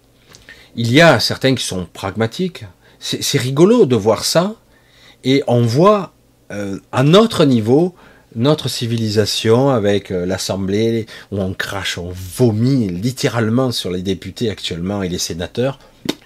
Il 0.75 0.93
y 0.93 1.01
a 1.01 1.21
certains 1.21 1.55
qui 1.55 1.65
sont 1.65 1.87
pragmatiques. 1.93 2.65
C'est 2.99 3.39
rigolo 3.39 3.87
de 3.87 3.97
voir 3.97 4.25
ça. 4.25 4.55
Et 5.25 5.43
on 5.47 5.63
voit 5.63 6.13
euh, 6.51 6.79
à 6.93 7.03
notre 7.03 7.45
niveau 7.45 7.95
notre 8.37 8.69
civilisation 8.69 9.71
avec 9.71 10.11
euh, 10.11 10.27
l'Assemblée 10.27 11.07
où 11.33 11.41
on 11.41 11.55
crache, 11.55 11.97
on 11.97 12.13
vomit 12.13 12.89
littéralement 12.89 13.73
sur 13.73 13.91
les 13.91 14.03
députés 14.03 14.51
actuellement 14.51 15.03
et 15.03 15.09
les 15.09 15.19
sénateurs. 15.19 15.79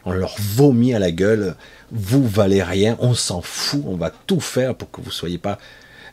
On 0.05 0.13
leur 0.13 0.35
vomit 0.39 0.93
à 0.93 0.99
la 0.99 1.13
gueule. 1.13 1.55
Vous 1.93 2.27
valez 2.27 2.63
rien, 2.63 2.97
on 3.01 3.15
s'en 3.15 3.41
fout, 3.41 3.83
on 3.87 3.97
va 3.97 4.11
tout 4.27 4.41
faire 4.41 4.75
pour 4.75 4.91
que 4.91 5.01
vous 5.01 5.11
soyez 5.11 5.39
pas, 5.39 5.59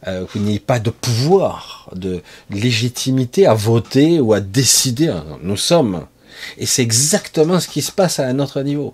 euh, 0.08 0.26
vous 0.34 0.40
n'ayez 0.40 0.60
pas 0.60 0.80
de 0.80 0.90
pouvoir, 0.90 1.90
de 1.94 2.22
légitimité 2.50 3.46
à 3.46 3.54
voter 3.54 4.20
ou 4.20 4.34
à 4.34 4.40
décider. 4.40 5.14
Nous 5.42 5.58
sommes. 5.58 6.06
Et 6.58 6.66
c'est 6.66 6.84
exactement 6.84 7.60
ce 7.60 7.68
qui 7.68 7.82
se 7.82 7.92
passe 7.92 8.20
à 8.20 8.28
un 8.28 8.40
autre 8.40 8.62
niveau 8.62 8.94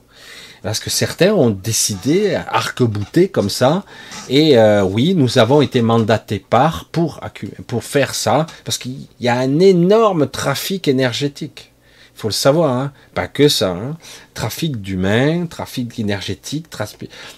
parce 0.63 0.79
que 0.79 0.89
certains 0.89 1.33
ont 1.33 1.49
décidé 1.49 2.35
arc-bouter 2.35 3.27
comme 3.27 3.49
ça. 3.49 3.83
Et 4.29 4.57
euh, 4.57 4.81
oui, 4.81 5.13
nous 5.13 5.37
avons 5.37 5.61
été 5.61 5.81
mandatés 5.81 6.39
par 6.39 6.85
pour, 6.85 7.19
pour 7.67 7.83
faire 7.83 8.15
ça, 8.15 8.47
parce 8.63 8.77
qu'il 8.77 8.95
y 9.19 9.27
a 9.27 9.37
un 9.37 9.59
énorme 9.59 10.27
trafic 10.27 10.87
énergétique. 10.87 11.72
Il 12.15 12.19
faut 12.19 12.27
le 12.27 12.33
savoir, 12.33 12.71
hein. 12.71 12.93
pas 13.15 13.27
que 13.27 13.47
ça. 13.47 13.71
Hein. 13.71 13.97
Trafic 14.33 14.81
d'humains, 14.81 15.47
trafic 15.47 15.99
énergétique. 15.99 16.67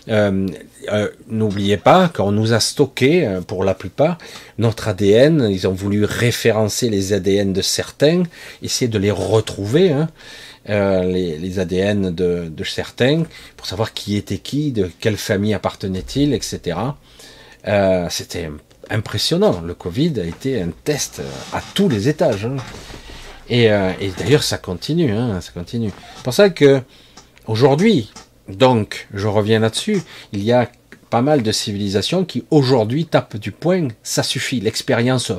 Euh, 0.10 0.48
euh, 0.92 1.10
N'oubliez 1.30 1.78
pas 1.78 2.10
qu'on 2.10 2.32
nous 2.32 2.54
a 2.54 2.60
stocké, 2.60 3.26
euh, 3.26 3.42
pour 3.42 3.64
la 3.64 3.74
plupart, 3.74 4.18
notre 4.58 4.90
ADN. 4.90 5.48
Ils 5.50 5.68
ont 5.68 5.74
voulu 5.74 6.04
référencer 6.04 6.90
les 6.90 7.14
ADN 7.14 7.54
de 7.54 7.62
certains, 7.62 8.24
essayer 8.62 8.90
de 8.90 9.00
les 9.00 9.12
retrouver. 9.12 9.92
Hein. 9.92 10.10
Les, 10.68 11.60
ADN 11.60 12.14
de, 12.14 12.52
certains, 12.64 13.24
pour 13.56 13.68
savoir 13.68 13.94
qui 13.94 14.16
était 14.16 14.40
qui, 14.40 14.72
de 14.72 14.90
quelle 15.00 15.18
famille 15.18 15.54
appartenait-il, 15.54 16.34
etc. 16.34 16.80
C'était 18.10 18.50
impressionnant. 18.90 19.62
Le 19.62 19.76
Covid 19.76 20.20
a 20.20 20.24
été 20.24 20.60
un 20.60 20.72
test 20.84 21.22
à 21.54 21.62
tous 21.76 21.88
les 21.88 22.10
étages. 22.10 22.48
Euh, 23.52 23.94
et, 24.00 24.12
d'ailleurs, 24.18 24.44
ça 24.44 24.58
continue, 24.58 25.12
hein, 25.12 25.40
ça 25.42 25.52
continue. 25.52 25.92
C'est 26.18 26.24
pour 26.24 26.34
ça 26.34 26.50
que 26.50 26.82
aujourd'hui, 27.48 28.12
donc, 28.50 29.08
je 29.14 29.28
reviens 29.28 29.60
là-dessus, 29.60 30.02
il 30.34 30.44
y 30.44 30.52
a 30.52 30.70
pas 31.10 31.22
mal 31.22 31.44
de 31.44 31.52
civilisations 31.52 32.26
qui 32.26 32.44
aujourd'hui 32.52 33.06
tapent 33.06 33.38
du 33.38 33.52
poing, 33.52 33.90
ça 34.04 34.24
suffit. 34.24 34.60
L'expérience 34.60 35.32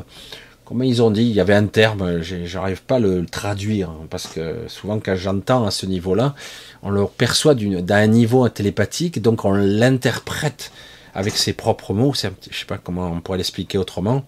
comment 0.67 0.85
ils 0.85 1.01
ont 1.01 1.11
dit, 1.11 1.23
il 1.23 1.33
y 1.33 1.41
avait 1.41 1.55
un 1.55 1.67
terme, 1.67 2.21
j'arrive 2.21 2.83
pas 2.83 2.97
à 2.97 2.99
le 2.99 3.25
traduire, 3.25 3.89
hein, 3.89 4.07
parce 4.11 4.27
que 4.27 4.65
souvent 4.67 4.99
quand 4.99 5.15
j'entends 5.15 5.65
à 5.65 5.71
ce 5.71 5.87
niveau-là, 5.87 6.35
on 6.83 6.91
le 6.91 7.07
perçoit 7.07 7.55
d'un 7.55 8.07
niveau 8.09 8.49
télépathique, 8.49 9.23
donc 9.23 9.45
on 9.45 9.53
l'interprète 9.53 10.73
avec 11.15 11.37
ses 11.37 11.53
propres 11.53 11.95
mots, 11.95 12.13
je 12.15 12.29
sais 12.59 12.67
pas 12.67 12.79
comment 12.79 13.07
on 13.11 13.21
pourrait 13.21 13.39
l'expliquer 13.39 13.79
autrement, 13.79 14.25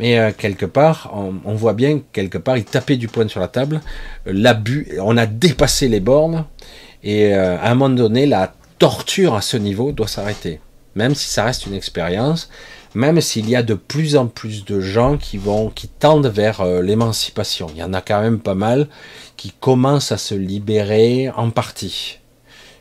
mais 0.00 0.18
euh, 0.18 0.32
quelque 0.32 0.64
part, 0.64 1.12
on, 1.12 1.54
voit 1.54 1.74
bien 1.74 2.00
quelque 2.14 2.38
part, 2.38 2.56
il 2.56 2.64
tapait 2.64 2.96
du 2.96 3.06
poing 3.06 3.28
sur 3.28 3.38
la 3.38 3.48
table, 3.48 3.82
l'abus, 4.24 4.88
on 4.98 5.18
a 5.18 5.26
dépassé 5.26 5.88
les 5.88 6.00
bornes, 6.00 6.46
et 7.02 7.34
euh, 7.34 7.58
à 7.58 7.70
un 7.70 7.74
moment 7.74 7.94
donné, 7.94 8.24
la 8.24 8.54
torture 8.78 9.34
à 9.34 9.42
ce 9.42 9.58
niveau 9.58 9.92
doit 9.92 10.08
s'arrêter, 10.08 10.58
même 10.94 11.14
si 11.14 11.28
ça 11.28 11.44
reste 11.44 11.66
une 11.66 11.74
expérience, 11.74 12.48
même 12.94 13.20
s'il 13.20 13.50
y 13.50 13.54
a 13.54 13.62
de 13.62 13.74
plus 13.74 14.16
en 14.16 14.26
plus 14.26 14.64
de 14.64 14.80
gens 14.80 15.18
qui 15.18 15.36
vont, 15.36 15.68
qui 15.68 15.86
tendent 15.86 16.28
vers 16.28 16.62
euh, 16.62 16.80
l'émancipation. 16.80 17.66
Il 17.74 17.80
y 17.80 17.84
en 17.84 17.92
a 17.92 18.00
quand 18.00 18.22
même 18.22 18.40
pas 18.40 18.54
mal 18.54 18.88
qui 19.36 19.52
commencent 19.52 20.12
à 20.12 20.18
se 20.18 20.34
libérer 20.34 21.28
en 21.36 21.50
partie. 21.50 22.20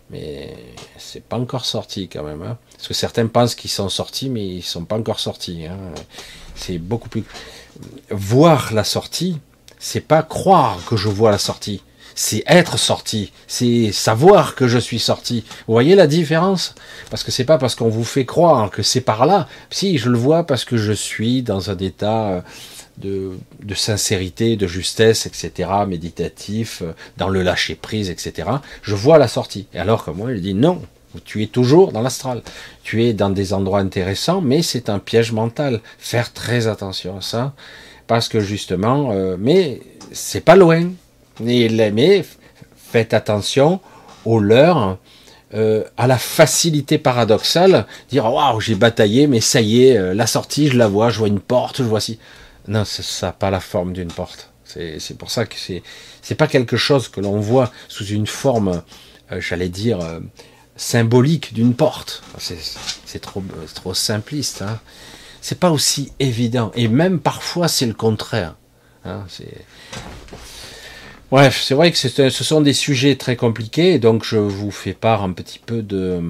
Mais 0.10 0.56
c'est 0.98 1.24
pas 1.24 1.38
encore 1.38 1.66
sorti 1.66 2.08
quand 2.08 2.24
même. 2.24 2.42
Hein. 2.42 2.58
Parce 2.76 2.88
que 2.88 2.94
certains 2.94 3.28
pensent 3.28 3.56
qu'ils 3.56 3.70
sont 3.70 3.90
sortis, 3.90 4.30
mais 4.30 4.48
ils 4.48 4.64
sont 4.64 4.86
pas 4.86 4.98
encore 4.98 5.20
sortis. 5.20 5.66
Hein. 5.68 5.78
C'est 6.60 6.78
beaucoup 6.78 7.10
plus. 7.10 7.24
Voir 8.12 8.74
la 8.74 8.84
sortie, 8.84 9.40
c'est 9.80 10.02
pas 10.02 10.24
croire 10.24 10.80
que 10.86 10.98
je 10.98 11.08
vois 11.08 11.32
la 11.32 11.38
sortie 11.38 11.82
c'est 12.20 12.44
être 12.48 12.78
sorti, 12.78 13.32
c'est 13.48 13.94
savoir 13.94 14.56
que 14.56 14.68
je 14.68 14.78
suis 14.78 15.00
sorti. 15.00 15.46
Vous 15.68 15.74
voyez 15.74 15.96
la 15.96 16.06
différence? 16.06 16.76
Parce 17.10 17.24
que 17.24 17.32
c'est 17.32 17.46
pas 17.46 17.58
parce 17.58 17.76
qu'on 17.76 17.88
vous 17.88 18.04
fait 18.04 18.26
croire 18.26 18.72
que 18.72 18.84
c'est 18.84 19.00
par 19.00 19.26
là. 19.26 19.48
Si, 19.70 19.98
je 19.98 20.10
le 20.10 20.18
vois 20.18 20.44
parce 20.44 20.66
que 20.66 20.76
je 20.76 20.92
suis 20.92 21.44
dans 21.44 21.70
un 21.70 21.78
état 21.78 22.28
euh, 22.28 22.42
de, 22.98 23.32
de 23.64 23.74
sincérité, 23.74 24.58
de 24.58 24.68
justesse, 24.68 25.26
etc., 25.28 25.70
méditatif, 25.88 26.82
euh, 26.82 26.92
dans 27.16 27.30
le 27.30 27.42
lâcher 27.42 27.76
prise, 27.76 28.10
etc. 28.10 28.50
Je 28.82 28.96
vois 28.96 29.18
la 29.18 29.30
sortie. 29.30 29.68
Et 29.74 29.80
alors 29.80 30.04
que 30.04 30.12
moi, 30.12 30.34
je 30.34 30.40
dis 30.40 30.54
non, 30.54 30.82
tu 31.26 31.44
es 31.44 31.48
toujours 31.48 31.92
dans 31.92 32.02
l'astral. 32.02 32.42
Tu 32.84 33.04
es 33.04 33.14
dans 33.14 33.30
des 33.30 33.54
endroits 33.54 33.80
intéressants, 33.80 34.42
mais 34.42 34.62
c'est 34.62 34.90
un 34.90 35.00
piège 35.00 35.32
mental. 35.32 35.82
Faire 35.98 36.34
très 36.34 36.68
attention 36.68 37.18
à 37.18 37.22
ça, 37.22 37.54
parce 38.08 38.28
que 38.28 38.40
justement, 38.40 39.12
euh, 39.12 39.36
mais 39.40 39.82
c'est 40.12 40.42
pas 40.42 40.56
loin. 40.56 40.90
Mais 41.42 42.26
faites 42.92 43.14
attention 43.14 43.80
aux 44.26 44.40
leurs, 44.40 44.98
euh, 45.54 45.84
à 45.98 46.06
la 46.06 46.18
facilité 46.18 46.98
paradoxale, 46.98 47.86
dire 48.10 48.26
waouh 48.26 48.60
j'ai 48.60 48.76
bataillé, 48.76 49.28
mais 49.28 49.40
ça 49.40 49.62
y 49.62 49.86
est, 49.86 49.98
euh, 49.98 50.14
la 50.14 50.28
sortie 50.28 50.68
je 50.68 50.78
la 50.78 50.88
vois, 50.88 51.10
je 51.10 51.20
vois 51.20 51.28
une 51.28 51.40
porte, 51.40 51.78
je 51.78 51.84
vois 51.84 52.02
si. 52.02 52.20
Non, 52.68 52.84
ça 52.86 53.28
n'a 53.28 53.34
pas 53.34 53.50
la 53.50 53.60
forme 53.60 53.94
d'une 53.94 54.12
porte. 54.12 54.52
C'est 54.66 55.18
pour 55.18 55.32
ça 55.32 55.46
que 55.46 55.56
c'est 56.22 56.36
pas 56.36 56.46
quelque 56.46 56.78
chose 56.78 57.08
que 57.08 57.22
l'on 57.22 57.40
voit 57.40 57.72
sous 57.88 58.06
une 58.06 58.28
forme, 58.28 58.84
j'allais 59.40 59.70
dire 59.70 59.98
symbolique 60.80 61.54
d'une 61.54 61.76
porte. 61.76 62.24
C'est 62.40 63.20
trop 63.20 63.94
simpliste. 63.94 64.62
Hein. 64.62 64.80
C'est 65.42 65.60
pas 65.60 65.72
aussi 65.72 66.14
évident 66.20 66.72
et 66.74 66.88
même 66.88 67.20
parfois 67.20 67.68
c'est 67.68 67.86
le 67.86 67.94
contraire. 67.94 68.56
Hein. 69.06 69.26
Bref, 71.32 71.62
c'est 71.64 71.76
vrai 71.76 71.92
que 71.92 71.98
ce 71.98 72.44
sont 72.44 72.62
des 72.62 72.74
sujets 72.74 73.16
très 73.16 73.36
compliqués, 73.36 74.00
donc 74.00 74.24
je 74.24 74.38
vous 74.38 74.72
fais 74.72 74.94
part 74.94 75.24
un 75.24 75.32
petit 75.32 75.60
peu 75.60 75.82
de, 75.82 76.22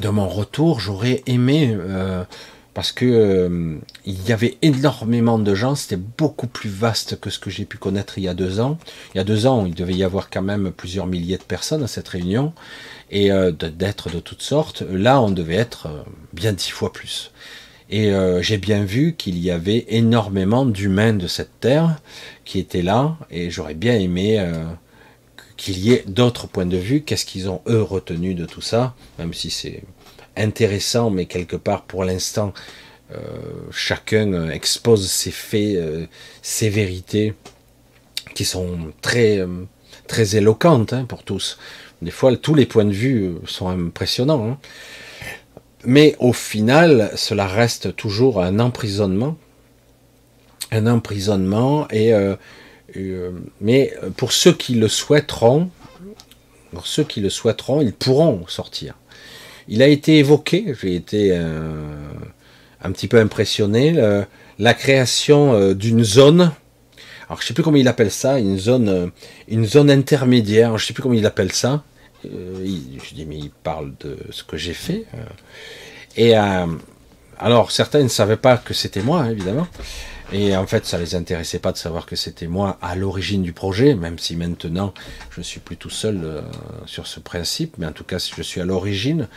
de 0.00 0.08
mon 0.08 0.28
retour. 0.28 0.80
J'aurais 0.80 1.22
aimé, 1.26 1.76
euh, 1.78 2.24
parce 2.72 2.92
que 2.92 3.04
euh, 3.04 3.76
il 4.06 4.26
y 4.26 4.32
avait 4.32 4.56
énormément 4.62 5.38
de 5.38 5.54
gens, 5.54 5.74
c'était 5.74 6.00
beaucoup 6.18 6.46
plus 6.46 6.70
vaste 6.70 7.20
que 7.20 7.28
ce 7.28 7.38
que 7.38 7.50
j'ai 7.50 7.66
pu 7.66 7.76
connaître 7.76 8.16
il 8.16 8.24
y 8.24 8.28
a 8.28 8.34
deux 8.34 8.58
ans. 8.60 8.78
Il 9.14 9.18
y 9.18 9.20
a 9.20 9.24
deux 9.24 9.46
ans, 9.46 9.66
il 9.66 9.74
devait 9.74 9.94
y 9.94 10.04
avoir 10.04 10.30
quand 10.30 10.42
même 10.42 10.70
plusieurs 10.70 11.06
milliers 11.06 11.36
de 11.36 11.42
personnes 11.42 11.82
à 11.82 11.88
cette 11.88 12.08
réunion, 12.08 12.54
et 13.10 13.30
euh, 13.30 13.50
d'être 13.52 14.10
de 14.10 14.20
toutes 14.20 14.42
sortes. 14.42 14.82
Là, 14.82 15.20
on 15.20 15.30
devait 15.30 15.56
être 15.56 15.88
bien 16.32 16.52
dix 16.52 16.70
fois 16.70 16.92
plus. 16.92 17.32
Et 17.92 18.12
j'ai 18.40 18.56
bien 18.56 18.84
vu 18.84 19.16
qu'il 19.18 19.36
y 19.36 19.50
avait 19.50 19.84
énormément 19.88 20.64
d'humains 20.64 21.12
de 21.12 21.26
cette 21.26 21.58
terre 21.58 21.96
qui 22.50 22.58
étaient 22.58 22.82
là, 22.82 23.16
et 23.30 23.48
j'aurais 23.48 23.74
bien 23.74 23.94
aimé 23.94 24.40
euh, 24.40 24.64
qu'il 25.56 25.78
y 25.78 25.92
ait 25.92 26.02
d'autres 26.08 26.48
points 26.48 26.66
de 26.66 26.76
vue. 26.76 27.02
Qu'est-ce 27.02 27.24
qu'ils 27.24 27.48
ont 27.48 27.62
eux 27.68 27.80
retenu 27.80 28.34
de 28.34 28.44
tout 28.44 28.60
ça, 28.60 28.96
même 29.20 29.32
si 29.32 29.52
c'est 29.52 29.84
intéressant, 30.36 31.10
mais 31.10 31.26
quelque 31.26 31.54
part 31.54 31.82
pour 31.82 32.02
l'instant, 32.02 32.52
euh, 33.12 33.18
chacun 33.70 34.32
euh, 34.32 34.50
expose 34.50 35.08
ses 35.08 35.30
faits, 35.30 35.78
ses 36.42 36.70
vérités, 36.70 37.34
qui 38.34 38.44
sont 38.44 38.92
très 39.00 39.46
très 40.08 40.34
éloquentes 40.34 40.92
hein, 40.92 41.04
pour 41.04 41.22
tous. 41.22 41.56
Des 42.02 42.10
fois, 42.10 42.34
tous 42.36 42.54
les 42.54 42.66
points 42.66 42.84
de 42.84 42.92
vue 42.92 43.34
sont 43.46 43.68
impressionnants. 43.68 44.50
Hein. 44.50 44.58
Mais 45.84 46.16
au 46.18 46.32
final, 46.32 47.10
cela 47.16 47.46
reste 47.46 47.96
toujours 47.96 48.42
un 48.42 48.58
emprisonnement 48.58 49.36
un 50.72 50.86
emprisonnement 50.86 51.88
et 51.90 52.12
euh, 52.12 52.34
euh, 52.96 53.30
mais 53.60 53.94
pour 54.16 54.32
ceux 54.32 54.52
qui 54.52 54.74
le 54.74 54.88
souhaiteront, 54.88 55.70
pour 56.72 56.86
ceux 56.86 57.04
qui 57.04 57.20
le 57.20 57.30
souhaiteront, 57.30 57.80
ils 57.80 57.92
pourront 57.92 58.46
sortir. 58.46 58.94
Il 59.68 59.82
a 59.82 59.86
été 59.86 60.18
évoqué, 60.18 60.74
j'ai 60.80 60.94
été 60.94 61.30
euh, 61.32 61.84
un 62.82 62.92
petit 62.92 63.08
peu 63.08 63.18
impressionné, 63.18 63.94
la 64.58 64.74
création 64.74 65.74
d'une 65.74 66.02
zone. 66.02 66.52
Alors 67.30 67.40
je 67.40 67.46
sais 67.46 67.54
plus 67.54 67.62
comment 67.62 67.78
il 67.78 67.88
appelle 67.88 68.10
ça, 68.10 68.38
une 68.38 68.58
zone, 68.58 69.12
une 69.48 69.64
zone 69.64 69.90
intermédiaire. 69.90 70.76
Je 70.76 70.84
sais 70.84 70.92
plus 70.92 71.02
comment 71.02 71.14
il 71.14 71.24
appelle 71.24 71.52
ça. 71.52 71.84
je 72.24 73.14
dis 73.14 73.24
mais 73.24 73.38
il 73.38 73.50
parle 73.50 73.92
de 74.00 74.18
ce 74.30 74.42
que 74.42 74.56
j'ai 74.56 74.74
fait. 74.74 75.06
et 76.16 76.34
alors 77.38 77.70
certains 77.70 78.02
ne 78.02 78.08
savaient 78.08 78.36
pas 78.36 78.58
que 78.58 78.74
c'était 78.74 79.02
moi, 79.02 79.30
évidemment. 79.30 79.66
Et 80.32 80.56
en 80.56 80.66
fait, 80.66 80.86
ça 80.86 80.98
les 80.98 81.14
intéressait 81.14 81.58
pas 81.58 81.72
de 81.72 81.76
savoir 81.76 82.06
que 82.06 82.14
c'était 82.14 82.46
moi 82.46 82.78
à 82.82 82.94
l'origine 82.94 83.42
du 83.42 83.52
projet, 83.52 83.94
même 83.94 84.18
si 84.18 84.36
maintenant 84.36 84.94
je 85.30 85.40
suis 85.40 85.58
plus 85.58 85.76
tout 85.76 85.90
seul 85.90 86.20
euh, 86.22 86.42
sur 86.86 87.08
ce 87.08 87.18
principe, 87.18 87.76
mais 87.78 87.86
en 87.86 87.92
tout 87.92 88.04
cas, 88.04 88.18
je 88.18 88.42
suis 88.42 88.60
à 88.60 88.64
l'origine. 88.64 89.28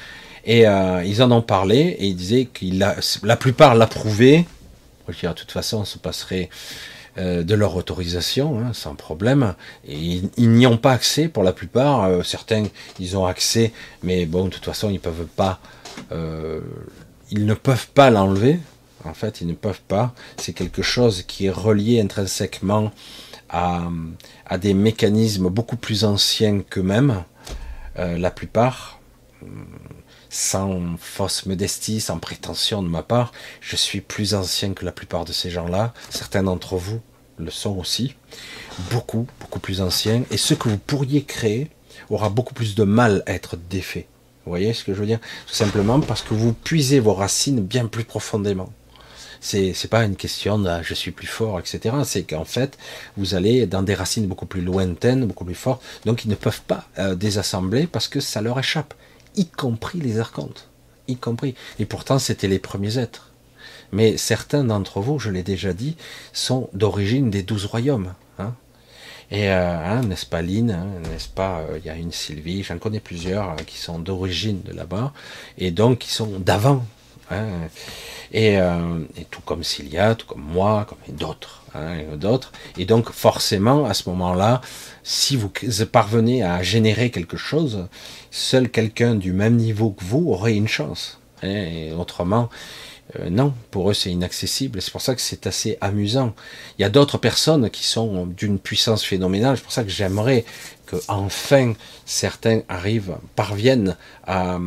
Et 0.46 0.68
euh, 0.68 1.04
ils 1.04 1.24
en 1.24 1.32
ont 1.32 1.41
parlé 1.41 1.78
et 1.78 2.06
ils 2.06 2.16
disaient 2.16 2.46
qu'il 2.46 2.86
la 3.24 3.38
plupart 3.38 3.76
l'approuvaient. 3.76 4.46
De 5.08 5.34
toute 5.34 5.52
façon, 5.52 5.84
ça 5.84 5.98
passerait 6.02 6.50
euh, 7.20 7.43
de 7.43 7.53
leur 7.53 7.76
autorisation, 7.76 8.59
hein, 8.59 8.74
sans 8.74 8.95
problème. 8.95 9.53
Ils, 9.88 10.32
n'y 10.38 10.66
ont 10.66 10.78
pas 10.78 10.93
accès 10.93 11.28
pour 11.28 11.43
la 11.43 11.53
plupart. 11.53 12.05
Euh, 12.05 12.24
certains, 12.24 12.64
ils 12.99 13.16
ont 13.16 13.28
accès, 13.28 13.72
mais 14.01 14.26
bon, 14.26 14.45
de 14.45 14.49
toute 14.49 14.66
façon, 14.66 14.89
ils 14.89 14.99
peuvent 14.99 15.28
pas. 15.36 15.59
Euh, 16.11 16.61
ils 17.30 17.45
ne 17.45 17.53
peuvent 17.53 17.89
pas 17.93 18.09
l'enlever. 18.09 18.59
En 19.03 19.14
fait, 19.14 19.41
ils 19.41 19.47
ne 19.47 19.53
peuvent 19.53 19.84
pas. 19.88 20.16
C'est 20.38 20.53
quelque 20.53 20.82
chose 20.82 21.22
qui 21.22 21.45
est 21.45 21.51
relié 21.51 22.01
intrinsèquement 22.01 22.91
à, 23.47 23.84
à 24.47 24.57
des 24.57 24.74
mécanismes 24.74 25.49
beaucoup 25.49 25.78
plus 25.78 26.05
anciens 26.05 26.61
qu'eux-mêmes. 26.68 27.24
la 27.95 28.32
plupart 28.32 28.99
sans 30.34 30.98
fausse 30.98 31.46
modestie, 31.46 32.02
sans 32.02 32.18
prétention 32.18 32.82
de 32.82 32.88
ma 32.88 33.04
part, 33.04 33.32
je 33.62 33.76
suis 33.76 34.02
plus 34.02 34.34
ancien 34.34 34.74
que 34.74 34.84
la 34.84 34.92
plupart 34.92 35.26
de 35.26 35.32
ces 35.32 35.52
gens-là. 35.52 35.94
Certains 36.10 36.42
d'entre 36.42 36.76
vous 36.76 37.00
le 37.38 37.52
sont 37.52 37.78
aussi. 37.78 38.16
Beaucoup, 38.90 39.28
beaucoup 39.40 39.60
plus 39.60 39.80
anciens. 39.80 40.24
Et 40.32 40.38
ce 40.38 40.56
que 40.56 40.70
vous 40.70 40.80
pourriez 40.80 41.24
créer 41.24 41.70
aura 42.10 42.30
beaucoup 42.30 42.56
plus 42.56 42.74
de 42.74 42.84
mal 42.84 43.22
à 43.28 43.34
être 43.34 43.58
défait. 43.70 44.08
Vous 44.46 44.52
voyez 44.52 44.74
ce 44.74 44.84
que 44.84 44.96
je 44.96 45.00
veux 45.00 45.06
dire? 45.06 45.20
Tout 45.46 45.54
simplement 45.54 46.00
parce 46.00 46.24
que 46.24 46.34
vous 46.34 46.54
puisez 46.54 47.00
vos 47.00 47.14
racines 47.14 47.62
bien 47.62 47.86
plus 47.86 48.04
profondément. 48.04 48.74
C'est, 49.40 49.74
c'est 49.74 49.88
pas 49.88 50.04
une 50.04 50.16
question 50.16 50.58
de 50.58 50.82
je 50.82 50.96
suis 50.96 51.12
plus 51.12 51.28
fort, 51.28 51.60
etc. 51.60 51.96
C'est 52.06 52.24
qu'en 52.24 52.46
fait, 52.46 52.80
vous 53.18 53.36
allez 53.36 53.68
dans 53.68 53.84
des 53.84 53.94
racines 53.94 54.26
beaucoup 54.26 54.48
plus 54.48 54.62
lointaines, 54.62 55.28
beaucoup 55.28 55.46
plus 55.46 55.54
fortes. 55.54 55.84
Donc 56.06 56.26
ils 56.26 56.30
ne 56.30 56.36
peuvent 56.36 56.62
pas 56.62 56.88
euh, 56.98 57.14
désassembler 57.14 57.86
parce 57.86 58.08
que 58.08 58.20
ça 58.20 58.42
leur 58.42 58.58
échappe 58.58 58.96
y 59.36 59.46
compris 59.46 60.00
les 60.00 60.20
archontes, 60.20 60.70
y 61.08 61.16
compris. 61.16 61.56
Et 61.80 61.86
pourtant, 61.86 62.20
c'était 62.20 62.48
les 62.48 62.60
premiers 62.60 62.98
êtres. 62.98 63.32
Mais 63.92 64.18
certains 64.18 64.64
d'entre 64.64 65.02
vous, 65.02 65.20
je 65.20 65.30
l'ai 65.30 65.44
déjà 65.44 65.74
dit, 65.74 65.96
sont 66.34 66.70
d'origine 66.74 67.30
des 67.30 67.44
douze 67.44 67.66
royaumes. 67.66 68.14
Hein. 68.40 68.54
Et 69.30 69.50
euh, 69.50 69.78
hein, 69.78 70.02
n'est-ce 70.02 70.26
pas 70.26 70.42
Lynn, 70.42 70.72
hein, 70.72 70.88
n'est-ce 71.12 71.30
pas 71.30 71.60
euh, 71.62 71.78
Il 71.78 71.86
y 71.86 71.90
a 71.90 71.96
une 71.96 72.12
Sylvie, 72.12 72.64
j'en 72.64 72.78
connais 72.78 73.00
plusieurs 73.00 73.50
hein, 73.50 73.56
qui 73.66 73.78
sont 73.78 74.00
d'origine 74.00 74.62
de 74.64 74.74
là-bas, 74.74 75.14
et 75.58 75.72
donc 75.72 76.00
qui 76.00 76.12
sont 76.12 76.40
d'avant. 76.40 76.86
Et, 78.32 78.60
euh, 78.60 79.00
et, 79.16 79.26
tout 79.26 79.42
comme 79.42 79.64
Cilia, 79.64 80.14
tout 80.14 80.28
comme 80.28 80.44
moi, 80.44 80.86
comme 80.88 81.16
d'autres, 81.16 81.62
d'autres. 82.18 82.52
Et 82.78 82.86
donc 82.86 83.12
forcément, 83.12 83.86
à 83.86 83.94
ce 83.94 84.10
moment-là, 84.10 84.62
si 85.04 85.36
vous 85.36 85.52
parvenez 85.92 86.44
à 86.44 86.64
générer 86.64 87.10
quelque 87.12 87.38
chose, 87.38 87.88
seul 88.32 88.70
quelqu'un 88.70 89.16
du 89.16 89.34
même 89.34 89.56
niveau 89.56 89.92
que 89.92 90.04
vous 90.04 90.30
aurait 90.30 90.56
une 90.56 90.68
chance. 90.68 91.20
Hein, 91.42 91.50
et 91.50 91.92
autrement, 91.94 92.50
euh, 93.20 93.30
non, 93.30 93.54
pour 93.72 93.90
eux 93.90 93.94
c'est 93.94 94.12
inaccessible. 94.12 94.82
C'est 94.82 94.92
pour 94.92 95.02
ça 95.02 95.16
que 95.16 95.22
c'est 95.22 95.46
assez 95.46 95.78
amusant. 95.82 96.34
Il 96.78 96.82
y 96.82 96.86
a 96.86 96.90
d'autres 96.90 97.18
personnes 97.18 97.70
qui 97.70 97.84
sont 97.84 98.26
d'une 98.26 98.60
puissance 98.60 99.04
phénoménale. 99.04 99.58
C'est 99.58 99.64
pour 99.64 99.72
ça 99.72 99.84
que 99.84 99.90
j'aimerais 99.90 100.46
que 100.86 100.96
enfin 101.08 101.74
certains 102.06 102.62
arrivent, 102.70 103.18
parviennent 103.36 103.98
à, 104.26 104.60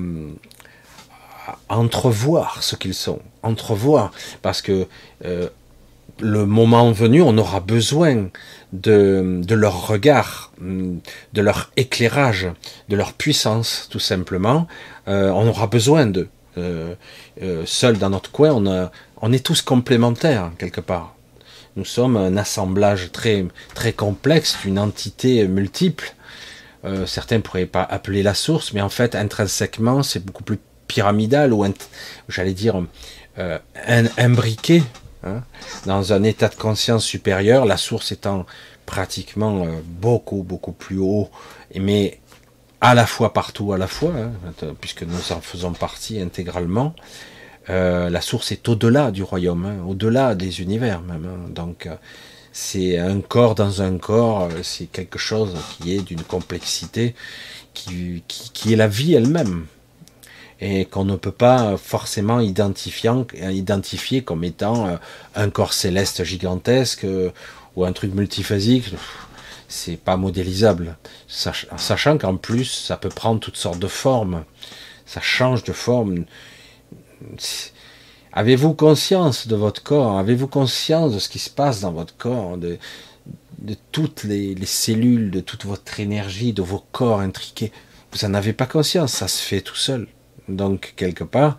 entrevoir 1.69 2.63
ce 2.63 2.75
qu'ils 2.75 2.95
sont, 2.95 3.21
entrevoir, 3.43 4.13
parce 4.43 4.63
que 4.63 4.89
euh, 5.25 5.49
le 6.21 6.47
moment 6.47 6.93
venu, 6.93 7.23
on 7.23 7.37
aura 7.37 7.61
besoin 7.61 8.29
de, 8.73 9.43
leur 9.51 9.87
regard, 9.87 10.53
de 10.61 11.43
leur 11.43 11.71
éclairage, 11.77 12.49
de 12.89 12.97
leur 12.97 13.13
puissance, 13.13 13.89
tout 13.91 13.99
simplement. 13.99 14.67
Euh, 15.09 15.31
on 15.31 15.47
aura 15.47 15.67
besoin 15.67 16.07
d'eux. 16.07 16.29
Euh, 16.59 16.95
euh, 17.43 17.65
seul 17.67 17.99
dans 17.99 18.11
notre 18.11 18.31
coin, 18.31 18.91
on, 19.21 19.33
est 19.33 19.45
tous 19.45 19.63
complémentaires, 19.63 20.53
quelque 20.59 20.81
part. 20.81 21.15
Nous 21.77 21.85
sommes 21.85 22.17
un 22.17 22.37
assemblage 22.39 23.13
très, 23.13 23.45
très 23.75 23.93
complexe 23.93 24.57
d'une 24.63 24.79
entité 24.79 25.47
multiple. 25.47 26.15
certains 27.05 27.41
pourraient 27.41 27.67
pas 27.67 27.83
appeler 27.83 28.23
la 28.23 28.33
source, 28.33 28.73
mais 28.73 28.81
en 28.81 28.89
fait, 28.89 29.15
intrinsèquement, 29.15 30.03
c'est 30.03 30.25
beaucoup 30.25 30.45
plus 30.45 30.59
pyramidal 30.87 31.53
ou, 31.53 31.67
j'allais 32.29 32.55
dire, 32.55 32.83
imbriqué 34.17 34.83
Hein. 35.27 35.43
dans 35.87 36.13
un 36.13 36.23
état 36.23 36.49
de 36.49 36.55
conscience 36.55 37.05
supérieur, 37.05 37.65
la 37.65 37.77
source 37.77 38.13
étant 38.13 38.47
pratiquement 38.87 39.65
euh, 39.65 39.81
beaucoup, 39.85 40.43
beaucoup 40.43 40.73
plus 40.73 40.99
haut, 40.99 41.29
mais 41.75 42.21
à 42.81 42.95
la 42.95 43.07
fois 43.07 43.33
partout, 43.33 43.73
à 43.73 43.79
la 43.79 43.89
fois, 43.89 44.13
hein, 44.15 44.53
puisque 44.81 45.03
nous 45.03 45.33
en 45.33 45.41
faisons 45.41 45.73
partie 45.73 46.21
intégralement, 46.21 46.95
euh, 47.69 48.09
la 48.09 48.21
source 48.21 48.53
est 48.53 48.69
au-delà 48.69 49.11
du 49.11 49.23
royaume, 49.23 49.67
hein, 49.67 49.85
au-delà 49.87 50.35
des 50.35 50.61
univers 50.61 51.01
même. 51.01 51.29
Donc 51.51 51.87
euh, 51.87 51.97
c'est 52.53 52.99
un 52.99 53.21
corps 53.21 53.55
dans 53.55 53.83
un 53.83 53.99
corps, 53.99 54.49
c'est 54.63 54.87
quelque 54.87 55.19
chose 55.19 55.55
qui 55.77 55.95
est 55.95 56.01
d'une 56.01 56.23
complexité 56.23 57.15
qui, 57.75 58.23
qui 58.27 58.73
est 58.73 58.77
la 58.77 58.89
vie 58.89 59.15
elle-même 59.15 59.67
et 60.61 60.87
qu'on 60.87 61.05
ne 61.05 61.17
peut 61.17 61.33
pas 61.33 61.77
forcément 61.77 62.41
identifier 62.41 64.23
comme 64.23 64.45
étant 64.45 64.87
euh, 64.87 64.97
un 65.35 65.51
corps 65.51 65.73
céleste 65.73 66.25
gigantesque 66.25 67.05
euh, 67.05 67.31
ou 67.77 67.85
un 67.85 67.93
truc 67.93 68.15
multiphasique. 68.15 68.95
C'est 69.69 69.99
pas 69.99 70.17
modélisable. 70.17 70.97
Sachant 71.29 72.19
qu'en 72.19 72.37
plus, 72.37 72.65
ça 72.65 72.97
peut 72.97 73.09
prendre 73.09 73.41
toutes 73.41 73.57
sortes 73.57 73.81
de 73.81 73.89
formes. 73.89 74.45
Ça 75.07 75.21
change 75.21 75.65
de 75.65 75.73
forme. 75.73 76.25
Avez-vous 78.33 78.75
conscience 78.75 79.49
de 79.49 79.57
votre 79.57 79.83
corps? 79.83 80.19
Avez-vous 80.19 80.47
conscience 80.47 81.15
de 81.15 81.19
ce 81.19 81.29
qui 81.29 81.41
se 81.41 81.51
passe 81.51 81.81
dans 81.81 81.93
votre 81.93 82.17
corps? 82.17 82.57
De, 82.57 82.79
toutes 83.91 84.23
les, 84.23 84.55
les, 84.55 84.67
cellules, 84.67 85.33
de 85.33 85.41
toute 85.41 85.65
votre 85.65 85.99
énergie, 85.99 86.53
de 86.53 86.63
vos 86.63 86.85
corps 86.93 87.21
intriqués? 87.21 87.73
Vous 88.13 88.27
n'en 88.27 88.35
avez 88.35 88.53
pas 88.53 88.67
conscience, 88.67 89.13
ça 89.13 89.27
se 89.27 89.43
fait 89.43 89.63
tout 89.63 89.75
seul. 89.75 90.07
Donc, 90.49 90.95
quelque 90.97 91.25
part, 91.25 91.59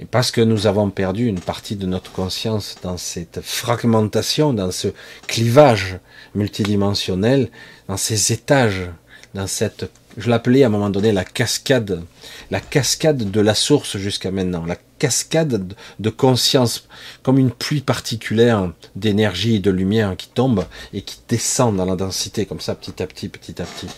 et 0.00 0.06
parce 0.06 0.30
que 0.30 0.40
nous 0.40 0.66
avons 0.66 0.88
perdu 0.88 1.26
une 1.26 1.40
partie 1.40 1.76
de 1.76 1.84
notre 1.84 2.10
conscience 2.10 2.76
dans 2.82 2.96
cette 2.96 3.42
fragmentation, 3.42 4.54
dans 4.54 4.70
ce 4.70 4.88
clivage 5.26 5.98
multidimensionnel, 6.34 7.50
dans 7.86 7.98
ces 7.98 8.32
étages, 8.32 8.88
dans 9.34 9.46
cette, 9.46 9.90
je 10.16 10.30
l'appelais 10.30 10.62
à 10.62 10.68
un 10.68 10.70
moment 10.70 10.88
donné 10.88 11.12
la 11.12 11.24
cascade, 11.24 12.02
la 12.50 12.60
cascade 12.60 13.30
de 13.30 13.40
la 13.40 13.54
source 13.54 13.98
jusqu'à 13.98 14.30
maintenant, 14.30 14.64
la 14.64 14.78
cascade 14.98 15.74
de 15.98 16.10
conscience, 16.10 16.88
comme 17.22 17.38
une 17.38 17.50
pluie 17.50 17.82
particulière 17.82 18.72
d'énergie 18.96 19.56
et 19.56 19.60
de 19.60 19.70
lumière 19.70 20.16
qui 20.16 20.28
tombe 20.28 20.64
et 20.94 21.02
qui 21.02 21.18
descend 21.28 21.76
dans 21.76 21.84
la 21.84 21.96
densité, 21.96 22.46
comme 22.46 22.60
ça, 22.60 22.74
petit 22.74 23.02
à 23.02 23.06
petit, 23.06 23.28
petit 23.28 23.60
à 23.60 23.66
petit. 23.66 23.88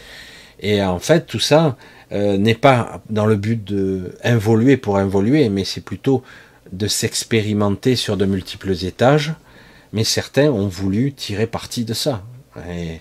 Et 0.58 0.82
en 0.82 0.98
fait, 0.98 1.26
tout 1.26 1.40
ça, 1.40 1.76
euh, 2.12 2.36
n'est 2.36 2.54
pas 2.54 3.02
dans 3.10 3.26
le 3.26 3.36
but 3.36 3.62
de 3.62 4.14
involuer 4.22 4.76
pour 4.76 4.98
involuer, 4.98 5.48
mais 5.48 5.64
c'est 5.64 5.80
plutôt 5.80 6.22
de 6.72 6.86
s'expérimenter 6.86 7.96
sur 7.96 8.16
de 8.16 8.24
multiples 8.24 8.84
étages. 8.84 9.34
Mais 9.92 10.04
certains 10.04 10.50
ont 10.50 10.68
voulu 10.68 11.12
tirer 11.12 11.46
parti 11.46 11.84
de 11.84 11.94
ça. 11.94 12.22
Et, 12.70 13.00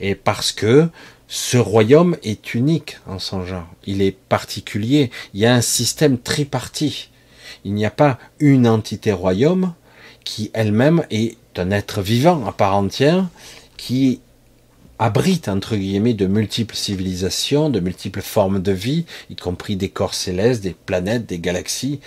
et 0.00 0.14
parce 0.14 0.52
que 0.52 0.88
ce 1.26 1.56
royaume 1.56 2.16
est 2.22 2.54
unique 2.54 2.98
en 3.06 3.18
son 3.18 3.44
genre. 3.44 3.66
Il 3.86 4.02
est 4.02 4.16
particulier. 4.16 5.10
Il 5.34 5.40
y 5.40 5.46
a 5.46 5.54
un 5.54 5.60
système 5.60 6.18
tripartite. 6.18 7.10
Il 7.64 7.74
n'y 7.74 7.86
a 7.86 7.90
pas 7.90 8.18
une 8.38 8.66
entité 8.66 9.12
royaume 9.12 9.74
qui 10.24 10.50
elle-même 10.54 11.04
est 11.10 11.36
un 11.56 11.70
être 11.70 12.02
vivant 12.02 12.46
à 12.46 12.52
part 12.52 12.76
entière 12.76 13.28
qui 13.76 14.20
abrite 15.00 15.48
entre 15.48 15.76
guillemets 15.76 16.12
de 16.12 16.26
multiples 16.26 16.76
civilisations, 16.76 17.70
de 17.70 17.80
multiples 17.80 18.20
formes 18.20 18.60
de 18.60 18.70
vie, 18.70 19.06
y 19.30 19.34
compris 19.34 19.76
des 19.76 19.88
corps 19.88 20.14
célestes, 20.14 20.62
des 20.62 20.74
planètes, 20.74 21.24
des 21.24 21.38
galaxies, 21.38 22.00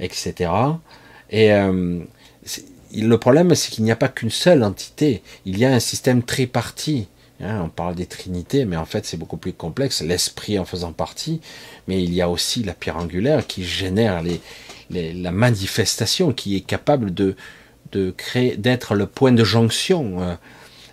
etc. 0.00 0.50
Et 1.30 1.52
euh, 1.52 2.00
le 2.92 3.18
problème, 3.18 3.54
c'est 3.54 3.70
qu'il 3.70 3.84
n'y 3.84 3.92
a 3.92 3.96
pas 3.96 4.08
qu'une 4.08 4.30
seule 4.30 4.64
entité. 4.64 5.22
Il 5.46 5.58
y 5.58 5.64
a 5.64 5.72
un 5.72 5.78
système 5.78 6.24
tripartite. 6.24 7.08
Hein, 7.40 7.62
on 7.64 7.68
parle 7.68 7.94
des 7.94 8.04
trinités, 8.04 8.66
mais 8.66 8.76
en 8.76 8.84
fait 8.84 9.06
c'est 9.06 9.16
beaucoup 9.16 9.38
plus 9.38 9.54
complexe. 9.54 10.02
L'esprit 10.02 10.58
en 10.58 10.66
faisant 10.66 10.92
partie, 10.92 11.40
mais 11.88 12.02
il 12.02 12.12
y 12.12 12.20
a 12.20 12.28
aussi 12.28 12.64
la 12.64 12.74
pierre 12.74 12.98
angulaire 12.98 13.46
qui 13.46 13.64
génère 13.64 14.22
la 14.90 15.30
manifestation, 15.30 16.32
qui 16.32 16.56
est 16.56 16.60
capable 16.60 17.14
d'être 17.14 18.94
le 18.94 19.06
point 19.06 19.32
de 19.32 19.44
jonction. 19.44 20.20
Euh, 20.20 20.34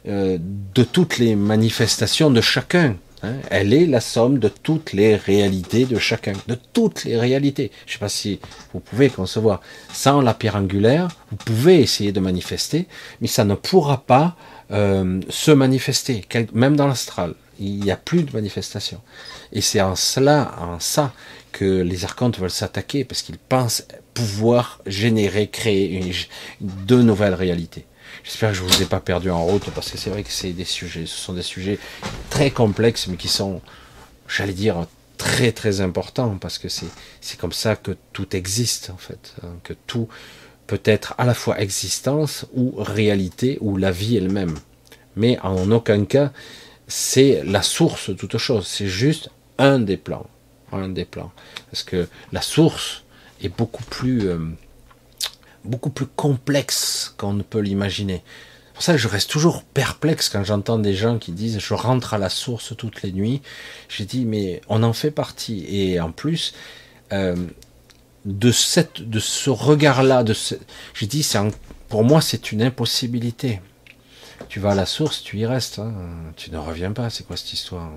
euh, 0.08 0.38
de 0.40 0.84
toutes 0.84 1.18
les 1.18 1.36
manifestations 1.36 2.30
de 2.32 2.42
chacun. 2.42 2.96
Hein. 3.24 3.34
elle 3.50 3.74
est 3.74 3.88
la 3.88 4.00
somme 4.00 4.38
de 4.38 4.48
toutes 4.48 4.94
les 4.94 5.16
réalités 5.16 5.86
de 5.86 5.98
chacun, 5.98 6.34
de 6.48 6.56
toutes 6.72 7.04
les 7.04 7.18
réalités. 7.18 7.72
Je 7.88 7.92
ne 7.92 7.94
sais 7.94 8.00
pas 8.00 8.10
si 8.10 8.40
vous 8.74 8.80
pouvez 8.80 9.10
concevoir. 9.10 9.62
Sans 9.92 10.22
la 10.22 10.36
pierre 10.36 10.56
angulaire, 10.56 11.08
vous 11.32 11.38
pouvez 11.38 11.82
essayer 11.82 12.12
de 12.12 12.20
manifester, 12.20 12.88
mais 13.20 13.28
ça 13.28 13.44
ne 13.44 13.56
pourra 13.56 14.06
pas 14.06 14.36
euh, 14.72 15.20
se 15.30 15.50
manifester, 15.50 16.26
même 16.54 16.76
dans 16.76 16.88
l'astral. 16.88 17.34
Il 17.60 17.80
n'y 17.80 17.90
a 17.90 17.98
plus 17.98 18.22
de 18.22 18.32
manifestation. 18.34 19.02
Et 19.52 19.62
c'est 19.62 19.82
en 19.82 19.96
cela, 19.96 20.54
en 20.62 20.80
ça, 20.80 21.12
que 21.52 21.82
les 21.82 22.06
archontes 22.06 22.38
veulent 22.38 22.52
s'attaquer, 22.52 23.04
parce 23.04 23.24
qu'ils 23.24 23.40
pensent 23.40 23.84
pouvoir 24.14 24.80
générer, 24.86 25.48
créer 25.48 26.14
de 26.62 27.02
nouvelles 27.02 27.34
réalités. 27.34 27.86
J'espère 28.28 28.50
que 28.50 28.58
je 28.58 28.64
vous 28.64 28.82
ai 28.84 28.86
pas 28.86 29.00
perdu 29.00 29.30
en 29.30 29.46
route 29.46 29.70
parce 29.74 29.90
que 29.90 29.98
c'est 29.98 30.10
vrai 30.10 30.22
que 30.22 30.32
c'est 30.34 30.52
des 30.52 30.66
sujets, 30.66 31.06
ce 31.06 31.16
sont 31.16 31.32
des 31.32 31.42
sujets 31.42 31.80
très 32.30 32.52
complexes 32.52 33.08
mais 33.08 33.16
qui 33.16 33.30
sont, 33.30 33.62
j'allais 34.28 34.52
dire, 34.52 34.86
très 35.18 35.54
très 35.54 35.80
importants 35.80 36.38
parce 36.38 36.58
que 36.58 36.68
c'est 36.68 36.90
c'est 37.22 37.40
comme 37.40 37.54
ça 37.54 37.78
que 37.78 37.96
tout 38.12 38.36
existe 38.36 38.90
en 38.90 38.98
fait, 38.98 39.34
hein, 39.44 39.56
que 39.64 39.74
tout 39.88 40.10
peut 40.68 40.82
être 40.84 41.16
à 41.18 41.24
la 41.24 41.34
fois 41.34 41.62
existence 41.62 42.46
ou 42.54 42.74
réalité 42.78 43.60
ou 43.62 43.78
la 43.78 43.92
vie 43.92 44.18
elle-même. 44.18 44.56
Mais 45.16 45.40
en 45.40 45.72
aucun 45.72 46.04
cas 46.04 46.34
c'est 46.86 47.42
la 47.46 47.62
source 47.62 48.10
de 48.10 48.16
toute 48.16 48.38
chose, 48.38 48.68
c'est 48.68 48.88
juste 48.88 49.30
un 49.58 49.80
des 49.80 49.98
plans, 49.98 50.28
un 50.74 50.90
des 50.90 51.06
plans. 51.06 51.32
Parce 51.72 51.84
que 51.84 52.10
la 52.34 52.42
source 52.42 53.04
est 53.42 53.56
beaucoup 53.56 53.84
plus 53.84 54.28
euh, 54.28 54.38
beaucoup 55.68 55.90
plus 55.90 56.08
complexe 56.08 57.14
qu'on 57.18 57.34
ne 57.34 57.44
peut 57.44 57.60
l'imaginer. 57.60 58.24
Pour 58.74 58.84
ça, 58.84 58.96
je 58.96 59.08
reste 59.08 59.30
toujours 59.30 59.64
perplexe 59.64 60.30
quand 60.30 60.44
j'entends 60.44 60.78
des 60.78 60.94
gens 60.94 61.18
qui 61.18 61.32
disent 61.32 61.60
je 61.60 61.74
rentre 61.74 62.14
à 62.14 62.18
la 62.18 62.30
source 62.30 62.76
toutes 62.78 63.02
les 63.02 63.12
nuits. 63.12 63.42
J'ai 63.90 64.06
dit 64.06 64.26
mais 64.26 64.62
on 64.70 64.84
en 64.84 64.94
fait 64.94 65.12
partie 65.12 65.66
et 65.68 66.00
en 66.00 66.12
plus 66.12 66.54
euh, 67.12 67.36
de 68.26 68.52
cette 68.52 69.02
de 69.02 69.20
ce 69.20 69.50
regard-là, 69.50 70.24
de 70.24 70.34
ce, 70.34 70.56
j'ai 70.94 71.08
dit 71.08 71.28
pour 71.90 72.04
moi 72.04 72.22
c'est 72.22 72.52
une 72.52 72.62
impossibilité. 72.62 73.62
Tu 74.50 74.60
vas 74.60 74.72
à 74.72 74.76
la 74.76 74.86
source, 74.86 75.24
tu 75.24 75.40
y 75.40 75.46
restes, 75.46 75.80
hein. 75.80 75.94
tu 76.36 76.52
ne 76.52 76.58
reviens 76.58 76.92
pas. 76.92 77.10
C'est 77.10 77.26
quoi 77.26 77.36
cette 77.36 77.54
histoire? 77.54 77.90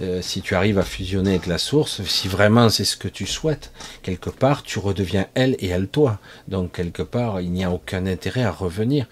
Euh, 0.00 0.22
si 0.22 0.40
tu 0.40 0.54
arrives 0.54 0.78
à 0.78 0.82
fusionner 0.82 1.30
avec 1.30 1.46
la 1.46 1.58
source, 1.58 2.02
si 2.04 2.28
vraiment 2.28 2.68
c'est 2.70 2.84
ce 2.84 2.96
que 2.96 3.08
tu 3.08 3.26
souhaites, 3.26 3.72
quelque 4.02 4.30
part, 4.30 4.62
tu 4.62 4.78
redeviens 4.78 5.26
elle 5.34 5.56
et 5.58 5.68
elle 5.68 5.88
toi. 5.88 6.18
Donc, 6.48 6.72
quelque 6.72 7.02
part, 7.02 7.40
il 7.40 7.52
n'y 7.52 7.64
a 7.64 7.70
aucun 7.70 8.06
intérêt 8.06 8.42
à 8.42 8.50
revenir, 8.50 9.06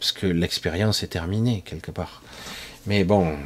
parce 0.00 0.12
que 0.12 0.26
l'expérience 0.26 1.02
est 1.02 1.08
terminée, 1.08 1.62
quelque 1.64 1.90
part. 1.90 2.22
Mais 2.86 3.04
bon, 3.04 3.36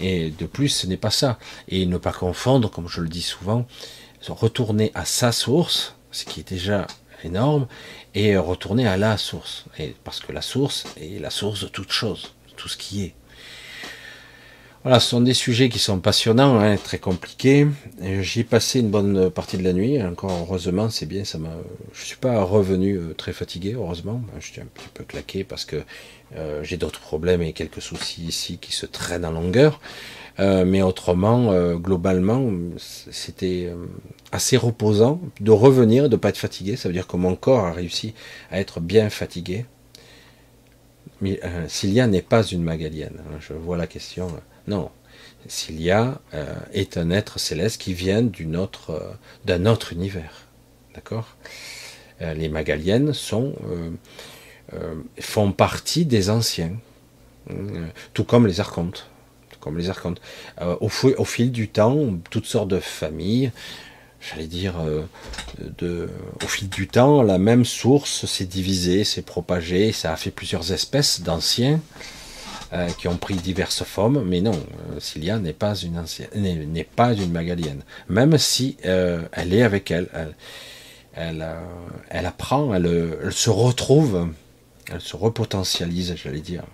et 0.00 0.30
de 0.30 0.46
plus, 0.46 0.68
ce 0.68 0.86
n'est 0.86 0.96
pas 0.96 1.10
ça. 1.10 1.38
Et 1.68 1.86
ne 1.86 1.98
pas 1.98 2.12
confondre, 2.12 2.70
comme 2.70 2.88
je 2.88 3.00
le 3.00 3.08
dis 3.08 3.22
souvent, 3.22 3.66
retourner 4.28 4.90
à 4.94 5.04
sa 5.04 5.32
source, 5.32 5.96
ce 6.10 6.24
qui 6.24 6.40
est 6.40 6.48
déjà 6.48 6.86
énorme, 7.24 7.66
et 8.14 8.36
retourner 8.36 8.86
à 8.86 8.96
la 8.96 9.16
source. 9.16 9.64
Parce 10.04 10.20
que 10.20 10.32
la 10.32 10.42
source 10.42 10.84
est 10.96 11.20
la 11.20 11.30
source 11.30 11.62
de 11.62 11.68
toute 11.68 11.92
chose, 11.92 12.34
tout 12.56 12.68
ce 12.68 12.76
qui 12.76 13.04
est. 13.04 13.14
Voilà, 14.84 15.00
ce 15.00 15.08
sont 15.08 15.22
des 15.22 15.32
sujets 15.32 15.70
qui 15.70 15.78
sont 15.78 15.98
passionnants, 15.98 16.60
hein, 16.60 16.76
très 16.76 16.98
compliqués. 16.98 17.66
J'y 18.20 18.40
ai 18.40 18.44
passé 18.44 18.80
une 18.80 18.90
bonne 18.90 19.30
partie 19.30 19.56
de 19.56 19.62
la 19.62 19.72
nuit. 19.72 20.02
Encore 20.02 20.30
heureusement, 20.42 20.90
c'est 20.90 21.06
bien. 21.06 21.24
Ça 21.24 21.38
m'a. 21.38 21.56
Je 21.94 22.04
suis 22.04 22.18
pas 22.18 22.42
revenu 22.42 22.96
euh, 22.98 23.14
très 23.14 23.32
fatigué, 23.32 23.72
heureusement. 23.72 24.20
Je 24.40 24.52
suis 24.52 24.60
un 24.60 24.66
petit 24.66 24.90
peu 24.92 25.02
claqué 25.02 25.42
parce 25.42 25.64
que 25.64 25.82
euh, 26.36 26.62
j'ai 26.62 26.76
d'autres 26.76 27.00
problèmes 27.00 27.40
et 27.40 27.54
quelques 27.54 27.80
soucis 27.80 28.24
ici 28.24 28.58
qui 28.58 28.72
se 28.72 28.84
traînent 28.84 29.24
en 29.24 29.30
longueur. 29.30 29.80
Euh, 30.38 30.66
mais 30.66 30.82
autrement, 30.82 31.54
globalement, 31.76 32.50
c'était 32.76 33.72
assez 34.32 34.58
reposant 34.58 35.18
de 35.40 35.50
revenir, 35.50 36.10
de 36.10 36.16
pas 36.16 36.28
être 36.28 36.36
fatigué. 36.36 36.76
Ça 36.76 36.90
veut 36.90 36.94
dire 36.94 37.06
que 37.06 37.16
mon 37.16 37.36
corps 37.36 37.64
a 37.64 37.72
réussi 37.72 38.12
à 38.50 38.60
être 38.60 38.80
bien 38.80 39.08
fatigué. 39.08 39.64
Mais 41.22 41.40
Cilia 41.68 42.06
n'est 42.06 42.20
pas 42.20 42.42
une 42.42 42.62
magalienne. 42.62 43.16
Hein, 43.20 43.38
je 43.40 43.54
vois 43.54 43.78
la 43.78 43.86
question. 43.86 44.28
Non. 44.66 44.90
Cilia 45.48 46.20
euh, 46.32 46.54
est 46.72 46.96
un 46.96 47.10
être 47.10 47.38
céleste 47.38 47.80
qui 47.80 47.94
vient 47.94 48.22
euh, 48.22 48.98
d'un 49.44 49.66
autre 49.66 49.92
univers. 49.92 50.46
D'accord? 50.94 51.36
Euh, 52.22 52.34
Les 52.34 52.48
Magaliennes 52.48 53.12
font 55.20 55.52
partie 55.52 56.06
des 56.06 56.30
anciens, 56.30 56.72
tout 58.12 58.24
comme 58.24 58.46
les 58.46 58.60
archontes. 58.60 59.08
comme 59.60 59.78
les 59.78 59.90
archontes. 59.90 60.20
Au, 60.60 60.88
fil 60.88 61.52
du 61.52 61.68
temps, 61.68 61.98
toutes 62.30 62.46
sortes 62.46 62.68
de 62.68 62.80
familles, 62.80 63.52
j'allais 64.20 64.46
dire, 64.46 64.74
au 64.80 66.46
fil 66.46 66.68
du 66.68 66.88
temps, 66.88 67.22
la 67.22 67.38
même 67.38 67.64
source 67.64 68.26
s'est 68.26 68.46
divisée, 68.46 69.04
s'est 69.04 69.22
propagée, 69.22 69.92
ça 69.92 70.12
a 70.12 70.16
fait 70.16 70.30
plusieurs 70.30 70.72
espèces 70.72 71.20
d'anciens. 71.20 71.80
Euh, 72.74 72.88
qui 72.88 73.06
ont 73.06 73.16
pris 73.16 73.36
diverses 73.36 73.84
formes, 73.84 74.24
mais 74.24 74.40
non, 74.40 74.50
euh, 74.50 74.98
Cilia 74.98 75.38
n'est 75.38 75.52
pas 75.52 75.76
une 75.76 75.96
ancienne, 75.96 76.30
n'est 76.34 76.82
pas 76.82 77.12
une 77.12 77.30
Magalienne, 77.30 77.84
même 78.08 78.36
si 78.36 78.78
euh, 78.84 79.22
elle 79.30 79.54
est 79.54 79.62
avec 79.62 79.92
elle, 79.92 80.08
elle, 81.14 81.46
elle, 82.08 82.26
apprend, 82.26 82.74
elle, 82.74 83.30
se 83.30 83.48
retrouve, 83.48 84.28
elle 84.90 85.00
se 85.00 85.14
repotentialise, 85.14 86.16
j'allais 86.16 86.40
dire, 86.40 86.64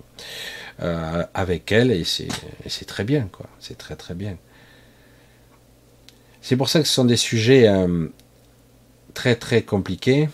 avec 1.35 1.71
elle, 1.71 1.91
et 1.91 2.05
c'est 2.05 2.87
très 2.87 3.05
bien, 3.05 3.29
quoi, 3.31 3.47
c'est 3.59 3.77
très 3.77 3.97
très 3.97 4.15
bien. 4.15 4.39
C'est 6.41 6.57
pour 6.57 6.71
ça 6.71 6.81
que 6.81 6.89
ce 6.89 6.95
sont 6.95 7.05
des 7.05 7.19
sujets 7.19 7.69
très 9.13 9.37
très 9.37 9.61
compliqués 9.61 10.31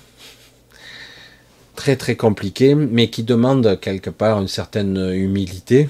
très 1.76 1.96
très 1.96 2.16
compliqué, 2.16 2.74
mais 2.74 3.08
qui 3.10 3.22
demande 3.22 3.78
quelque 3.80 4.10
part 4.10 4.40
une 4.40 4.48
certaine 4.48 4.96
humilité. 5.14 5.88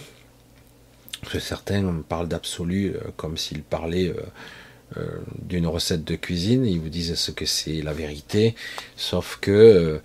Parce 1.22 1.39
certains 1.39 2.03
parlent 2.09 2.28
d'absolu 2.28 2.95
euh, 2.95 3.01
comme 3.16 3.37
s'ils 3.37 3.62
parlaient 3.62 4.09
euh, 4.09 4.97
euh, 4.99 5.07
d'une 5.43 5.66
recette 5.66 6.05
de 6.05 6.14
cuisine, 6.14 6.64
ils 6.64 6.78
vous 6.78 6.89
disent 6.89 7.14
ce 7.16 7.30
que 7.32 7.47
c'est 7.47 7.82
la 7.82 7.93
vérité, 7.93 8.55
sauf 8.97 9.39
que 9.41 10.01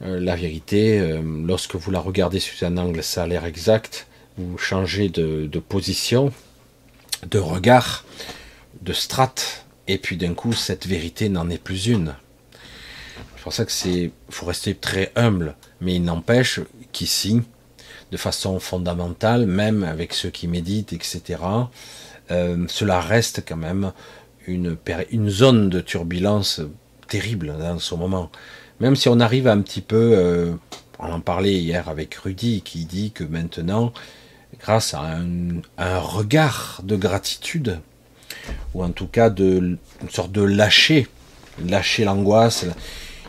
la 0.00 0.36
vérité, 0.36 1.20
lorsque 1.44 1.74
vous 1.74 1.90
la 1.90 1.98
regardez 2.00 2.38
sous 2.40 2.64
un 2.64 2.76
angle, 2.76 3.02
ça 3.02 3.24
a 3.24 3.26
l'air 3.26 3.44
exact, 3.44 4.06
vous 4.36 4.58
changez 4.58 5.08
de, 5.08 5.46
de 5.46 5.58
position, 5.58 6.32
de 7.28 7.38
regard, 7.38 8.04
de 8.82 8.92
strate, 8.92 9.64
et 9.88 9.98
puis 9.98 10.16
d'un 10.16 10.34
coup, 10.34 10.52
cette 10.52 10.86
vérité 10.86 11.28
n'en 11.28 11.48
est 11.50 11.62
plus 11.62 11.86
une. 11.86 12.14
C'est 13.48 13.50
pour 13.50 13.56
ça 13.56 13.64
que 13.64 13.72
c'est, 13.72 14.10
faut 14.28 14.44
rester 14.44 14.74
très 14.74 15.10
humble, 15.16 15.56
mais 15.80 15.94
il 15.94 16.04
n'empêche 16.04 16.60
qu'ici, 16.92 17.40
de 18.12 18.16
façon 18.18 18.60
fondamentale, 18.60 19.46
même 19.46 19.84
avec 19.84 20.12
ceux 20.12 20.28
qui 20.28 20.48
méditent, 20.48 20.92
etc., 20.92 21.40
euh, 22.30 22.66
cela 22.68 23.00
reste 23.00 23.42
quand 23.48 23.56
même 23.56 23.92
une, 24.46 24.76
zone 25.30 25.70
de 25.70 25.80
turbulence 25.80 26.60
terrible 27.08 27.54
dans 27.58 27.78
ce 27.78 27.94
moment. 27.94 28.30
Même 28.80 28.96
si 28.96 29.08
on 29.08 29.18
arrive 29.18 29.48
un 29.48 29.62
petit 29.62 29.80
peu, 29.80 30.12
euh, 30.14 30.52
on 30.98 31.10
en 31.10 31.20
parlait 31.20 31.54
hier 31.54 31.88
avec 31.88 32.16
Rudy, 32.16 32.60
qui 32.60 32.84
dit 32.84 33.12
que 33.12 33.24
maintenant, 33.24 33.94
grâce 34.60 34.92
à 34.92 35.00
un, 35.00 35.62
un 35.78 35.98
regard 35.98 36.82
de 36.84 36.96
gratitude, 36.96 37.80
ou 38.74 38.84
en 38.84 38.90
tout 38.90 39.06
cas 39.06 39.30
de 39.30 39.78
une 40.02 40.10
sorte 40.10 40.32
de 40.32 40.42
lâcher, 40.42 41.06
lâcher 41.64 42.04
l'angoisse, 42.04 42.66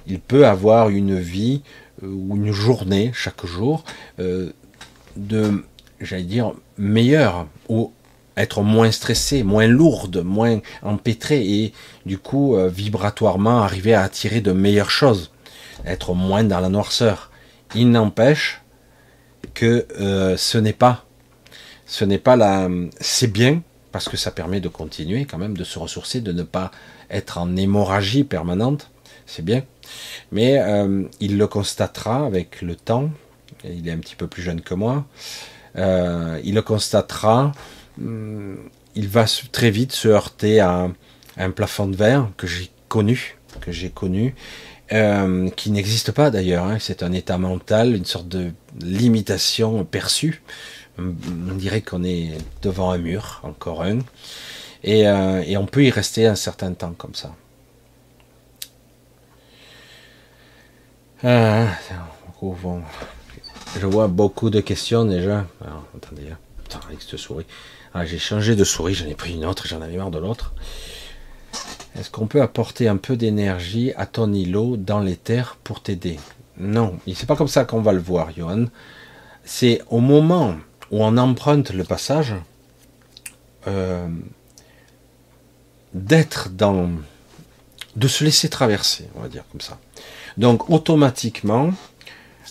il 0.10 0.20
peut 0.20 0.46
avoir 0.46 0.90
une 0.90 1.18
vie 1.18 1.62
euh, 2.04 2.08
ou 2.08 2.36
une 2.36 2.52
journée 2.52 3.12
chaque 3.14 3.46
jour 3.46 3.84
euh, 4.20 4.52
de, 5.16 5.64
j'allais 6.02 6.24
dire, 6.24 6.54
meilleure 6.78 7.48
ou 7.70 7.94
être 8.36 8.62
moins 8.62 8.92
stressé, 8.92 9.44
moins 9.44 9.68
lourde, 9.68 10.24
moins 10.24 10.60
empêtrée 10.82 11.46
et 11.46 11.74
du 12.06 12.18
coup 12.18 12.56
euh, 12.56 12.70
vibratoirement 12.70 13.62
arriver 13.62 13.94
à 13.94 14.02
attirer 14.02 14.42
de 14.42 14.52
meilleures 14.52 14.92
choses, 14.92 15.32
être 15.86 16.14
moins 16.14 16.44
dans 16.44 16.60
la 16.60 16.70
noirceur. 16.70 17.32
Il 17.76 17.92
n'empêche 17.92 18.62
que 19.54 19.86
ce 20.38 20.58
n'est 20.58 20.74
pas, 20.74 21.06
ce 21.86 22.04
n'est 22.04 22.18
pas 22.18 22.36
la, 22.36 22.68
c'est 23.00 23.32
bien 23.32 23.62
parce 23.92 24.10
que 24.10 24.18
ça 24.18 24.32
permet 24.32 24.60
de 24.60 24.70
continuer 24.70 25.26
quand 25.26 25.38
même 25.38 25.56
de 25.56 25.64
se 25.64 25.78
ressourcer, 25.78 26.22
de 26.22 26.32
ne 26.32 26.44
pas 26.44 26.72
être 27.12 27.38
en 27.38 27.56
hémorragie 27.56 28.24
permanente, 28.24 28.90
c'est 29.28 29.46
bien. 29.46 29.64
Mais 30.32 30.60
euh, 30.60 31.04
il 31.20 31.38
le 31.38 31.48
constatera 31.48 32.26
avec 32.26 32.62
le 32.62 32.76
temps, 32.76 33.10
il 33.64 33.88
est 33.88 33.92
un 33.92 33.98
petit 33.98 34.16
peu 34.16 34.28
plus 34.28 34.42
jeune 34.42 34.62
que 34.62 34.74
moi, 34.74 35.06
euh, 35.76 36.40
il 36.44 36.56
le 36.56 36.62
constatera, 36.62 37.52
hum, 38.00 38.58
il 38.96 39.08
va 39.08 39.26
très 39.52 39.72
vite 39.72 39.92
se 39.92 40.08
heurter 40.08 40.60
à, 40.60 40.90
un 41.38 41.52
plafond 41.52 41.88
de 41.88 41.96
verre 41.96 42.30
que 42.38 42.48
j'ai 42.48 42.70
connu, 42.90 43.38
que 43.62 43.72
j'ai 43.72 43.90
connu, 43.90 44.36
euh, 44.92 45.50
qui 45.52 45.72
n'existe 45.72 46.12
pas 46.12 46.32
d'ailleurs, 46.32 46.66
hein. 46.66 46.78
c'est 46.80 47.04
un 47.04 47.14
état 47.14 47.38
mental, 47.38 47.96
une 47.96 48.06
sorte 48.06 48.28
de 48.28 48.52
limitation 48.82 49.86
perçue, 49.86 50.42
On 50.98 51.56
dirait 51.56 51.82
qu'on 51.82 52.04
est 52.04 52.32
devant 52.62 52.92
un 52.92 52.98
mur, 52.98 53.40
encore 53.44 53.84
un. 53.84 54.00
Et, 54.84 55.08
on 55.08 55.66
peut 55.66 55.84
y 55.84 55.92
rester 55.92 56.28
un 56.28 56.36
certain 56.36 56.74
temps 56.74 56.94
comme 56.98 57.16
ça. 57.16 57.34
Ah, 61.22 61.68
je 63.78 63.86
vois 63.86 64.08
beaucoup 64.08 64.50
de 64.50 64.62
questions 64.62 65.04
déjà. 65.04 65.46
Alors, 65.62 65.84
attendez, 65.98 66.30
hein. 66.32 66.38
avec. 66.88 67.46
Ah, 67.94 68.06
j'ai 68.06 68.20
changé 68.20 68.56
de 68.56 68.64
souris, 68.64 68.94
j'en 68.94 69.08
ai 69.08 69.16
pris 69.16 69.34
une 69.34 69.44
autre, 69.44 69.68
j'en 69.68 69.82
avais 69.82 69.98
marre 69.98 70.12
de 70.12 70.20
l'autre. 70.20 70.54
Est-ce 71.98 72.10
qu'on 72.10 72.28
peut 72.28 72.42
apporter 72.42 72.88
un 72.88 72.96
peu 72.96 73.18
d'énergie 73.18 73.92
à 73.98 74.06
ton 74.06 74.32
îlot 74.32 74.78
dans 74.78 75.00
les 75.00 75.18
terres 75.18 75.58
pour 75.62 75.82
t'aider? 75.82 76.18
Non, 76.58 76.98
c'est 77.14 77.26
pas 77.26 77.36
comme 77.36 77.48
ça 77.50 77.66
qu'on 77.66 77.82
va 77.82 77.92
le 77.92 78.00
voir, 78.00 78.32
Johan. 78.32 78.68
C'est 79.44 79.82
au 79.90 80.00
moment 80.00 80.56
où 80.92 81.04
on 81.04 81.18
emprunte 81.18 81.72
le 81.72 81.84
passage, 81.84 82.36
euh, 83.68 84.08
d'être 85.94 86.50
dans, 86.50 86.90
de 87.98 88.08
se 88.08 88.24
laisser 88.24 88.48
traverser, 88.48 89.10
on 89.16 89.22
va 89.22 89.28
dire 89.28 89.44
comme 89.52 89.62
ça. 89.62 89.80
Donc 90.38 90.70
automatiquement, 90.70 91.72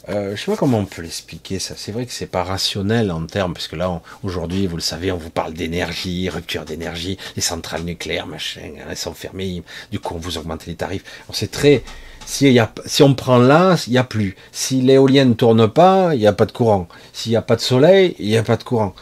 euh, 0.09 0.35
je 0.35 0.43
sais 0.43 0.51
pas 0.51 0.57
comment 0.57 0.79
on 0.79 0.85
peut 0.87 1.03
l'expliquer 1.03 1.59
ça. 1.59 1.75
C'est 1.77 1.93
vrai 1.93 2.07
que 2.07 2.13
c'est 2.13 2.27
pas 2.27 2.43
rationnel 2.43 3.11
en 3.11 3.27
termes, 3.27 3.53
parce 3.53 3.69
que 3.69 3.77
là 3.77 4.01
aujourd'hui, 4.23 4.67
vous 4.67 4.77
le 4.77 4.83
savez, 4.83 5.13
on 5.13 5.19
vous 5.19 5.31
parle 5.31 5.53
d'énergie, 5.53 6.29
rupture 6.29 6.65
d'énergie, 6.65 7.19
les 7.37 7.43
centrales 7.43 7.83
nucléaires, 7.83 8.27
machin, 8.27 8.73
elles 8.89 8.97
sont 8.97 9.15
fermées. 9.15 9.63
Du 9.91 10.01
coup, 10.01 10.15
on 10.15 10.19
vous 10.19 10.39
augmente 10.39 10.67
les 10.67 10.75
tarifs. 10.75 11.05
C'est 11.33 11.51
très 11.51 11.83
si, 12.25 12.51
y 12.53 12.59
a, 12.59 12.73
si 12.85 13.03
on 13.03 13.15
prend 13.15 13.39
là, 13.39 13.77
il 13.87 13.93
n'y 13.93 13.99
a 13.99 14.05
plus. 14.05 14.37
Si 14.53 14.83
l'éolienne 14.83 15.31
ne 15.31 15.35
tourne 15.35 15.67
pas, 15.67 16.15
il 16.15 16.21
n'y 16.21 16.27
a 16.27 16.33
pas 16.33 16.47
de 16.47 16.53
courant. 16.53 16.87
S'il 17.13 17.31
n'y 17.31 17.37
a 17.37 17.43
pas 17.43 17.57
de 17.57 17.61
soleil, 17.63 18.15
il 18.19 18.29
n'y 18.29 18.37
a 18.37 18.43
pas 18.43 18.57
de 18.57 18.65
courant. 18.65 18.95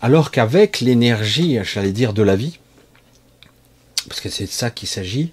Alors 0.00 0.32
qu'avec 0.32 0.80
l'énergie, 0.80 1.58
j'allais 1.62 1.92
dire, 1.92 2.12
de 2.12 2.22
la 2.22 2.34
vie, 2.34 2.58
parce 4.08 4.20
que 4.20 4.28
c'est 4.28 4.46
de 4.46 4.50
ça 4.50 4.70
qu'il 4.70 4.88
s'agit, 4.88 5.32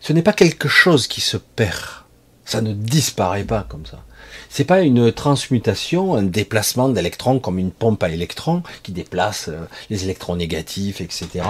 ce 0.00 0.12
n'est 0.12 0.22
pas 0.22 0.32
quelque 0.32 0.68
chose 0.68 1.06
qui 1.06 1.20
se 1.20 1.36
perd. 1.36 2.04
Ça 2.44 2.60
ne 2.60 2.72
disparaît 2.72 3.44
pas 3.44 3.66
comme 3.68 3.86
ça. 3.86 4.04
C'est 4.48 4.64
pas 4.64 4.80
une 4.80 5.12
transmutation, 5.12 6.14
un 6.14 6.22
déplacement 6.22 6.88
d'électrons 6.88 7.38
comme 7.38 7.58
une 7.58 7.70
pompe 7.70 8.02
à 8.02 8.08
électrons 8.08 8.62
qui 8.82 8.92
déplace 8.92 9.48
euh, 9.48 9.66
les 9.90 10.04
électrons 10.04 10.36
négatifs, 10.36 11.00
etc. 11.00 11.44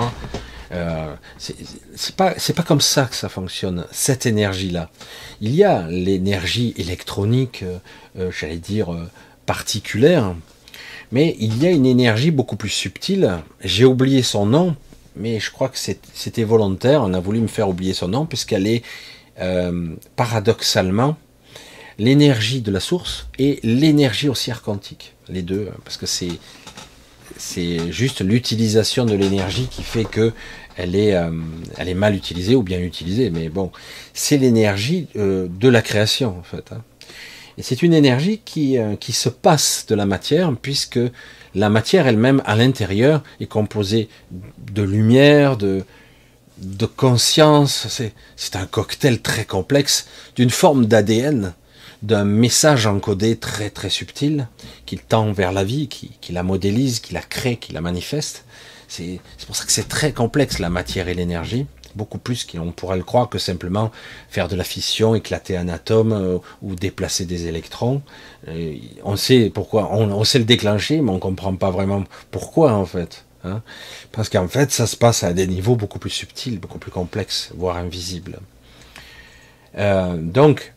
Euh, 0.72 1.14
c'est 1.38 2.16
pas 2.16 2.34
c'est 2.36 2.53
pas 2.53 2.62
comme 2.62 2.80
ça 2.80 3.05
que 3.07 3.14
ça 3.14 3.28
fonctionne. 3.28 3.86
Cette 3.90 4.26
énergie 4.26 4.70
là, 4.70 4.90
il 5.40 5.55
y 5.55 5.64
a 5.64 5.86
l'énergie 5.88 6.74
électronique, 6.76 7.62
euh, 7.62 7.78
euh 8.18 8.30
j'allais 8.30 8.59
dire 8.59 8.88
particulière, 9.46 10.34
mais 11.12 11.36
il 11.38 11.62
y 11.62 11.66
a 11.66 11.70
une 11.70 11.86
énergie 11.86 12.30
beaucoup 12.30 12.57
plus 12.57 12.68
subtile. 12.68 13.38
J'ai 13.62 13.84
oublié 13.84 14.22
son 14.22 14.44
nom 14.44 14.76
mais 15.19 15.41
je 15.41 15.51
crois 15.51 15.69
que 15.69 15.79
c'était 15.79 16.45
volontaire. 16.45 17.03
On 17.03 17.12
a 17.14 17.21
voulu 17.21 17.41
me 17.41 17.49
faire 17.49 17.69
oublier 17.69 17.95
son 17.95 18.09
nom 18.09 18.27
puisqu'elle 18.27 18.66
est 18.66 18.83
euh, 19.41 19.95
paradoxalement 20.16 21.16
l'énergie 21.99 22.61
de 22.61 22.71
la 22.71 22.81
source 22.81 23.29
et 23.39 23.61
l'énergie 23.62 24.29
oscillaire 24.29 24.62
quantique, 24.62 25.14
les 25.29 25.43
deux, 25.43 25.69
parce 25.85 25.97
que 25.97 26.07
c'est 26.07 26.31
c'est 27.37 27.93
juste 27.93 28.21
l'utilisation 28.21 29.05
de 29.05 29.14
l'énergie 29.14 29.69
qui 29.71 29.83
fait 29.83 30.05
que 30.05 30.33
elle 30.77 30.97
est, 30.97 31.14
euh, 31.14 31.31
elle 31.77 31.89
est 31.89 31.95
mal 31.95 32.16
utilisée 32.16 32.57
ou 32.57 32.62
bien 32.62 32.81
utilisée. 32.81 33.31
Mais 33.31 33.49
bon, 33.49 33.71
c'est 34.12 34.39
l'énergie 34.39 35.07
euh, 35.16 35.47
de 35.49 35.69
la 35.69 35.83
création 35.83 36.37
en 36.37 36.43
fait. 36.43 36.73
Hein. 36.73 36.83
Et 37.59 37.62
c'est 37.62 37.83
une 37.83 37.95
énergie 37.95 38.41
qui, 38.45 38.77
qui 39.01 39.12
se 39.12 39.29
passe 39.29 39.87
de 39.89 39.97
la 39.97 40.07
matière 40.07 40.53
puisque 40.61 41.01
la 41.55 41.70
matière 41.70 42.07
elle-même 42.07 42.42
à 42.44 42.57
l'intérieur 42.57 43.22
est 43.40 43.46
composée 43.46 44.09
de 44.30 44.82
lumière, 44.82 45.57
de, 45.57 45.84
de 46.59 46.86
conscience. 46.86 47.86
C'est 48.36 48.57
un 48.57 48.66
cocktail 48.66 49.20
très 49.20 49.44
complexe 49.44 50.07
d'une 50.36 50.51
forme 50.51 50.86
d'ADN, 50.86 51.55
d'un 52.03 52.24
message 52.24 52.86
encodé 52.86 53.36
très 53.36 53.70
très 53.70 53.90
subtil 53.90 54.49
qui 54.86 54.99
tend 54.99 55.32
vers 55.32 55.53
la 55.53 55.64
vie, 55.64 55.88
qui, 55.88 56.12
qui 56.20 56.32
la 56.32 56.42
modélise, 56.42 57.01
qui 57.01 57.14
la 57.14 57.22
crée, 57.22 57.57
qui 57.57 57.72
la 57.72 57.80
manifeste. 57.80 58.44
C'est 58.88 59.20
pour 59.46 59.57
ça 59.57 59.64
que 59.64 59.72
c'est 59.72 59.88
très 59.88 60.12
complexe 60.12 60.59
la 60.59 60.70
matière 60.70 61.09
et 61.09 61.14
l'énergie 61.14 61.66
beaucoup 61.99 62.18
plus 62.18 62.44
qu'on 62.44 62.72
pourrait 62.72 62.96
le 62.96 63.03
croire 63.03 63.28
que 63.28 63.38
simplement 63.38 63.90
faire 64.30 64.49
de 64.49 64.57
la 64.57 64.64
fission, 64.64 65.14
éclater 65.14 65.57
un 65.57 65.68
atome 65.68 66.12
euh, 66.12 66.38
ou 66.62 66.74
déplacer 66.74 67.26
des 67.26 67.46
électrons. 67.46 68.01
Euh, 68.46 68.76
on 69.05 69.16
sait 69.16 69.51
pourquoi, 69.53 69.92
on, 69.92 70.24
sait 70.24 70.38
le 70.38 70.46
déclencher, 70.46 71.01
mais 71.03 71.11
on 71.11 71.18
comprend 71.18 71.55
pas 71.55 71.70
vraiment 71.70 72.05
pourquoi 72.30 72.72
en 72.72 72.86
fait. 72.86 73.24
Hein. 73.44 73.61
Parce 74.12 74.28
qu'en 74.30 74.49
fait, 74.49 74.70
ça 74.70 74.86
se 74.86 74.96
passe 74.96 75.24
à 75.24 75.32
des 75.32 75.46
niveaux 75.46 75.76
beaucoup 75.76 75.99
plus 75.99 76.11
subtils, 76.11 76.59
beaucoup 76.59 76.78
plus 76.78 76.92
complexes, 76.92 77.51
voire 77.55 77.76
invisibles. 77.76 78.38
Euh, 79.76 80.16
donc, 80.16 80.72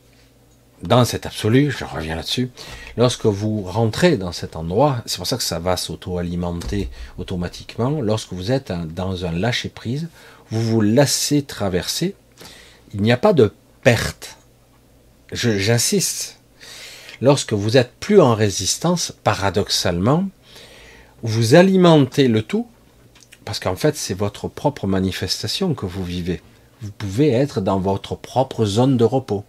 dans 0.84 1.06
cet 1.06 1.26
absolu, 1.28 1.72
je 1.72 1.86
reviens 1.86 2.16
là-dessus, 2.16 2.50
lorsque 2.98 3.26
vous 3.26 3.62
rentrez 3.62 4.18
dans 4.18 4.32
cet 4.32 4.56
endroit, 4.56 4.98
c'est 5.06 5.18
pour 5.18 5.28
ça 5.28 5.38
que 5.38 5.44
ça 5.44 5.60
va 5.60 5.78
s'auto-alimenter 5.78 6.90
automatiquement, 7.20 8.02
lorsque 8.02 8.34
vous 8.34 8.52
êtes 8.52 8.74
dans 8.96 9.26
un 9.26 9.32
lâcher-prise, 9.32 10.08
vous 10.52 10.62
vous 10.62 10.82
laissez 10.82 11.42
traverser, 11.42 12.14
il 12.94 13.02
n'y 13.02 13.12
a 13.12 13.18
pas 13.18 13.34
de 13.34 13.54
perte. 13.84 14.38
J'insiste. 15.32 16.38
Lorsque 17.22 17.54
vous 17.54 17.78
êtes 17.78 17.94
plus 18.00 18.20
en 18.20 18.36
résistance, 18.36 19.14
paradoxalement, 19.24 20.28
vous 21.24 21.56
alimentez 21.56 22.28
le 22.28 22.42
tout, 22.42 22.68
parce 23.46 23.60
qu'en 23.60 23.76
fait 23.76 23.96
c'est 23.96 24.14
votre 24.14 24.50
propre 24.50 24.88
manifestation 24.88 25.74
que 25.74 25.86
vous 25.86 26.04
vivez. 26.04 26.42
Vous 26.82 26.92
pouvez 26.92 27.30
être 27.30 27.62
dans 27.62 27.80
votre 27.80 28.16
propre 28.16 28.66
zone 28.66 28.98
de 28.98 29.04
repos, 29.06 29.46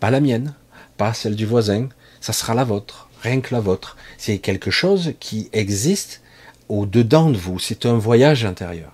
pas 0.00 0.10
la 0.10 0.20
mienne, 0.20 0.54
pas 0.96 1.14
celle 1.14 1.36
du 1.36 1.46
voisin, 1.46 1.88
ça 2.20 2.32
sera 2.32 2.54
la 2.54 2.64
vôtre, 2.64 3.08
rien 3.22 3.40
que 3.40 3.54
la 3.54 3.60
vôtre. 3.60 3.96
C'est 4.18 4.38
quelque 4.38 4.70
chose 4.70 5.12
qui 5.20 5.48
existe 5.52 6.22
au-dedans 6.68 7.30
de 7.30 7.36
vous, 7.36 7.58
c'est 7.58 7.86
un 7.86 7.98
voyage 7.98 8.44
intérieur. 8.44 8.92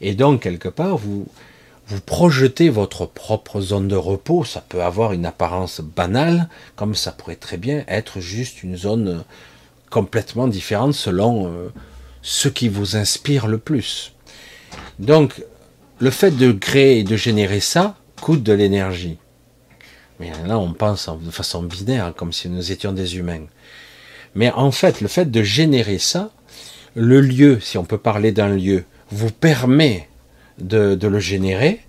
Et 0.00 0.14
donc, 0.14 0.42
quelque 0.42 0.68
part, 0.68 0.96
vous, 0.96 1.26
vous 1.88 2.00
projetez 2.00 2.68
votre 2.68 3.06
propre 3.06 3.60
zone 3.60 3.88
de 3.88 3.96
repos. 3.96 4.44
Ça 4.44 4.64
peut 4.66 4.82
avoir 4.82 5.12
une 5.12 5.26
apparence 5.26 5.80
banale, 5.80 6.48
comme 6.74 6.94
ça 6.94 7.12
pourrait 7.12 7.36
très 7.36 7.56
bien 7.56 7.84
être 7.88 8.20
juste 8.20 8.62
une 8.62 8.76
zone 8.76 9.24
complètement 9.90 10.48
différente 10.48 10.94
selon 10.94 11.46
euh, 11.46 11.68
ce 12.22 12.48
qui 12.48 12.68
vous 12.68 12.96
inspire 12.96 13.46
le 13.46 13.58
plus. 13.58 14.12
Donc, 14.98 15.44
le 15.98 16.10
fait 16.10 16.32
de 16.32 16.52
créer 16.52 16.98
et 16.98 17.04
de 17.04 17.16
générer 17.16 17.60
ça 17.60 17.96
coûte 18.20 18.42
de 18.42 18.52
l'énergie. 18.52 19.18
Mais 20.18 20.32
là, 20.46 20.58
on 20.58 20.72
pense 20.72 21.08
de 21.08 21.30
façon 21.30 21.62
binaire, 21.62 22.12
comme 22.16 22.32
si 22.32 22.48
nous 22.48 22.72
étions 22.72 22.92
des 22.92 23.16
humains. 23.16 23.46
Mais 24.34 24.50
en 24.50 24.70
fait, 24.70 25.00
le 25.00 25.08
fait 25.08 25.30
de 25.30 25.42
générer 25.42 25.98
ça, 25.98 26.30
le 26.94 27.20
lieu, 27.20 27.60
si 27.60 27.78
on 27.78 27.84
peut 27.84 27.98
parler 27.98 28.32
d'un 28.32 28.48
lieu, 28.48 28.84
vous 29.10 29.30
permet 29.30 30.08
de, 30.58 30.98
le 31.06 31.20
générer, 31.20 31.80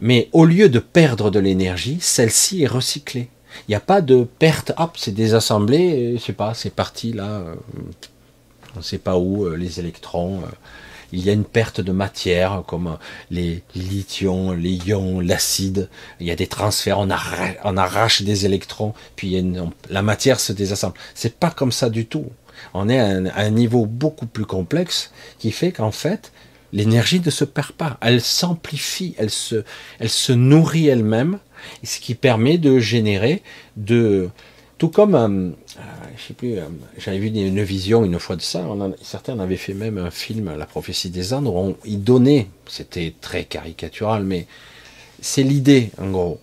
mais 0.00 0.28
au 0.32 0.44
lieu 0.44 0.68
de 0.68 0.78
perdre 0.78 1.30
de 1.30 1.38
l'énergie, 1.38 1.98
celle-ci 2.00 2.62
est 2.62 2.68
recyclée. 2.68 3.28
Il 3.68 3.70
n'y 3.70 3.76
a 3.76 3.80
pas 3.80 4.00
de 4.00 4.24
perte, 4.24 4.72
hop, 4.78 4.96
c'est 4.96 5.14
désassemblé, 5.14 6.16
je 6.16 6.22
sais 6.22 6.32
pas, 6.32 6.54
c'est 6.54 6.74
parti 6.74 7.12
là, 7.12 7.24
euh, 7.24 7.54
on 8.74 8.78
ne 8.78 8.84
sait 8.84 8.98
pas 8.98 9.16
où, 9.16 9.46
euh, 9.46 9.56
les 9.56 9.78
électrons. 9.78 10.40
Euh, 10.40 10.50
il 11.12 11.24
y 11.24 11.30
a 11.30 11.32
une 11.32 11.44
perte 11.44 11.80
de 11.80 11.92
matière, 11.92 12.64
comme 12.66 12.98
les 13.30 13.62
lithions, 13.76 14.50
les 14.50 14.74
ions, 14.88 15.20
l'acide. 15.20 15.88
Il 16.18 16.26
y 16.26 16.32
a 16.32 16.34
des 16.34 16.48
transferts, 16.48 16.98
on 16.98 17.08
arrache, 17.08 17.56
on 17.62 17.76
arrache 17.76 18.22
des 18.22 18.46
électrons, 18.46 18.94
puis 19.14 19.40
la 19.90 20.02
matière 20.02 20.40
se 20.40 20.52
désassemble. 20.52 20.94
C'est 21.14 21.36
pas 21.36 21.50
comme 21.50 21.70
ça 21.70 21.88
du 21.88 22.06
tout. 22.06 22.26
On 22.74 22.88
est 22.88 22.98
à 22.98 23.36
un 23.36 23.50
niveau 23.50 23.86
beaucoup 23.86 24.26
plus 24.26 24.44
complexe 24.44 25.12
qui 25.38 25.52
fait 25.52 25.70
qu'en 25.70 25.92
fait, 25.92 26.32
l'énergie 26.74 27.22
ne 27.24 27.30
se 27.30 27.44
perd 27.44 27.70
pas, 27.72 27.96
elle 28.02 28.20
s'amplifie, 28.20 29.14
elle 29.16 29.30
se, 29.30 30.32
nourrit 30.32 30.88
elle-même, 30.88 31.38
ce 31.84 32.00
qui 32.00 32.16
permet 32.16 32.58
de 32.58 32.80
générer 32.80 33.42
de, 33.76 34.28
tout 34.76 34.88
comme, 34.88 35.14
euh, 35.14 35.52
je 36.16 36.22
sais 36.22 36.34
plus, 36.34 36.58
euh, 36.58 36.64
j'avais 36.98 37.18
vu 37.18 37.28
une 37.28 37.62
vision 37.62 38.04
une 38.04 38.18
fois 38.18 38.34
de 38.34 38.42
ça, 38.42 38.66
certains 39.02 39.38
avaient 39.38 39.56
fait 39.56 39.72
même 39.72 39.98
un 39.98 40.10
film, 40.10 40.52
La 40.58 40.66
prophétie 40.66 41.10
des 41.10 41.32
Andes, 41.32 41.46
où 41.46 41.56
on, 41.56 41.76
ils 41.84 42.02
donnaient, 42.02 42.48
c'était 42.66 43.14
très 43.20 43.44
caricatural, 43.44 44.24
mais 44.24 44.46
c'est 45.20 45.44
l'idée, 45.44 45.90
en 46.00 46.10
gros. 46.10 46.40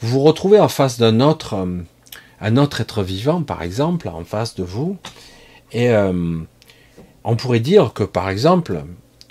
Vous 0.00 0.08
vous 0.08 0.20
retrouvez 0.20 0.60
en 0.60 0.68
face 0.68 0.98
d'un 0.98 1.20
autre, 1.20 1.54
euh, 1.54 1.82
un 2.40 2.56
autre 2.58 2.80
être 2.80 3.02
vivant, 3.02 3.42
par 3.42 3.62
exemple, 3.62 4.08
en 4.08 4.24
face 4.24 4.54
de 4.54 4.62
vous, 4.62 4.98
et 5.74 5.92
on 7.24 7.36
pourrait 7.36 7.60
dire 7.60 7.92
que, 7.92 8.04
par 8.04 8.28
exemple, 8.28 8.84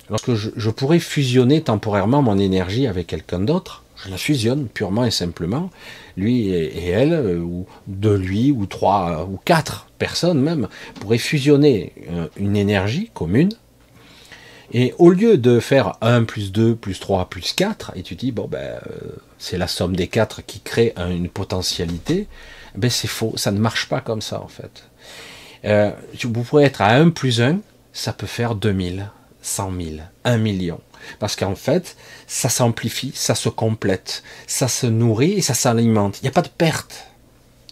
lorsque 0.09 0.33
je, 0.33 0.69
pourrais 0.69 0.99
fusionner 0.99 1.61
temporairement 1.61 2.21
mon 2.21 2.37
énergie 2.37 2.87
avec 2.87 3.07
quelqu'un 3.07 3.39
d'autre, 3.39 3.83
Je 3.95 4.09
la 4.09 4.17
fusionne 4.17 4.67
purement 4.67 5.05
et 5.05 5.11
simplement, 5.11 5.69
lui 6.17 6.49
et, 6.49 6.89
elle, 6.89 7.13
euh, 7.13 7.37
ou 7.39 7.65
de 7.87 8.09
lui, 8.09 8.51
ou 8.51 8.65
trois, 8.65 9.25
ou 9.31 9.39
quatre 9.45 9.87
personnes 9.97 10.41
même, 10.41 10.67
pourraient 10.99 11.17
fusionner 11.17 11.93
euh, 12.11 12.27
une 12.35 12.57
énergie 12.57 13.11
commune. 13.13 13.53
Et 14.73 14.93
au 14.97 15.09
lieu 15.09 15.37
de 15.37 15.59
faire 15.59 15.93
1 16.01 16.23
plus 16.23 16.51
2 16.51 16.75
plus 16.75 16.99
3 16.99 17.29
plus 17.29 17.53
4, 17.53 17.93
et 17.95 18.01
tu 18.01 18.15
dis, 18.15 18.31
bon, 18.33 18.47
ben, 18.49 18.57
euh, 18.57 18.79
c'est 19.37 19.57
la 19.57 19.67
somme 19.67 19.95
des 19.95 20.07
quatre 20.07 20.45
qui 20.45 20.59
crée 20.59 20.93
une 20.97 21.29
potentialité, 21.29 22.27
ben 22.75 22.89
c'est 22.89 23.07
faux, 23.07 23.33
ça 23.35 23.51
ne 23.51 23.59
marche 23.59 23.87
pas 23.87 24.01
comme 24.01 24.21
ça 24.21 24.41
en 24.41 24.47
fait. 24.47 24.89
Vous 25.63 26.43
pourrez 26.43 26.65
être 26.65 26.81
à 26.81 26.95
1 26.95 27.09
plus 27.09 27.41
1, 27.41 27.59
ça 27.93 28.13
peut 28.13 28.27
faire 28.27 28.55
2000, 28.55 29.09
100 29.41 29.71
000, 29.71 29.89
1 30.25 30.37
million. 30.37 30.79
Parce 31.19 31.35
qu'en 31.35 31.55
fait, 31.55 31.97
ça 32.27 32.49
s'amplifie, 32.49 33.11
ça 33.13 33.35
se 33.35 33.49
complète, 33.49 34.23
ça 34.47 34.67
se 34.67 34.87
nourrit 34.87 35.33
et 35.33 35.41
ça 35.41 35.53
s'alimente. 35.53 36.19
Il 36.21 36.23
n'y 36.23 36.29
a 36.29 36.31
pas 36.33 36.41
de 36.41 36.49
perte. 36.49 37.07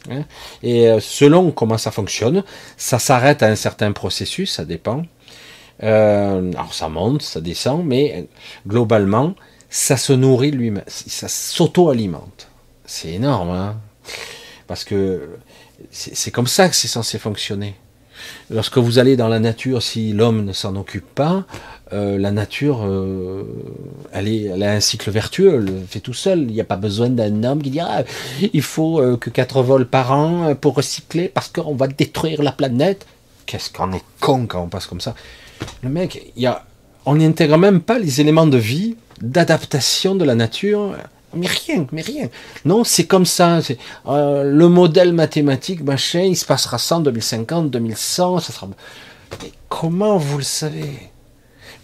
Hein? 0.09 0.23
et 0.63 0.89
euh, 0.89 0.99
selon 0.99 1.51
comment 1.51 1.77
ça 1.77 1.91
fonctionne, 1.91 2.43
ça 2.75 2.97
s'arrête 2.97 3.43
à 3.43 3.47
un 3.47 3.55
certain 3.55 3.91
processus, 3.91 4.53
ça 4.53 4.65
dépend. 4.65 5.03
Euh, 5.83 6.51
alors 6.53 6.73
ça 6.73 6.89
monte, 6.89 7.21
ça 7.21 7.39
descend, 7.39 7.85
mais 7.85 8.27
globalement, 8.67 9.35
ça 9.69 9.97
se 9.97 10.13
nourrit 10.13 10.49
lui-même, 10.49 10.83
ça 10.87 11.27
s'auto-alimente. 11.27 12.47
C'est 12.85 13.09
énorme, 13.09 13.51
hein 13.51 13.77
parce 14.71 14.85
que 14.85 15.37
c'est 15.91 16.31
comme 16.31 16.47
ça 16.47 16.69
que 16.69 16.75
c'est 16.75 16.87
censé 16.87 17.19
fonctionner. 17.19 17.75
Lorsque 18.49 18.77
vous 18.77 18.99
allez 18.99 19.15
dans 19.17 19.27
la 19.27 19.39
nature, 19.39 19.81
si 19.81 20.13
l'homme 20.13 20.45
ne 20.45 20.53
s'en 20.53 20.75
occupe 20.75 21.07
pas, 21.15 21.45
euh, 21.93 22.17
la 22.17 22.31
nature, 22.31 22.85
euh, 22.85 23.43
elle, 24.11 24.27
est, 24.27 24.43
elle, 24.43 24.63
a 24.63 24.73
un 24.73 24.79
cycle 24.79 25.09
vertueux, 25.11 25.55
elle 25.55 25.65
le 25.65 25.81
fait 25.87 25.99
tout 25.99 26.13
seul. 26.13 26.41
Il 26.41 26.53
n'y 26.53 26.61
a 26.61 26.65
pas 26.65 26.75
besoin 26.75 27.09
d'un 27.09 27.43
homme 27.43 27.61
qui 27.61 27.71
dira 27.71 27.87
ah, 27.89 28.03
il 28.53 28.61
faut 28.61 28.99
euh, 28.99 29.17
que 29.17 29.29
4 29.29 29.63
vols 29.63 29.87
par 29.87 30.11
an 30.11 30.55
pour 30.55 30.75
recycler 30.75 31.29
parce 31.29 31.49
qu'on 31.49 31.75
va 31.75 31.87
détruire 31.87 32.43
la 32.43 32.51
planète. 32.51 33.05
Qu'est-ce 33.45 33.71
qu'on 33.71 33.91
est 33.91 34.03
con 34.19 34.45
quand 34.45 34.63
on 34.63 34.67
passe 34.67 34.85
comme 34.85 35.01
ça. 35.01 35.15
Le 35.83 35.89
mec, 35.89 36.31
y 36.37 36.45
a, 36.45 36.63
on 37.05 37.15
n'intègre 37.15 37.57
même 37.57 37.81
pas 37.81 37.99
les 37.99 38.21
éléments 38.21 38.47
de 38.47 38.57
vie, 38.57 38.95
d'adaptation 39.21 40.15
de 40.15 40.23
la 40.23 40.35
nature 40.35 40.95
mais 41.33 41.47
rien, 41.47 41.87
mais 41.91 42.01
rien. 42.01 42.29
Non, 42.65 42.83
c'est 42.83 43.05
comme 43.05 43.25
ça. 43.25 43.59
Euh, 44.07 44.43
le 44.43 44.67
modèle 44.67 45.13
mathématique, 45.13 45.83
machin, 45.83 46.21
il 46.21 46.35
se 46.35 46.45
passera 46.45 46.77
en 46.95 46.99
2050, 47.01 47.69
2100, 47.69 48.39
ça 48.39 48.53
sera. 48.53 48.67
Mais 49.41 49.51
comment 49.69 50.17
vous 50.17 50.37
le 50.37 50.43
savez? 50.43 51.09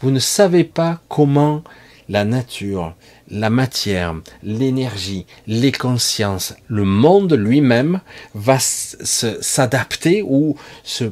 Vous 0.01 0.11
ne 0.11 0.19
savez 0.19 0.63
pas 0.63 0.99
comment 1.09 1.63
la 2.09 2.23
nature, 2.23 2.95
la 3.29 3.49
matière, 3.49 4.15
l'énergie, 4.43 5.25
les 5.45 5.71
consciences, 5.71 6.53
le 6.67 6.83
monde 6.83 7.33
lui-même 7.33 8.01
va 8.33 8.57
s'adapter 8.59 10.23
ou 10.23 10.55
se, 10.83 11.05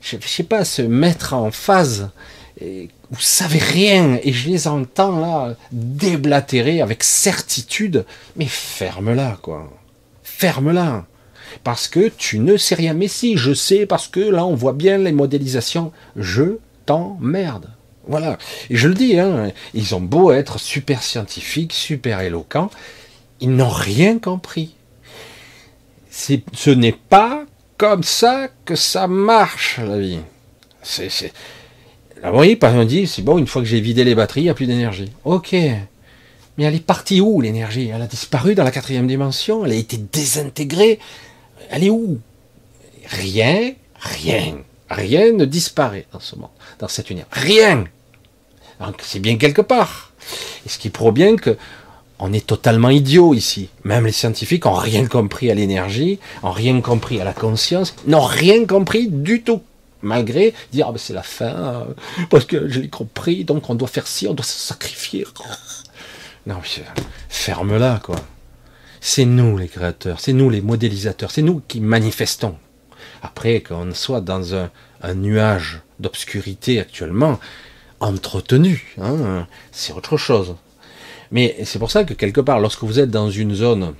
je 0.00 0.16
sais 0.24 0.42
pas, 0.42 0.64
se 0.64 0.82
mettre 0.82 1.34
en 1.34 1.50
phase 1.50 2.10
vous 2.60 3.20
savez 3.20 3.58
rien, 3.58 4.18
et 4.22 4.32
je 4.32 4.48
les 4.48 4.68
entends 4.68 5.18
là 5.18 5.56
déblatérer 5.72 6.80
avec 6.80 7.04
certitude, 7.04 8.04
mais 8.36 8.46
ferme-la, 8.46 9.38
quoi. 9.42 9.70
Ferme-la. 10.22 11.06
Parce 11.64 11.88
que 11.88 12.08
tu 12.08 12.38
ne 12.38 12.56
sais 12.56 12.74
rien. 12.74 12.94
Mais 12.94 13.08
si, 13.08 13.36
je 13.36 13.54
sais, 13.54 13.86
parce 13.86 14.06
que 14.06 14.20
là, 14.20 14.44
on 14.44 14.54
voit 14.54 14.74
bien 14.74 14.98
les 14.98 15.12
modélisations. 15.12 15.92
Je 16.16 16.58
t'emmerde. 16.86 17.70
Voilà. 18.06 18.38
Et 18.70 18.76
je 18.76 18.88
le 18.88 18.94
dis, 18.94 19.18
hein, 19.18 19.50
ils 19.74 19.94
ont 19.94 20.00
beau 20.00 20.30
être 20.32 20.58
super 20.58 21.02
scientifiques, 21.02 21.72
super 21.72 22.20
éloquents, 22.20 22.70
ils 23.40 23.54
n'ont 23.54 23.68
rien 23.68 24.18
compris. 24.18 24.74
Ce 26.10 26.70
n'est 26.70 26.92
pas 26.92 27.44
comme 27.76 28.02
ça 28.02 28.48
que 28.64 28.74
ça 28.74 29.06
marche, 29.06 29.78
la 29.78 29.98
vie. 29.98 30.20
C'est, 30.82 31.32
ah 32.22 32.32
oui, 32.34 32.56
par 32.56 32.70
exemple, 32.70 32.86
on 32.86 32.88
dit, 32.88 33.06
c'est 33.06 33.22
bon, 33.22 33.38
une 33.38 33.46
fois 33.46 33.62
que 33.62 33.68
j'ai 33.68 33.80
vidé 33.80 34.04
les 34.04 34.14
batteries, 34.14 34.42
il 34.42 34.44
n'y 34.44 34.50
a 34.50 34.54
plus 34.54 34.66
d'énergie. 34.66 35.12
Ok. 35.24 35.52
Mais 35.52 36.64
elle 36.64 36.74
est 36.74 36.84
partie 36.84 37.20
où, 37.20 37.40
l'énergie? 37.40 37.90
Elle 37.94 38.02
a 38.02 38.06
disparu 38.06 38.54
dans 38.54 38.64
la 38.64 38.72
quatrième 38.72 39.06
dimension 39.06 39.64
Elle 39.64 39.72
a 39.72 39.76
été 39.76 39.96
désintégrée 39.96 40.98
Elle 41.70 41.84
est 41.84 41.90
où? 41.90 42.18
Rien, 43.06 43.72
rien, 44.00 44.58
rien 44.90 45.32
ne 45.32 45.44
disparaît 45.44 46.06
dans 46.12 46.20
ce 46.20 46.36
monde, 46.36 46.50
dans 46.78 46.88
cette 46.88 47.10
univers. 47.10 47.28
Rien 47.30 47.84
Donc 48.80 48.96
c'est 49.02 49.20
bien 49.20 49.38
quelque 49.38 49.62
part. 49.62 50.12
Et 50.66 50.68
ce 50.68 50.78
qui 50.78 50.90
prouve 50.90 51.14
bien 51.14 51.36
que 51.36 51.56
on 52.18 52.32
est 52.32 52.44
totalement 52.46 52.90
idiot 52.90 53.32
ici. 53.32 53.68
Même 53.84 54.04
les 54.04 54.12
scientifiques 54.12 54.64
n'ont 54.64 54.72
rien 54.72 55.06
compris 55.06 55.50
à 55.50 55.54
l'énergie, 55.54 56.18
n'ont 56.42 56.50
rien 56.50 56.80
compris 56.80 57.20
à 57.20 57.24
la 57.24 57.32
conscience, 57.32 57.94
n'ont 58.06 58.20
rien 58.24 58.66
compris 58.66 59.06
du 59.08 59.42
tout 59.42 59.62
malgré 60.02 60.54
dire 60.72 60.86
ah 60.88 60.92
ben 60.92 60.98
c'est 60.98 61.12
la 61.12 61.22
fin 61.22 61.46
euh, 61.46 61.84
parce 62.30 62.44
que 62.44 62.68
je 62.68 62.80
l'ai 62.80 62.88
compris 62.88 63.44
donc 63.44 63.68
on 63.70 63.74
doit 63.74 63.88
faire 63.88 64.06
ci 64.06 64.26
on 64.28 64.34
doit 64.34 64.44
se 64.44 64.58
sacrifier. 64.58 65.26
Non 66.46 66.60
ferme-la 67.28 68.00
quoi. 68.02 68.16
C'est 69.00 69.24
nous 69.24 69.58
les 69.58 69.68
créateurs 69.68 70.20
c'est 70.20 70.32
nous 70.32 70.50
les 70.50 70.60
modélisateurs 70.60 71.30
c'est 71.30 71.42
nous 71.42 71.62
qui 71.68 71.80
manifestons. 71.80 72.56
Après 73.22 73.60
qu'on 73.60 73.92
soit 73.94 74.20
dans 74.20 74.54
un, 74.54 74.70
nuage 75.14 75.80
d'obscurité 76.00 76.80
actuellement 76.80 77.38
entretenu 78.00 78.94
hein, 79.00 79.46
c'est 79.72 79.92
autre 79.92 80.16
chose. 80.16 80.54
Mais 81.30 81.56
c'est 81.64 81.78
pour 81.78 81.90
ça 81.90 82.04
que 82.04 82.14
quelque 82.14 82.40
part 82.40 82.60
lorsque 82.60 82.84
vous 82.84 82.98
êtes 82.98 83.10
dans 83.10 83.30
une 83.30 83.54
zone 83.54 83.94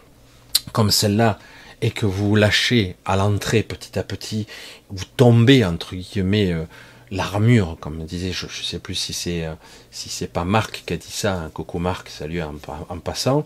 comme 0.72 0.90
celle-là 0.90 1.38
et 1.82 1.90
que 1.90 2.06
vous 2.06 2.34
lâchez 2.34 2.96
à 3.04 3.16
l'entrée 3.16 3.62
petit 3.62 3.98
à 3.98 4.02
petit, 4.02 4.46
vous 4.90 5.04
tombez 5.16 5.64
entre 5.64 5.94
guillemets 5.94 6.52
euh, 6.52 6.64
l'armure, 7.10 7.76
comme 7.80 8.04
disait, 8.04 8.32
je 8.32 8.46
ne 8.46 8.50
sais 8.50 8.78
plus 8.78 8.94
si 8.94 9.12
c'est 9.12 9.44
euh, 9.44 9.54
si 9.90 10.08
c'est 10.08 10.32
pas 10.32 10.44
Marc 10.44 10.84
qui 10.86 10.92
a 10.92 10.96
dit 10.96 11.10
ça, 11.10 11.50
Coco 11.54 11.78
Marc, 11.78 12.08
salut 12.08 12.42
en, 12.42 12.98
passant, 12.98 13.44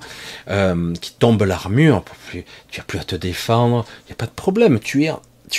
euh, 0.48 0.94
qui 0.94 1.12
tombe 1.14 1.42
l'armure, 1.42 2.04
tu 2.30 2.44
n'as 2.76 2.84
plus 2.84 2.98
à 2.98 3.04
te 3.04 3.16
défendre, 3.16 3.84
il 4.04 4.06
n'y 4.08 4.12
a 4.12 4.16
pas 4.16 4.26
de 4.26 4.32
problème, 4.32 4.80
tu 4.80 5.04
es 5.04 5.10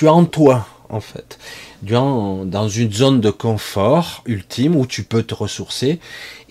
en 0.08 0.26
toi 0.26 0.68
en 0.90 1.00
fait, 1.00 1.40
dans 1.82 2.70
une 2.70 2.94
zone 2.94 3.20
de 3.20 3.32
confort 3.32 4.22
ultime 4.28 4.76
où 4.76 4.86
tu 4.86 5.04
peux 5.04 5.24
te 5.24 5.34
ressourcer 5.34 6.00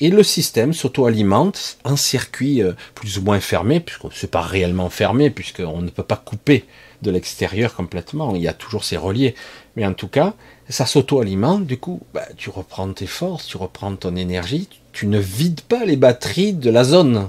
et 0.02 0.10
le 0.10 0.24
système 0.24 0.72
s'auto-alimente 0.72 1.78
en 1.84 1.94
circuit 1.94 2.60
euh, 2.60 2.72
plus 2.96 3.18
ou 3.18 3.22
moins 3.22 3.38
fermé, 3.38 3.78
puisque 3.78 4.12
c'est 4.12 4.30
pas 4.30 4.40
réellement 4.40 4.90
fermé, 4.90 5.30
puisqu'on 5.30 5.80
ne 5.80 5.90
peut 5.90 6.02
pas 6.02 6.16
couper 6.16 6.64
de 7.02 7.12
l'extérieur 7.12 7.74
complètement, 7.74 8.34
il 8.34 8.42
y 8.42 8.48
a 8.48 8.52
toujours 8.52 8.82
ces 8.82 8.96
reliés. 8.96 9.36
Mais 9.76 9.86
en 9.86 9.94
tout 9.94 10.08
cas, 10.08 10.34
ça 10.68 10.86
s'auto-alimente, 10.86 11.66
du 11.66 11.78
coup, 11.78 12.00
bah, 12.12 12.26
tu 12.36 12.50
reprends 12.50 12.92
tes 12.92 13.06
forces, 13.06 13.46
tu 13.46 13.56
reprends 13.56 13.94
ton 13.94 14.16
énergie, 14.16 14.68
tu 14.92 15.06
ne 15.06 15.20
vides 15.20 15.60
pas 15.60 15.84
les 15.84 15.96
batteries 15.96 16.52
de 16.52 16.70
la 16.70 16.82
zone. 16.82 17.28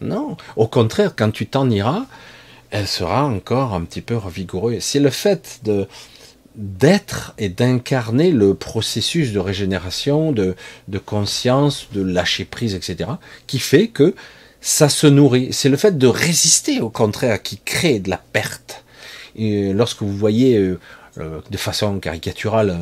Non, 0.00 0.36
au 0.56 0.66
contraire, 0.66 1.14
quand 1.16 1.30
tu 1.30 1.46
t'en 1.46 1.70
iras, 1.70 2.06
elle 2.70 2.88
sera 2.88 3.26
encore 3.26 3.74
un 3.74 3.82
petit 3.82 4.02
peu 4.02 4.16
revigoureuse. 4.16 4.82
C'est 4.82 5.00
le 5.00 5.10
fait 5.10 5.60
de, 5.62 5.86
d'être 6.58 7.34
et 7.38 7.48
d'incarner 7.48 8.32
le 8.32 8.52
processus 8.52 9.32
de 9.32 9.38
régénération, 9.38 10.32
de, 10.32 10.54
conscience, 11.06 11.88
de 11.92 12.02
lâcher 12.02 12.44
prise, 12.44 12.74
etc., 12.74 13.10
qui 13.46 13.60
fait 13.60 13.86
que 13.86 14.14
ça 14.60 14.88
se 14.88 15.06
nourrit. 15.06 15.52
C'est 15.52 15.68
le 15.68 15.76
fait 15.76 15.96
de 15.96 16.06
résister, 16.08 16.80
au 16.80 16.90
contraire, 16.90 17.40
qui 17.42 17.58
crée 17.64 18.00
de 18.00 18.10
la 18.10 18.20
perte. 18.32 18.84
Et 19.36 19.72
lorsque 19.72 20.02
vous 20.02 20.16
voyez 20.16 20.56
euh, 20.56 20.80
euh, 21.18 21.40
de 21.48 21.56
façon 21.56 22.00
caricaturale 22.00 22.76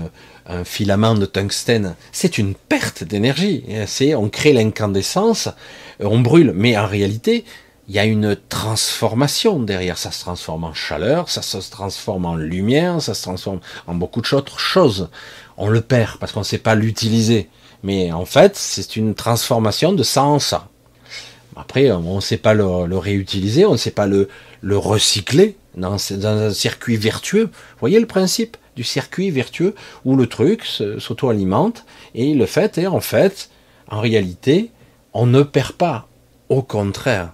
un 0.46 0.64
filament 0.64 1.14
de 1.14 1.26
tungstène, 1.26 1.96
c'est 2.12 2.38
une 2.38 2.54
perte 2.54 3.04
d'énergie. 3.04 3.64
C'est 3.86 4.14
on 4.14 4.30
crée 4.30 4.54
l'incandescence, 4.54 5.50
on 6.00 6.20
brûle, 6.20 6.52
mais 6.54 6.78
en 6.78 6.86
réalité, 6.86 7.44
il 7.88 7.94
y 7.94 7.98
a 7.98 8.04
une 8.04 8.36
transformation 8.48 9.60
derrière. 9.60 9.98
Ça 9.98 10.10
se 10.10 10.20
transforme 10.20 10.64
en 10.64 10.74
chaleur, 10.74 11.28
ça 11.28 11.42
se 11.42 11.58
transforme 11.70 12.26
en 12.26 12.34
lumière, 12.34 13.00
ça 13.00 13.14
se 13.14 13.22
transforme 13.22 13.60
en 13.86 13.94
beaucoup 13.94 14.22
d'autres 14.22 14.58
choses. 14.58 15.08
On 15.56 15.68
le 15.68 15.80
perd 15.80 16.18
parce 16.18 16.32
qu'on 16.32 16.40
ne 16.40 16.44
sait 16.44 16.58
pas 16.58 16.74
l'utiliser. 16.74 17.48
Mais 17.82 18.10
en 18.12 18.24
fait, 18.24 18.56
c'est 18.56 18.96
une 18.96 19.14
transformation 19.14 19.92
de 19.92 20.02
ça 20.02 20.24
en 20.24 20.38
ça. 20.38 20.68
Après, 21.54 21.90
on 21.90 22.16
ne 22.16 22.20
sait 22.20 22.36
pas 22.36 22.52
le, 22.52 22.98
réutiliser, 22.98 23.64
on 23.64 23.72
ne 23.72 23.76
sait 23.76 23.90
pas 23.90 24.06
le, 24.06 24.28
le 24.60 24.76
recycler 24.76 25.56
dans, 25.74 25.96
dans, 26.10 26.26
un 26.26 26.52
circuit 26.52 26.96
vertueux. 26.96 27.44
Vous 27.44 27.80
voyez 27.80 28.00
le 28.00 28.06
principe 28.06 28.56
du 28.74 28.84
circuit 28.84 29.30
vertueux 29.30 29.74
où 30.04 30.16
le 30.16 30.26
truc 30.26 30.66
s'auto-alimente 30.98 31.84
et 32.14 32.34
le 32.34 32.44
fait 32.44 32.76
est 32.76 32.86
en 32.86 33.00
fait, 33.00 33.48
en 33.88 34.00
réalité, 34.00 34.70
on 35.14 35.26
ne 35.26 35.42
perd 35.42 35.72
pas. 35.72 36.08
Au 36.50 36.62
contraire, 36.62 37.32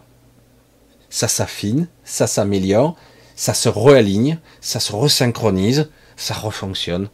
ça 1.12 1.28
s'affine, 1.28 1.89
ça 2.05 2.26
s'améliore, 2.26 2.97
ça 3.36 3.52
se 3.52 3.68
réaligne, 3.68 4.39
ça 4.62 4.80
se 4.80 4.94
resynchronise, 4.94 5.90
ça 6.16 6.32
refonctionne. 6.32 7.10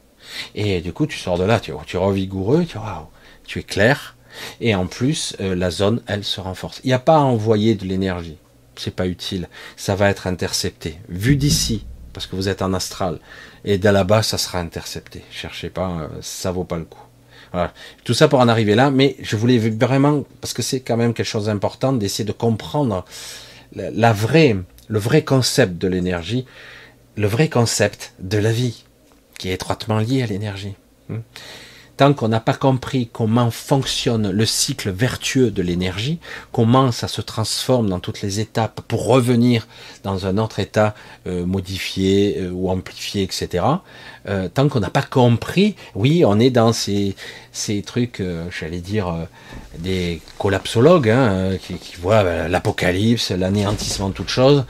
Et 0.55 0.81
du 0.81 0.93
coup, 0.93 1.07
tu 1.07 1.19
sors 1.19 1.37
de 1.37 1.43
là, 1.43 1.59
tu, 1.59 1.73
tu 1.85 1.97
revigoureux, 1.97 2.65
tu, 2.65 2.79
tu 3.45 3.59
es 3.59 3.63
clair, 3.65 4.17
Et 4.61 4.73
en 4.77 4.87
plus, 4.87 5.35
euh, 5.41 5.57
la 5.57 5.73
zone, 5.73 6.01
elle 6.07 6.23
se 6.23 6.41
renforce. 6.41 6.81
Il 6.85 6.89
n'y 6.89 6.93
a 6.93 7.01
pas 7.01 7.17
à 7.17 7.21
envoyer 7.21 7.75
de 7.75 7.85
l'énergie. 7.87 8.39
C'est 8.77 8.95
pas 8.95 9.09
utile. 9.09 9.49
Ça 9.77 9.97
va 9.97 10.09
être 10.09 10.29
intercepté. 10.29 11.01
Vu 11.09 11.35
d'ici, 11.35 11.85
parce 12.13 12.29
que 12.29 12.37
vous 12.37 12.49
êtes 12.49 12.63
en 12.63 12.75
astral. 12.75 13.19
Et 13.65 13.79
de 13.79 13.89
là-bas, 13.89 14.23
ça 14.23 14.39
sera 14.39 14.61
intercepté. 14.61 15.25
Cherchez 15.33 15.71
pas, 15.71 15.89
euh, 15.89 16.09
ça 16.21 16.53
vaut 16.53 16.63
pas 16.63 16.79
le 16.79 16.85
coup. 16.85 17.03
Voilà. 17.51 17.73
Tout 18.05 18.15
ça 18.15 18.29
pour 18.29 18.39
en 18.39 18.47
arriver 18.47 18.77
là, 18.77 18.93
mais 18.93 19.17
je 19.21 19.35
voulais 19.35 19.59
vraiment, 19.59 20.25
parce 20.41 20.55
que 20.55 20.63
c'est 20.63 20.81
quand 20.81 20.97
même 20.97 21.15
quelque 21.15 21.27
chose 21.27 21.47
d'important, 21.47 21.93
d'essayer 21.93 22.25
de 22.25 22.33
comprendre 22.33 23.05
la, 23.75 24.13
vraie, 24.13 24.57
le 24.89 24.99
vrai 24.99 25.23
concept 25.23 25.79
de 25.79 25.89
l'énergie, 25.89 26.47
le 27.17 27.27
vrai 27.27 27.49
concept 27.49 28.15
de 28.19 28.39
la 28.39 28.53
vie, 28.53 28.85
qui 29.39 29.51
est 29.51 29.55
étroitement 29.55 29.99
lié 29.99 30.23
à 30.23 30.27
l'énergie. 30.27 30.75
Tant 31.99 32.15
qu'on 32.15 32.29
n'a 32.29 32.39
pas 32.39 32.55
compris 32.55 33.11
comment 33.13 33.51
fonctionne 33.51 34.31
le 34.31 34.47
cycle 34.47 34.89
vertueux 34.89 35.51
de 35.51 35.63
l'énergie, 35.63 36.21
comment 36.53 36.93
ça 36.93 37.09
se 37.09 37.21
transforme 37.21 37.89
dans 37.89 37.99
toutes 37.99 38.23
les 38.23 38.39
étapes 38.39 38.83
pour 38.87 39.05
revenir 39.05 39.67
dans 40.05 40.25
un 40.25 40.39
autre 40.39 40.61
état 40.61 40.95
euh, 41.27 41.45
modifié 41.45 42.37
euh, 42.39 42.51
ou 42.53 42.71
amplifié, 42.71 43.25
etc. 43.25 43.65
Euh, 44.29 44.49
tant 44.49 44.69
qu'on 44.69 44.79
n'a 44.79 44.91
pas 44.91 45.03
compris, 45.03 45.75
oui, 45.97 46.23
on 46.25 46.39
est 46.39 46.51
dans 46.51 46.73
ces, 46.73 47.17
trucs, 47.85 48.23
j'allais 48.57 48.79
dire, 48.79 49.13
des 49.81 50.23
collapsologues 50.39 51.11
hein, 51.11 51.57
qui, 51.61 51.97
voient 52.01 52.47
l'apocalypse, 52.47 53.33
l'anéantissement 53.33 54.11
de 54.11 54.15
toute 54.15 54.29
chose, 54.29 54.67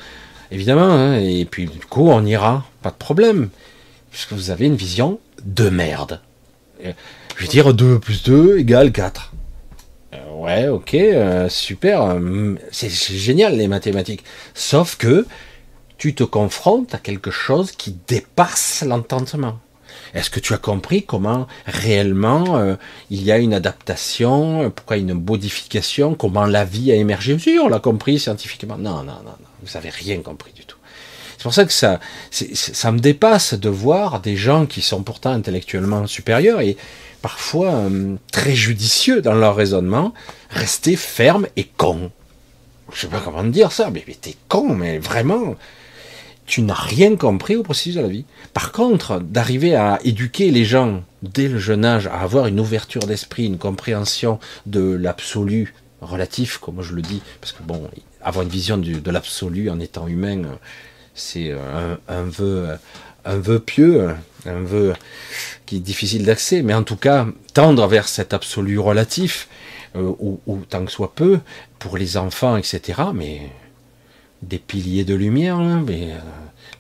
évidemment, 0.51 0.91
hein, 0.93 1.19
et 1.19 1.45
puis 1.45 1.67
du 1.67 1.81
coup 1.81 2.09
on 2.09 2.25
ira, 2.25 2.65
pas 2.81 2.91
de 2.91 2.97
problème, 2.97 3.51
puisque 4.11 4.33
vous 4.33 4.51
avez 4.51 4.65
une 4.65 4.77
vision 4.77 5.21
de 5.45 5.69
merde. 5.69 6.23
Je 7.39 7.45
vais 7.45 7.49
dire 7.49 7.73
2 7.73 8.01
plus 8.01 8.25
2 8.25 8.59
égale 8.59 8.91
4. 8.91 9.33
Euh, 10.13 10.17
ouais, 10.39 10.67
ok, 10.67 10.95
euh, 10.95 11.49
super. 11.49 12.03
Euh, 12.03 12.57
c'est 12.73 12.91
génial 12.91 13.57
les 13.57 13.69
mathématiques. 13.69 14.25
Sauf 14.55 14.97
que 14.97 15.25
tu 15.99 16.17
te 16.17 16.25
confrontes 16.25 16.97
à 16.97 16.99
quelque 16.99 17.31
chose 17.31 17.71
qui 17.71 17.97
dépasse 18.09 18.83
l'entendement. 18.85 19.61
Est-ce 20.15 20.31
que 20.31 20.41
tu 20.41 20.53
as 20.53 20.59
compris 20.59 21.05
comment 21.05 21.47
réellement 21.67 22.77
il 23.11 23.23
y 23.23 23.31
a 23.31 23.39
une 23.39 23.55
adaptation, 23.55 24.71
pourquoi 24.75 24.97
une 24.97 25.15
modification, 25.15 26.15
comment 26.15 26.47
la 26.47 26.65
vie 26.65 26.91
a 26.91 26.95
émergé? 26.95 27.39
Si, 27.39 27.59
on 27.63 27.69
l'a 27.69 27.79
compris 27.79 28.19
scientifiquement. 28.19 28.79
Non, 28.79 29.05
non, 29.05 29.05
non, 29.05 29.23
non. 29.25 29.49
vous 29.63 29.75
n'avez 29.75 29.91
rien 29.91 30.21
compris 30.23 30.53
du 30.53 30.65
tout. 30.65 30.77
C'est 31.37 31.45
pour 31.45 31.55
ça 31.55 31.65
que 31.65 31.73
ça, 31.73 32.01
ça 32.31 32.91
me 32.91 32.99
dépasse 32.99 33.55
de 33.55 33.69
voir 33.69 34.21
des 34.21 34.35
gens 34.35 34.67
qui 34.67 34.81
sont 34.81 35.05
pourtant 35.05 35.31
intellectuellement 35.31 36.07
supérieurs 36.07 36.61
et 36.61 36.77
parfois 37.23 37.75
euh, 37.75 38.17
très 38.33 38.55
judicieux 38.55 39.23
dans 39.23 39.35
leur 39.35 39.57
raisonnement, 39.57 40.15
rester 40.51 40.97
ferme 40.97 41.47
et 41.57 41.65
con. 41.65 42.11
Je 42.93 43.01
sais 43.03 43.07
pas 43.09 43.21
comment 43.21 43.45
dire 43.45 43.73
ça, 43.73 43.91
mais, 43.91 44.05
t'es 44.21 44.37
con, 44.49 44.75
mais 44.75 44.99
vraiment, 44.99 45.57
tu 46.47 46.63
n'as 46.63 46.75
rien 46.75 47.17
compris 47.17 47.57
au 47.57 47.63
processus 47.63 47.97
de 47.97 48.01
la 48.01 48.09
vie. 48.09 48.25
Par 48.55 48.73
contre, 48.73 49.21
d'arriver 49.21 49.75
à 49.77 49.99
éduquer 50.05 50.51
les 50.51 50.65
gens 50.65 51.03
dès 51.23 51.49
le 51.49 51.59
jeune 51.59 51.85
âge, 51.85 52.07
à 52.07 52.21
avoir 52.21 52.47
une 52.47 52.61
ouverture 52.61 53.07
d'esprit, 53.07 53.45
une 53.47 53.59
compréhension 53.59 54.39
de 54.67 54.81
l'absolu 54.81 55.75
relatif, 56.01 56.59
comme 56.59 56.81
je 56.81 56.95
le 56.95 57.03
dis, 57.03 57.21
parce 57.41 57.53
que 57.53 57.63
bon, 57.63 57.89
avoir 58.23 58.45
une 58.45 58.49
vision 58.49 58.79
de 58.79 59.11
l'absolu 59.11 59.69
en 59.69 59.81
étant 59.81 60.07
humain, 60.07 60.43
c'est 61.15 61.53
un, 61.53 61.99
un, 62.09 62.23
vœu, 62.23 62.79
un 63.25 63.37
vœu 63.37 63.59
pieux, 63.59 64.09
un 64.47 64.61
vœu 64.61 64.95
qui 65.69 65.77
est 65.77 65.81
difficile 65.81 66.25
d'accès, 66.25 66.63
mais 66.63 66.73
en 66.73 66.83
tout 66.83 66.97
cas, 66.97 67.27
tendre 67.53 67.87
vers 67.87 68.09
cet 68.09 68.33
absolu 68.33 68.79
relatif, 68.79 69.49
euh, 69.97 70.15
ou, 70.19 70.63
tant 70.71 70.83
que 70.87 70.91
soit 70.91 71.15
peu, 71.15 71.41
pour 71.79 71.99
les 71.99 72.17
enfants, 72.17 72.57
etc., 72.57 73.03
mais 73.15 73.43
des 74.41 74.59
piliers 74.59 75.05
de 75.05 75.15
lumière, 75.15 75.57
hein, 75.57 75.85
mais 75.87 76.13
euh, 76.13 76.19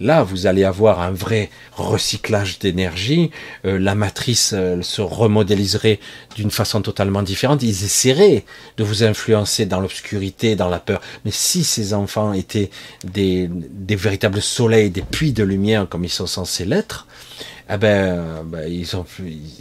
là, 0.00 0.22
vous 0.22 0.46
allez 0.46 0.64
avoir 0.64 1.02
un 1.02 1.10
vrai 1.10 1.50
recyclage 1.76 2.58
d'énergie, 2.60 3.30
euh, 3.66 3.78
la 3.78 3.94
matrice 3.94 4.54
se 4.80 5.02
remodéliserait 5.02 6.00
d'une 6.34 6.50
façon 6.50 6.80
totalement 6.80 7.22
différente, 7.22 7.62
ils 7.62 7.84
essaieraient 7.84 8.46
de 8.78 8.84
vous 8.84 9.04
influencer 9.04 9.66
dans 9.66 9.80
l'obscurité, 9.80 10.56
dans 10.56 10.70
la 10.70 10.80
peur, 10.80 11.02
mais 11.26 11.30
si 11.30 11.62
ces 11.62 11.92
enfants 11.92 12.32
étaient 12.32 12.70
des 13.04 13.50
véritables 13.90 14.40
soleils, 14.40 14.88
des 14.88 15.02
puits 15.02 15.32
de 15.32 15.44
lumière 15.44 15.86
comme 15.86 16.04
ils 16.04 16.10
sont 16.10 16.26
censés 16.26 16.64
l'être, 16.64 17.06
ah 17.70 17.76
ben, 17.76 18.44
ben, 18.46 18.66
ils, 18.66 18.96
ont, 18.96 19.04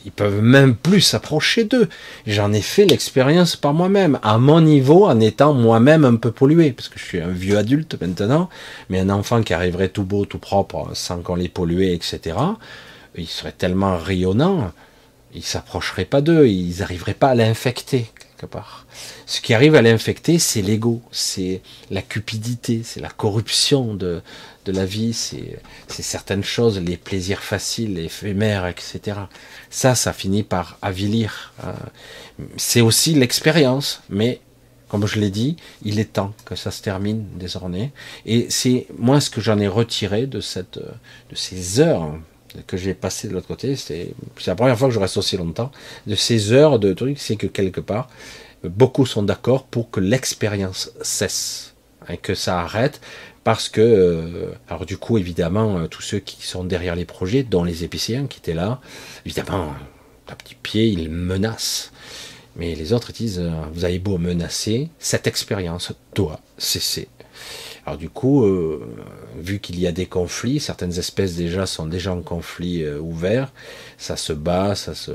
ils 0.05 0.11
peuvent 0.11 0.41
même 0.41 0.75
plus 0.75 1.01
s'approcher 1.01 1.65
d'eux. 1.65 1.89
J'en 2.25 2.53
ai 2.53 2.61
fait 2.61 2.85
l'expérience 2.85 3.57
par 3.57 3.73
moi-même, 3.73 4.17
à 4.23 4.37
mon 4.37 4.61
niveau, 4.61 5.05
en 5.07 5.19
étant 5.19 5.53
moi-même 5.53 6.05
un 6.05 6.15
peu 6.15 6.31
pollué, 6.31 6.71
parce 6.71 6.87
que 6.87 6.99
je 6.99 7.03
suis 7.03 7.19
un 7.19 7.27
vieux 7.27 7.57
adulte 7.57 7.99
maintenant, 7.99 8.49
mais 8.89 8.99
un 8.99 9.09
enfant 9.09 9.43
qui 9.43 9.53
arriverait 9.53 9.89
tout 9.89 10.03
beau, 10.03 10.25
tout 10.25 10.39
propre, 10.39 10.91
sans 10.93 11.17
qu'on 11.19 11.35
les 11.35 11.49
pollue, 11.49 11.81
etc., 11.81 12.37
il 13.17 13.27
serait 13.27 13.51
tellement 13.51 13.97
rayonnant, 13.97 14.71
ils 15.33 15.43
s'approcheraient 15.43 16.05
pas 16.05 16.21
d'eux, 16.21 16.47
ils 16.47 16.79
n'arriveraient 16.79 17.13
pas 17.13 17.29
à 17.29 17.35
l'infecter, 17.35 18.09
Ce 19.25 19.41
qui 19.41 19.53
arrive 19.53 19.75
à 19.75 19.81
l'infecter, 19.81 20.39
c'est 20.39 20.61
l'ego, 20.61 21.01
c'est 21.11 21.61
la 21.89 22.01
cupidité, 22.01 22.81
c'est 22.83 22.99
la 22.99 23.09
corruption 23.09 23.93
de, 23.93 24.21
de 24.65 24.71
la 24.71 24.85
vie, 24.85 25.13
c'est 25.13 25.59
certaines 25.87 26.43
choses, 26.43 26.79
les 26.79 26.97
plaisirs 26.97 27.41
faciles, 27.41 27.97
éphémères, 27.97 28.67
etc. 28.67 29.17
Ça, 29.69 29.95
ça 29.95 30.13
finit 30.13 30.43
par 30.43 30.77
avilir. 30.81 31.53
Hein. 31.63 31.73
C'est 32.57 32.81
aussi 32.81 33.13
l'expérience, 33.13 34.01
mais 34.09 34.41
comme 34.89 35.05
je 35.05 35.19
l'ai 35.19 35.29
dit, 35.29 35.57
il 35.83 35.99
est 35.99 36.13
temps 36.13 36.33
que 36.45 36.55
ça 36.55 36.71
se 36.71 36.81
termine 36.81 37.25
désormais. 37.35 37.91
Et 38.25 38.47
c'est 38.49 38.87
moi 38.97 39.19
ce 39.19 39.29
que 39.29 39.41
j'en 39.41 39.59
ai 39.59 39.67
retiré 39.67 40.27
de 40.27 40.39
cette, 40.39 40.79
de 40.79 41.35
ces 41.35 41.79
heures 41.79 42.13
que 42.65 42.77
j'ai 42.77 42.93
passées 42.93 43.27
de 43.27 43.33
l'autre 43.33 43.47
côté. 43.47 43.75
C'est 43.75 44.13
la 44.45 44.55
première 44.55 44.77
fois 44.77 44.87
que 44.87 44.93
je 44.93 44.99
reste 44.99 45.17
aussi 45.17 45.37
longtemps. 45.37 45.71
De 46.07 46.15
ces 46.15 46.51
heures 46.51 46.79
de 46.79 46.93
trucs, 46.93 47.19
c'est 47.19 47.35
que 47.35 47.47
quelque 47.47 47.81
part, 47.81 48.09
beaucoup 48.63 49.05
sont 49.05 49.23
d'accord 49.23 49.65
pour 49.65 49.91
que 49.91 49.99
l'expérience 49.99 50.91
cesse, 51.01 51.75
hein, 52.07 52.15
que 52.21 52.35
ça 52.35 52.59
arrête, 52.59 53.01
parce 53.43 53.69
que, 53.69 53.81
euh, 53.81 54.51
alors 54.67 54.85
du 54.85 54.97
coup, 54.97 55.17
évidemment, 55.17 55.77
euh, 55.77 55.87
tous 55.87 56.01
ceux 56.01 56.19
qui 56.19 56.45
sont 56.45 56.63
derrière 56.63 56.95
les 56.95 57.05
projets, 57.05 57.43
dont 57.43 57.63
les 57.63 57.83
épicéens 57.83 58.27
qui 58.27 58.39
étaient 58.39 58.53
là, 58.53 58.81
évidemment, 59.25 59.73
à 60.27 60.35
petit 60.35 60.55
pied, 60.55 60.87
ils 60.87 61.09
menacent. 61.09 61.91
Mais 62.57 62.75
les 62.75 62.91
autres 62.91 63.13
disent, 63.13 63.39
euh, 63.39 63.51
vous 63.71 63.85
avez 63.85 63.99
beau 63.99 64.17
menacer, 64.17 64.89
cette 64.99 65.27
expérience 65.27 65.93
doit 66.15 66.41
cesser. 66.57 67.07
Alors 67.87 67.97
du 67.97 68.09
coup, 68.09 68.45
vu 69.37 69.59
qu'il 69.59 69.79
y 69.79 69.87
a 69.87 69.93
des 69.93 70.07
conflits, 70.07 70.59
certaines 70.59 70.99
espèces 70.99 71.37
déjà 71.37 71.65
sont 71.65 71.85
déjà 71.85 72.13
en 72.13 72.21
conflit 72.21 72.85
ouvert, 72.85 73.53
ça 73.97 74.17
se 74.17 74.33
bat, 74.33 74.75
ça 74.75 74.93
se... 74.93 75.11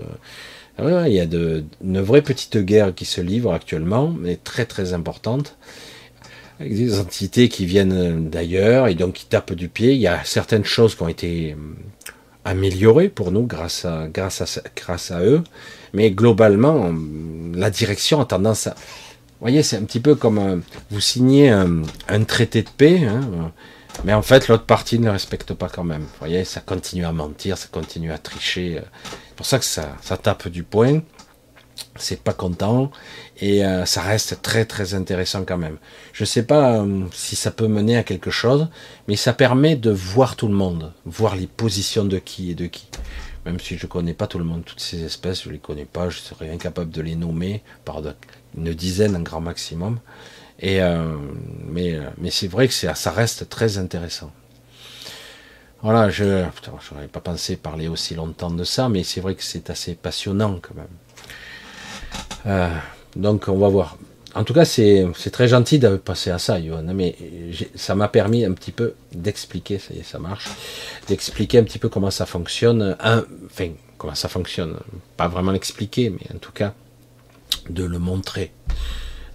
il 0.79 1.13
y 1.13 1.21
a 1.21 1.27
de, 1.27 1.65
une 1.85 2.01
vraie 2.01 2.23
petite 2.23 2.57
guerre 2.57 2.95
qui 2.95 3.05
se 3.05 3.21
livre 3.21 3.53
actuellement, 3.53 4.09
mais 4.09 4.37
très 4.37 4.65
très 4.65 4.95
importante. 4.95 5.59
Avec 6.61 6.75
des 6.75 6.99
entités 6.99 7.51
qui 7.51 7.67
viennent 7.67 8.31
d'ailleurs 8.31 8.89
et 8.89 8.95
donc 8.95 9.15
qui 9.15 9.27
tapent 9.27 9.53
du 9.53 9.69
pied. 9.69 9.93
Il 9.93 10.01
y 10.01 10.07
a 10.07 10.25
certaines 10.25 10.65
choses 10.65 10.95
qui 10.95 11.03
ont 11.03 11.09
été 11.09 11.53
hum, 11.53 11.77
améliorées 12.47 13.11
pour 13.11 13.33
nous 13.33 13.47
grâce 13.47 13.85
à 13.85 14.09
eux, 15.21 15.43
mais 15.93 16.11
globalement, 16.11 16.87
hum, 16.87 17.53
la 17.55 17.69
direction 17.69 18.23
a 18.23 18.25
tendance 18.25 18.69
à... 18.69 18.75
Voyez, 19.43 19.65
c'est 19.65 19.77
un 19.77 19.83
petit 19.83 19.99
peu 19.99 20.15
comme 20.15 20.39
euh, 20.39 20.57
vous 20.91 21.01
signez 21.01 21.51
un, 21.51 21.83
traité 22.23 22.63
de 22.63 22.69
paix, 22.69 23.05
hein, 23.05 23.51
mais 24.05 24.15
en 24.15 24.23
fait, 24.23 24.47
l'autre 24.47 24.67
partie 24.67 25.01
ne 25.01 25.07
le 25.07 25.11
respecte 25.11 25.53
pas 25.53 25.69
quand 25.69 25.83
même. 25.83 26.03
Vous 26.03 26.19
voyez, 26.21 26.45
ça 26.45 26.61
continue 26.61 27.05
à 27.05 27.11
mentir, 27.11 27.59
ça 27.59 27.67
continue 27.67 28.13
à 28.13 28.19
tricher. 28.19 28.79
Euh. 28.79 28.83
C'est 29.29 29.35
pour 29.35 29.47
ça 29.47 29.59
que 29.59 29.65
ça, 29.65 29.97
tape 30.23 30.47
du 30.47 30.63
poing 30.63 31.01
c'est 31.97 32.23
pas 32.23 32.33
content 32.33 32.91
et 33.39 33.65
euh, 33.65 33.85
ça 33.87 34.03
reste 34.03 34.41
très 34.43 34.65
très 34.65 34.95
intéressant 34.95 35.45
quand 35.45 35.59
même. 35.59 35.79
Je 36.13 36.25
sais 36.25 36.45
pas 36.45 36.81
euh, 36.81 37.07
si 37.13 37.35
ça 37.35 37.51
peut 37.51 37.67
mener 37.67 37.97
à 37.97 38.03
quelque 38.03 38.31
chose, 38.31 38.69
mais 39.09 39.17
ça 39.17 39.33
permet 39.33 39.75
de 39.75 39.91
voir 39.91 40.37
tout 40.37 40.49
le 40.49 40.55
monde, 40.55 40.93
voir 41.05 41.35
les 41.35 41.47
positions 41.47 42.05
de 42.05 42.19
qui 42.19 42.51
et 42.51 42.55
de 42.55 42.67
qui. 42.67 42.89
Même 43.45 43.59
si 43.59 43.77
je 43.77 43.87
connais 43.87 44.15
pas 44.15 44.27
tout 44.27 44.39
le 44.39 44.45
monde, 44.45 44.65
toutes 44.65 44.81
ces 44.81 45.03
espèces, 45.03 45.43
je 45.43 45.51
les 45.51 45.59
connais 45.59 45.85
pas, 45.85 46.09
je 46.09 46.19
serais 46.19 46.51
incapable 46.51 46.91
de 46.91 47.03
les 47.03 47.17
nommer 47.17 47.63
par 47.85 48.01
une 48.57 48.73
dizaine, 48.75 49.17
un 49.17 49.23
grand 49.23 49.41
maximum. 49.41 49.99
Et 50.61 50.81
euh, 50.83 51.17
mais 51.67 51.99
mais 52.19 52.31
c'est 52.31 52.47
vrai 52.47 52.69
que 52.69 52.75
ça 52.75 53.11
reste 53.11 53.49
très 53.49 53.79
intéressant. 53.79 54.31
Voilà, 55.83 56.11
je 56.11 56.45
n'aurais 56.93 57.09
pas 57.09 57.21
pensé 57.21 57.57
parler 57.57 57.89
aussi 57.89 58.15
longtemps 58.15 58.53
de 58.53 58.63
ça, 58.63 58.89
mais 58.89 59.03
c'est 59.03 59.21
vrai 59.21 59.35
que 59.35 59.43
c'est 59.43 59.69
assez 59.69 59.97
passionnant 59.97 60.61
quand 60.63 60.77
même. 60.77 60.87
Euh, 62.47 62.71
donc 63.17 63.49
on 63.49 63.59
va 63.59 63.69
voir. 63.69 63.99
En 64.35 64.45
tout 64.45 64.55
cas, 64.55 64.65
c'est 64.65 65.05
très 65.33 65.49
gentil 65.49 65.79
de 65.79 65.97
passer 65.97 66.31
à 66.31 66.39
ça, 66.39 66.63
Johan, 66.63 66.85
mais 66.95 67.17
ça 67.75 67.95
m'a 67.95 68.09
permis 68.09 68.47
un 68.47 68.53
petit 68.53 68.71
peu 68.71 68.95
d'expliquer, 69.13 69.79
ça 69.79 69.93
y 69.93 69.99
est, 69.99 70.05
ça 70.05 70.19
marche, 70.19 70.49
d'expliquer 71.07 71.59
un 71.59 71.65
petit 71.65 71.79
peu 71.79 71.91
comment 71.91 72.11
ça 72.11 72.25
fonctionne, 72.25 72.97
enfin, 73.03 73.73
comment 73.99 74.15
ça 74.15 74.29
fonctionne, 74.29 74.77
pas 75.19 75.29
vraiment 75.29 75.53
l'expliquer, 75.53 76.09
mais 76.09 76.35
en 76.35 76.39
tout 76.39 76.53
cas, 76.53 76.73
de 77.71 77.85
le 77.85 77.99
montrer, 77.99 78.53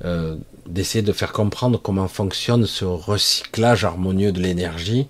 euh, 0.06 0.36
d'essayer 0.66 1.02
de 1.02 1.14
faire 1.14 1.32
comprendre 1.32 1.80
comment 1.82 2.08
fonctionne 2.08 2.66
ce 2.66 2.86
recyclage 2.86 3.86
harmonieux 3.86 4.32
de 4.32 4.42
l'énergie, 4.42 5.08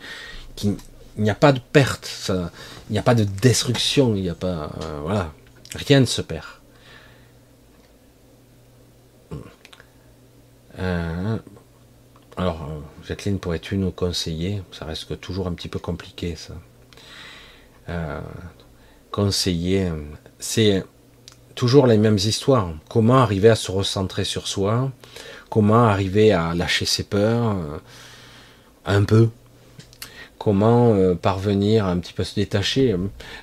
qu'il 0.55 0.75
n'y 1.17 1.29
a 1.29 1.35
pas 1.35 1.51
de 1.51 1.59
perte, 1.59 2.05
ça, 2.05 2.51
il 2.89 2.93
n'y 2.93 2.99
a 2.99 3.03
pas 3.03 3.15
de 3.15 3.23
destruction, 3.23 4.15
il 4.15 4.21
n'y 4.21 4.29
a 4.29 4.35
pas, 4.35 4.71
euh, 4.83 4.99
voilà, 5.01 5.33
rien 5.75 5.99
ne 5.99 6.05
se 6.05 6.21
perd. 6.21 6.45
Euh, 10.79 11.37
alors, 12.37 12.69
Jacqueline, 13.03 13.39
pourrais-tu 13.39 13.77
nous 13.77 13.89
conseiller 13.89 14.61
Ça 14.71 14.85
reste 14.85 15.19
toujours 15.19 15.47
un 15.47 15.53
petit 15.53 15.69
peu 15.69 15.79
compliqué, 15.79 16.35
ça. 16.35 16.53
conseiller, 19.11 19.91
c'est 20.37 20.83
toujours 21.57 21.87
les 21.87 21.97
mêmes 21.97 22.17
histoires. 22.17 22.71
Comment 22.87 23.17
arriver 23.17 23.49
à 23.49 23.55
se 23.55 23.71
recentrer 23.71 24.23
sur 24.23 24.47
soi? 24.47 24.91
Comment 25.49 25.85
arriver 25.85 26.31
à 26.31 26.53
lâcher 26.53 26.85
ses 26.85 27.03
peurs? 27.03 27.57
Euh, 27.57 27.79
un 28.85 29.03
peu 29.03 29.29
Comment 30.37 30.93
euh, 30.93 31.15
parvenir 31.15 31.85
à 31.85 31.89
un 31.89 31.97
petit 31.97 32.13
peu 32.13 32.23
se 32.23 32.35
détacher? 32.35 32.95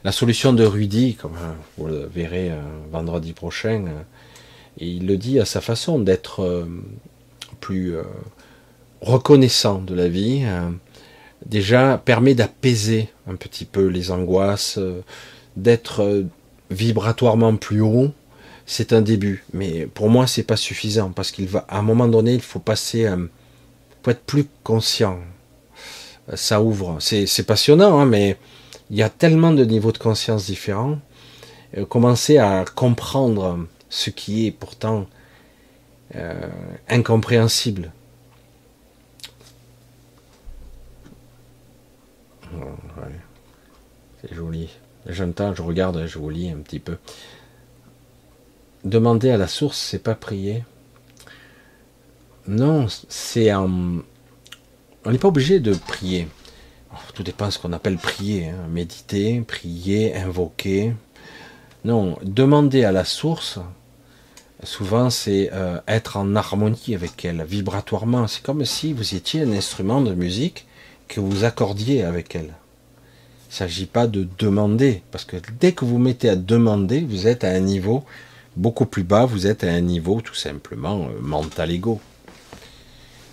La 0.05 0.13
solution 0.13 0.53
de 0.53 0.65
Rudy, 0.65 1.17
comme 1.17 1.35
euh, 1.35 1.53
vous 1.77 1.89
le 1.89 2.07
verrez 2.07 2.53
vendredi 2.93 3.33
prochain, 3.33 3.87
il 4.79 5.07
le 5.07 5.17
dit 5.17 5.41
à 5.41 5.45
sa 5.45 5.61
façon 5.61 5.99
d'être 5.99 6.67
plus 7.61 7.97
reconnaissant 9.01 9.81
de 9.81 9.95
la 9.95 10.09
vie. 10.09 10.45
déjà 11.47 11.99
permet 11.99 12.35
d'apaiser 12.35 13.09
un 13.29 13.35
petit 13.35 13.65
peu 13.65 13.87
les 13.87 14.11
angoisses, 14.11 14.79
d'être 15.57 16.25
vibratoirement 16.75 17.57
plus 17.57 17.81
haut, 17.81 18.13
c'est 18.67 18.93
un 18.93 19.03
début. 19.03 19.45
Mais 19.53 19.87
pour 19.87 20.11
moi, 20.11 20.27
c'est 20.27 20.43
pas 20.43 20.57
suffisant 20.57 21.11
parce 21.11 21.31
qu'il 21.31 21.47
va, 21.47 21.65
à 21.69 21.79
un 21.79 21.83
moment 21.83 22.09
donné, 22.09 22.35
il 22.35 22.43
faut 22.43 22.59
passer, 22.59 23.07
euh, 23.07 23.27
faut 24.03 24.11
être 24.11 24.25
plus 24.25 24.47
conscient. 24.63 25.19
Ça 26.35 26.63
ouvre. 26.63 26.99
C'est 27.01 27.47
passionnant, 27.47 28.01
hein, 28.01 28.07
mais 28.07 28.39
il 28.91 28.97
y 28.97 29.03
a 29.03 29.11
tellement 29.11 29.53
de 29.53 29.65
niveaux 29.65 29.93
de 29.93 29.99
conscience 29.99 30.47
différents. 30.47 30.99
Euh, 31.77 31.85
commencer 31.85 32.39
à 32.39 32.65
comprendre 32.75 33.67
ce 33.91 34.11
qui 34.11 34.47
est 34.47 34.51
pourtant 34.51 35.07
euh, 36.17 36.49
incompréhensible. 36.89 37.93
C'est 44.23 44.35
joli. 44.35 44.71
J'entends, 45.07 45.55
je 45.55 45.63
regarde, 45.63 46.07
je 46.07 46.19
vous 46.19 46.31
lis 46.31 46.51
un 46.51 46.59
petit 46.59 46.79
peu. 46.79 46.97
Demander 48.85 49.31
à 49.31 49.37
la 49.37 49.49
source, 49.49 49.79
c'est 49.79 50.03
pas 50.03 50.15
prier. 50.15 50.65
Non, 52.47 52.87
c'est 53.09 53.51
un. 53.51 54.03
On 55.05 55.11
n'est 55.11 55.19
pas 55.19 55.29
obligé 55.29 55.61
de 55.61 55.75
prier. 55.75 56.29
Tout 57.15 57.23
dépend 57.23 57.47
de 57.47 57.51
ce 57.51 57.59
qu'on 57.59 57.73
appelle 57.73 57.97
prier. 57.97 58.49
Hein. 58.49 58.67
Méditer, 58.71 59.41
prier, 59.41 60.15
invoquer. 60.17 60.95
Non, 61.85 62.19
demander 62.23 62.85
à 62.85 62.93
la 62.93 63.05
source, 63.05 63.59
souvent 64.63 65.11
c'est 65.11 65.51
euh, 65.53 65.81
être 65.87 66.17
en 66.17 66.35
harmonie 66.35 66.95
avec 66.95 67.25
elle, 67.25 67.45
vibratoirement. 67.45 68.27
C'est 68.27 68.43
comme 68.43 68.65
si 68.65 68.95
vous 68.95 69.15
étiez 69.15 69.43
un 69.43 69.53
instrument 69.53 70.01
de 70.01 70.15
musique 70.15 70.67
que 71.09 71.21
vous 71.21 71.45
accordiez 71.45 72.03
avec 72.03 72.35
elle. 72.37 72.55
Il 73.55 73.63
ne 73.63 73.69
s'agit 73.69 73.87
pas 73.87 74.09
de 74.09 74.27
demander, 74.37 75.05
parce 75.13 75.25
que 75.25 75.37
dès 75.61 75.71
que 75.71 75.85
vous 75.85 75.99
mettez 75.99 76.29
à 76.29 76.35
demander, 76.35 77.03
vous 77.03 77.29
êtes 77.29 77.45
à 77.45 77.51
un 77.51 77.61
niveau 77.61 78.05
beaucoup 78.57 78.85
plus 78.85 79.05
bas, 79.05 79.27
vous 79.27 79.47
êtes 79.47 79.63
à 79.63 79.69
un 79.69 79.81
niveau 79.81 80.21
tout 80.21 80.35
simplement 80.35 81.05
euh, 81.05 81.21
mental 81.21 81.71
ego. 81.71 82.01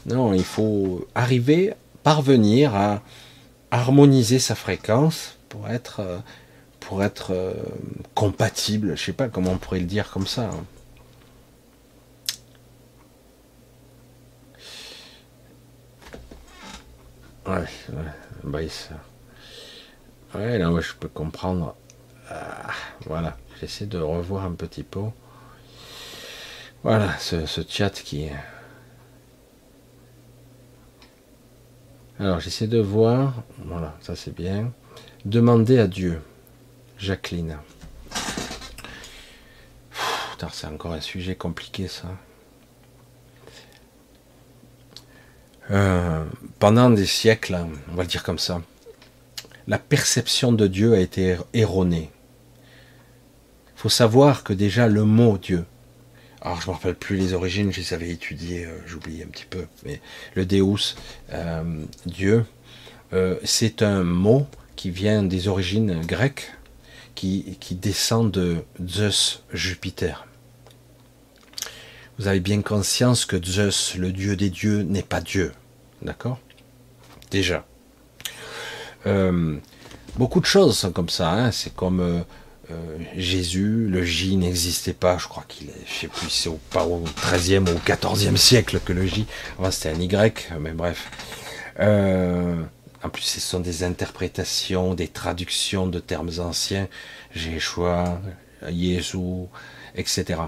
Non, 0.06 0.36
il 0.36 0.44
faut 0.44 1.08
arriver, 1.16 1.74
parvenir 2.04 2.76
à 2.76 3.02
harmoniser 3.72 4.38
sa 4.38 4.54
fréquence 4.54 5.40
pour 5.50 5.68
être, 5.70 6.02
euh, 6.02 6.20
pour 6.80 7.04
être 7.04 7.32
euh, 7.32 7.56
compatible. 8.14 8.90
Je 8.90 8.92
ne 8.92 8.98
sais 8.98 9.14
pas 9.14 9.28
comment 9.28 9.54
on 9.54 9.58
pourrait 9.58 9.80
le 9.80 9.88
dire 9.88 10.12
comme 10.12 10.28
ça. 10.28 10.52
Hein. 10.52 10.66
Ouais, 17.48 17.96
ouais, 17.96 18.12
bah, 18.44 18.60
ça. 18.70 19.02
Ouais, 20.36 20.58
là, 20.58 20.72
je 20.80 20.94
peux 20.94 21.10
comprendre. 21.10 21.76
Ah, 22.30 22.72
voilà, 23.06 23.38
j'essaie 23.60 23.86
de 23.86 23.98
revoir 23.98 24.46
un 24.46 24.54
petit 24.54 24.84
peu. 24.84 25.02
Voilà, 26.84 27.18
ce, 27.20 27.46
chat 27.68 27.90
qui 27.90 28.24
est. 28.24 28.36
Alors, 32.20 32.40
j'essaie 32.40 32.68
de 32.68 32.80
voir. 32.80 33.44
Voilà, 33.66 33.96
ça 34.02 34.16
c'est 34.16 34.34
bien. 34.34 34.72
Demander 35.26 35.80
à 35.80 35.88
Dieu. 35.88 36.22
Jacqueline. 36.98 37.58
C'est 40.52 40.68
encore 40.68 40.94
un 40.94 41.02
sujet 41.02 41.36
compliqué, 41.36 41.88
ça. 41.88 42.08
Euh, 45.70 46.26
pendant 46.60 46.90
des 46.90 47.06
siècles, 47.06 47.58
on 47.92 47.96
va 47.96 48.04
le 48.04 48.08
dire 48.08 48.24
comme 48.24 48.40
ça, 48.40 48.62
la 49.68 49.78
perception 49.78 50.52
de 50.52 50.68
Dieu 50.68 50.94
a 50.94 51.00
été 51.00 51.38
erronée. 51.54 52.10
Il 53.76 53.80
faut 53.82 53.90
savoir 53.90 54.44
que 54.44 54.54
déjà 54.54 54.88
le 54.88 55.06
mot 55.06 55.38
Dieu, 55.38 55.66
alors 56.42 56.60
je 56.60 56.68
ne 56.68 56.72
me 56.72 56.76
rappelle 56.76 56.96
plus 56.96 57.18
les 57.18 57.34
origines, 57.34 57.72
je 57.72 57.82
les 57.82 57.94
avais 57.94 58.10
étudiées, 58.10 58.66
euh, 58.66 58.78
j'oublie 58.88 59.22
un 59.22 59.28
petit 59.28 59.46
peu, 59.46 59.66
mais 59.86 60.02
le 60.36 60.46
Deus, 60.46 60.96
euh, 61.34 61.84
Dieu, 62.06 62.46
euh, 63.14 63.38
c'est 63.44 63.84
un 63.84 64.04
mot 64.04 64.48
qui 64.76 64.90
vient 64.90 65.22
des 65.22 65.48
origines 65.48 66.02
grecques, 66.02 66.52
qui, 67.14 67.58
qui 67.60 67.76
descend 67.76 68.32
de 68.32 68.64
Zeus, 68.88 69.44
Jupiter. 69.54 70.26
Vous 72.18 72.28
avez 72.28 72.40
bien 72.40 72.62
conscience 72.62 73.26
que 73.26 73.44
Zeus, 73.44 73.96
le 73.96 74.12
dieu 74.12 74.36
des 74.36 74.50
dieux, 74.50 74.82
n'est 74.84 75.04
pas 75.04 75.22
Dieu. 75.22 75.54
D'accord? 76.02 76.40
Déjà. 77.30 77.66
Euh, 79.08 79.58
beaucoup 80.16 80.40
de 80.40 80.46
choses 80.46 80.78
sont 80.78 80.92
comme 80.92 81.10
ça. 81.10 81.32
Hein. 81.32 81.52
C'est 81.52 81.74
comme 81.74 82.00
euh, 82.00 82.22
euh, 82.72 82.98
Jésus, 83.16 83.88
le 83.88 84.04
J 84.04 84.38
n'existait 84.38 84.94
pas. 84.94 85.18
Je 85.18 85.28
crois 85.28 85.46
qu'il 85.48 85.70
est, 85.70 85.86
je 85.86 85.94
sais 86.02 86.08
plus, 86.08 86.30
c'est 86.30 86.50
au, 86.50 86.60
pas 86.72 86.86
au 86.86 87.04
13e 87.04 87.70
ou 87.70 87.76
au 87.76 87.80
14e 87.80 88.38
siècle 88.38 88.80
que 88.84 88.94
le 88.94 89.06
J. 89.06 89.26
Enfin, 89.58 89.72
c'était 89.72 89.90
un 89.90 90.00
Y, 90.00 90.50
mais 90.60 90.72
bref. 90.72 91.10
en 91.80 93.10
plus, 93.10 93.24
ce 93.24 93.40
sont 93.40 93.60
des 93.60 93.84
interprétations, 93.84 94.94
des 94.94 95.08
traductions 95.08 95.88
de 95.88 96.00
termes 96.00 96.32
anciens. 96.40 96.88
Jésus, 97.34 97.82
Jésus, 98.68 99.18
etc. 99.96 100.40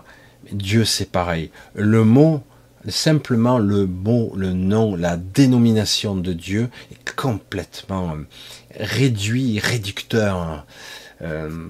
Dieu, 0.52 0.86
c'est 0.86 1.10
pareil. 1.10 1.50
Le 1.74 2.04
mot 2.04 2.44
simplement 2.92 3.60
le 3.60 3.86
mot, 3.86 4.34
le 4.36 4.52
nom, 4.54 4.96
la 4.96 5.18
dénomination 5.18 6.16
de 6.16 6.34
Dieu 6.34 6.70
est 6.92 7.16
complètement 7.16 8.12
euh, 8.12 8.28
réduit, 8.80 9.60
réducteur 9.60 10.66
euh, 11.22 11.68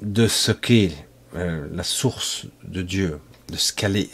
de 0.00 0.28
ce 0.28 0.52
qu'est 0.52 0.92
euh, 1.34 1.66
la 1.72 1.82
source 1.82 2.46
de 2.64 2.82
Dieu, 2.82 3.18
de 3.50 3.56
ce 3.56 3.72
qu'elle 3.72 3.96
est. 3.96 4.10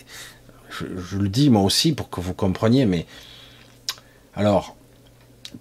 Je, 0.71 1.17
le 1.17 1.29
dis 1.29 1.51
moi 1.51 1.63
aussi 1.63 1.93
pour 1.93 2.11
que 2.11 2.21
vous 2.21 2.35
compreniez, 2.35 2.87
mais 2.87 3.07
alors, 4.35 4.77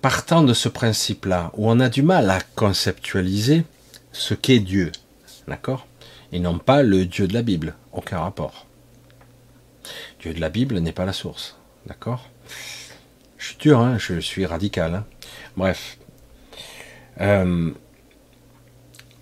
partant 0.02 0.44
de 0.44 0.54
ce 0.54 0.70
principe-là, 0.70 1.52
où 1.56 1.70
on 1.70 1.80
a 1.80 1.90
du 1.90 2.04
mal 2.04 2.30
à 2.30 2.40
conceptualiser 2.56 3.64
ce 4.12 4.34
qu'est 4.34 4.60
Dieu, 4.60 4.92
d'accord? 5.48 5.88
Et 6.32 6.40
non 6.40 6.60
pas 6.60 6.84
le 6.84 7.06
Dieu 7.06 7.28
de 7.28 7.34
la 7.34 7.42
Bible, 7.42 7.76
aucun 7.94 8.20
rapport. 8.20 8.67
De 10.34 10.40
la 10.40 10.50
Bible 10.50 10.80
n'est 10.80 10.92
pas 10.92 11.06
la 11.06 11.14
source. 11.14 11.58
D'accord? 11.86 12.30
Je 13.38 13.48
suis 13.48 13.58
dur, 13.58 13.80
hein, 13.80 13.98
je 13.98 14.20
suis 14.20 14.46
radical. 14.46 14.96
Hein. 14.96 15.06
Bref. 15.56 15.98
Euh, 17.22 17.72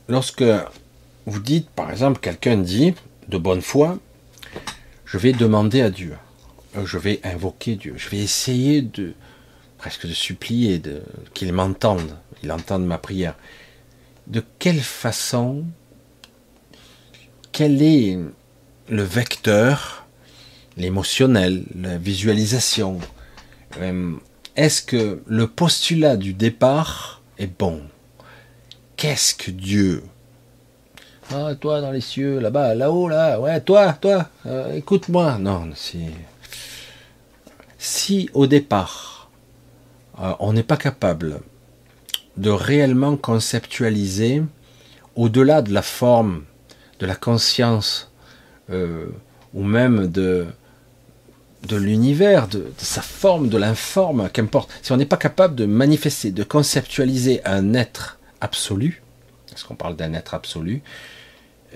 lorsque 0.07 0.43
vous 1.25 1.39
dites, 1.39 1.69
par 1.69 1.91
exemple, 1.91 2.19
quelqu'un 2.19 2.57
dit, 2.57 2.93
de 3.27 3.37
bonne 3.37 3.61
foi, 3.61 3.97
je 5.05 5.17
vais 5.17 5.33
demander 5.33 5.81
à 5.81 5.89
Dieu, 5.89 6.15
euh, 6.77 6.85
je 6.85 6.97
vais 6.97 7.19
invoquer 7.23 7.75
Dieu, 7.75 7.95
je 7.97 8.09
vais 8.09 8.17
essayer 8.17 8.81
de 8.81 9.13
presque 9.77 10.07
de 10.07 10.13
supplier 10.13 10.79
de, 10.79 11.03
qu'il 11.33 11.53
m'entende, 11.53 12.17
il 12.43 12.51
entende 12.51 12.85
ma 12.85 12.97
prière. 12.97 13.35
De 14.27 14.43
quelle 14.59 14.81
façon, 14.81 15.65
quel 17.51 17.81
est 17.81 18.17
le 18.89 19.03
vecteur 19.03 20.04
l'émotionnel, 20.77 21.63
la 21.75 21.97
visualisation. 21.97 22.99
Euh, 23.79 24.13
est-ce 24.55 24.81
que 24.81 25.21
le 25.25 25.47
postulat 25.47 26.17
du 26.17 26.33
départ 26.33 27.21
est 27.37 27.47
bon? 27.47 27.81
Qu'est-ce 28.97 29.35
que 29.35 29.51
Dieu? 29.51 30.03
Ah, 31.33 31.55
toi 31.59 31.81
dans 31.81 31.91
les 31.91 32.01
cieux, 32.01 32.39
là-bas, 32.39 32.75
là-haut, 32.75 33.09
là, 33.09 33.39
ouais, 33.39 33.59
toi, 33.61 33.93
toi, 33.93 34.29
euh, 34.45 34.73
écoute-moi. 34.73 35.37
Non, 35.39 35.69
c'est. 35.75 36.11
Si 37.77 38.29
au 38.33 38.47
départ, 38.47 39.29
euh, 40.21 40.33
on 40.39 40.53
n'est 40.53 40.63
pas 40.63 40.77
capable 40.77 41.41
de 42.37 42.49
réellement 42.49 43.17
conceptualiser 43.17 44.43
au-delà 45.15 45.61
de 45.61 45.73
la 45.73 45.81
forme, 45.81 46.43
de 46.99 47.05
la 47.05 47.15
conscience, 47.15 48.11
ou 49.53 49.63
même 49.63 50.07
de, 50.07 50.47
de 51.65 51.75
l'univers, 51.75 52.47
de, 52.47 52.71
sa 52.77 53.01
forme, 53.01 53.49
de 53.49 53.57
l'informe, 53.57 54.29
qu'importe, 54.29 54.71
si 54.81 54.91
on 54.91 54.97
n'est 54.97 55.05
pas 55.05 55.17
capable 55.17 55.55
de 55.55 55.65
manifester, 55.65 56.31
de 56.31 56.43
conceptualiser 56.43 57.41
un 57.45 57.73
être 57.73 58.19
absolu, 58.41 59.03
parce 59.49 59.63
qu'on 59.63 59.75
parle 59.75 59.95
d'un 59.95 60.13
être 60.13 60.33
absolu, 60.33 60.81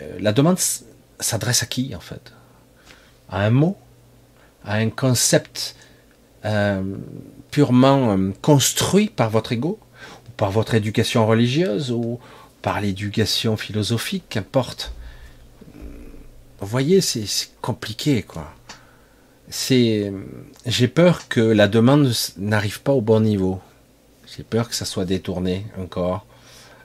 euh, 0.02 0.18
la 0.20 0.32
demande 0.32 0.57
s'adresse 1.20 1.64
à 1.64 1.66
qui 1.66 1.95
en 1.95 1.99
fait? 1.99 2.34
À 3.30 3.45
un 3.45 3.49
mot? 3.49 3.78
À 4.66 4.76
un 4.76 4.90
concept 4.90 5.76
euh, 6.45 6.84
purement 7.52 8.18
euh, 8.18 8.32
construit 8.41 9.07
par 9.07 9.30
votre 9.30 9.52
ego? 9.52 9.80
Ou 10.28 10.32
par 10.38 10.52
votre 10.52 10.76
éducation 10.76 11.26
religieuse? 11.26 11.91
Ou 11.91 12.20
par 12.61 12.82
l'éducation 12.82 13.57
philosophique? 13.57 14.26
Qu'importe. 14.30 14.94
Vous 16.60 16.68
voyez, 16.68 16.99
c'est 16.99 17.26
compliqué 17.61 18.24
quoi. 18.24 18.53
C'est, 19.50 20.14
j'ai 20.66 20.88
peur 20.88 21.28
que 21.28 21.40
la 21.40 21.68
demande 21.68 22.12
n'arrive 22.38 22.82
pas 22.82 22.92
au 22.92 23.02
bon 23.02 23.20
niveau. 23.22 23.60
J'ai 24.36 24.44
peur 24.44 24.70
que 24.70 24.76
ça 24.76 24.86
soit 24.86 25.06
détourné 25.06 25.66
encore, 25.80 26.26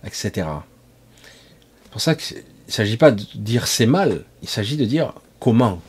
etc. 0.05 0.31
C'est 0.35 1.91
pour 1.91 2.01
ça 2.01 2.15
qu'il 2.15 2.39
ne 2.39 2.73
s'agit 2.73 2.97
pas 2.97 3.11
de 3.11 3.23
dire 3.35 3.66
c'est 3.66 3.86
mal, 3.86 4.24
il 4.43 4.49
s'agit 4.49 4.78
de 4.78 4.86
dire 4.86 5.12
comment 5.41 5.82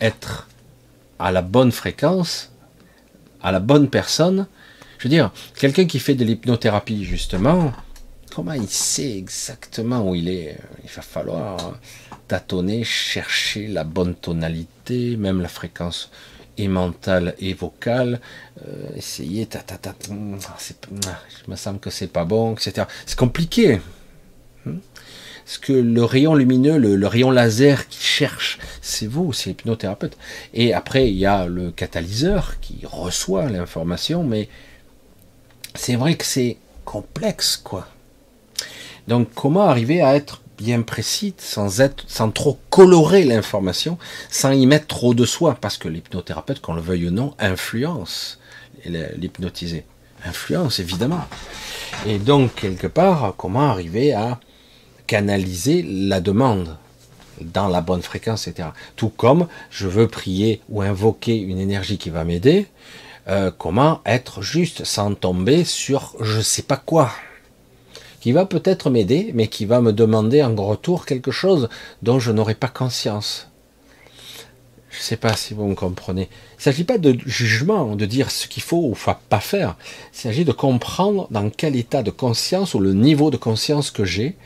être 0.00 0.48
à 1.18 1.32
la 1.32 1.42
bonne 1.42 1.72
fréquence, 1.72 2.52
à 3.42 3.52
la 3.52 3.60
bonne 3.60 3.88
personne. 3.88 4.46
Je 4.98 5.04
veux 5.04 5.10
dire, 5.10 5.32
quelqu'un 5.54 5.86
qui 5.86 5.98
fait 5.98 6.14
de 6.14 6.24
l'hypnothérapie, 6.24 7.04
justement, 7.04 7.72
comment 8.34 8.52
il 8.52 8.68
sait 8.68 9.16
exactement 9.16 10.08
où 10.08 10.14
il 10.14 10.28
est? 10.28 10.58
Il 10.84 10.90
va 10.90 11.02
falloir 11.02 11.78
tâtonner, 12.30 12.84
chercher 12.84 13.66
la 13.66 13.82
bonne 13.82 14.14
tonalité, 14.14 15.16
même 15.16 15.40
la 15.40 15.48
fréquence 15.48 16.12
et 16.58 16.68
mentale 16.68 17.34
et 17.40 17.54
vocale, 17.54 18.20
euh, 18.64 18.86
essayer, 18.94 19.46
ta, 19.46 19.58
ta, 19.58 19.74
ah, 19.84 19.90
je 20.08 21.50
me 21.50 21.56
semble 21.56 21.80
que 21.80 21.90
c'est 21.90 22.06
pas 22.06 22.24
bon, 22.24 22.52
etc. 22.54 22.86
C'est 23.04 23.18
compliqué. 23.18 23.80
Hmm? 24.64 24.78
Parce 25.44 25.58
que 25.58 25.72
le 25.72 26.04
rayon 26.04 26.36
lumineux, 26.36 26.78
le, 26.78 27.06
rayon 27.08 27.32
laser 27.32 27.88
qui 27.88 28.00
cherche, 28.00 28.60
c'est 28.80 29.08
vous, 29.08 29.32
c'est 29.32 29.50
l'hypnothérapeute. 29.50 30.16
Et 30.54 30.72
après, 30.72 31.08
il 31.08 31.16
y 31.16 31.26
a 31.26 31.46
le 31.46 31.72
catalyseur 31.72 32.60
qui 32.60 32.82
reçoit 32.84 33.48
l'information, 33.48 34.22
mais 34.22 34.48
c'est 35.74 35.96
vrai 35.96 36.14
que 36.14 36.24
c'est 36.24 36.58
complexe, 36.84 37.56
quoi. 37.56 37.88
Donc, 39.08 39.30
comment 39.34 39.64
arriver 39.64 40.00
à 40.00 40.14
être 40.14 40.40
bien 40.60 40.82
précis, 40.82 41.34
sans 41.38 41.80
être, 41.80 42.04
sans 42.06 42.30
trop 42.30 42.58
colorer 42.68 43.24
l'information, 43.24 43.96
sans 44.30 44.52
y 44.52 44.66
mettre 44.66 44.88
trop 44.88 45.14
de 45.14 45.24
soi, 45.24 45.56
parce 45.58 45.78
que 45.78 45.88
l'hypnothérapeute, 45.88 46.60
qu'on 46.60 46.74
le 46.74 46.82
veuille 46.82 47.08
ou 47.08 47.10
non, 47.10 47.34
influence 47.38 48.38
l'hypnotisé. 48.84 49.86
Influence, 50.26 50.78
évidemment. 50.78 51.24
Et 52.06 52.18
donc, 52.18 52.54
quelque 52.56 52.86
part, 52.86 53.32
comment 53.38 53.70
arriver 53.70 54.12
à 54.12 54.38
canaliser 55.06 55.82
la 55.82 56.20
demande 56.20 56.76
dans 57.40 57.68
la 57.68 57.80
bonne 57.80 58.02
fréquence, 58.02 58.46
etc. 58.46 58.68
Tout 58.96 59.08
comme 59.08 59.48
je 59.70 59.88
veux 59.88 60.08
prier 60.08 60.60
ou 60.68 60.82
invoquer 60.82 61.38
une 61.38 61.58
énergie 61.58 61.96
qui 61.96 62.10
va 62.10 62.24
m'aider, 62.24 62.66
euh, 63.28 63.50
comment 63.50 64.02
être 64.04 64.42
juste 64.42 64.84
sans 64.84 65.14
tomber 65.14 65.64
sur 65.64 66.14
je 66.20 66.42
sais 66.42 66.62
pas 66.62 66.76
quoi 66.76 67.10
qui 68.20 68.32
va 68.32 68.44
peut-être 68.44 68.90
m'aider, 68.90 69.30
mais 69.34 69.48
qui 69.48 69.64
va 69.64 69.80
me 69.80 69.92
demander 69.92 70.42
en 70.42 70.54
retour 70.54 71.06
quelque 71.06 71.30
chose 71.30 71.68
dont 72.02 72.18
je 72.18 72.32
n'aurai 72.32 72.54
pas 72.54 72.68
conscience. 72.68 73.48
Je 74.90 74.98
ne 74.98 75.02
sais 75.02 75.16
pas 75.16 75.36
si 75.36 75.54
vous 75.54 75.66
me 75.66 75.74
comprenez. 75.74 76.28
Il 76.54 76.58
ne 76.58 76.62
s'agit 76.62 76.84
pas 76.84 76.98
de 76.98 77.16
jugement, 77.24 77.96
de 77.96 78.06
dire 78.06 78.30
ce 78.30 78.48
qu'il 78.48 78.62
faut 78.62 78.92
ou 78.92 78.96
pas 79.28 79.40
faire. 79.40 79.76
Il 80.12 80.18
s'agit 80.18 80.44
de 80.44 80.52
comprendre 80.52 81.28
dans 81.30 81.48
quel 81.48 81.76
état 81.76 82.02
de 82.02 82.10
conscience 82.10 82.74
ou 82.74 82.80
le 82.80 82.92
niveau 82.92 83.30
de 83.30 83.36
conscience 83.36 83.90
que 83.90 84.04
j'ai, 84.04 84.36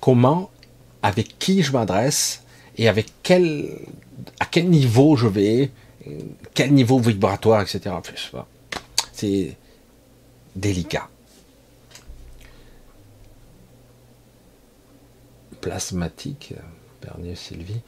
comment, 0.00 0.50
avec 1.02 1.38
qui 1.38 1.62
je 1.62 1.72
m'adresse 1.72 2.44
et 2.78 2.88
avec 2.88 3.08
quel, 3.22 3.68
à 4.38 4.46
quel 4.46 4.70
niveau 4.70 5.16
je 5.16 5.26
vais, 5.26 5.70
quel 6.54 6.72
niveau 6.72 6.98
vibratoire, 6.98 7.60
etc. 7.60 7.96
C'est 9.12 9.56
délicat. 10.54 11.08
Plasmatique, 15.60 16.54
Bernier 17.02 17.34
Sylvie, 17.34 17.80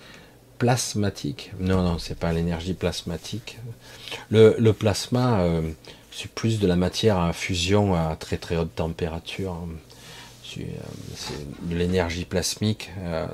plasmatique. 0.59 1.53
Non, 1.59 1.83
non, 1.83 1.99
c'est 1.99 2.19
pas 2.19 2.33
l'énergie 2.33 2.75
plasmatique. 2.75 3.59
Le, 4.31 4.71
plasma, 4.73 5.41
euh, 5.41 5.63
c'est 6.13 6.31
plus 6.31 6.61
de 6.61 6.67
la 6.67 6.77
matière 6.77 7.19
à 7.19 7.33
fusion 7.33 7.95
à 7.95 8.17
très 8.17 8.37
très 8.37 8.57
haute 8.57 8.75
température. 8.75 9.57
C'est 10.45 11.67
de 11.69 11.75
l'énergie 11.75 12.25
plasmique. 12.25 12.91
Euh, 13.01 13.27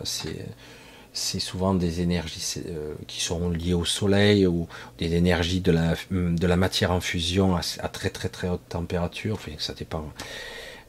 c'est 1.12 1.40
souvent 1.40 1.74
des 1.74 2.00
énergies 2.00 2.62
euh, 2.66 2.94
qui 3.06 3.20
sont 3.20 3.50
liées 3.50 3.74
au 3.74 3.84
soleil 3.84 4.46
ou 4.46 4.68
des 4.98 5.14
énergies 5.14 5.60
de 5.60 5.72
la, 5.72 6.56
matière 6.56 6.92
en 6.92 7.00
fusion 7.00 7.56
à, 7.56 7.88
très 7.88 8.10
très 8.10 8.28
très 8.28 8.48
haute 8.48 8.66
température. 8.68 9.38
Ça 9.58 9.74
dépend. 9.74 10.04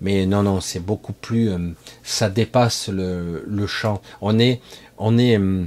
Mais 0.02 0.26
non, 0.26 0.44
non, 0.44 0.62
c'est 0.62 0.80
beaucoup 0.80 1.14
plus. 1.14 1.50
Euh, 1.50 1.58
ça 2.04 2.30
dépasse 2.30 2.90
le, 2.90 3.68
champ. 3.68 4.02
On 4.22 4.40
est, 4.40 4.62
on 4.98 5.18
est 5.18 5.38
euh, 5.38 5.66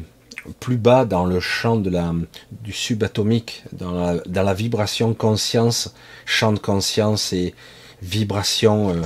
plus 0.60 0.76
bas 0.76 1.04
dans 1.04 1.26
le 1.26 1.40
champ 1.40 1.76
de 1.76 1.90
la, 1.90 2.14
du 2.50 2.72
subatomique, 2.72 3.64
dans 3.72 3.92
la, 3.92 4.14
dans 4.26 4.42
la 4.42 4.54
vibration 4.54 5.14
conscience, 5.14 5.94
champ 6.24 6.52
de 6.52 6.58
conscience 6.58 7.32
et 7.32 7.54
vibration 8.00 8.90
euh, 8.90 9.02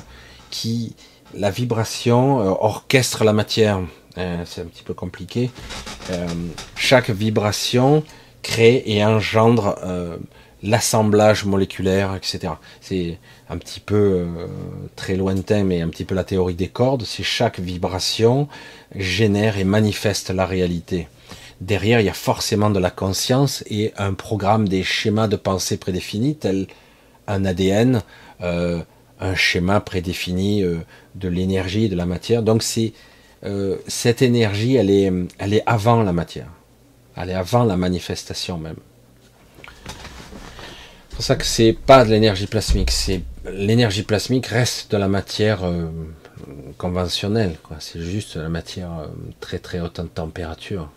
qui. 0.51 0.95
La 1.35 1.51
vibration 1.51 2.39
orchestre 2.63 3.25
la 3.25 3.33
matière. 3.35 3.81
c'est 4.15 4.61
un 4.61 4.65
petit 4.65 4.85
peu 4.85 4.95
compliqué. 4.95 5.51
chaque 6.77 7.11
vibration 7.11 8.05
crée 8.43 8.83
et 8.87 9.05
engendre 9.05 9.77
l'assemblage 10.63 11.45
moléculaire, 11.45 12.15
etc. 12.15 12.55
C'est 12.81 13.19
un 13.49 13.59
petit 13.59 13.81
peu 13.81 13.95
euh, 13.97 14.47
très 14.97 15.17
lointain, 15.17 15.65
mais 15.65 15.83
un 15.83 15.89
petit 15.89 16.05
peu 16.05 16.15
la 16.15 16.25
théorie 16.25 16.55
des 16.55 16.69
cordes. 16.69 17.05
C'est 17.05 17.23
chaque 17.23 17.61
vibration 17.61 18.49
génère 18.95 19.59
et 19.59 19.65
manifeste 19.65 20.31
la 20.31 20.47
réalité. 20.47 21.09
Derrière, 21.61 22.01
il 22.01 22.07
y 22.07 22.11
a 22.11 22.15
forcément 22.15 22.71
de 22.71 22.79
la 22.79 22.91
conscience 22.91 23.65
et 23.69 23.93
un 23.97 24.15
programme 24.15 24.69
des 24.69 24.83
schémas 24.83 25.29
de 25.29 25.37
pensée 25.37 25.79
prédéfinis, 25.79 26.37
tel 26.37 26.67
un 27.27 27.45
ADN, 27.45 28.03
euh, 28.43 28.83
un 29.21 29.35
schéma 29.35 29.81
prédéfini 29.81 30.63
euh, 30.63 30.79
de 31.15 31.29
l'énergie, 31.29 31.89
de 31.89 31.97
la 31.97 32.07
matière. 32.07 32.43
Donc 32.43 32.63
c'est 32.63 32.93
cette 33.87 34.23
énergie, 34.23 34.75
elle 34.75 34.91
est 34.91 35.63
avant 35.67 36.03
la 36.03 36.13
matière. 36.13 36.49
Elle 37.17 37.31
est 37.31 37.35
avant 37.35 37.63
la 37.63 37.77
manifestation 37.77 38.59
même. 38.59 38.79
C'est 41.17 41.21
pour 41.21 41.25
ça 41.25 41.37
que 41.37 41.47
c'est 41.47 41.73
pas 41.73 42.05
de 42.05 42.11
l'énergie 42.11 42.47
plasmique, 42.47 42.91
c'est 42.91 43.23
l'énergie 43.51 44.03
plasmique 44.03 44.49
reste 44.49 44.91
de 44.93 44.99
la 44.99 45.09
matière 45.09 45.65
euh, 45.65 45.89
conventionnelle. 46.77 47.57
C'est 47.79 48.03
juste 48.03 48.37
la 48.37 48.51
matière 48.51 48.93
euh, 48.99 49.07
très 49.41 49.59
très 49.59 49.81
haute 49.81 49.99
en 49.99 50.09
température. 50.09 50.91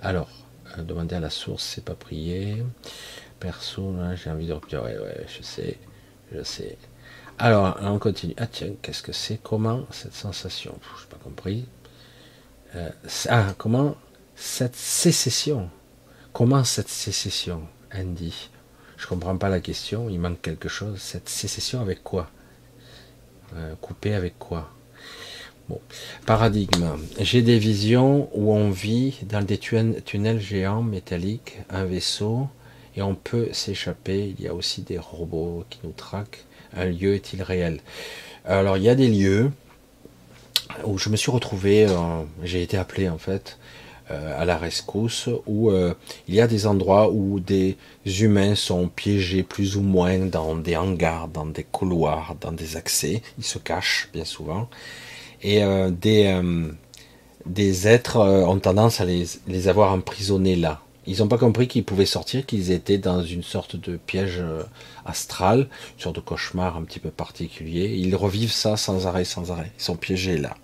Alors, 0.00 0.30
euh, 0.78 0.82
demander 0.82 1.16
à 1.16 1.20
la 1.20 1.28
source, 1.28 1.62
c'est 1.62 1.84
pas 1.84 1.94
prier. 1.94 2.62
Perso, 3.38 3.94
j'ai 4.14 4.30
envie 4.30 4.46
de 4.46 4.54
reprendre. 4.54 4.84
Ouais, 4.84 4.96
ouais, 4.96 5.26
je 5.28 5.42
sais, 5.42 5.76
je 6.34 6.42
sais. 6.42 6.78
Alors, 7.38 7.76
on 7.82 7.98
continue. 7.98 8.32
Ah 8.38 8.46
tiens, 8.46 8.70
qu'est-ce 8.80 9.02
que 9.02 9.12
c'est? 9.12 9.40
Comment 9.42 9.84
cette 9.90 10.14
sensation? 10.14 10.78
Je 10.96 11.02
n'ai 11.02 11.08
pas 11.10 11.18
compris. 11.22 11.66
ah, 13.28 13.54
comment 13.58 13.94
cette 14.34 14.74
sécession? 14.74 15.68
Comment 16.36 16.64
cette 16.64 16.90
sécession, 16.90 17.62
Andy? 17.94 18.50
Je 18.98 19.06
comprends 19.06 19.38
pas 19.38 19.48
la 19.48 19.60
question, 19.60 20.10
il 20.10 20.20
manque 20.20 20.42
quelque 20.42 20.68
chose. 20.68 20.98
Cette 20.98 21.30
sécession 21.30 21.80
avec 21.80 22.02
quoi? 22.02 22.28
Euh, 23.56 23.74
Coupée 23.80 24.12
avec 24.12 24.38
quoi? 24.38 24.70
Paradigme. 26.26 26.98
J'ai 27.18 27.40
des 27.40 27.58
visions 27.58 28.28
où 28.34 28.52
on 28.52 28.68
vit 28.68 29.18
dans 29.22 29.40
des 29.40 29.56
tunnels 29.56 30.38
géants 30.38 30.82
métalliques, 30.82 31.56
un 31.70 31.86
vaisseau, 31.86 32.48
et 32.96 33.00
on 33.00 33.14
peut 33.14 33.48
s'échapper. 33.52 34.34
Il 34.38 34.44
y 34.44 34.46
a 34.46 34.52
aussi 34.52 34.82
des 34.82 34.98
robots 34.98 35.64
qui 35.70 35.78
nous 35.84 35.92
traquent. 35.92 36.44
Un 36.76 36.84
lieu 36.84 37.14
est-il 37.14 37.42
réel? 37.42 37.80
Alors 38.44 38.76
il 38.76 38.82
y 38.82 38.90
a 38.90 38.94
des 38.94 39.08
lieux 39.08 39.50
où 40.84 40.98
je 40.98 41.08
me 41.08 41.16
suis 41.16 41.30
retrouvé, 41.30 41.86
euh, 41.88 42.24
j'ai 42.42 42.62
été 42.62 42.76
appelé 42.76 43.08
en 43.08 43.16
fait 43.16 43.56
à 44.08 44.44
la 44.44 44.56
rescousse, 44.56 45.28
où 45.46 45.70
euh, 45.70 45.94
il 46.28 46.34
y 46.34 46.40
a 46.40 46.46
des 46.46 46.66
endroits 46.66 47.10
où 47.10 47.40
des 47.40 47.76
humains 48.04 48.54
sont 48.54 48.88
piégés 48.88 49.42
plus 49.42 49.76
ou 49.76 49.82
moins 49.82 50.18
dans 50.18 50.54
des 50.54 50.76
hangars, 50.76 51.28
dans 51.28 51.46
des 51.46 51.64
couloirs, 51.64 52.36
dans 52.40 52.52
des 52.52 52.76
accès, 52.76 53.22
ils 53.38 53.44
se 53.44 53.58
cachent 53.58 54.08
bien 54.12 54.24
souvent, 54.24 54.68
et 55.42 55.60
des, 55.90 56.40
des 57.44 57.88
êtres 57.88 58.18
ont 58.18 58.58
tendance 58.58 59.00
à 59.00 59.04
les, 59.04 59.24
les 59.46 59.68
avoir 59.68 59.92
emprisonnés 59.92 60.56
là. 60.56 60.80
Ils 61.08 61.18
n'ont 61.18 61.28
pas 61.28 61.38
compris 61.38 61.68
qu'ils 61.68 61.84
pouvaient 61.84 62.06
sortir, 62.06 62.46
qu'ils 62.46 62.72
étaient 62.72 62.98
dans 62.98 63.22
une 63.22 63.44
sorte 63.44 63.76
de 63.76 63.96
piège 63.96 64.42
astral, 65.04 65.68
une 65.96 66.02
sorte 66.02 66.16
de 66.16 66.20
cauchemar 66.20 66.76
un 66.76 66.82
petit 66.82 66.98
peu 66.98 67.10
particulier. 67.10 67.94
Ils 67.96 68.16
revivent 68.16 68.52
ça 68.52 68.76
sans 68.76 69.06
arrêt, 69.06 69.24
sans 69.24 69.52
arrêt. 69.52 69.70
Ils 69.78 69.82
sont 69.82 69.96
piégés 69.96 70.38
là. 70.38 70.56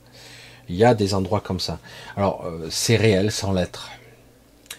Il 0.69 0.77
y 0.77 0.85
a 0.85 0.95
des 0.95 1.15
endroits 1.15 1.41
comme 1.41 1.61
ça. 1.61 1.79
Alors, 2.17 2.45
euh, 2.47 2.69
c'est 2.71 2.97
réel 2.97 3.31
sans 3.31 3.53
l'être. 3.53 3.91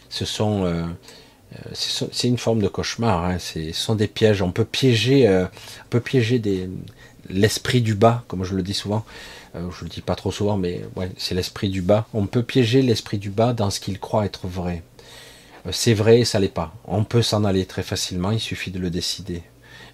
Ce 0.09 0.25
sont, 0.25 0.65
euh, 0.65 0.83
euh, 1.53 1.69
c'est 1.73 2.27
une 2.27 2.37
forme 2.37 2.61
de 2.61 2.67
cauchemar. 2.67 3.25
Hein. 3.25 3.39
Ce 3.39 3.71
sont 3.73 3.95
des 3.95 4.07
pièges. 4.07 4.41
On 4.41 4.51
peut 4.51 4.65
piéger, 4.65 5.27
on 5.29 5.87
peut 5.89 5.99
piéger 5.99 6.41
l'esprit 7.29 7.81
du 7.81 7.95
bas, 7.95 8.23
comme 8.27 8.43
je 8.43 8.55
le 8.55 8.63
dis 8.63 8.73
souvent. 8.73 9.05
je 9.53 9.83
le 9.83 9.89
dis 9.89 10.01
pas 10.01 10.15
trop 10.15 10.31
souvent, 10.31 10.57
mais 10.57 10.81
ouais, 10.95 11.11
c'est 11.17 11.35
l'esprit 11.35 11.69
du 11.69 11.81
bas. 11.81 12.07
On 12.13 12.25
peut 12.27 12.43
piéger 12.43 12.81
l'esprit 12.81 13.17
du 13.17 13.29
bas 13.29 13.53
dans 13.53 13.69
ce 13.69 13.79
qu'il 13.79 13.99
croit 13.99 14.25
être 14.25 14.47
vrai. 14.47 14.83
c'est 15.71 15.93
vrai 15.93 16.21
et 16.21 16.25
ça 16.25 16.39
l'est 16.39 16.47
pas. 16.47 16.73
On 16.85 17.03
peut 17.03 17.21
s'en 17.21 17.43
aller 17.43 17.65
très 17.65 17.83
facilement. 17.83 18.31
Il 18.31 18.39
suffit 18.39 18.71
de 18.71 18.79
le 18.79 18.89
décider. 18.89 19.43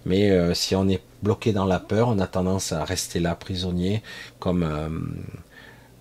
Mais 0.06 0.54
si 0.54 0.74
on 0.74 0.88
est 0.88 1.02
bloqué 1.22 1.52
dans 1.52 1.66
la 1.66 1.78
peur, 1.78 2.08
on 2.08 2.18
a 2.20 2.26
tendance 2.26 2.72
à 2.72 2.84
rester 2.84 3.20
là 3.20 3.34
prisonnier, 3.34 4.02
comme 4.38 4.64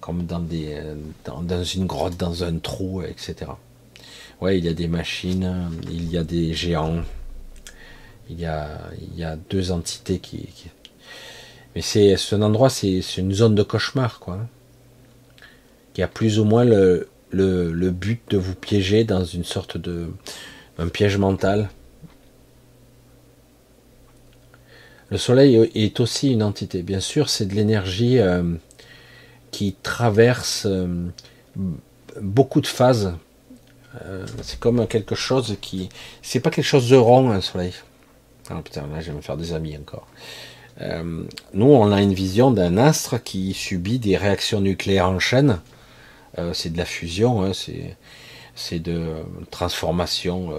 comme 0.10 0.26
dans, 0.26 0.40
des, 0.40 0.74
euh, 0.74 0.96
dans, 1.24 1.64
une 1.64 1.86
grotte, 1.86 2.18
dans 2.18 2.44
un 2.44 2.58
trou, 2.58 3.04
etc. 3.04 3.52
Ouais, 4.42 4.58
il 4.58 4.66
y 4.66 4.68
a 4.68 4.74
des 4.74 4.88
machines, 4.88 5.70
il 5.92 6.10
y 6.10 6.18
a 6.18 6.24
des 6.24 6.52
géants, 6.52 7.04
il 8.28 8.40
y 8.40 8.46
a, 8.48 8.90
il 9.16 9.40
deux 9.52 9.72
entités 9.72 10.18
qui. 10.18 10.48
Mais 11.76 11.82
c'est 11.84 12.16
un 12.32 12.42
endroit, 12.42 12.72
c'est 12.72 13.02
une 13.18 13.34
zone 13.34 13.54
de 13.54 13.62
cauchemar, 13.62 14.20
quoi. 14.20 14.40
Qui 15.94 16.02
a 16.02 16.08
plus 16.08 16.40
ou 16.40 16.44
moins 16.44 16.64
le, 16.64 17.08
le, 17.30 17.72
le, 17.72 17.92
but 17.92 18.22
de 18.32 18.38
vous 18.38 18.56
piéger 18.56 19.04
dans 19.04 19.24
une 19.24 19.44
sorte 19.44 19.78
de. 19.78 20.08
un 20.80 20.88
piège 20.88 21.18
mental. 21.18 21.70
Le 25.12 25.20
soleil 25.20 25.70
est 25.76 26.00
aussi 26.00 26.32
une 26.32 26.42
entité. 26.42 26.82
Bien 26.82 27.00
sûr, 27.00 27.30
c'est 27.30 27.46
de 27.46 27.54
l'énergie. 27.54 28.18
Euh, 28.18 28.56
qui 29.52 29.76
traverse 29.84 30.66
euh, 30.66 31.10
beaucoup 32.22 32.62
de 32.62 32.68
phases. 32.68 33.16
Euh, 34.06 34.26
c'est 34.42 34.60
comme 34.60 34.88
quelque 34.88 35.16
chose 35.16 35.58
qui. 35.62 35.90
C'est 36.22 36.40
pas 36.40 36.52
quelque 36.52 36.66
chose 36.66 36.90
de 36.90 36.96
rond, 36.96 37.32
un 37.32 37.42
soleil. 37.42 37.74
Ah 38.50 38.62
putain, 38.64 38.88
là, 38.88 39.00
je 39.00 39.12
vais 39.12 39.18
me 39.18 39.22
faire 39.22 39.38
des 39.38 39.54
amis 39.54 39.78
encore. 39.78 40.08
Euh, 40.82 41.24
nous, 41.54 41.66
on 41.66 41.92
a 41.92 42.02
une 42.02 42.14
vision 42.14 42.52
d'un 42.52 42.78
astre 42.78 43.22
qui 43.22 43.54
subit 43.54 44.00
des 44.00 44.18
réactions 44.18 44.62
nucléaires 44.62 45.10
en 45.10 45.20
chaîne. 45.20 45.60
c'est 46.54 46.72
de 46.72 46.78
la 46.78 46.86
fusion, 46.86 47.44
hein, 47.44 47.52
c'est 48.56 48.80
de 48.80 49.16
transformation 49.52 50.52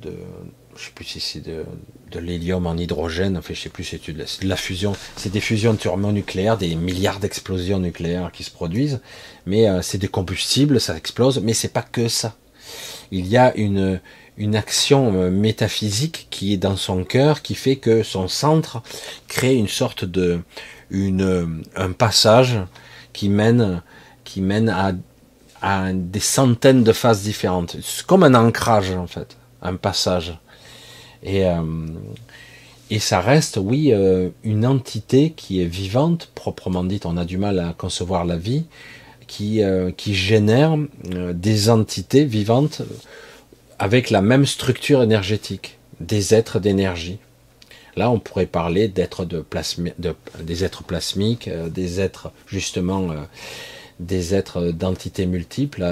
de, 0.00 0.14
je 0.76 0.84
sais 0.84 0.90
plus 0.94 1.04
si 1.04 1.20
c'est 1.20 1.40
de, 1.40 1.64
l'hélium 2.18 2.66
en 2.66 2.76
hydrogène, 2.76 3.36
enfin 3.36 3.54
je 3.54 3.60
sais 3.60 3.68
plus, 3.68 3.84
c'est 3.84 4.10
de, 4.10 4.48
la 4.48 4.56
fusion, 4.56 4.94
c'est 5.16 5.30
des 5.30 5.40
fusions 5.40 5.74
thermonucléaires, 5.74 6.58
des 6.58 6.74
milliards 6.74 7.20
d'explosions 7.20 7.78
nucléaires 7.78 8.30
qui 8.32 8.44
se 8.44 8.50
produisent, 8.50 9.00
mais 9.46 9.68
euh, 9.68 9.82
c'est 9.82 9.98
des 9.98 10.08
combustibles, 10.08 10.80
ça 10.80 10.96
explose, 10.96 11.40
mais 11.40 11.54
c'est 11.54 11.72
pas 11.72 11.82
que 11.82 12.08
ça. 12.08 12.36
Il 13.10 13.26
y 13.26 13.36
a 13.36 13.54
une, 13.56 14.00
action 14.54 15.14
euh, 15.14 15.30
métaphysique 15.30 16.26
qui 16.30 16.54
est 16.54 16.58
dans 16.58 16.76
son 16.76 17.04
cœur, 17.04 17.42
qui 17.42 17.54
fait 17.54 17.76
que 17.76 18.02
son 18.02 18.28
centre 18.28 18.82
crée 19.28 19.54
une 19.54 19.68
sorte 19.68 20.04
de, 20.04 20.40
une, 20.90 21.62
un 21.76 21.92
passage 21.92 22.58
qui 23.12 23.28
mène, 23.28 23.82
qui 24.24 24.40
mène 24.40 24.68
à, 24.68 24.92
à 25.62 25.92
des 25.92 26.20
centaines 26.20 26.82
de 26.84 26.92
phases 26.92 27.22
différentes. 27.22 27.76
C'est 27.82 28.04
comme 28.04 28.24
un 28.24 28.34
ancrage 28.34 28.90
en 28.92 29.06
fait, 29.06 29.36
un 29.62 29.76
passage. 29.76 30.34
Et, 31.22 31.46
euh, 31.46 31.62
et 32.90 32.98
ça 32.98 33.20
reste, 33.20 33.58
oui, 33.60 33.92
euh, 33.92 34.30
une 34.44 34.66
entité 34.66 35.32
qui 35.36 35.62
est 35.62 35.66
vivante, 35.66 36.30
proprement 36.34 36.84
dite, 36.84 37.06
on 37.06 37.16
a 37.16 37.24
du 37.24 37.38
mal 37.38 37.58
à 37.58 37.74
concevoir 37.76 38.24
la 38.24 38.36
vie, 38.36 38.64
qui, 39.26 39.62
euh, 39.62 39.90
qui 39.92 40.14
génère 40.14 40.76
des 41.04 41.70
entités 41.70 42.24
vivantes 42.24 42.82
avec 43.78 44.10
la 44.10 44.20
même 44.20 44.46
structure 44.46 45.02
énergétique, 45.02 45.78
des 46.00 46.34
êtres 46.34 46.60
d'énergie. 46.60 47.18
Là, 47.96 48.10
on 48.10 48.18
pourrait 48.18 48.46
parler 48.46 48.88
d'êtres 48.88 49.24
de, 49.24 49.44
de 49.98 50.14
des 50.42 50.64
êtres 50.64 50.82
plasmiques, 50.82 51.48
des 51.68 52.00
êtres 52.00 52.30
justement, 52.46 53.10
des 54.00 54.34
êtres 54.34 54.70
d'entités 54.70 55.26
multiples, 55.26 55.86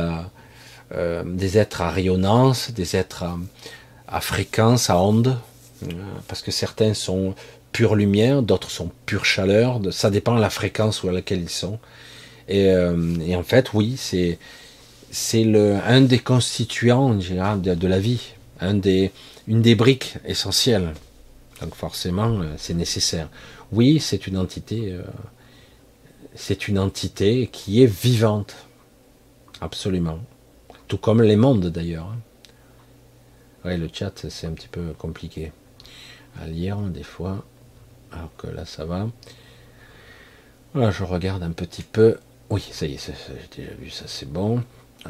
des 1.27 1.59
êtres 1.59 1.82
à 1.82 1.90
rayonnance, 1.90 2.70
des 2.70 2.97
êtres 2.97 3.24
à 4.11 4.20
fréquence, 4.20 4.91
à 4.91 5.01
onde, 5.01 5.39
euh, 5.85 5.87
parce 6.28 6.43
que 6.43 6.51
certains 6.51 6.95
sont 6.95 7.35
pure 7.73 7.95
lumière, 7.95 8.43
d'autres 8.43 8.70
sont 8.70 8.91
pure 9.07 9.24
chaleur, 9.24 9.81
ça 9.93 10.11
dépend 10.11 10.35
de 10.35 10.41
la 10.41 10.51
fréquence 10.51 11.05
à 11.05 11.12
laquelle 11.12 11.41
ils 11.41 11.49
sont. 11.49 11.78
Et, 12.49 12.70
euh, 12.70 13.35
en 13.35 13.43
fait, 13.45 13.73
oui, 13.73 13.97
c'est 13.97 14.39
un 15.85 16.01
des 16.01 16.19
constituants 16.19 17.15
de, 17.15 17.87
la 17.87 17.99
vie, 18.01 18.35
une 18.61 18.81
des 18.81 19.74
briques 19.77 20.16
essentielles. 20.24 20.93
Donc 21.61 21.74
forcément, 21.74 22.41
euh, 22.41 22.55
c'est 22.57 22.74
nécessaire. 22.74 23.28
Oui, 23.70 24.01
c'est 24.01 24.27
une 24.27 24.37
entité, 24.37 24.97
c'est 26.35 26.66
une 26.66 26.78
entité 26.81 27.49
qui 27.53 27.85
est 27.85 27.87
vivante, 27.87 28.57
absolument. 29.61 30.19
Tout 30.89 30.99
comme 30.99 31.23
les 31.23 31.37
mondes 31.37 31.66
d'ailleurs. 31.66 32.12
Ouais, 33.65 33.77
le 33.77 33.89
chat, 33.93 34.27
c'est 34.28 34.47
un 34.47 34.53
petit 34.53 34.69
peu 34.69 34.93
compliqué 34.99 35.53
à 36.41 36.47
lire 36.47 36.78
des 36.78 37.03
fois. 37.03 37.45
Alors 38.12 38.31
que 38.37 38.47
là, 38.47 38.65
ça 38.65 38.85
va. 38.85 39.09
Voilà, 40.73 40.91
je 40.91 41.05
regarde 41.05 41.43
un 41.43 41.53
petit 41.53 41.82
peu. 41.82 42.16
Oui, 42.49 42.66
ça 42.73 42.87
y 42.87 42.95
est, 42.95 43.12
j'ai 43.57 43.62
déjà 43.62 43.74
vu 43.74 43.91
ça, 43.91 44.05
c'est 44.07 44.31
bon. 44.31 44.62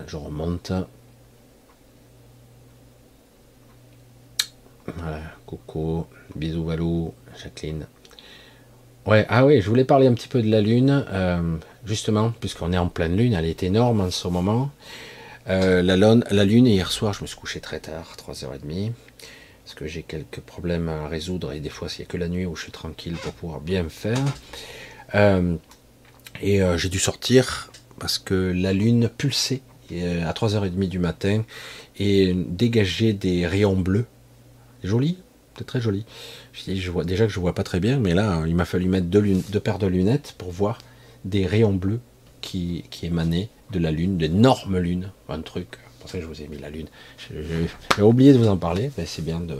Je 0.06 0.16
remonte. 0.16 0.72
Voilà, 4.96 5.20
coucou, 5.46 6.06
bisous 6.34 6.64
Valou, 6.64 7.14
Jacqueline. 7.40 7.86
Ouais, 9.06 9.24
ah 9.28 9.46
oui, 9.46 9.60
je 9.60 9.68
voulais 9.68 9.84
parler 9.84 10.06
un 10.06 10.14
petit 10.14 10.28
peu 10.28 10.42
de 10.42 10.50
la 10.50 10.60
Lune, 10.60 11.04
euh, 11.10 11.56
justement, 11.84 12.32
puisqu'on 12.40 12.72
est 12.72 12.78
en 12.78 12.88
pleine 12.88 13.16
Lune, 13.16 13.32
elle 13.32 13.46
est 13.46 13.62
énorme 13.62 14.00
en 14.00 14.10
ce 14.10 14.28
moment. 14.28 14.70
Euh, 15.48 15.82
la, 15.82 16.44
lune, 16.44 16.66
hier 16.66 16.90
soir, 16.92 17.12
je 17.12 17.22
me 17.22 17.26
suis 17.26 17.36
couché 17.36 17.60
très 17.60 17.80
tard, 17.80 18.14
3h30, 18.18 18.92
parce 19.64 19.74
que 19.74 19.86
j'ai 19.86 20.02
quelques 20.02 20.40
problèmes 20.40 20.88
à 20.88 21.08
résoudre, 21.08 21.52
et 21.52 21.60
des 21.60 21.70
fois, 21.70 21.88
il 21.96 22.00
n'y 22.00 22.04
a 22.04 22.06
que 22.06 22.16
la 22.16 22.28
nuit 22.28 22.46
où 22.46 22.56
je 22.56 22.64
suis 22.64 22.72
tranquille 22.72 23.14
pour 23.14 23.32
pouvoir 23.32 23.60
bien 23.60 23.88
faire. 23.88 24.18
Euh, 25.14 25.56
et 26.42 26.62
euh, 26.62 26.76
j'ai 26.76 26.88
dû 26.88 26.98
sortir, 26.98 27.72
parce 27.98 28.18
que 28.18 28.34
la 28.34 28.72
lune 28.72 29.08
pulsait 29.08 29.62
à 29.90 30.32
3h30 30.32 30.88
du 30.88 30.98
matin, 30.98 31.44
et 31.98 32.34
dégageait 32.34 33.12
des 33.12 33.46
rayons 33.46 33.76
bleus. 33.76 34.06
Joli, 34.84 35.18
c'est 35.58 35.66
très 35.66 35.80
joli. 35.80 36.04
Je, 36.52 36.90
vois, 36.90 37.04
déjà 37.04 37.26
que 37.26 37.32
je 37.32 37.40
vois 37.40 37.54
pas 37.54 37.64
très 37.64 37.80
bien, 37.80 37.98
mais 37.98 38.14
là, 38.14 38.44
il 38.46 38.54
m'a 38.54 38.64
fallu 38.64 38.88
mettre 38.88 39.06
deux, 39.06 39.60
paires 39.60 39.78
de 39.78 39.86
lunettes 39.86 40.34
pour 40.38 40.52
voir 40.52 40.78
des 41.24 41.46
rayons 41.46 41.72
bleus 41.72 42.00
qui 42.40 42.84
émanaient 43.02 43.50
de 43.72 43.78
la 43.78 43.90
Lune, 43.90 44.18
d'énormes 44.18 44.78
lunes, 44.78 45.12
un 45.28 45.40
truc. 45.40 45.68
C'est 45.72 46.00
pour 46.00 46.10
ça 46.10 46.18
que 46.18 46.24
je 46.24 46.28
vous 46.28 46.42
ai 46.42 46.48
mis 46.48 46.58
la 46.58 46.70
Lune. 46.70 46.88
J'ai 47.96 48.02
oublié 48.02 48.32
de 48.32 48.38
vous 48.38 48.48
en 48.48 48.56
parler, 48.56 48.90
mais 48.96 49.06
c'est 49.06 49.22
bien 49.22 49.40
de 49.40 49.56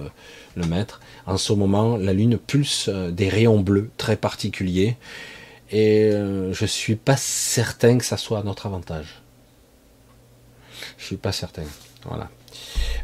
le 0.56 0.66
mettre. 0.66 1.00
En 1.26 1.36
ce 1.36 1.52
moment, 1.52 1.96
la 1.96 2.12
Lune 2.12 2.38
pulse 2.38 2.88
euh, 2.88 3.10
des 3.10 3.28
rayons 3.28 3.60
bleus 3.60 3.90
très 3.96 4.16
particuliers, 4.16 4.96
et 5.70 6.04
euh, 6.04 6.52
je 6.52 6.66
suis 6.66 6.96
pas 6.96 7.16
certain 7.16 7.98
que 7.98 8.04
ça 8.04 8.16
soit 8.16 8.38
à 8.38 8.42
notre 8.42 8.66
avantage. 8.66 9.22
Je 10.98 11.04
suis 11.04 11.16
pas 11.16 11.32
certain. 11.32 11.64
Voilà. 12.04 12.30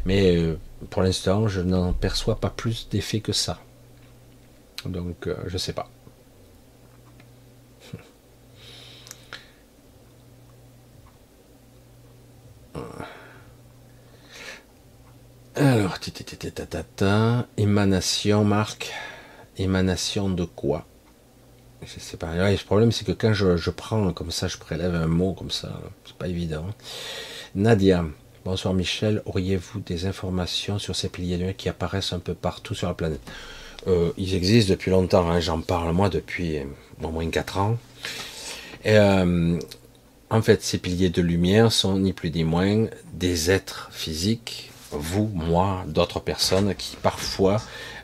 Mais 0.05 0.35
euh, 0.35 0.59
pour 0.89 1.03
l'instant, 1.03 1.47
je 1.47 1.61
n'en 1.61 1.93
perçois 1.93 2.39
pas 2.39 2.49
plus 2.49 2.89
d'effet 2.89 3.19
que 3.19 3.33
ça. 3.33 3.59
Donc, 4.85 5.29
je 5.47 5.57
sais 5.57 5.73
pas. 5.73 5.89
Alors, 15.55 15.97
émanation, 17.57 18.43
Marc. 18.43 18.91
Émanation 19.57 20.29
de 20.29 20.45
quoi? 20.45 20.85
Je 21.81 21.99
sais 21.99 22.17
pas. 22.17 22.33
le 22.35 22.65
problème, 22.65 22.91
c'est 22.91 23.05
que 23.05 23.11
quand 23.11 23.33
je, 23.33 23.69
prends 23.71 24.11
comme 24.13 24.31
ça, 24.31 24.47
je 24.47 24.57
prélève 24.57 24.93
un 24.93 25.07
mot 25.07 25.33
comme 25.33 25.51
ça, 25.51 25.79
c'est 26.05 26.15
pas 26.15 26.27
évident. 26.27 26.65
Nadia, 27.55 28.05
bonsoir 28.45 28.73
Michel. 28.73 29.21
Auriez-vous 29.25 29.79
des 29.79 30.05
informations 30.05 30.79
sur 30.79 30.95
ces 30.95 31.09
piliers 31.09 31.37
lunaires 31.37 31.55
qui 31.55 31.69
apparaissent 31.69 32.13
un 32.13 32.19
peu 32.19 32.33
partout 32.33 32.75
sur 32.75 32.87
la 32.87 32.93
planète? 32.93 33.21
Euh, 33.87 34.11
Ils 34.17 34.35
existent 34.35 34.71
depuis 34.71 34.91
longtemps. 34.91 35.29
Hein. 35.29 35.39
J'en 35.39 35.61
parle 35.61 35.91
moi 35.93 36.09
depuis 36.09 36.59
au 37.01 37.09
moins 37.09 37.29
4 37.29 37.57
ans. 37.57 37.77
Euh, 38.85 39.59
en 40.29 40.41
fait, 40.41 40.63
ces 40.63 40.77
piliers 40.77 41.09
de 41.09 41.21
lumière 41.21 41.71
sont 41.71 41.97
ni 41.97 42.13
plus 42.13 42.31
ni 42.31 42.43
moins 42.43 42.87
des 43.13 43.51
êtres 43.51 43.89
physiques, 43.91 44.71
vous, 44.91 45.29
moi, 45.33 45.83
d'autres 45.87 46.19
personnes 46.19 46.73
qui 46.75 46.95
parfois, 46.95 47.61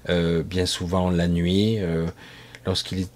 euh, 0.10 0.44
bien 0.44 0.66
souvent 0.66 1.10
la 1.10 1.28
nuit, 1.28 1.80
lorsqu'ils 2.66 3.08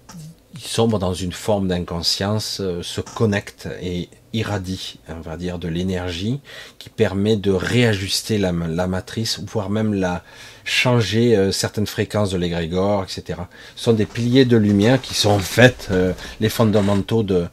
sombrent 0.58 0.98
dans 0.98 1.14
une 1.14 1.32
forme 1.32 1.68
d'inconscience, 1.68 2.60
euh, 2.60 2.82
se 2.82 3.00
connectent 3.00 3.68
et 3.80 4.08
irradient, 4.32 4.98
on 5.08 5.20
va 5.20 5.36
dire, 5.36 5.58
de 5.58 5.68
l'énergie 5.68 6.40
qui 6.78 6.90
permet 6.90 7.36
de 7.36 7.50
réajuster 7.50 8.38
la, 8.38 8.52
matrice, 8.52 9.40
voire 9.46 9.70
même 9.70 9.94
la 9.94 10.22
changer 10.64 11.36
euh, 11.36 11.52
certaines 11.52 11.86
fréquences 11.86 12.30
de 12.30 12.38
l'égrégore, 12.38 13.04
etc. 13.04 13.40
Ce 13.76 13.84
sont 13.84 13.92
des 13.92 14.06
piliers 14.06 14.44
de 14.44 14.56
lumière 14.56 15.00
qui 15.00 15.14
sont 15.14 15.30
en 15.30 15.38
fait 15.38 15.88
euh, 15.90 16.12
les 16.40 16.48
fondamentaux 16.48 17.22
de, 17.22 17.46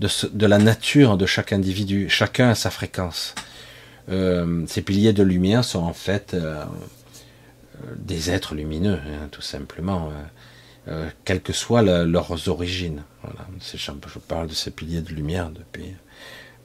de, 0.00 0.46
la 0.46 0.58
nature 0.58 1.16
de 1.16 1.26
chaque 1.26 1.52
individu. 1.52 2.08
Chacun 2.08 2.50
a 2.50 2.54
sa 2.54 2.70
fréquence. 2.70 3.34
ces 4.08 4.82
piliers 4.82 5.12
de 5.12 5.22
lumière 5.22 5.64
sont 5.64 5.82
en 5.82 5.92
fait 5.92 6.36
des 7.96 8.30
êtres 8.30 8.54
lumineux, 8.54 8.98
hein, 9.06 9.28
tout 9.30 9.42
simplement. 9.42 10.10
Euh, 10.88 11.08
quelles 11.24 11.42
que 11.42 11.52
soient 11.52 11.82
leurs 11.82 12.48
origines. 12.48 13.04
Je 13.72 14.18
parle 14.18 14.48
de 14.48 14.54
ces 14.54 14.72
piliers 14.72 15.00
de 15.00 15.10
lumière 15.10 15.50
depuis 15.50 15.94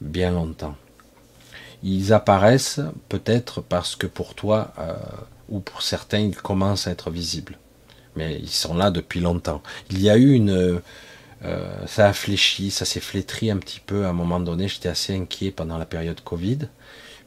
bien 0.02 0.32
longtemps. 0.32 0.76
Ils 1.84 2.14
apparaissent 2.14 2.80
peut-être 3.10 3.62
parce 3.62 3.95
que 3.95 4.08
pour 4.08 4.34
toi 4.34 4.74
euh, 4.80 4.95
ou 5.49 5.60
pour 5.60 5.84
certains, 5.84 6.18
ils 6.18 6.36
commencent 6.36 6.88
à 6.88 6.91
être 6.91 7.12
visibles. 7.12 7.60
Mais 8.16 8.40
ils 8.40 8.49
sont 8.49 8.74
là 8.74 8.90
depuis 8.90 9.20
longtemps. 9.20 9.62
Il 9.91 10.02
y 10.02 10.10
a 10.10 10.18
eu 10.18 10.34
une... 10.34 10.82
Euh, 11.45 11.85
ça 11.85 12.07
a 12.07 12.14
fléchi, 12.14 12.72
ça 12.72 12.85
s'est 12.85 12.99
flétri 12.99 13.51
un 13.51 13.57
petit 13.57 13.80
peu 13.80 14.05
à 14.05 14.09
un 14.09 14.14
moment 14.14 14.39
donné. 14.39 14.68
J'étais 14.68 14.89
assez 14.89 15.15
inquiet 15.15 15.51
pendant 15.51 15.77
la 15.77 15.85
période 15.85 16.22
Covid. 16.22 16.59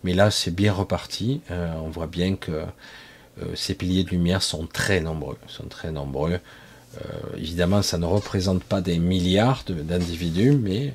Mais 0.04 0.14
là, 0.14 0.30
c'est 0.30 0.54
bien 0.54 0.72
reparti. 0.72 1.42
on 1.50 1.90
voit 1.90 2.06
bien 2.06 2.34
que 2.34 2.64
ces 3.54 3.74
piliers 3.74 4.02
de 4.02 4.10
lumière 4.10 4.42
sont 4.42 4.66
très 4.66 5.00
nombreux. 5.00 5.36
Sont 5.46 5.66
très 5.68 5.92
nombreux. 5.92 6.40
Euh, 6.96 7.36
évidemment, 7.36 7.82
ça 7.82 7.98
ne 7.98 8.06
représente 8.06 8.64
pas 8.64 8.80
des 8.80 8.98
milliards 8.98 9.64
d'individus, 9.66 10.52
mais 10.52 10.94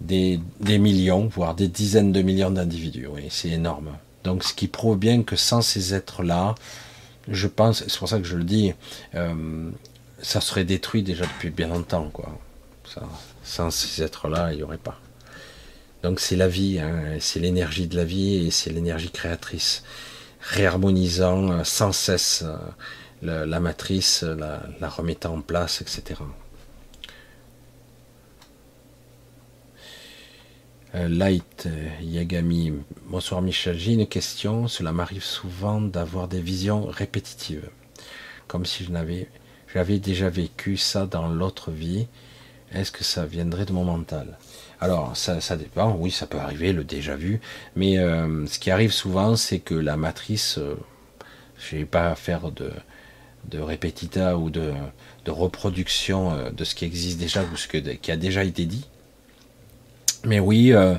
des, 0.00 0.40
millions, 0.78 1.26
voire 1.26 1.54
des 1.54 1.68
dizaines 1.68 2.12
de 2.12 2.22
millions 2.22 2.50
d'individus. 2.50 3.06
Oui, 3.06 3.26
c'est 3.30 3.50
énorme. 3.50 3.96
Donc, 4.24 4.44
ce 4.44 4.52
qui 4.52 4.68
prouve 4.68 4.98
bien 4.98 5.22
que 5.22 5.36
sans 5.36 5.62
ces 5.62 5.94
êtres-là, 5.94 6.54
je 7.28 7.46
pense, 7.46 7.84
c'est 7.86 7.98
pour 7.98 8.08
ça 8.08 8.18
que 8.18 8.26
je 8.26 8.36
le 8.36 8.44
dis, 8.44 8.72
euh, 9.14 9.70
ça 10.20 10.40
serait 10.40 10.64
détruit 10.64 11.02
déjà 11.02 11.24
depuis 11.24 11.50
bien 11.50 11.68
longtemps, 11.68 12.10
quoi. 12.12 12.38
Sans 13.42 13.70
ces 13.70 14.02
êtres-là, 14.02 14.52
il 14.52 14.58
n'y 14.58 14.62
aurait 14.62 14.78
pas. 14.78 14.98
Donc 16.02 16.20
c'est 16.20 16.36
la 16.36 16.48
vie, 16.48 16.78
hein, 16.78 17.18
c'est 17.20 17.40
l'énergie 17.40 17.86
de 17.86 17.96
la 17.96 18.04
vie 18.04 18.46
et 18.46 18.50
c'est 18.50 18.70
l'énergie 18.70 19.10
créatrice, 19.10 19.84
réharmonisant 20.40 21.52
euh, 21.52 21.64
sans 21.64 21.92
cesse 21.92 22.44
la, 23.22 23.60
matrice, 23.60 24.22
la, 24.22 24.88
remettant 24.88 25.34
en 25.34 25.40
place, 25.42 25.82
etc. 25.82 26.20
Euh, 30.94 31.06
Light 31.06 31.66
euh, 31.66 31.88
Yagami, 32.00 32.72
bonsoir 33.06 33.42
Michel, 33.42 33.78
j'ai 33.78 33.92
une 33.92 34.08
question, 34.08 34.66
cela 34.66 34.90
m'arrive 34.90 35.22
souvent 35.22 35.80
d'avoir 35.80 36.26
des 36.26 36.40
visions 36.40 36.86
répétitives, 36.86 37.68
comme 38.48 38.64
si 38.64 38.84
je 38.84 38.90
n'avais 38.90 39.28
j'avais 39.72 40.00
déjà 40.00 40.28
vécu 40.28 40.76
ça 40.76 41.06
dans 41.06 41.28
l'autre 41.28 41.70
vie, 41.70 42.08
est-ce 42.72 42.92
que 42.92 43.04
ça 43.04 43.24
viendrait 43.24 43.64
de 43.64 43.72
mon 43.72 43.84
mental? 43.84 44.38
Alors, 44.80 45.16
ça, 45.16 45.56
dépend, 45.56 45.94
oui, 45.98 46.10
ça 46.10 46.26
peut 46.26 46.38
arriver, 46.38 46.72
le 46.72 46.84
déjà 46.84 47.14
vu, 47.14 47.40
mais 47.76 47.98
euh, 47.98 48.46
ce 48.46 48.58
qui 48.58 48.70
arrive 48.70 48.92
souvent, 48.92 49.36
c'est 49.36 49.58
que 49.58 49.74
la 49.74 49.96
matrice, 49.96 50.58
je 51.58 51.76
n'ai 51.76 51.84
pas 51.84 52.10
à 52.10 52.14
faire 52.14 52.50
de, 52.50 52.70
de 53.48 53.58
répétita 53.58 54.36
ou 54.36 54.50
de, 54.50 54.72
reproduction 55.28 56.32
euh, 56.32 56.50
de 56.50 56.64
ce 56.64 56.74
qui 56.74 56.84
existe 56.84 57.18
déjà 57.18 57.44
ou 57.44 57.56
ce 57.56 57.68
qui 57.68 58.10
a 58.10 58.16
déjà 58.16 58.42
été 58.44 58.66
dit. 58.66 58.86
Mais 60.24 60.40
oui, 60.40 60.72
euh, 60.72 60.96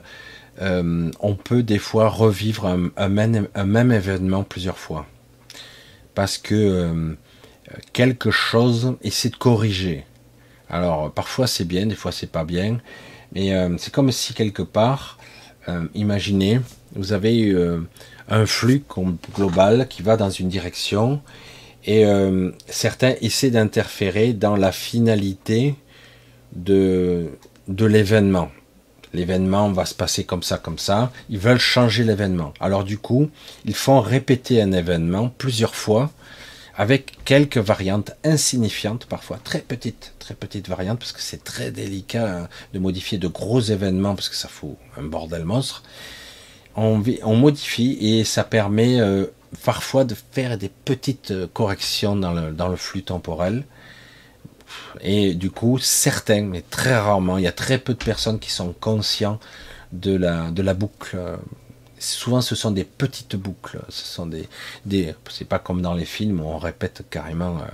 euh, 0.62 1.12
on 1.20 1.36
peut 1.36 1.64
des 1.64 1.78
fois 1.78 2.08
revivre 2.08 2.66
un, 2.66 3.10
même, 3.10 3.92
événement 3.92 4.44
plusieurs 4.44 4.78
fois. 4.78 5.06
Parce 6.16 6.38
que 6.38 7.16
quelque 7.94 8.32
chose 8.32 8.96
essaie 9.02 9.30
de 9.30 9.36
corriger. 9.36 10.06
Alors 10.72 11.12
parfois 11.12 11.46
c'est 11.46 11.66
bien, 11.66 11.86
des 11.86 11.96
fois 11.96 12.12
c'est 12.12 12.32
pas 12.32 12.46
bien. 12.46 12.80
Mais 13.34 13.54
c'est 13.78 13.94
comme 13.94 14.12
si 14.12 14.34
quelque 14.34 14.64
part, 14.64 15.18
imaginez, 15.94 16.60
vous 16.96 17.14
avez 17.14 17.56
un 18.28 18.46
flux 18.46 18.84
global 19.36 19.88
qui 19.88 20.02
va 20.02 20.18
dans 20.18 20.30
une 20.30 20.50
direction 20.50 21.22
et 21.84 22.06
euh, 22.06 22.52
certains 22.68 23.16
essaient 23.22 23.52
d'interférer 23.52 24.34
dans 24.34 24.56
la 24.56 24.72
finalité 24.72 25.76
de, 26.54 27.30
de 27.68 27.86
l'événement. 27.86 28.52
L'événement 29.14 29.72
va 29.72 29.86
se 29.86 29.96
passer 29.96 30.24
comme 30.24 30.44
ça, 30.44 30.58
comme 30.58 30.78
ça. 30.78 31.12
Ils 31.30 31.40
veulent 31.40 31.60
changer 31.60 32.04
l'événement. 32.04 32.54
Alors 32.60 32.84
du 32.84 32.98
coup, 32.98 33.30
ils 33.66 33.76
font 33.76 34.00
répéter 34.00 34.62
un 34.62 34.72
événement 34.72 35.30
plusieurs 35.38 35.76
fois 35.76 36.12
avec 36.76 37.24
quelques 37.26 37.58
variantes 37.58 38.12
insignifiantes 38.24 39.06
parfois, 39.06 39.40
très 39.44 39.60
petites, 39.60 40.14
très 40.20 40.34
petites 40.34 40.68
variantes, 40.68 41.00
parce 41.00 41.12
que 41.12 41.22
c'est 41.22 41.44
très 41.44 41.72
délicat 41.72 42.44
hein, 42.44 42.50
de 42.74 42.80
modifier 42.80 43.18
de 43.18 43.28
gros 43.28 43.60
événements, 43.60 44.16
parce 44.16 44.30
que 44.30 44.36
ça 44.36 44.48
fout 44.48 44.76
un 44.98 45.04
bordel 45.04 45.44
monstre. 45.44 45.84
On, 46.76 47.04
modifie 47.36 47.98
et 48.00 48.24
ça 48.24 48.46
permet 48.46 49.02
euh, 49.02 49.26
parfois 49.66 50.06
de 50.06 50.16
faire 50.32 50.58
des 50.58 50.70
petites 50.70 51.32
euh, 51.32 51.48
corrections 51.52 52.16
dans 52.16 52.32
le, 52.70 52.76
flux 52.78 53.04
temporel. 53.04 53.66
Et 55.02 55.34
du 55.34 55.52
coup, 55.52 55.80
certains, 55.80 56.44
mais 56.44 56.62
très 56.62 56.98
rarement, 56.98 57.38
il 57.38 57.44
y 57.44 57.48
a 57.48 57.52
très 57.52 57.78
peu 57.78 57.94
de 57.94 58.04
personnes 58.04 58.40
qui 58.40 58.52
sont 58.52 58.74
conscients 58.80 59.40
de 59.92 60.16
la, 60.16 60.50
de 60.50 60.62
la 60.62 60.74
boucle. 60.74 61.18
Souvent, 62.02 62.42
ce 62.42 62.56
sont 62.56 62.72
des 62.72 62.84
petites 62.84 63.36
boucles. 63.36 63.80
Ce 63.90 64.06
sont 64.06 64.30
c'est 65.30 65.48
pas 65.48 65.60
comme 65.60 65.82
dans 65.82 65.94
les 65.94 66.06
films 66.06 66.42
où 66.42 66.46
on 66.46 66.58
répète 66.58 67.04
carrément 67.10 67.58
euh, 67.58 67.66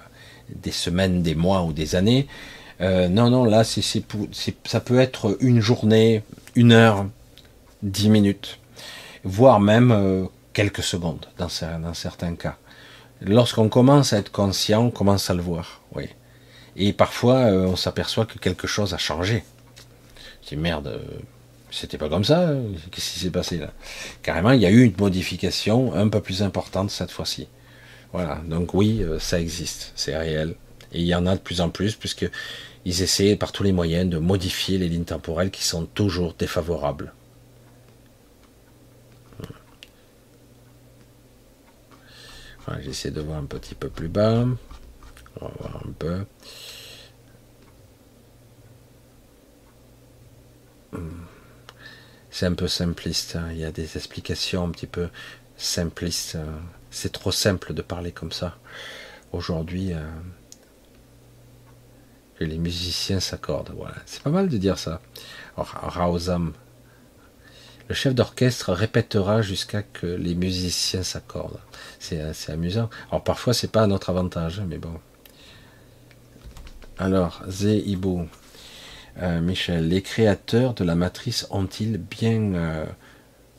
des 0.54 0.72
semaines, 0.72 1.22
des 1.22 1.36
mois 1.36 1.64
ou 1.64 1.74
des 1.74 1.95
années. 1.95 2.28
Euh, 2.82 3.08
non, 3.08 3.30
non, 3.30 3.45
là, 3.45 3.64
c'est, 3.64 3.82
ça 4.66 4.80
peut 4.82 4.99
être 4.99 5.38
une 5.40 5.62
journée, 5.62 6.24
une 6.56 6.74
heure, 6.74 7.06
dix 7.82 8.10
minutes, 8.10 8.60
voire 9.24 9.60
même 9.60 10.30
quelques 10.58 10.82
secondes 10.82 11.28
dans, 11.38 11.49
certains 11.94 12.36
cas. 12.36 12.58
Lorsqu'on 13.22 13.70
commence 13.70 14.12
à 14.12 14.18
être 14.18 14.32
conscient, 14.32 14.86
on 14.86 14.90
commence 14.90 15.30
à 15.30 15.36
le 15.36 15.41
voir. 15.44 15.82
Oui. 15.95 16.10
Et 16.76 16.94
parfois, 16.94 17.36
euh, 17.36 17.66
on 17.66 17.76
s'aperçoit 17.76 18.26
que 18.26 18.40
quelque 18.40 18.66
chose 18.66 18.95
a 18.95 18.98
changé. 18.98 19.44
Dis 20.48 20.56
merde, 20.56 20.88
euh, 20.88 21.20
c'était 21.72 21.98
pas 21.98 22.10
comme 22.10 22.23
ça. 22.23 22.49
Hein. 22.49 22.61
Qu'est-ce 22.91 23.14
qui 23.14 23.19
s'est 23.19 23.30
passé 23.30 23.57
là? 23.57 23.73
Carrément, 24.23 24.52
il 24.52 24.61
y 24.61 24.65
a 24.65 24.69
eu 24.69 24.84
une 24.84 24.95
modification 24.98 25.94
un 25.94 26.07
peu 26.07 26.22
plus 26.22 26.44
importante 26.44 26.91
cette 26.91 27.11
fois-ci. 27.11 27.48
Voilà. 28.14 28.41
Donc 28.48 28.73
oui, 28.73 29.03
euh, 29.03 29.19
ça 29.19 29.39
existe, 29.39 29.91
c'est 29.95 30.18
réel. 30.18 30.56
Et 30.94 31.02
il 31.02 31.07
y 31.07 31.15
en 31.15 31.26
a 31.26 31.35
de 31.35 31.41
plus 31.41 31.61
en 31.61 31.69
plus 31.69 31.95
puisque 31.95 32.30
ils 32.85 33.02
essaient 33.02 33.35
par 33.35 33.52
tous 33.52 33.64
les 33.64 33.73
moyens 33.73 34.10
de 34.10 34.18
modifier 34.18 34.77
les 34.77 34.88
lignes 34.88 35.03
temporelles 35.03 35.52
qui 35.52 35.64
sont 35.64 35.85
toujours 35.85 36.34
défavorables. 36.34 37.14
j'essaie 42.81 43.11
de 43.11 43.22
voir 43.22 43.39
un 43.39 43.45
petit 43.45 43.76
peu 43.76 43.89
plus 43.89 44.07
bas. 44.07 44.45
On 45.39 45.45
va 45.45 45.52
voir 45.60 45.84
un 45.88 45.91
peu. 45.94 46.26
Hmm. 50.91 51.27
C'est 52.38 52.45
un 52.45 52.53
peu 52.53 52.68
simpliste. 52.68 53.35
Hein. 53.35 53.47
Il 53.49 53.57
y 53.57 53.65
a 53.65 53.72
des 53.72 53.97
explications 53.97 54.64
un 54.64 54.69
petit 54.69 54.85
peu 54.85 55.09
simplistes. 55.57 56.35
Euh. 56.35 56.45
C'est 56.91 57.11
trop 57.11 57.31
simple 57.31 57.73
de 57.73 57.81
parler 57.81 58.11
comme 58.11 58.31
ça. 58.31 58.59
Aujourd'hui, 59.31 59.91
euh, 59.91 60.05
les 62.39 62.59
musiciens 62.59 63.19
s'accordent. 63.19 63.73
Voilà. 63.76 63.95
C'est 64.05 64.22
pas 64.22 64.30
mal 64.30 64.49
de 64.49 64.57
dire 64.59 64.77
ça. 64.77 65.01
Raosam, 65.55 66.53
le 67.89 67.95
chef 67.95 68.14
d'orchestre 68.14 68.72
répétera 68.72 69.41
jusqu'à 69.41 69.81
que 69.81 70.05
les 70.05 70.35
musiciens 70.35 71.01
s'accordent. 71.01 71.61
C'est 71.97 72.22
assez 72.22 72.51
amusant. 72.51 72.91
Alors 73.09 73.23
parfois 73.23 73.55
c'est 73.55 73.72
pas 73.72 73.81
à 73.81 73.88
notre 73.88 74.11
avantage, 74.11 74.61
mais 74.68 74.77
bon. 74.77 74.99
Alors, 76.99 77.41
Zé 77.49 77.84
euh, 79.22 79.41
Michel, 79.41 79.88
les 79.88 80.02
créateurs 80.02 80.73
de 80.73 80.84
la 80.84 80.95
matrice 80.95 81.48
ont-ils 81.49 81.98
bien 81.98 82.53
euh, 82.53 82.85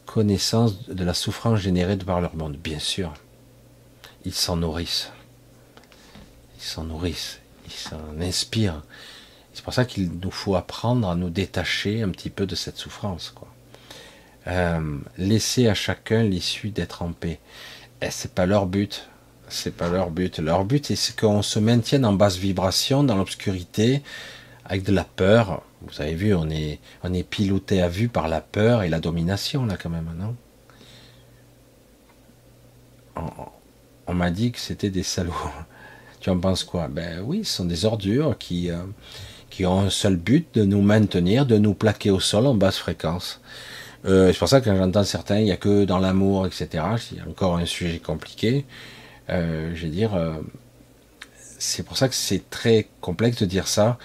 connaissance 0.06 0.88
de 0.88 1.04
la 1.04 1.14
souffrance 1.14 1.58
générée 1.58 1.96
par 1.96 2.20
leur 2.20 2.36
monde? 2.36 2.56
Bien 2.56 2.78
sûr. 2.78 3.12
Ils 4.24 4.34
s'en 4.34 4.56
nourrissent. 4.56 5.10
Ils 6.56 6.64
s'en 6.64 6.84
nourrissent. 6.84 7.40
Ils 7.66 7.72
s'en 7.72 8.20
inspirent. 8.20 8.82
C'est 9.52 9.64
pour 9.64 9.74
ça 9.74 9.84
qu'il 9.84 10.10
nous 10.22 10.30
faut 10.30 10.54
apprendre 10.54 11.08
à 11.08 11.16
nous 11.16 11.30
détacher 11.30 12.02
un 12.02 12.10
petit 12.10 12.30
peu 12.30 12.46
de 12.46 12.54
cette 12.54 12.76
souffrance. 12.76 13.32
Quoi. 13.34 13.48
Euh, 14.46 14.98
laisser 15.18 15.68
à 15.68 15.74
chacun 15.74 16.22
l'issue 16.22 16.70
d'être 16.70 17.02
en 17.02 17.12
paix. 17.12 17.40
Et 18.00 18.10
c'est 18.10 18.32
pas 18.32 18.46
leur 18.46 18.66
but. 18.66 19.08
C'est 19.48 19.76
pas 19.76 19.88
leur 19.88 20.10
but. 20.10 20.38
Leur 20.38 20.64
but, 20.64 20.94
c'est 20.94 21.18
qu'on 21.18 21.42
se 21.42 21.58
maintienne 21.58 22.04
en 22.04 22.12
basse 22.12 22.36
vibration, 22.36 23.02
dans 23.02 23.16
l'obscurité, 23.16 24.02
avec 24.68 24.84
de 24.84 24.92
la 24.92 25.04
peur. 25.04 25.62
Vous 25.82 26.00
avez 26.00 26.14
vu, 26.14 26.34
on 26.34 26.48
est, 26.50 26.78
piloté 27.24 27.80
à 27.80 27.88
vue 27.88 28.08
par 28.08 28.28
la 28.28 28.40
peur 28.40 28.82
et 28.82 28.88
la 28.88 29.00
domination, 29.00 29.64
là, 29.64 29.76
quand 29.80 29.90
même, 29.90 30.10
non? 30.16 30.36
On, 34.06 34.14
m'a 34.14 34.30
dit 34.30 34.52
que 34.52 34.60
c'était 34.60 34.90
des 34.90 35.02
salauds. 35.02 35.32
Tu 36.20 36.30
en 36.30 36.40
penses 36.40 36.64
quoi? 36.64 36.88
Ben 36.88 37.22
oui, 37.24 37.44
ce 37.44 37.58
sont 37.58 37.64
des 37.64 37.84
ordures 37.84 38.36
qui, 38.38 38.72
euh, 38.72 38.78
qui 39.50 39.64
ont 39.66 39.78
un 39.82 39.90
seul 39.90 40.16
but 40.16 40.52
de 40.54 40.64
nous 40.64 40.82
maintenir, 40.82 41.46
de 41.46 41.58
nous 41.58 41.74
plaquer 41.74 42.10
au 42.10 42.18
sol 42.18 42.44
en 42.48 42.56
basse 42.56 42.76
fréquence. 42.76 43.40
Euh, 44.04 44.32
c'est 44.32 44.38
pour 44.40 44.48
ça 44.48 44.60
que 44.60 44.64
quand 44.68 44.76
j'entends 44.76 45.04
certains, 45.04 45.38
il 45.38 45.44
n'y 45.44 45.52
a 45.52 45.56
que 45.56 45.84
dans 45.84 45.98
l'amour, 46.00 46.44
etc. 46.44 46.84
C'est 46.98 47.22
encore 47.22 47.56
un 47.56 47.66
sujet 47.66 48.00
compliqué. 48.00 48.66
Euh, 49.30 49.70
je 49.76 49.84
veux 49.86 49.92
dire, 49.92 50.10
c'est 51.58 51.84
pour 51.84 51.96
ça 51.96 52.08
que 52.08 52.16
c'est 52.16 52.50
très 52.50 52.88
complexe 53.00 53.38
de 53.38 53.46
dire 53.46 53.68
ça. 53.68 53.96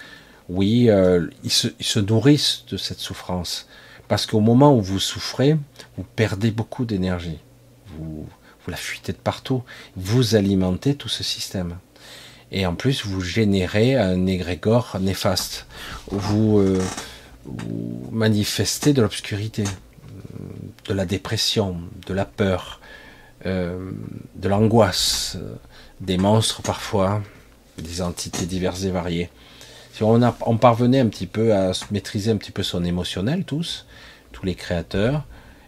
Oui, 0.49 0.89
euh, 0.89 1.27
ils, 1.43 1.51
se, 1.51 1.99
nourrissent 1.99 2.65
de 2.69 2.77
cette 2.77 2.99
souffrance. 2.99 3.67
Parce 4.07 4.25
qu'au 4.25 4.41
moment 4.41 4.75
où 4.75 4.81
vous 4.81 4.99
souffrez, 4.99 5.57
vous 5.97 6.05
perdez 6.15 6.51
beaucoup 6.51 6.85
d'énergie. 6.85 7.39
Vous, 7.87 8.27
vous 8.27 8.71
la 8.71 8.77
fuitez 8.77 9.13
de 9.13 9.17
partout. 9.17 9.63
Vous 9.95 10.35
alimentez 10.35 10.95
tout 10.95 11.09
ce 11.09 11.23
système. 11.23 11.77
Et 12.51 12.65
en 12.65 12.75
plus, 12.75 13.05
vous 13.05 13.21
générez 13.21 13.95
un 13.95 14.27
égrégore 14.27 14.97
néfaste. 14.99 15.65
Vous, 16.11 16.61
vous 17.45 18.09
manifestez 18.11 18.93
de 18.93 19.01
l'obscurité, 19.01 19.63
de 20.85 20.93
la 20.93 21.05
dépression, 21.05 21.77
de 22.05 22.13
la 22.13 22.25
peur, 22.25 22.79
euh, 23.45 23.91
de 24.35 24.47
l'angoisse, 24.47 25.35
euh, 25.35 25.55
des 25.99 26.17
monstres 26.17 26.61
parfois, 26.61 27.21
des 27.77 28.01
entités 28.01 28.45
diverses 28.45 28.83
et 28.83 28.91
variées. 28.91 29.29
Si 29.93 30.01
on, 30.01 30.23
a, 30.23 30.35
on 30.47 30.57
parvenait 30.57 30.99
un 30.99 31.07
petit 31.07 31.27
peu 31.27 31.53
à 31.53 31.71
maîtriser 31.91 32.31
un 32.31 32.37
petit 32.37 32.51
peu 32.51 32.63
son 32.63 32.83
émotionnel, 32.83 33.45
tous, 33.45 33.85
tous 34.31 34.43
les 34.43 34.55
créateurs, 34.55 35.23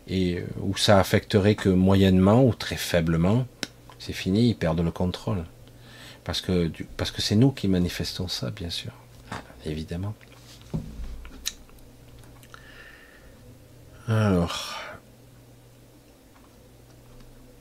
et 0.07 0.39
euh, 0.39 0.45
où 0.61 0.75
ça 0.75 0.99
affecterait 0.99 1.53
que 1.53 1.69
moyennement 1.69 2.43
ou 2.43 2.55
très 2.55 2.75
faiblement, 2.75 3.45
c'est 3.99 4.13
fini, 4.13 4.49
ils 4.49 4.55
perdent 4.55 4.81
le 4.81 4.89
contrôle. 4.89 5.43
Parce 6.23 6.41
que 6.41 6.71
c'est 7.19 7.35
nous 7.35 7.51
qui 7.51 7.67
manifestons 7.67 8.27
ça, 8.27 8.49
bien 8.49 8.71
sûr, 8.71 8.91
évidemment. 9.63 10.15
Alors, 14.07 14.79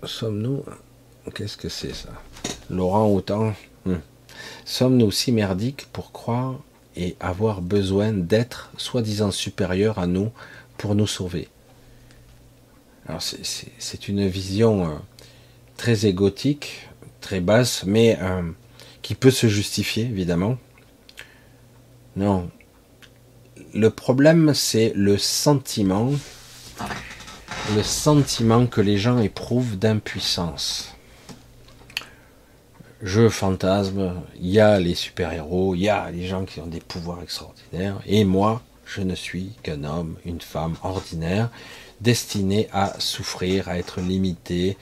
sommes-nous 0.02 0.64
Qu'est-ce 1.34 1.58
que 1.58 1.68
c'est 1.68 1.94
ça? 1.94 2.10
Laurent 2.70 3.06
Autant? 3.06 3.54
Hmm. 3.84 3.96
Sommes-nous 4.64 5.10
si 5.10 5.32
merdiques 5.32 5.86
pour 5.92 6.12
croire 6.12 6.60
et 6.96 7.16
avoir 7.20 7.60
besoin 7.60 8.12
d'être 8.12 8.70
soi-disant 8.76 9.30
supérieurs 9.30 9.98
à 9.98 10.06
nous 10.06 10.30
pour 10.78 10.94
nous 10.94 11.06
sauver? 11.06 11.48
Alors 13.06 13.20
c'est 13.20 14.08
une 14.08 14.26
vision 14.26 14.86
euh, 14.86 14.94
très 15.76 16.06
égotique, 16.06 16.88
très 17.20 17.40
basse, 17.40 17.84
mais 17.86 18.18
euh, 18.20 18.42
qui 19.02 19.14
peut 19.14 19.30
se 19.30 19.46
justifier 19.46 20.04
évidemment. 20.04 20.56
Non. 22.16 22.50
Le 23.74 23.90
problème 23.90 24.54
c'est 24.54 24.92
le 24.94 25.18
sentiment 25.18 26.12
le 27.74 27.82
sentiment 27.82 28.66
que 28.66 28.80
les 28.80 28.98
gens 28.98 29.18
éprouvent 29.18 29.78
d'impuissance. 29.78 30.93
Je 33.06 33.28
fantasme, 33.28 34.14
il 34.40 34.48
y 34.48 34.60
a 34.60 34.80
les 34.80 34.94
super-héros, 34.94 35.74
il 35.74 35.82
y 35.82 35.88
a 35.90 36.10
les 36.10 36.26
gens 36.26 36.46
qui 36.46 36.60
ont 36.60 36.66
des 36.66 36.80
pouvoirs 36.80 37.20
extraordinaires, 37.22 38.00
et 38.06 38.24
moi, 38.24 38.62
je 38.86 39.02
ne 39.02 39.14
suis 39.14 39.50
qu'un 39.62 39.84
homme, 39.84 40.16
une 40.24 40.40
femme 40.40 40.76
ordinaire, 40.82 41.50
destiné 42.00 42.66
à 42.72 42.94
souffrir, 43.00 43.68
à 43.68 43.76
être 43.76 44.00
limité, 44.00 44.78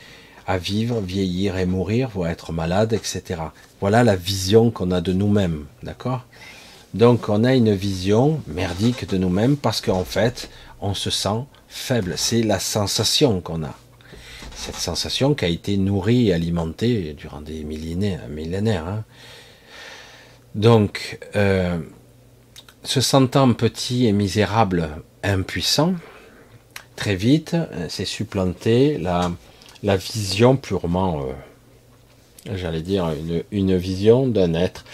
à 0.47 0.57
vivre, 0.57 1.01
vieillir 1.01 1.57
et 1.57 1.67
mourir, 1.67 2.11
voire 2.15 2.31
être 2.31 2.53
malade, 2.53 2.93
etc. 2.93 3.43
Voilà 3.81 4.05
la 4.05 4.15
vision 4.15 4.71
qu'on 4.71 4.93
a 4.93 5.01
de 5.01 5.13
nous-mêmes, 5.13 5.67
d'accord? 5.83 6.25
Donc 6.95 7.29
on 7.29 7.43
a 7.43 7.55
une 7.57 7.75
vision 7.75 8.41
merdique 8.47 9.09
de 9.09 9.19
nous-mêmes 9.19 9.57
parce 9.57 9.81
qu'en 9.81 10.05
fait, 10.05 10.49
on 10.81 10.95
se 10.95 11.11
sent 11.11 11.45
faible. 11.69 12.15
C'est 12.17 12.45
la 12.45 12.61
sensation 12.61 13.41
qu'on 13.41 13.65
a. 13.65 13.75
Cette 14.63 14.77
sensation 14.77 15.35
qui 15.35 15.45
a 15.45 15.49
été 15.49 15.77
nourrie 15.77 16.29
et 16.29 16.35
alimentée 16.35 17.15
durant 17.15 17.41
des 17.41 17.65
millénaires. 17.65 18.87
hein. 18.87 19.05
Donc, 20.55 21.19
euh, 21.35 21.81
se 22.85 23.01
sentant 23.01 23.53
petit 23.55 24.07
et 24.07 24.13
misérable, 24.13 24.89
impuissant, 25.25 25.95
très 26.95 27.17
vite, 27.17 27.57
c'est 27.89 28.05
supplanté 28.05 28.99
la, 28.99 29.33
vision 29.97 30.57
purement, 30.57 31.25
euh, 31.25 32.55
j'allais 32.55 32.83
dire, 32.83 33.13
une, 33.51 33.77
vision 33.77 34.29
d'un 34.29 34.55
être 34.55 34.85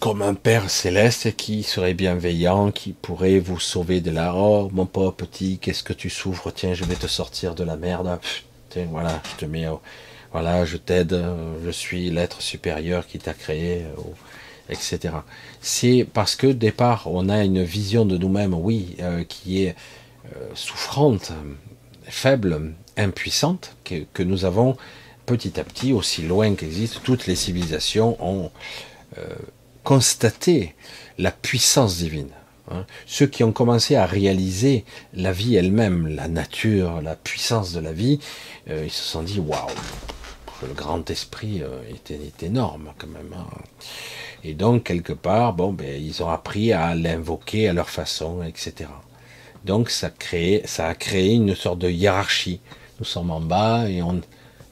comme 0.00 0.22
un 0.22 0.32
Père 0.32 0.70
céleste 0.70 1.36
qui 1.36 1.62
serait 1.62 1.92
bienveillant, 1.92 2.70
qui 2.70 2.92
pourrait 2.92 3.38
vous 3.38 3.60
sauver 3.60 4.00
de 4.00 4.10
la 4.10 4.34
oh 4.34 4.70
mon 4.72 4.86
pauvre 4.86 5.12
petit, 5.12 5.58
qu'est-ce 5.58 5.82
que 5.82 5.92
tu 5.92 6.08
souffres 6.08 6.50
Tiens, 6.52 6.72
je 6.72 6.84
vais 6.84 6.94
te 6.94 7.06
sortir 7.06 7.54
de 7.54 7.64
la 7.64 7.76
merde. 7.76 8.18
Voilà, 8.90 9.20
je 9.30 9.36
te 9.36 9.44
mets, 9.44 9.66
voilà, 10.32 10.64
je 10.64 10.76
t'aide. 10.76 11.20
Je 11.64 11.70
suis 11.70 12.10
l'être 12.10 12.42
supérieur 12.42 13.06
qui 13.06 13.18
t'a 13.18 13.34
créé, 13.34 13.84
etc. 14.68 15.14
C'est 15.60 16.06
parce 16.12 16.36
que 16.36 16.46
départ, 16.46 17.06
on 17.06 17.28
a 17.28 17.44
une 17.44 17.62
vision 17.62 18.04
de 18.04 18.16
nous-mêmes, 18.16 18.54
oui, 18.54 18.96
euh, 19.00 19.24
qui 19.24 19.64
est 19.64 19.76
euh, 20.36 20.48
souffrante, 20.54 21.32
faible, 22.04 22.74
impuissante, 22.96 23.76
que, 23.84 24.22
nous 24.22 24.44
avons 24.44 24.76
petit 25.26 25.58
à 25.60 25.64
petit, 25.64 25.92
aussi 25.92 26.22
loin 26.22 26.54
qu'existent 26.54 27.00
toutes 27.02 27.26
les 27.26 27.36
civilisations, 27.36 28.16
ont 28.24 28.50
euh, 29.18 29.22
constater 29.84 30.74
la 31.18 31.30
puissance 31.30 31.98
divine. 31.98 32.30
Hein. 32.70 32.84
Ceux 33.06 33.26
qui 33.26 33.44
ont 33.44 33.52
commencé 33.52 33.96
à 33.96 34.06
réaliser 34.06 34.84
la 35.14 35.32
vie 35.32 35.56
elle-même, 35.56 36.06
la 36.06 36.28
nature, 36.28 37.00
la 37.00 37.16
puissance 37.16 37.72
de 37.72 37.80
la 37.80 37.92
vie, 37.92 38.18
euh, 38.68 38.84
ils 38.84 38.90
se 38.90 39.02
sont 39.02 39.22
dit 39.22 39.40
waouh, 39.40 39.68
le 40.62 40.74
grand 40.74 41.08
esprit 41.10 41.62
euh, 41.62 41.80
était, 41.90 42.18
énorme 42.42 42.92
quand 42.98 43.08
même. 43.08 43.34
Hein. 43.36 43.46
Et 44.44 44.54
donc 44.54 44.84
quelque 44.84 45.12
part, 45.12 45.54
bon, 45.54 45.72
ben, 45.72 46.00
ils 46.00 46.22
ont 46.22 46.28
appris 46.28 46.72
à 46.72 46.94
l'invoquer 46.94 47.68
à 47.68 47.72
leur 47.72 47.90
façon, 47.90 48.42
etc. 48.42 48.90
Donc 49.64 49.90
ça, 49.90 50.08
a 50.08 50.94
créé 50.94 51.34
une 51.34 51.54
sorte 51.54 51.78
de 51.80 51.90
hiérarchie. 51.90 52.60
Nous 52.98 53.04
sommes 53.04 53.30
en 53.30 53.40
bas 53.40 53.88
et 53.88 54.02
on, 54.02 54.20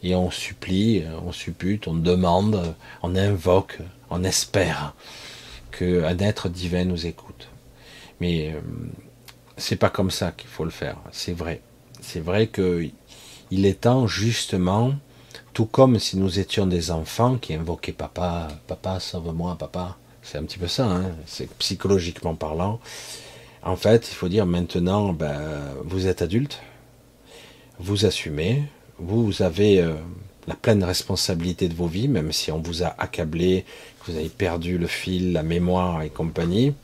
et 0.02 0.14
on 0.14 0.30
supplie, 0.30 1.04
on 1.26 1.32
suppute, 1.32 1.88
on 1.88 1.94
demande, 1.94 2.74
on 3.02 3.14
invoque, 3.16 3.78
on 4.10 4.24
espère 4.24 4.94
qu'un 5.76 6.18
être 6.18 6.48
divin 6.48 6.84
nous 6.84 7.06
écoute. 7.06 7.45
Mais 8.20 8.52
euh, 8.52 8.60
c'est 9.56 9.76
pas 9.76 9.90
comme 9.90 10.10
ça 10.10 10.32
qu'il 10.32 10.48
faut 10.48 10.64
le 10.64 10.70
faire. 10.70 10.98
C'est 11.12 11.32
vrai. 11.32 11.60
C'est 12.00 12.20
vrai 12.20 12.46
que 12.46 12.86
il 13.50 13.66
est 13.66 13.82
temps 13.82 14.06
justement, 14.06 14.94
tout 15.52 15.66
comme 15.66 15.98
si 15.98 16.16
nous 16.16 16.38
étions 16.38 16.66
des 16.66 16.90
enfants 16.90 17.36
qui 17.36 17.54
invoquaient 17.54 17.92
papa, 17.92 18.48
papa 18.66 19.00
sauve-moi, 19.00 19.56
papa. 19.58 19.96
C'est 20.22 20.38
un 20.38 20.42
petit 20.42 20.58
peu 20.58 20.68
ça. 20.68 20.86
Hein. 20.86 21.12
c'est 21.26 21.48
psychologiquement 21.58 22.34
parlant. 22.34 22.80
En 23.62 23.76
fait, 23.76 24.08
il 24.10 24.14
faut 24.14 24.28
dire 24.28 24.46
maintenant, 24.46 25.12
ben, 25.12 25.40
vous 25.84 26.06
êtes 26.06 26.22
adulte, 26.22 26.60
vous 27.78 28.06
assumez, 28.06 28.62
vous 28.98 29.42
avez 29.42 29.80
euh, 29.80 29.94
la 30.46 30.54
pleine 30.54 30.84
responsabilité 30.84 31.68
de 31.68 31.74
vos 31.74 31.86
vies, 31.86 32.08
même 32.08 32.32
si 32.32 32.52
on 32.52 32.60
vous 32.60 32.82
a 32.82 32.94
accablé, 32.98 33.64
que 34.00 34.12
vous 34.12 34.18
avez 34.18 34.28
perdu 34.28 34.78
le 34.78 34.86
fil, 34.86 35.32
la 35.32 35.42
mémoire 35.42 36.02
et 36.02 36.10
compagnie. 36.10 36.74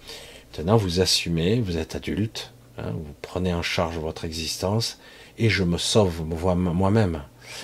Maintenant, 0.58 0.76
vous 0.76 1.00
assumez, 1.00 1.60
vous 1.60 1.78
êtes 1.78 1.96
adulte, 1.96 2.52
hein, 2.76 2.90
vous 2.92 3.14
prenez 3.22 3.54
en 3.54 3.62
charge 3.62 3.96
votre 3.96 4.26
existence, 4.26 4.98
et 5.38 5.48
je 5.48 5.64
me 5.64 5.78
sauve 5.78 6.24
moi-même. 6.26 7.22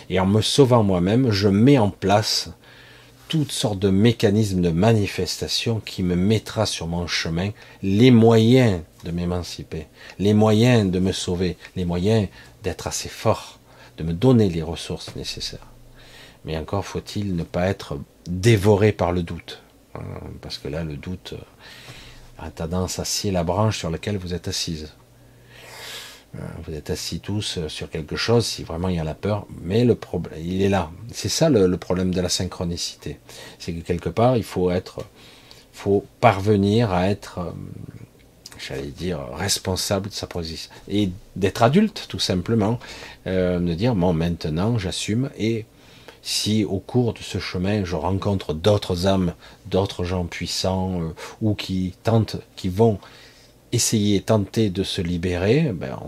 Et 0.08 0.18
en 0.18 0.24
me 0.24 0.40
sauvant 0.40 0.82
moi-même, 0.82 1.30
je 1.30 1.48
mets 1.48 1.76
en 1.76 1.90
place 1.90 2.50
toutes 3.28 3.52
sortes 3.52 3.78
de 3.78 3.90
mécanismes 3.90 4.62
de 4.62 4.70
manifestation 4.70 5.80
qui 5.80 6.02
me 6.02 6.16
mettra 6.16 6.64
sur 6.64 6.86
mon 6.86 7.06
chemin 7.06 7.50
les 7.82 8.10
moyens 8.10 8.80
de 9.04 9.10
m'émanciper, 9.10 9.86
les 10.18 10.32
moyens 10.32 10.90
de 10.90 10.98
me 10.98 11.12
sauver, 11.12 11.58
les 11.76 11.84
moyens 11.84 12.28
d'être 12.62 12.86
assez 12.86 13.10
fort, 13.10 13.58
de 13.98 14.02
me 14.02 14.14
donner 14.14 14.48
les 14.48 14.62
ressources 14.62 15.14
nécessaires. 15.14 15.68
Mais 16.46 16.56
encore 16.56 16.86
faut-il 16.86 17.36
ne 17.36 17.42
pas 17.42 17.66
être 17.66 17.98
dévoré 18.26 18.92
par 18.92 19.12
le 19.12 19.22
doute. 19.22 19.62
Hein, 19.94 20.00
parce 20.40 20.56
que 20.56 20.68
là, 20.68 20.84
le 20.84 20.96
doute 20.96 21.34
a 22.38 22.50
tendance 22.50 22.98
à 22.98 23.04
scier 23.04 23.30
la 23.30 23.44
branche 23.44 23.78
sur 23.78 23.90
laquelle 23.90 24.16
vous 24.16 24.34
êtes 24.34 24.48
assise. 24.48 24.92
Euh, 26.36 26.40
vous 26.66 26.74
êtes 26.74 26.90
assis 26.90 27.20
tous 27.20 27.56
euh, 27.56 27.68
sur 27.68 27.88
quelque 27.88 28.16
chose, 28.16 28.44
si 28.44 28.62
vraiment 28.62 28.88
il 28.88 28.96
y 28.96 29.00
a 29.00 29.04
la 29.04 29.14
peur, 29.14 29.46
mais 29.62 29.84
le 29.84 29.94
problème, 29.94 30.38
il 30.44 30.60
est 30.62 30.68
là. 30.68 30.90
C'est 31.10 31.30
ça 31.30 31.48
le, 31.48 31.76
problème 31.78 32.12
de 32.12 32.20
la 32.20 32.28
synchronicité. 32.28 33.18
C'est 33.58 33.72
que 33.72 33.80
quelque 33.80 34.10
part, 34.10 34.36
il 34.36 34.44
faut 34.44 34.70
être, 34.70 35.04
faut 35.72 36.04
parvenir 36.20 36.92
à 36.92 37.08
être, 37.08 37.54
j'allais 38.58 38.88
dire, 38.88 39.20
responsable 39.32 40.10
de 40.10 40.14
sa 40.14 40.26
position. 40.26 40.70
Et 40.88 41.10
d'être 41.34 41.62
adulte, 41.62 42.06
tout 42.08 42.18
simplement. 42.18 42.78
de 43.24 43.74
dire, 43.74 43.94
bon, 43.94 44.12
maintenant, 44.12 44.78
j'assume 44.78 45.30
et 45.38 45.64
si 46.22 46.64
au 46.64 46.78
cours 46.78 47.14
de 47.14 47.20
ce 47.20 47.38
chemin 47.38 47.84
je 47.84 47.96
rencontre 47.96 48.54
d'autres 48.54 49.06
âmes, 49.06 49.34
d'autres 49.66 50.04
gens 50.04 50.24
puissants 50.24 51.00
euh, 51.00 51.14
ou 51.40 51.54
qui 51.54 51.94
tentent, 52.02 52.36
qui 52.56 52.68
vont 52.68 52.98
essayer, 53.72 54.20
tenter 54.20 54.70
de 54.70 54.82
se 54.82 55.02
libérer, 55.02 55.72
ben 55.72 55.98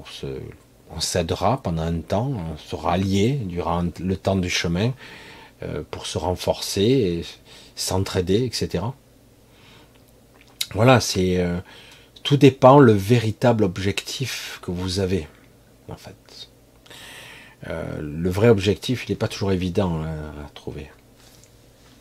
on 0.90 1.00
s'aidera 1.00 1.62
pendant 1.62 1.82
un 1.82 2.00
temps, 2.00 2.32
on 2.52 2.56
sera 2.56 2.96
liés 2.96 3.38
durant 3.44 3.84
le 4.00 4.16
temps 4.16 4.36
du 4.36 4.50
chemin 4.50 4.92
euh, 5.62 5.82
pour 5.90 6.06
se 6.06 6.16
renforcer, 6.16 7.22
s'entraider, 7.76 8.44
etc. 8.44 8.84
Voilà, 10.74 11.00
c'est 11.00 11.38
euh, 11.38 11.58
tout 12.22 12.36
dépend 12.36 12.78
le 12.78 12.92
véritable 12.92 13.64
objectif 13.64 14.58
que 14.62 14.70
vous 14.70 15.00
avez, 15.00 15.28
en 15.88 15.96
fait. 15.96 16.14
Euh, 17.68 18.00
le 18.00 18.30
vrai 18.30 18.48
objectif, 18.48 19.06
il 19.06 19.12
n'est 19.12 19.16
pas 19.16 19.28
toujours 19.28 19.52
évident 19.52 20.02
hein, 20.02 20.32
à 20.46 20.50
trouver. 20.50 20.90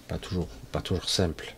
Pas 0.07 0.18
toujours, 0.18 0.48
pas 0.72 0.81
toujours 0.81 1.10
simple. 1.10 1.56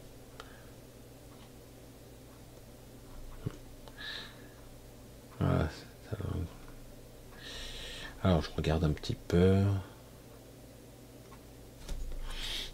Alors, 8.24 8.42
je 8.44 8.50
regarde 8.56 8.84
un 8.84 8.92
petit 8.92 9.16
peu. 9.28 9.64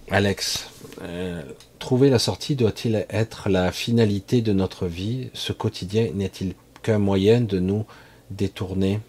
Alex, 0.09 0.69
euh, 1.01 1.41
trouver 1.79 2.09
la 2.09 2.19
sortie 2.19 2.55
doit-il 2.55 3.05
être 3.09 3.49
la 3.49 3.71
finalité 3.71 4.41
de 4.41 4.53
notre 4.53 4.87
vie? 4.87 5.29
Ce 5.33 5.53
quotidien 5.53 6.09
n'est-il 6.13 6.53
qu'un 6.81 6.99
moyen 6.99 7.41
de 7.41 7.59
nous 7.59 7.85
détourner? 8.29 8.99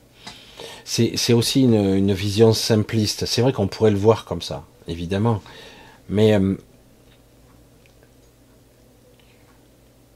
C'est 0.85 1.33
aussi 1.33 1.63
une, 1.63 2.13
vision 2.13 2.53
simpliste. 2.53 3.27
C'est 3.27 3.43
vrai 3.43 3.53
qu'on 3.53 3.69
pourrait 3.69 3.91
le 3.91 3.99
voir 3.99 4.25
comme 4.25 4.43
ça, 4.43 4.65
évidemment. 4.87 5.43
Mais 6.09 6.35
euh, 6.35 6.57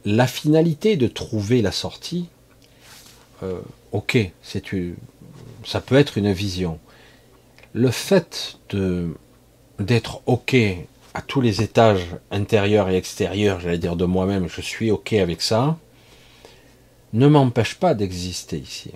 la 0.05 0.27
finalité 0.27 0.97
de 0.97 1.07
trouver 1.07 1.63
la 1.63 1.73
sortie, 1.73 2.29
euh, 3.43 3.61
ok, 3.93 4.19
ça 5.65 5.81
peut 5.81 5.97
être 5.97 6.19
une 6.19 6.33
vision. 6.33 6.79
Le 7.75 7.91
fait 7.91 8.59
d'être 9.79 10.23
ok 10.27 10.57
à 11.15 11.23
tous 11.23 11.41
les 11.41 11.63
étages 11.63 12.17
intérieurs 12.31 12.89
et 12.89 12.97
extérieurs, 12.97 13.61
j'allais 13.61 13.79
dire 13.79 13.97
de 13.97 14.05
moi-même, 14.05 14.49
je 14.49 14.61
suis 14.61 14.91
ok 14.91 15.13
avec 15.15 15.43
ça, 15.43 15.77
ne 17.13 17.27
m'empêche 17.27 17.75
pas 17.75 17.95
d'exister 17.95 18.59
ici. 18.59 18.93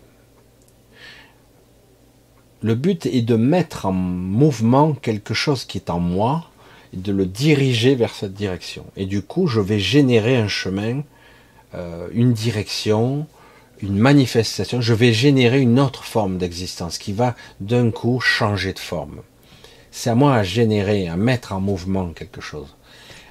Le 2.67 2.75
but 2.75 3.07
est 3.07 3.23
de 3.23 3.37
mettre 3.37 3.87
en 3.87 3.93
mouvement 3.93 4.93
quelque 4.93 5.35
chose 5.35 5.65
qui 5.65 5.79
est 5.79 5.89
en 5.89 6.01
moi 6.01 6.51
et 6.93 6.97
de 6.97 7.13
le 7.13 7.25
diriger 7.25 7.95
vers 7.95 8.13
cette 8.13 8.35
direction. 8.35 8.85
Et 8.97 9.07
du 9.07 9.23
coup, 9.23 9.47
je 9.47 9.61
vais 9.61 9.79
générer 9.79 10.37
un 10.37 10.49
chemin, 10.49 11.05
euh, 11.77 12.09
une 12.11 12.33
direction, 12.33 13.29
une 13.83 13.97
manifestation. 13.97 14.81
Je 14.81 14.95
vais 14.95 15.13
générer 15.13 15.61
une 15.61 15.79
autre 15.79 16.03
forme 16.03 16.39
d'existence 16.39 16.99
qui 16.99 17.13
va 17.13 17.37
d'un 17.61 17.93
coup 17.93 18.19
changer 18.19 18.73
de 18.73 18.81
forme. 18.81 19.21
C'est 19.93 20.11
à 20.11 20.17
moi 20.17 20.35
à 20.35 20.43
générer, 20.43 21.07
à 21.07 21.17
mettre 21.17 21.53
en 21.53 21.61
mouvement 21.61 22.09
quelque 22.09 22.41
chose, 22.41 22.75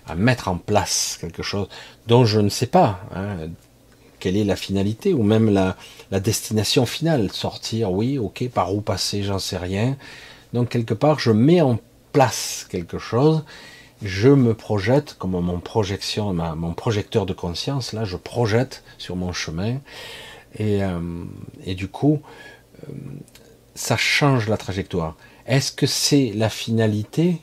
à 0.07 0.15
mettre 0.15 0.47
en 0.47 0.55
place 0.55 1.17
quelque 1.19 1.43
chose 1.43 1.67
dont 2.07 2.23
je 2.23 2.39
ne 2.39 2.47
sais 2.47 2.67
pas. 2.67 3.01
Hein, 3.13 3.49
quelle 4.25 4.37
est 4.37 4.43
la 4.43 4.55
finalité 4.55 5.13
ou 5.13 5.21
même 5.21 5.51
la, 5.53 5.77
destination 6.19 6.87
finale. 6.87 7.31
Sortir, 7.31 7.91
oui, 7.91 8.17
ok, 8.17 8.49
par 8.49 8.73
où 8.73 8.81
passer, 8.81 9.21
j'en 9.21 9.37
sais 9.37 9.57
rien. 9.57 9.97
Donc 10.51 10.69
quelque 10.69 10.95
part, 10.95 11.19
je 11.19 11.29
mets 11.29 11.61
en 11.61 11.77
place 12.11 12.65
quelque 12.67 12.97
chose, 12.97 13.43
je 14.01 14.29
me 14.29 14.55
projette 14.55 15.13
comme 15.19 15.39
mon 15.39 15.59
projection, 15.59 16.33
mon 16.33 16.73
projecteur 16.73 17.27
de 17.27 17.33
conscience, 17.33 17.93
là, 17.93 18.03
je 18.03 18.17
projette 18.17 18.83
sur 18.97 19.15
mon 19.15 19.31
chemin, 19.31 19.77
et, 20.57 20.83
euh, 20.83 20.99
du 21.67 21.87
coup, 21.87 22.19
euh, 22.89 22.93
ça 23.75 23.95
change 23.95 24.49
la 24.49 24.57
trajectoire. 24.57 25.17
Est-ce 25.45 25.71
que 25.71 25.85
c'est 25.85 26.31
la 26.33 26.49
finalité? 26.49 27.41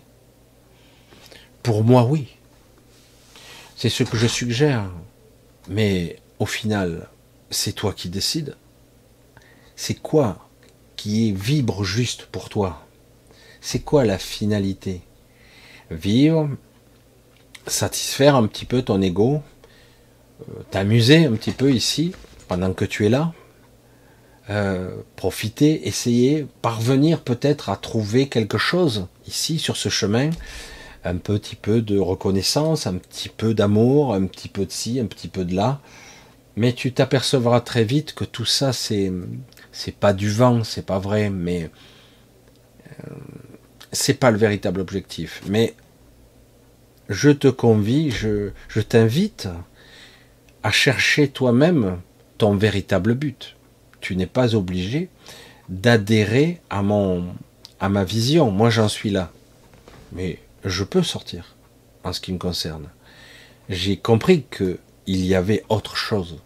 Pour 1.62 1.84
moi, 1.84 2.02
oui. 2.02 2.26
C'est 3.76 3.88
ce 3.88 4.02
que 4.02 4.16
je 4.16 4.26
suggère. 4.26 4.90
Mais 5.68 6.16
au 6.42 6.46
final, 6.46 7.08
c'est 7.50 7.72
toi 7.72 7.92
qui 7.92 8.08
décides. 8.08 8.56
C'est 9.76 9.94
quoi 9.94 10.48
qui 10.96 11.30
vibre 11.30 11.84
juste 11.84 12.26
pour 12.32 12.48
toi? 12.48 12.84
C'est 13.60 13.78
quoi 13.78 14.04
la 14.04 14.18
finalité? 14.18 15.02
Vivre, 15.92 16.50
satisfaire 17.68 18.34
un 18.34 18.48
petit 18.48 18.64
peu 18.64 18.82
ton 18.82 19.00
ego, 19.00 19.40
euh, 20.40 20.62
t'amuser 20.72 21.26
un 21.26 21.34
petit 21.34 21.52
peu 21.52 21.70
ici 21.70 22.10
pendant 22.48 22.72
que 22.72 22.84
tu 22.84 23.06
es 23.06 23.08
là, 23.08 23.32
euh, 24.50 24.90
profiter, 25.14 25.86
essayer, 25.86 26.48
parvenir 26.60 27.20
peut-être 27.20 27.68
à 27.68 27.76
trouver 27.76 28.28
quelque 28.28 28.58
chose 28.58 29.06
ici 29.28 29.60
sur 29.60 29.76
ce 29.76 29.90
chemin, 29.90 30.30
un 31.04 31.18
petit 31.18 31.54
peu 31.54 31.82
de 31.82 32.00
reconnaissance, 32.00 32.88
un 32.88 32.94
petit 32.94 33.28
peu 33.28 33.54
d'amour, 33.54 34.12
un 34.12 34.26
petit 34.26 34.48
peu 34.48 34.66
de 34.66 34.72
ci, 34.72 34.98
un 34.98 35.06
petit 35.06 35.28
peu 35.28 35.44
de 35.44 35.54
là, 35.54 35.80
mais 36.56 36.72
tu 36.72 36.92
t'apercevras 36.92 37.60
très 37.60 37.84
vite 37.84 38.14
que 38.14 38.24
tout 38.24 38.44
ça, 38.44 38.72
c'est 38.72 39.10
c'est 39.72 39.94
pas 39.94 40.12
du 40.12 40.30
vent, 40.30 40.64
c'est 40.64 40.84
pas 40.84 40.98
vrai, 40.98 41.30
mais 41.30 41.70
euh, 42.88 43.14
c'est 43.90 44.14
pas 44.14 44.30
le 44.30 44.38
véritable 44.38 44.80
objectif. 44.80 45.42
Mais 45.48 45.74
je 47.08 47.30
te 47.30 47.48
convie, 47.48 48.10
je, 48.10 48.50
je 48.68 48.80
t'invite 48.80 49.48
à 50.62 50.70
chercher 50.70 51.28
toi-même 51.28 52.00
ton 52.38 52.54
véritable 52.54 53.14
but. 53.14 53.56
Tu 54.00 54.16
n'es 54.16 54.26
pas 54.26 54.54
obligé 54.54 55.08
d'adhérer 55.68 56.60
à 56.70 56.82
mon 56.82 57.34
à 57.80 57.88
ma 57.88 58.04
vision. 58.04 58.50
Moi, 58.50 58.70
j'en 58.70 58.88
suis 58.88 59.10
là, 59.10 59.32
mais 60.12 60.38
je 60.64 60.84
peux 60.84 61.02
sortir 61.02 61.56
en 62.04 62.12
ce 62.12 62.20
qui 62.20 62.32
me 62.32 62.38
concerne. 62.38 62.88
J'ai 63.68 63.96
compris 63.96 64.44
que 64.50 64.78
il 65.06 65.24
y 65.24 65.34
avait 65.34 65.64
autre 65.68 65.96
chose. 65.96 66.38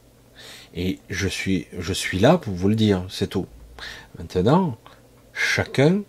Et 0.75 0.99
je 1.09 1.29
suis, 1.29 1.67
je 1.79 1.93
suis 1.93 2.19
là 2.19 2.39
pour 2.39 2.55
vous 2.55 2.69
le 2.69 2.75
dire, 2.75 3.05
c'est 3.09 3.29
tout. 3.29 3.47
Maintenant, 4.19 4.77
chacun 5.33 6.03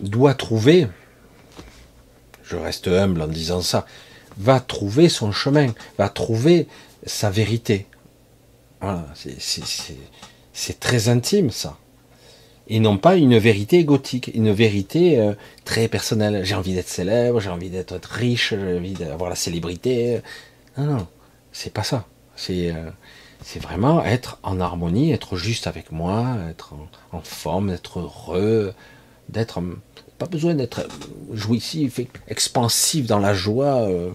doit 0.00 0.34
trouver, 0.34 0.88
je 2.44 2.56
reste 2.56 2.88
humble 2.88 3.22
en 3.22 3.28
disant 3.28 3.60
ça, 3.60 3.86
va 4.38 4.60
trouver 4.60 5.08
son 5.08 5.32
chemin, 5.32 5.68
va 5.98 6.08
trouver 6.08 6.66
sa 7.06 7.30
vérité. 7.30 7.86
C'est 10.52 10.80
très 10.80 11.08
intime 11.08 11.50
ça. 11.50 11.78
Et 12.68 12.80
non 12.80 12.98
pas 12.98 13.16
une 13.16 13.38
vérité 13.38 13.78
égotique, 13.78 14.30
une 14.34 14.52
vérité 14.52 15.20
euh, 15.20 15.34
très 15.64 15.86
personnelle. 15.86 16.44
J'ai 16.44 16.56
envie 16.56 16.74
d'être 16.74 16.88
célèbre, 16.88 17.38
j'ai 17.40 17.50
envie 17.50 17.70
d'être 17.70 17.96
riche, 18.10 18.50
j'ai 18.50 18.76
envie 18.76 18.94
d'avoir 18.94 19.30
la 19.30 19.36
célébrité. 19.36 20.20
Non, 20.76 20.84
non, 20.84 21.06
c'est 21.56 21.72
pas 21.72 21.82
ça. 21.82 22.04
C'est 22.36 22.70
euh, 22.70 22.90
c'est 23.42 23.60
vraiment 23.60 24.04
être 24.04 24.38
en 24.42 24.60
harmonie, 24.60 25.12
être 25.12 25.36
juste 25.36 25.66
avec 25.66 25.90
moi, 25.90 26.36
être 26.50 26.74
en, 27.12 27.20
forme, 27.22 27.70
être 27.70 28.00
heureux, 28.00 28.74
d'être 29.30 29.62
pas 30.18 30.26
besoin 30.26 30.54
d'être 30.54 30.86
jouissif, 31.32 32.00
expansif 32.28 33.06
dans 33.06 33.18
la 33.18 33.32
joie, 33.32 33.82
euh, 33.88 34.10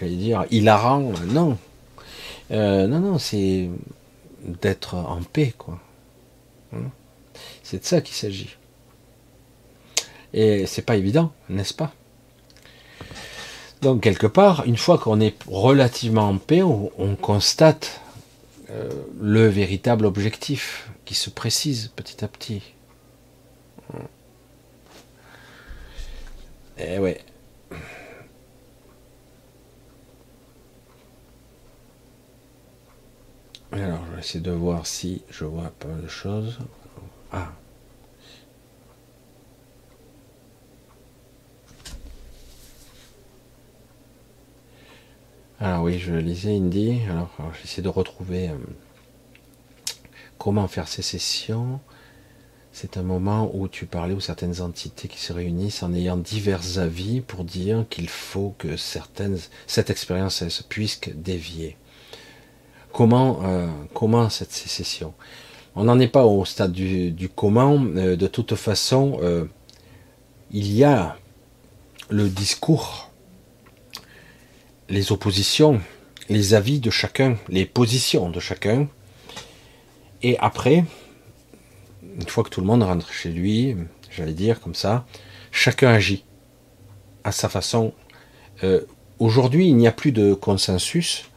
j'allais 0.00 0.16
dire 0.16 0.46
hilarant, 0.50 1.12
non, 1.26 1.58
euh, 2.50 2.86
non, 2.86 3.00
non, 3.00 3.18
c'est 3.18 3.68
d'être 4.42 4.94
en 4.94 5.20
paix, 5.22 5.54
quoi. 5.56 5.78
Hein? 6.74 6.90
C'est 7.62 7.80
de 7.80 7.84
ça 7.84 8.00
qu'il 8.00 8.14
s'agit. 8.14 8.56
Et 10.32 10.66
c'est 10.66 10.82
pas 10.82 10.96
évident, 10.96 11.32
n'est-ce 11.48 11.74
pas? 11.74 11.92
Donc 13.82 14.02
quelque 14.02 14.26
part, 14.26 14.64
une 14.66 14.76
fois 14.76 14.98
qu'on 14.98 15.20
est 15.20 15.36
relativement 15.46 16.28
en 16.28 16.38
paix, 16.38 16.62
on, 16.62 17.16
constate 17.20 18.00
euh, 18.70 18.90
le 19.20 19.46
véritable 19.46 20.04
objectif 20.04 20.90
qui 21.04 21.14
se 21.14 21.30
précise 21.30 21.92
petit 21.94 22.24
à 22.24 22.28
petit. 22.28 22.62
Eh 26.78 26.98
ouais. 26.98 27.20
Alors, 33.72 34.00
je 34.06 34.14
vais 34.14 34.20
essayer 34.20 34.40
de 34.40 34.50
voir 34.50 34.86
si 34.86 35.22
je 35.30 35.44
vois 35.44 35.72
pas 35.78 35.88
de 35.88 36.08
choses. 36.08 36.58
Ah. 37.32 37.52
Alors 45.68 45.82
oui, 45.82 45.98
je 45.98 46.14
lisais 46.14 46.56
Indy. 46.56 47.02
Alors, 47.10 47.28
alors 47.38 47.52
j'essaie 47.60 47.82
de 47.82 47.90
retrouver 47.90 48.48
euh, 48.48 48.54
comment 50.38 50.66
faire 50.66 50.88
ces 50.88 51.02
sessions. 51.02 51.78
C'est 52.72 52.96
un 52.96 53.02
moment 53.02 53.50
où 53.52 53.68
tu 53.68 53.84
parlais 53.84 54.14
où 54.14 54.20
certaines 54.20 54.62
entités 54.62 55.08
qui 55.08 55.18
se 55.18 55.30
réunissent 55.30 55.82
en 55.82 55.92
ayant 55.92 56.16
divers 56.16 56.78
avis 56.78 57.20
pour 57.20 57.44
dire 57.44 57.84
qu'il 57.90 58.08
faut 58.08 58.54
que 58.56 58.78
certaines, 58.78 59.36
cette 59.66 59.90
expérience 59.90 60.42
puisse 60.70 61.02
dévier. 61.14 61.76
Comment, 62.94 63.42
euh, 63.44 64.28
cette 64.30 64.52
sécession? 64.52 65.12
On 65.76 65.84
n'en 65.84 66.00
est 66.00 66.08
pas 66.08 66.24
au 66.24 66.46
stade 66.46 66.72
du, 66.72 67.28
comment. 67.36 67.78
Euh, 67.96 68.16
de 68.16 68.26
toute 68.26 68.54
façon, 68.54 69.18
euh, 69.22 69.44
il 70.50 70.72
y 70.72 70.82
a 70.82 71.18
le 72.08 72.30
discours, 72.30 73.07
les 74.88 75.12
oppositions, 75.12 75.80
les 76.28 76.54
avis 76.54 76.80
de 76.80 76.90
chacun, 76.90 77.36
les 77.48 77.66
positions 77.66 78.30
de 78.30 78.40
chacun. 78.40 78.88
Et 80.22 80.38
après, 80.38 80.84
une 82.02 82.28
fois 82.28 82.44
que 82.44 82.50
tout 82.50 82.60
le 82.60 82.66
monde 82.66 82.82
rentre 82.82 83.12
chez 83.12 83.30
lui, 83.30 83.76
j'allais 84.10 84.32
dire 84.32 84.60
comme 84.60 84.74
ça, 84.74 85.06
chacun 85.52 85.90
agit 85.90 86.24
à 87.24 87.32
sa 87.32 87.48
façon. 87.48 87.92
Aujourd'hui, 89.18 89.68
il 89.68 89.76
n'y 89.76 89.86
a 89.86 89.92
plus 89.92 90.12
de 90.12 90.34
consensus 90.34 91.28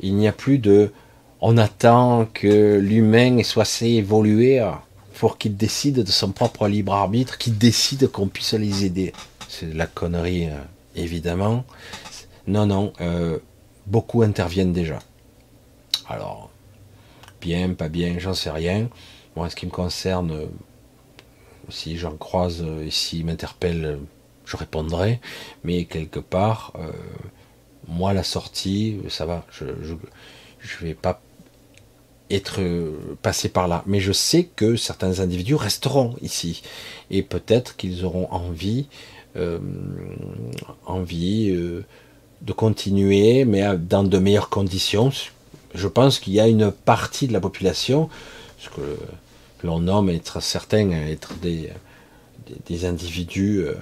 il 0.00 0.14
n'y 0.14 0.28
a 0.28 0.32
plus 0.32 0.58
de 0.58 0.92
on 1.40 1.58
attend 1.58 2.26
que 2.32 2.78
l'humain 2.78 3.42
soit 3.42 3.62
assez 3.62 3.86
évolué 3.86 4.64
pour 5.18 5.38
qu'il 5.38 5.56
décide 5.56 6.02
de 6.02 6.10
son 6.10 6.32
propre 6.32 6.66
libre 6.68 6.92
arbitre, 6.92 7.38
qu'il 7.38 7.56
décide 7.58 8.08
qu'on 8.10 8.28
puisse 8.28 8.54
les 8.54 8.84
aider. 8.84 9.12
C'est 9.48 9.72
la 9.72 9.86
connerie, 9.86 10.46
euh, 10.46 10.58
évidemment. 10.94 11.64
Non, 12.46 12.66
non, 12.66 12.92
euh, 13.00 13.38
beaucoup 13.86 14.22
interviennent 14.22 14.72
déjà. 14.72 14.98
Alors, 16.08 16.50
bien, 17.40 17.74
pas 17.74 17.88
bien, 17.88 18.18
j'en 18.18 18.34
sais 18.34 18.50
rien. 18.50 18.88
Moi, 19.34 19.50
ce 19.50 19.56
qui 19.56 19.66
me 19.66 19.70
concerne, 19.70 20.30
euh, 20.30 20.46
si 21.68 21.96
j'en 21.96 22.16
croise 22.16 22.64
et 22.84 22.90
s'ils 22.90 23.24
m'interpellent, 23.24 23.98
je 24.44 24.56
répondrai. 24.56 25.20
Mais 25.64 25.84
quelque 25.84 26.20
part, 26.20 26.72
moi, 27.88 28.12
la 28.12 28.22
sortie, 28.22 29.00
ça 29.08 29.26
va, 29.26 29.44
je 29.50 29.64
ne 29.64 30.86
vais 30.86 30.94
pas 30.94 31.20
être 32.30 32.60
passé 33.22 33.48
par 33.48 33.68
là. 33.68 33.82
Mais 33.86 34.00
je 34.00 34.12
sais 34.12 34.44
que 34.44 34.76
certains 34.76 35.20
individus 35.20 35.54
resteront 35.54 36.16
ici. 36.22 36.62
Et 37.10 37.22
peut-être 37.22 37.76
qu'ils 37.76 38.04
auront 38.04 38.28
envie, 38.30 38.88
euh, 39.36 39.58
envie 40.84 41.50
euh, 41.50 41.84
de 42.42 42.52
continuer, 42.52 43.44
mais 43.44 43.62
dans 43.76 44.04
de 44.04 44.18
meilleures 44.18 44.50
conditions. 44.50 45.10
Je 45.74 45.88
pense 45.88 46.18
qu'il 46.18 46.32
y 46.32 46.40
a 46.40 46.48
une 46.48 46.70
partie 46.70 47.26
de 47.28 47.32
la 47.32 47.40
population, 47.40 48.08
ce 48.58 48.68
que 48.70 48.96
l'on 49.62 49.80
nomme 49.80 50.10
être 50.10 50.40
certains, 50.40 50.90
être 50.90 51.34
des, 51.34 51.70
des, 52.66 52.84
individus 52.84 53.60
euh, 53.60 53.74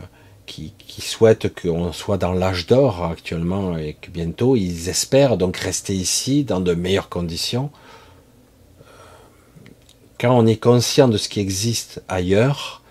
qui, 0.46 0.72
souhaitent 1.00 1.54
qu'on 1.54 1.92
soit 1.92 2.18
dans 2.18 2.32
l'âge 2.32 2.66
d'or 2.66 3.04
actuellement 3.04 3.76
et 3.76 3.94
que 4.00 4.10
bientôt 4.10 4.56
ils 4.56 4.88
espèrent 4.88 5.36
donc 5.36 5.56
rester 5.56 5.94
ici 5.94 6.44
dans 6.44 6.60
de 6.60 6.74
meilleures 6.74 7.08
conditions. 7.08 7.70
Quand 10.18 10.36
on 10.36 10.46
est 10.46 10.56
conscient 10.56 11.08
de 11.08 11.18
ce 11.18 11.28
qui 11.28 11.40
existe 11.40 12.02
ailleurs, 12.08 12.82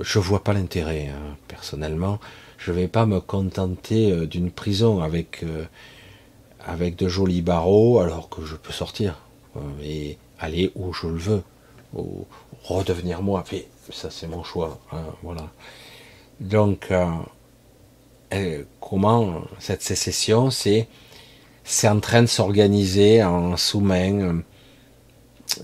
je 0.00 0.18
vois 0.18 0.42
pas 0.42 0.52
l'intérêt. 0.52 1.08
Hein, 1.08 1.36
personnellement, 1.48 2.18
je 2.64 2.70
vais 2.70 2.88
pas 2.88 3.06
me 3.06 3.20
contenter 3.20 4.12
euh, 4.12 4.26
d'une 4.26 4.50
prison 4.50 5.02
avec 5.02 5.42
euh, 5.42 5.64
avec 6.64 6.94
de 6.96 7.08
jolis 7.08 7.42
barreaux 7.42 7.98
alors 7.98 8.28
que 8.28 8.44
je 8.44 8.54
peux 8.54 8.72
sortir 8.72 9.18
euh, 9.56 9.60
et 9.82 10.16
aller 10.38 10.70
où 10.76 10.92
je 10.92 11.08
le 11.08 11.18
veux, 11.18 11.42
ou 11.94 12.24
redevenir 12.62 13.22
moi. 13.22 13.42
Ça 13.90 14.10
c'est 14.10 14.28
mon 14.28 14.44
choix. 14.44 14.78
Hein, 14.92 15.02
voilà. 15.22 15.48
Donc, 16.40 16.92
comment 18.80 19.42
cette 19.58 19.82
sécession, 19.82 20.50
c'est 20.50 20.88
c'est 21.64 21.88
en 21.88 22.00
train 22.00 22.22
de 22.22 22.26
s'organiser 22.26 23.22
en 23.22 23.56
sous-main. 23.56 24.42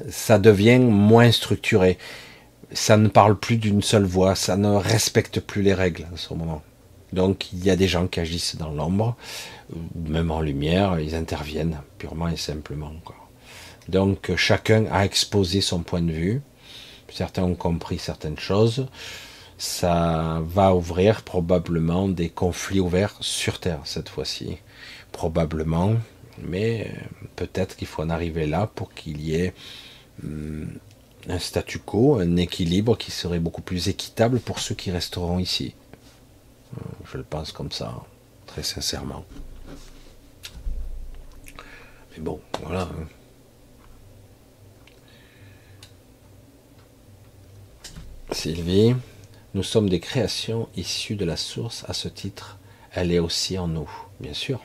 Ça 0.09 0.39
devient 0.39 0.79
moins 0.79 1.33
structuré. 1.33 1.99
Ça 2.73 2.97
ne 2.97 3.09
parle 3.09 3.37
plus 3.39 3.57
d'une 3.57 3.83
seule 3.83 4.05
voix. 4.05 4.35
Ça 4.35 4.57
ne 4.57 4.69
respecte 4.69 5.41
plus 5.41 5.63
les 5.63 5.75
règles 5.75 6.07
en 6.13 6.17
ce 6.17 6.35
moment. 6.35 6.63
Donc, 7.13 7.53
il 7.53 7.65
y 7.65 7.71
a 7.71 7.77
des 7.77 7.89
gens 7.89 8.07
qui 8.07 8.21
agissent 8.21 8.57
dans 8.57 8.71
l'ombre, 8.71 9.17
même 9.95 10.31
en 10.31 10.41
lumière. 10.41 11.01
Ils 11.01 11.15
interviennent 11.15 11.81
purement 11.99 12.29
et 12.29 12.37
simplement. 12.37 12.93
Donc, 13.89 14.35
chacun 14.37 14.87
a 14.91 15.05
exposé 15.05 15.61
son 15.61 15.81
point 15.81 16.03
de 16.03 16.13
vue. 16.13 16.43
Certains 17.11 17.45
ont 17.45 17.55
compris 17.55 17.99
certaines 17.99 18.39
choses 18.39 18.87
ça 19.59 20.41
va 20.45 20.73
ouvrir 20.73 21.23
probablement 21.23 22.09
des 22.09 22.31
conflits 22.31 22.79
ouverts 22.81 23.17
sur 23.21 23.59
Terre 23.59 23.81
cette 23.85 24.09
fois-ci. 24.09 24.59
Probablement, 25.11 25.95
mais 26.41 26.93
peut-être 27.35 27.77
qu'il 27.77 27.89
faut 27.89 28.03
en 28.03 28.11
arriver 28.11 28.47
là 28.47 28.71
pour 28.73 28.95
qu'il 28.95 29.21
y 29.21 29.35
ait 29.35 29.53
hmm, 30.23 30.67
un 31.29 31.39
statu 31.41 31.81
quo, 31.81 32.21
un 32.21 32.37
équilibre 32.37 32.97
qui 32.97 33.11
serait 33.11 33.41
beaucoup 33.41 33.63
plus 33.63 33.89
équitable 33.89 34.39
pour 34.39 34.61
ceux 34.61 34.77
qui 34.77 34.93
resteront 34.93 35.41
ici. 35.41 35.75
Je 37.11 37.17
le 37.17 37.25
pense 37.25 37.53
comme 37.53 37.73
ça, 37.73 37.95
très 38.47 38.63
sincèrement. 38.63 39.25
Mais 42.13 42.21
bon, 42.21 42.41
voilà. 42.63 42.83
Hein. 42.83 43.09
Sylvie. 48.33 48.95
Nous 49.55 49.63
sommes 49.63 49.89
des 49.89 50.01
créations 50.01 50.69
issues 50.77 51.17
de 51.17 51.25
la 51.25 51.37
source 51.37 51.85
à 51.89 51.95
ce 51.95 52.09
titre. 52.09 52.59
Elle 52.93 53.11
est 53.11 53.19
aussi 53.19 53.59
en 53.59 53.67
nous, 53.67 53.91
bien 54.21 54.35
sûr. 54.35 54.61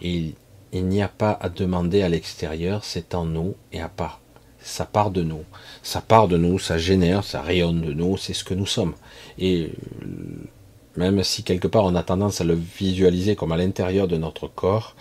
Il, 0.00 0.34
n'y 0.72 1.02
a 1.02 1.08
pas 1.08 1.32
à 1.32 1.48
demander 1.48 2.02
à 2.02 2.08
l'extérieur, 2.08 2.84
c'est 2.84 3.14
en 3.14 3.24
nous 3.24 3.56
et 3.72 3.80
à 3.80 3.88
part. 3.88 4.20
Ça 4.60 4.84
part 4.84 5.10
de 5.10 5.22
nous. 5.22 5.44
Ça 5.82 6.00
part 6.00 6.28
de 6.28 6.36
nous, 6.36 6.58
ça 6.58 6.78
génère, 6.78 7.24
ça 7.24 7.42
rayonne 7.42 7.82
de 7.82 7.92
nous, 7.92 8.16
c'est 8.16 8.34
ce 8.34 8.44
que 8.44 8.54
nous 8.54 8.66
sommes. 8.66 8.94
Et 9.38 9.72
euh, 10.02 10.06
même 10.96 11.22
si 11.22 11.42
quelque 11.42 11.68
part 11.68 11.84
on 11.84 11.94
a 11.94 12.02
tendance 12.02 12.40
à 12.40 12.44
le 12.44 12.54
visualiser 12.54 13.36
comme 13.36 13.52
à 13.52 13.56
l'intérieur 13.56 14.08
de 14.08 14.16
notre 14.16 14.48
corps, 14.48 14.96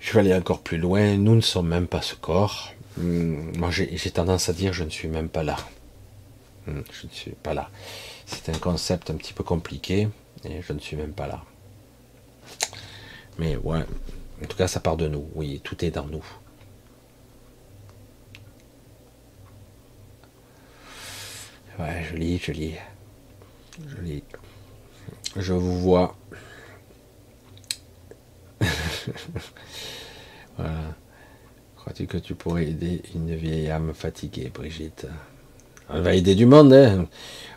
je 0.00 0.12
vais 0.12 0.20
aller 0.20 0.34
encore 0.34 0.60
plus 0.60 0.78
loin, 0.78 1.16
nous 1.16 1.34
ne 1.34 1.40
sommes 1.40 1.68
même 1.68 1.86
pas 1.86 2.02
ce 2.02 2.14
corps. 2.14 2.72
Hum, 2.98 3.56
moi 3.56 3.70
j'ai 3.70 4.10
tendance 4.10 4.48
à 4.48 4.52
dire 4.52 4.72
je 4.72 4.84
ne 4.84 4.90
suis 4.90 5.08
même 5.08 5.28
pas 5.28 5.42
là. 5.42 5.56
Hmm, 6.66 6.80
je 6.92 7.06
ne 7.06 7.12
suis 7.12 7.32
pas 7.32 7.54
là. 7.54 7.70
C'est 8.26 8.48
un 8.48 8.58
concept 8.58 9.10
un 9.10 9.14
petit 9.16 9.32
peu 9.32 9.44
compliqué 9.44 10.08
et 10.44 10.62
je 10.62 10.72
ne 10.72 10.78
suis 10.78 10.96
même 10.96 11.12
pas 11.12 11.26
là. 11.26 11.42
Mais 13.38 13.56
ouais, 13.56 13.84
en 14.42 14.46
tout 14.46 14.56
cas, 14.56 14.68
ça 14.68 14.80
part 14.80 14.96
de 14.96 15.08
nous. 15.08 15.28
Oui, 15.34 15.60
tout 15.62 15.84
est 15.84 15.90
dans 15.90 16.06
nous. 16.06 16.24
Ouais, 21.78 22.04
je 22.08 22.16
lis, 22.16 22.38
je 22.38 22.52
lis. 22.52 22.74
Je 25.36 25.52
vous 25.52 25.80
vois. 25.80 26.16
voilà. 30.56 30.94
Crois-tu 31.76 32.06
que 32.06 32.18
tu 32.18 32.34
pourrais 32.34 32.66
aider 32.68 33.02
une 33.14 33.34
vieille 33.34 33.68
âme 33.70 33.92
fatiguée, 33.94 34.50
Brigitte? 34.54 35.06
Elle 35.92 36.02
va 36.02 36.14
aider 36.14 36.34
du 36.34 36.46
monde. 36.46 36.72
Hein. 36.72 37.06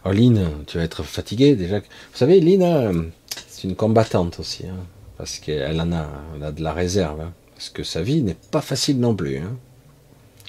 Oh, 0.06 0.11
Lynn, 0.11 0.65
tu 0.65 0.77
vas 0.77 0.84
être 0.84 1.03
fatiguée 1.03 1.56
déjà. 1.56 1.80
Vous 1.80 1.85
savez, 2.14 2.41
Lynn, 2.41 2.64
euh, 2.64 3.03
c'est 3.48 3.64
une 3.65 3.76
combattante 3.76 4.39
aussi. 4.39 4.68
Hein, 4.68 4.85
parce 5.18 5.39
qu'elle 5.39 5.80
en 5.80 5.94
a, 5.94 6.07
elle 6.35 6.44
a 6.44 6.52
de 6.52 6.61
la 6.61 6.73
réserve. 6.73 7.22
Hein, 7.22 7.34
parce 7.56 7.69
que 7.69 7.84
sa 7.84 8.02
vie 8.02 8.22
n'est 8.22 8.35
pas 8.52 8.61
facile 8.61 8.99
non 8.99 9.15
plus. 9.15 9.38
Hein. 9.38 9.56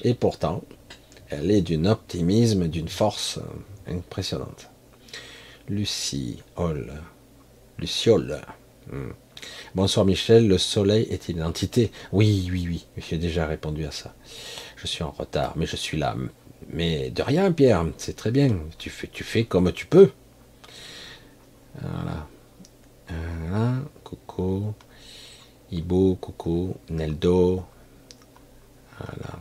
Et 0.02 0.14
pourtant, 0.14 0.64
elle 1.28 1.50
est 1.50 1.62
d'un 1.62 1.84
optimisme, 1.84 2.68
d'une 2.68 2.88
force 2.88 3.38
euh, 3.38 3.92
impressionnante. 3.96 4.70
Lucie. 5.68 6.42
Luciole. 7.78 8.40
Hmm. 8.90 9.10
Bonsoir 9.74 10.06
Michel, 10.06 10.48
le 10.48 10.58
soleil 10.58 11.06
est 11.10 11.28
une 11.28 11.42
entité? 11.42 11.92
Oui, 12.12 12.48
oui, 12.50 12.66
oui, 12.66 12.86
j'ai 12.96 13.18
déjà 13.18 13.46
répondu 13.46 13.84
à 13.84 13.90
ça. 13.90 14.14
Je 14.76 14.86
suis 14.86 15.04
en 15.04 15.10
retard, 15.10 15.52
mais 15.56 15.66
je 15.66 15.76
suis 15.76 15.98
là. 15.98 16.16
Mais 16.70 17.10
de 17.10 17.22
rien, 17.22 17.52
Pierre, 17.52 17.84
c'est 17.98 18.16
très 18.16 18.30
bien. 18.30 18.56
Tu 18.78 18.90
fais, 18.90 19.08
tu 19.08 19.24
fais 19.24 19.44
comme 19.44 19.70
tu 19.72 19.86
peux. 19.86 20.10
Voilà. 21.80 22.26
voilà. 23.08 23.74
Coco. 24.04 24.74
Ibo, 25.70 26.16
Coco, 26.16 26.76
Neldo. 26.88 27.62
Voilà. 28.98 29.38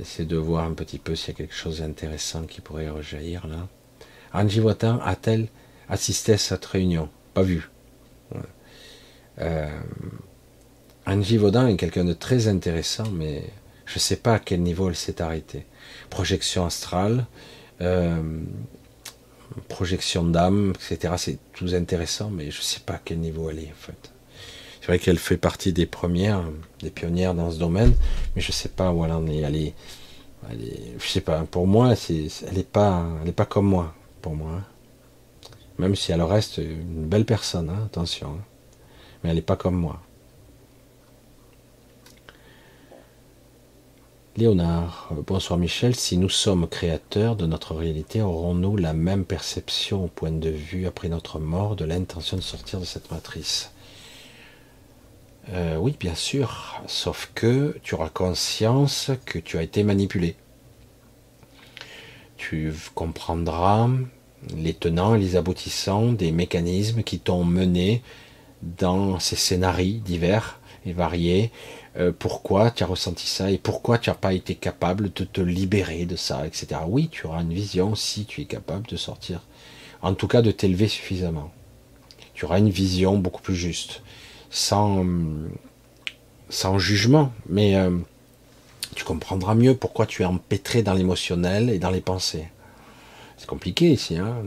J'essaie 0.00 0.24
de 0.24 0.38
voir 0.38 0.64
un 0.64 0.72
petit 0.72 0.98
peu 0.98 1.14
s'il 1.14 1.28
y 1.28 1.30
a 1.32 1.36
quelque 1.36 1.54
chose 1.54 1.80
d'intéressant 1.80 2.44
qui 2.44 2.62
pourrait 2.62 2.88
rejaillir 2.88 3.46
là. 3.46 3.68
Angie 4.32 4.60
Watan 4.60 4.98
a-t-elle 5.04 5.48
assisté 5.90 6.32
à 6.32 6.38
cette 6.38 6.64
réunion? 6.64 7.10
Pas 7.34 7.42
vu. 7.42 7.68
Euh, 9.40 9.68
Angie 11.04 11.36
Vaudin 11.36 11.66
est 11.66 11.76
quelqu'un 11.76 12.06
de 12.06 12.14
très 12.14 12.48
intéressant, 12.48 13.10
mais 13.10 13.44
je 13.84 13.96
ne 13.96 13.98
sais 13.98 14.16
pas 14.16 14.36
à 14.36 14.38
quel 14.38 14.62
niveau 14.62 14.88
elle 14.88 14.96
s'est 14.96 15.20
arrêtée. 15.20 15.66
Projection 16.08 16.64
astrale, 16.64 17.26
euh, 17.82 18.22
projection 19.68 20.24
d'âme, 20.24 20.72
etc. 20.76 21.12
C'est 21.18 21.38
tout 21.52 21.74
intéressant, 21.74 22.30
mais 22.30 22.50
je 22.50 22.60
ne 22.60 22.64
sais 22.64 22.80
pas 22.80 22.94
à 22.94 23.00
quel 23.04 23.18
niveau 23.18 23.50
elle 23.50 23.58
est 23.58 23.70
en 23.70 23.82
fait. 23.82 24.12
C'est 24.80 24.86
vrai 24.86 24.98
qu'elle 24.98 25.18
fait 25.18 25.36
partie 25.36 25.72
des 25.72 25.86
premières, 25.86 26.42
des 26.80 26.90
pionnières 26.90 27.34
dans 27.34 27.50
ce 27.50 27.58
domaine, 27.58 27.94
mais 28.34 28.40
je 28.40 28.48
ne 28.48 28.54
sais 28.54 28.70
pas 28.70 28.92
où 28.92 29.04
elle 29.04 29.12
en 29.12 29.26
est. 29.26 29.40
Elle 29.40 29.56
est, 29.56 29.74
je 30.98 31.06
sais 31.06 31.20
pas. 31.20 31.44
Pour 31.44 31.66
moi, 31.66 31.94
elle 32.08 32.54
n'est 32.54 32.62
pas, 32.62 33.06
pas 33.36 33.44
comme 33.44 33.66
moi, 33.66 33.94
pour 34.22 34.34
moi. 34.34 34.52
Hein. 34.52 34.64
Même 35.78 35.96
si 35.96 36.12
elle 36.12 36.22
reste 36.22 36.58
une 36.58 37.06
belle 37.06 37.26
personne, 37.26 37.68
hein, 37.68 37.82
attention. 37.86 38.28
Hein. 38.28 38.44
Mais 39.22 39.30
elle 39.30 39.36
n'est 39.36 39.42
pas 39.42 39.56
comme 39.56 39.76
moi. 39.76 40.00
Léonard, 44.36 45.12
bonsoir 45.26 45.58
Michel, 45.58 45.94
si 45.94 46.16
nous 46.16 46.30
sommes 46.30 46.66
créateurs 46.66 47.36
de 47.36 47.44
notre 47.44 47.74
réalité, 47.74 48.22
aurons-nous 48.22 48.76
la 48.76 48.94
même 48.94 49.26
perception 49.26 50.04
au 50.04 50.08
point 50.08 50.30
de 50.30 50.48
vue 50.48 50.86
après 50.86 51.10
notre 51.10 51.38
mort 51.38 51.76
de 51.76 51.84
l'intention 51.84 52.38
de 52.38 52.42
sortir 52.42 52.80
de 52.80 52.86
cette 52.86 53.10
matrice? 53.10 53.72
Euh, 55.52 55.76
Oui, 55.76 55.94
bien 55.98 56.14
sûr, 56.14 56.80
sauf 56.86 57.30
que 57.34 57.76
tu 57.82 57.94
auras 57.94 58.08
conscience 58.08 59.10
que 59.26 59.38
tu 59.38 59.58
as 59.58 59.62
été 59.62 59.82
manipulé. 59.82 60.36
Tu 62.36 62.72
comprendras 62.94 63.88
les 64.56 64.74
tenants 64.74 65.14
et 65.14 65.18
les 65.18 65.36
aboutissants 65.36 66.12
des 66.12 66.32
mécanismes 66.32 67.02
qui 67.02 67.18
t'ont 67.18 67.44
mené 67.44 68.02
dans 68.62 69.18
ces 69.18 69.36
scénarios 69.36 70.00
divers 70.00 70.60
et 70.86 70.92
variés 70.92 71.50
euh, 71.96 72.12
pourquoi 72.16 72.70
tu 72.70 72.84
as 72.84 72.86
ressenti 72.86 73.26
ça 73.26 73.50
et 73.50 73.58
pourquoi 73.58 73.98
tu 73.98 74.10
n'as 74.10 74.16
pas 74.16 74.32
été 74.32 74.54
capable 74.54 75.12
de 75.12 75.24
te 75.24 75.40
libérer 75.40 76.06
de 76.06 76.14
ça, 76.14 76.46
etc. 76.46 76.82
Oui, 76.86 77.08
tu 77.10 77.26
auras 77.26 77.42
une 77.42 77.52
vision 77.52 77.94
si 77.96 78.26
tu 78.26 78.42
es 78.42 78.44
capable 78.44 78.86
de 78.86 78.96
sortir, 78.96 79.42
en 80.00 80.14
tout 80.14 80.28
cas 80.28 80.40
de 80.40 80.52
t'élever 80.52 80.86
suffisamment. 80.86 81.50
Tu 82.34 82.44
auras 82.44 82.58
une 82.58 82.70
vision 82.70 83.18
beaucoup 83.18 83.42
plus 83.42 83.56
juste, 83.56 84.02
sans, 84.50 85.06
sans 86.48 86.78
jugement, 86.78 87.32
mais 87.48 87.76
euh, 87.76 87.90
tu 88.94 89.04
comprendras 89.04 89.54
mieux 89.54 89.74
pourquoi 89.74 90.06
tu 90.06 90.22
es 90.22 90.26
empêtré 90.26 90.82
dans 90.82 90.94
l'émotionnel 90.94 91.70
et 91.70 91.78
dans 91.78 91.90
les 91.90 92.00
pensées. 92.00 92.48
C'est 93.38 93.48
compliqué 93.48 93.90
ici, 93.90 94.18
hein 94.18 94.42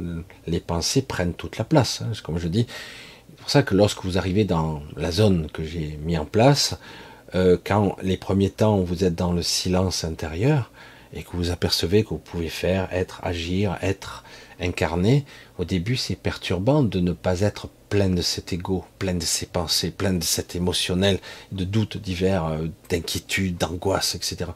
les 0.45 0.59
pensées 0.59 1.01
prennent 1.01 1.33
toute 1.33 1.57
la 1.57 1.63
place, 1.63 2.01
hein, 2.01 2.11
comme 2.21 2.37
je 2.37 2.47
dis. 2.47 2.67
C'est 3.29 3.39
pour 3.39 3.49
ça 3.49 3.63
que 3.63 3.75
lorsque 3.75 4.03
vous 4.03 4.17
arrivez 4.17 4.45
dans 4.45 4.83
la 4.95 5.11
zone 5.11 5.49
que 5.51 5.63
j'ai 5.63 5.97
mis 6.03 6.17
en 6.17 6.25
place, 6.25 6.77
euh, 7.35 7.57
quand 7.63 7.97
les 8.03 8.17
premiers 8.17 8.51
temps 8.51 8.77
vous 8.77 9.03
êtes 9.03 9.15
dans 9.15 9.33
le 9.33 9.41
silence 9.41 10.03
intérieur 10.03 10.69
et 11.13 11.23
que 11.23 11.31
vous 11.33 11.49
apercevez 11.49 12.03
que 12.03 12.09
vous 12.09 12.19
pouvez 12.19 12.49
faire, 12.49 12.87
être, 12.91 13.19
agir, 13.23 13.77
être 13.81 14.23
incarné, 14.63 15.25
au 15.57 15.65
début 15.65 15.95
c'est 15.95 16.15
perturbant 16.15 16.83
de 16.83 16.99
ne 16.99 17.11
pas 17.11 17.41
être 17.41 17.69
plein 17.89 18.09
de 18.09 18.21
cet 18.21 18.53
ego, 18.53 18.83
plein 18.97 19.13
de 19.13 19.23
ces 19.23 19.45
pensées, 19.45 19.91
plein 19.91 20.13
de 20.13 20.23
cet 20.23 20.55
émotionnel, 20.55 21.19
de 21.51 21.63
doutes 21.63 21.97
divers, 21.97 22.45
euh, 22.45 22.67
d'inquiétude, 22.89 23.57
d'angoisse, 23.57 24.15
etc. 24.15 24.51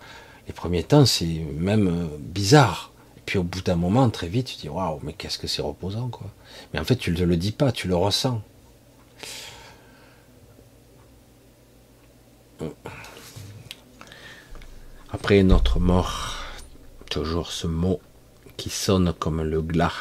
Les 0.48 0.54
premiers 0.54 0.84
temps 0.84 1.06
c'est 1.06 1.46
même 1.58 1.88
euh, 1.88 2.08
bizarre. 2.20 2.92
Puis 3.26 3.38
au 3.38 3.44
bout 3.44 3.62
d'un 3.62 3.76
moment, 3.76 4.10
très 4.10 4.28
vite, 4.28 4.48
tu 4.48 4.56
dis 4.56 4.70
waouh, 4.70 5.00
mais 5.04 5.14
qu'est-ce 5.14 5.38
que 5.38 5.48
c'est 5.48 5.62
reposant 5.62 6.08
quoi. 6.08 6.28
Mais 6.74 6.80
en 6.80 6.86
fait, 6.86 6.96
tu 6.96 7.12
ne 7.12 7.24
le 7.26 7.36
dis 7.36 7.52
pas, 7.52 7.72
tu 7.74 7.88
le 7.90 7.96
ressens. 7.96 8.42
Après 15.12 15.44
notre 15.44 15.80
mort, 15.80 16.38
toujours 17.10 17.52
ce 17.52 17.68
mot 17.68 18.02
qui 18.58 18.70
sonne 18.70 19.14
comme 19.14 19.42
le 19.42 19.62
glas, 19.62 19.94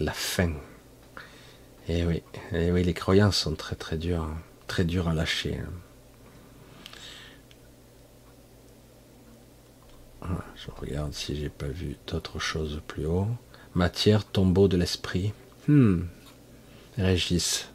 la 0.00 0.12
fin. 0.12 0.52
Et 1.86 1.98
eh 1.98 2.04
oui, 2.04 2.22
et 2.52 2.66
eh 2.66 2.72
oui, 2.72 2.82
les 2.82 2.94
croyances 2.94 3.36
sont 3.36 3.54
très 3.54 3.76
très 3.76 3.96
dures, 3.96 4.22
hein. 4.22 4.36
très 4.66 4.84
dures 4.84 5.08
à 5.08 5.14
lâcher. 5.14 5.58
Hein. 5.58 5.72
Ah, 10.22 10.44
je 10.56 10.70
regarde 10.80 11.12
si 11.12 11.36
j'ai 11.36 11.50
pas 11.50 11.68
vu 11.68 11.96
d'autres 12.06 12.38
choses 12.38 12.80
plus 12.88 13.04
haut. 13.06 13.28
Matière, 13.74 14.24
tombeau 14.24 14.68
de 14.68 14.78
l'esprit. 14.78 15.32
Hmm. 15.68 16.04
Régis. 16.96 17.68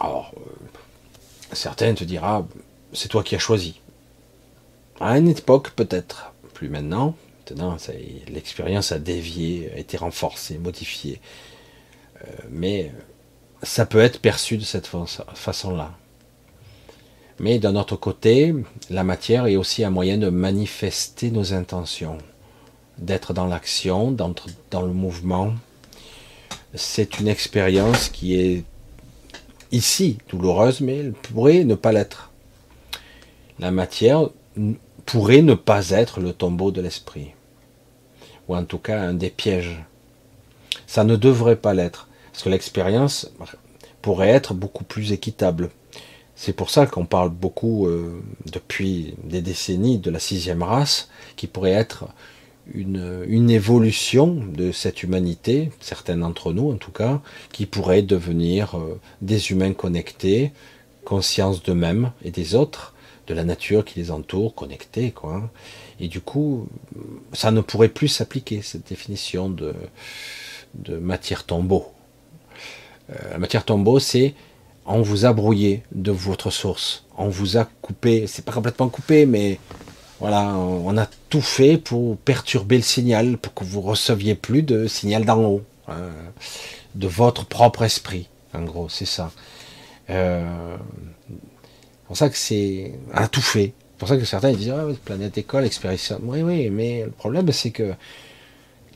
Alors, 0.00 0.32
euh, 0.36 0.64
Certains 1.54 1.94
te 1.94 2.02
dira, 2.02 2.46
c'est 2.92 3.08
toi 3.08 3.22
qui 3.22 3.36
as 3.36 3.38
choisi. 3.38 3.80
À 4.98 5.18
une 5.18 5.28
époque, 5.28 5.70
peut-être, 5.70 6.33
plus 6.54 6.70
maintenant. 6.70 7.14
Maintenant, 7.40 7.76
l'expérience 8.28 8.90
a 8.92 8.98
dévié, 8.98 9.70
a 9.74 9.78
été 9.78 9.98
renforcée, 9.98 10.56
modifiée. 10.56 11.20
Euh, 12.22 12.30
mais 12.50 12.90
ça 13.62 13.84
peut 13.84 13.98
être 13.98 14.20
perçu 14.20 14.56
de 14.56 14.62
cette 14.62 14.88
façon-là. 15.34 15.92
Mais 17.40 17.58
d'un 17.58 17.76
autre 17.76 17.96
côté, 17.96 18.54
la 18.88 19.04
matière 19.04 19.46
est 19.46 19.56
aussi 19.56 19.84
un 19.84 19.90
moyen 19.90 20.16
de 20.16 20.30
manifester 20.30 21.30
nos 21.30 21.52
intentions, 21.52 22.18
d'être 22.96 23.34
dans 23.34 23.46
l'action, 23.46 24.12
dans 24.12 24.82
le 24.82 24.92
mouvement. 24.92 25.52
C'est 26.74 27.18
une 27.20 27.28
expérience 27.28 28.08
qui 28.08 28.36
est 28.36 28.64
ici 29.72 30.18
douloureuse, 30.28 30.80
mais 30.80 30.98
elle 30.98 31.12
pourrait 31.12 31.64
ne 31.64 31.74
pas 31.74 31.92
l'être. 31.92 32.30
La 33.58 33.70
matière 33.70 34.30
pourrait 35.06 35.42
ne 35.42 35.54
pas 35.54 35.90
être 35.90 36.20
le 36.20 36.32
tombeau 36.32 36.70
de 36.70 36.80
l'esprit, 36.80 37.32
ou 38.48 38.56
en 38.56 38.64
tout 38.64 38.78
cas 38.78 39.00
un 39.00 39.14
des 39.14 39.30
pièges. 39.30 39.82
Ça 40.86 41.04
ne 41.04 41.16
devrait 41.16 41.56
pas 41.56 41.74
l'être, 41.74 42.08
parce 42.32 42.42
que 42.42 42.48
l'expérience 42.48 43.30
pourrait 44.02 44.28
être 44.28 44.54
beaucoup 44.54 44.84
plus 44.84 45.12
équitable. 45.12 45.70
C'est 46.36 46.52
pour 46.52 46.70
ça 46.70 46.86
qu'on 46.86 47.06
parle 47.06 47.30
beaucoup 47.30 47.86
euh, 47.86 48.20
depuis 48.50 49.14
des 49.22 49.40
décennies 49.40 49.98
de 49.98 50.10
la 50.10 50.18
sixième 50.18 50.62
race, 50.62 51.08
qui 51.36 51.46
pourrait 51.46 51.70
être 51.70 52.06
une, 52.72 53.50
évolution 53.50 54.34
de 54.34 54.72
cette 54.72 55.02
humanité, 55.02 55.70
certains 55.80 56.16
d'entre 56.16 56.52
nous 56.52 56.72
en 56.72 56.76
tout 56.76 56.90
cas, 56.90 57.20
qui 57.52 57.66
pourraient 57.66 58.02
devenir 58.02 58.76
euh, 58.76 58.98
des 59.20 59.50
humains 59.50 59.74
connectés, 59.74 60.52
conscience 61.04 61.62
d'eux-mêmes 61.62 62.10
et 62.24 62.30
des 62.30 62.54
autres, 62.54 62.93
de 63.26 63.34
la 63.34 63.44
nature 63.44 63.84
qui 63.84 63.98
les 63.98 64.10
entoure, 64.10 64.54
connectés, 64.54 65.10
quoi. 65.10 65.50
Et 66.00 66.08
du 66.08 66.20
coup, 66.20 66.68
ça 67.32 67.50
ne 67.50 67.60
pourrait 67.60 67.88
plus 67.88 68.08
s'appliquer, 68.08 68.62
cette 68.62 68.88
définition 68.88 69.48
de, 69.48 69.74
de 70.74 70.96
matière 70.96 71.44
tombeau. 71.44 71.86
Euh, 73.10 73.14
la 73.32 73.38
matière 73.38 73.64
tombeau, 73.64 73.98
c'est 73.98 74.34
on 74.86 75.00
vous 75.00 75.24
a 75.24 75.32
brouillé 75.32 75.82
de 75.92 76.10
votre 76.10 76.50
source, 76.50 77.04
on 77.16 77.28
vous 77.28 77.56
a 77.56 77.64
coupé, 77.64 78.26
c'est 78.26 78.44
pas 78.44 78.52
complètement 78.52 78.88
coupé, 78.88 79.24
mais 79.24 79.58
voilà, 80.20 80.54
on 80.56 80.96
a 80.98 81.06
tout 81.30 81.40
fait 81.40 81.78
pour 81.78 82.16
perturber 82.18 82.76
le 82.76 82.82
signal, 82.82 83.38
pour 83.38 83.54
que 83.54 83.64
vous 83.64 83.80
receviez 83.80 84.34
plus 84.34 84.62
de 84.62 84.86
signal 84.86 85.24
d'en 85.24 85.42
haut, 85.42 85.62
hein, 85.88 86.10
de 86.94 87.08
votre 87.08 87.46
propre 87.46 87.82
esprit. 87.82 88.28
En 88.52 88.62
gros, 88.62 88.88
c'est 88.88 89.06
ça. 89.06 89.32
Euh, 90.10 90.76
c'est 92.04 92.08
pour 92.08 92.16
ça 92.16 92.28
que 92.28 92.36
c'est, 92.36 92.92
a 93.12 93.28
tout 93.28 93.40
fait. 93.40 93.72
C'est 93.92 93.98
pour 93.98 94.08
ça 94.08 94.16
que 94.16 94.24
certains 94.24 94.52
disent 94.52 94.70
ah, 94.70 94.86
planète 95.04 95.38
école, 95.38 95.64
expérience. 95.64 96.12
Oui, 96.22 96.42
oui, 96.42 96.70
mais 96.70 97.04
le 97.04 97.10
problème 97.10 97.50
c'est 97.52 97.70
que 97.70 97.94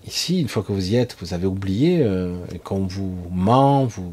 ici, 0.07 0.41
une 0.41 0.49
fois 0.49 0.63
que 0.63 0.73
vous 0.73 0.91
y 0.91 0.97
êtes, 0.97 1.17
vous 1.21 1.35
avez 1.35 1.47
oublié, 1.47 2.01
euh, 2.03 2.37
qu'on 2.65 2.87
vous 2.87 3.17
ment, 3.31 3.85
vous, 3.87 4.13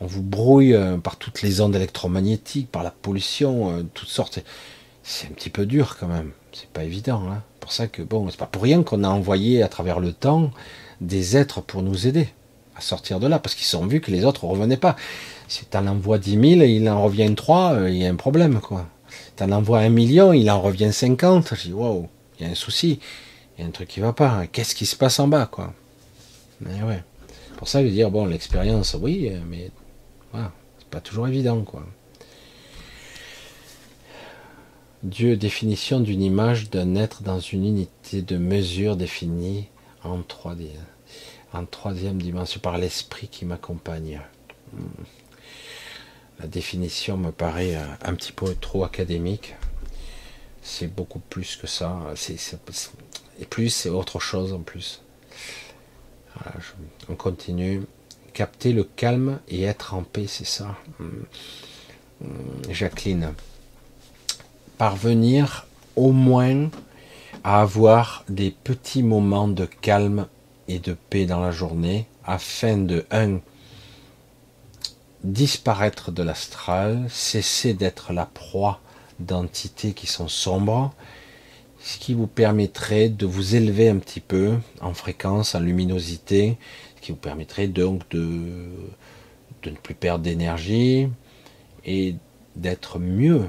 on 0.00 0.06
vous 0.06 0.22
brouille 0.22 0.74
euh, 0.74 0.96
par 0.98 1.16
toutes 1.16 1.42
les 1.42 1.60
ondes 1.60 1.76
électromagnétiques, 1.76 2.70
par 2.70 2.82
la 2.82 2.90
pollution, 2.90 3.84
toutes 3.94 4.08
sortes 4.08 4.40
c'est 5.04 5.26
un 5.28 5.30
petit 5.32 5.50
peu 5.50 5.66
dur 5.66 5.96
quand 6.00 6.08
même. 6.08 6.32
C'est 6.52 6.68
pas 6.68 6.82
évident. 6.82 7.22
Hein. 7.28 7.42
pour 7.60 7.72
ça 7.72 7.86
que, 7.86 8.02
bon, 8.02 8.28
c'est 8.30 8.38
pas 8.38 8.46
pour 8.46 8.62
rien 8.62 8.82
qu'on 8.82 9.04
a 9.04 9.08
envoyé 9.08 9.62
à 9.62 9.68
travers 9.68 10.00
le 10.00 10.12
temps 10.12 10.50
des 11.00 11.36
êtres 11.36 11.60
pour 11.60 11.82
nous 11.82 12.06
aider 12.06 12.28
à 12.76 12.80
sortir 12.80 13.20
de 13.20 13.28
là, 13.28 13.38
parce 13.38 13.54
qu'ils 13.54 13.76
ont 13.76 13.86
vu 13.86 14.00
que 14.00 14.10
les 14.10 14.24
autres 14.24 14.46
ne 14.46 14.50
revenaient 14.50 14.76
pas. 14.76 14.96
Si 15.48 15.66
tu 15.66 15.76
en 15.76 15.86
envoies 15.86 16.18
10 16.18 16.30
000 16.30 16.62
et 16.62 16.70
il 16.70 16.88
en 16.88 17.02
revient 17.02 17.34
3, 17.34 17.74
euh, 17.74 17.90
il 17.90 17.96
y 17.96 18.06
a 18.06 18.10
un 18.10 18.16
problème, 18.16 18.60
quoi. 18.60 18.88
Tu 19.36 19.42
en 19.44 19.52
envoies 19.52 19.80
un 19.80 19.88
million, 19.90 20.32
il 20.32 20.50
en 20.50 20.60
revient 20.60 20.92
50, 20.92 21.54
je 21.54 21.62
dis, 21.68 21.72
waouh, 21.72 22.08
il 22.38 22.46
y 22.46 22.48
a 22.48 22.52
un 22.52 22.54
souci, 22.54 22.98
il 23.56 23.62
y 23.62 23.64
a 23.64 23.68
un 23.68 23.70
truc 23.70 23.88
qui 23.88 24.00
va 24.00 24.12
pas, 24.12 24.46
qu'est-ce 24.46 24.74
qui 24.74 24.86
se 24.86 24.96
passe 24.96 25.20
en 25.20 25.28
bas, 25.28 25.46
quoi? 25.46 25.72
Mais. 26.60 27.02
Pour 27.56 27.68
ça, 27.68 27.80
je 27.80 27.86
veux 27.86 27.92
dire, 27.92 28.10
bon, 28.10 28.26
l'expérience, 28.26 28.96
oui, 29.00 29.30
mais 29.48 29.70
voilà, 30.32 30.52
c'est 30.78 30.88
pas 30.88 31.00
toujours 31.00 31.28
évident. 31.28 31.64
Dieu, 35.04 35.36
définition 35.36 36.00
d'une 36.00 36.22
image 36.22 36.70
d'un 36.70 36.96
être 36.96 37.22
dans 37.22 37.38
une 37.38 37.64
unité 37.64 38.22
de 38.22 38.38
mesure 38.38 38.96
définie 38.96 39.68
en 40.02 40.18
3D, 40.20 40.68
en 41.52 41.64
troisième 41.66 42.20
dimension 42.20 42.60
par 42.60 42.78
l'esprit 42.78 43.28
qui 43.28 43.44
m'accompagne. 43.44 44.20
Hmm. 44.72 45.04
La 46.40 46.46
définition 46.46 47.16
me 47.16 47.30
paraît 47.30 47.76
euh, 47.76 47.84
un 48.04 48.14
petit 48.14 48.32
peu 48.32 48.54
trop 48.54 48.84
académique. 48.84 49.54
C'est 50.62 50.88
beaucoup 50.88 51.18
plus 51.18 51.56
que 51.56 51.66
ça. 51.66 51.96
et 53.38 53.44
plus, 53.44 53.70
c'est 53.70 53.90
autre 53.90 54.18
chose 54.18 54.52
en 54.52 54.60
plus. 54.60 55.02
on 57.08 57.14
continue. 57.14 57.82
Capter 58.32 58.72
le 58.72 58.84
calme 58.84 59.40
et 59.48 59.62
être 59.62 59.94
en 59.94 60.02
paix, 60.02 60.26
c'est 60.26 60.46
ça. 60.46 60.76
Hmm. 60.98 61.22
Jacqueline 62.70 63.34
parvenir 64.78 65.66
au 65.96 66.12
moins 66.12 66.68
à 67.42 67.60
avoir 67.60 68.24
des 68.28 68.50
petits 68.50 69.02
moments 69.02 69.48
de 69.48 69.66
calme 69.66 70.26
et 70.68 70.78
de 70.78 70.96
paix 71.10 71.26
dans 71.26 71.40
la 71.40 71.50
journée 71.50 72.06
afin 72.24 72.78
de 72.78 73.04
1 73.10 73.38
disparaître 75.24 76.12
de 76.12 76.22
l'astral, 76.22 77.06
cesser 77.08 77.74
d'être 77.74 78.12
la 78.12 78.26
proie 78.26 78.80
d'entités 79.18 79.92
qui 79.92 80.06
sont 80.06 80.28
sombres, 80.28 80.94
ce 81.80 81.98
qui 81.98 82.14
vous 82.14 82.26
permettrait 82.26 83.08
de 83.08 83.26
vous 83.26 83.56
élever 83.56 83.88
un 83.88 83.96
petit 83.96 84.20
peu 84.20 84.58
en 84.80 84.94
fréquence, 84.94 85.54
en 85.54 85.60
luminosité, 85.60 86.56
ce 86.96 87.00
qui 87.00 87.12
vous 87.12 87.18
permettrait 87.18 87.68
donc 87.68 88.08
de, 88.10 88.68
ne 89.64 89.76
plus 89.82 89.94
perdre 89.94 90.24
d'énergie 90.24 91.08
et 91.84 92.16
d'être 92.54 92.98
mieux, 92.98 93.48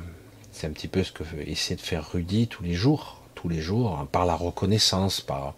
c'est 0.52 0.68
un 0.68 0.72
petit 0.72 0.88
peu 0.88 1.04
ce 1.04 1.12
que 1.12 1.24
essaie 1.46 1.76
de 1.76 1.82
faire 1.82 2.12
Rudy 2.12 2.48
tous 2.48 2.64
les 2.64 2.74
jours, 2.74 3.22
tous 3.36 3.50
les 3.50 3.60
jours, 3.60 4.00
hein, 4.00 4.08
par 4.10 4.26
la 4.26 4.36
reconnaissance, 4.36 5.20
par 5.20 5.56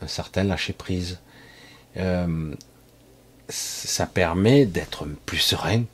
un 0.00 0.08
certain 0.08 0.42
lâcher 0.42 0.72
prise. 0.72 1.20
Euh, 1.96 2.54
ça 3.48 4.06
permet 4.06 4.66
d'être 4.66 5.06
plus 5.26 5.38
serein, 5.38 5.84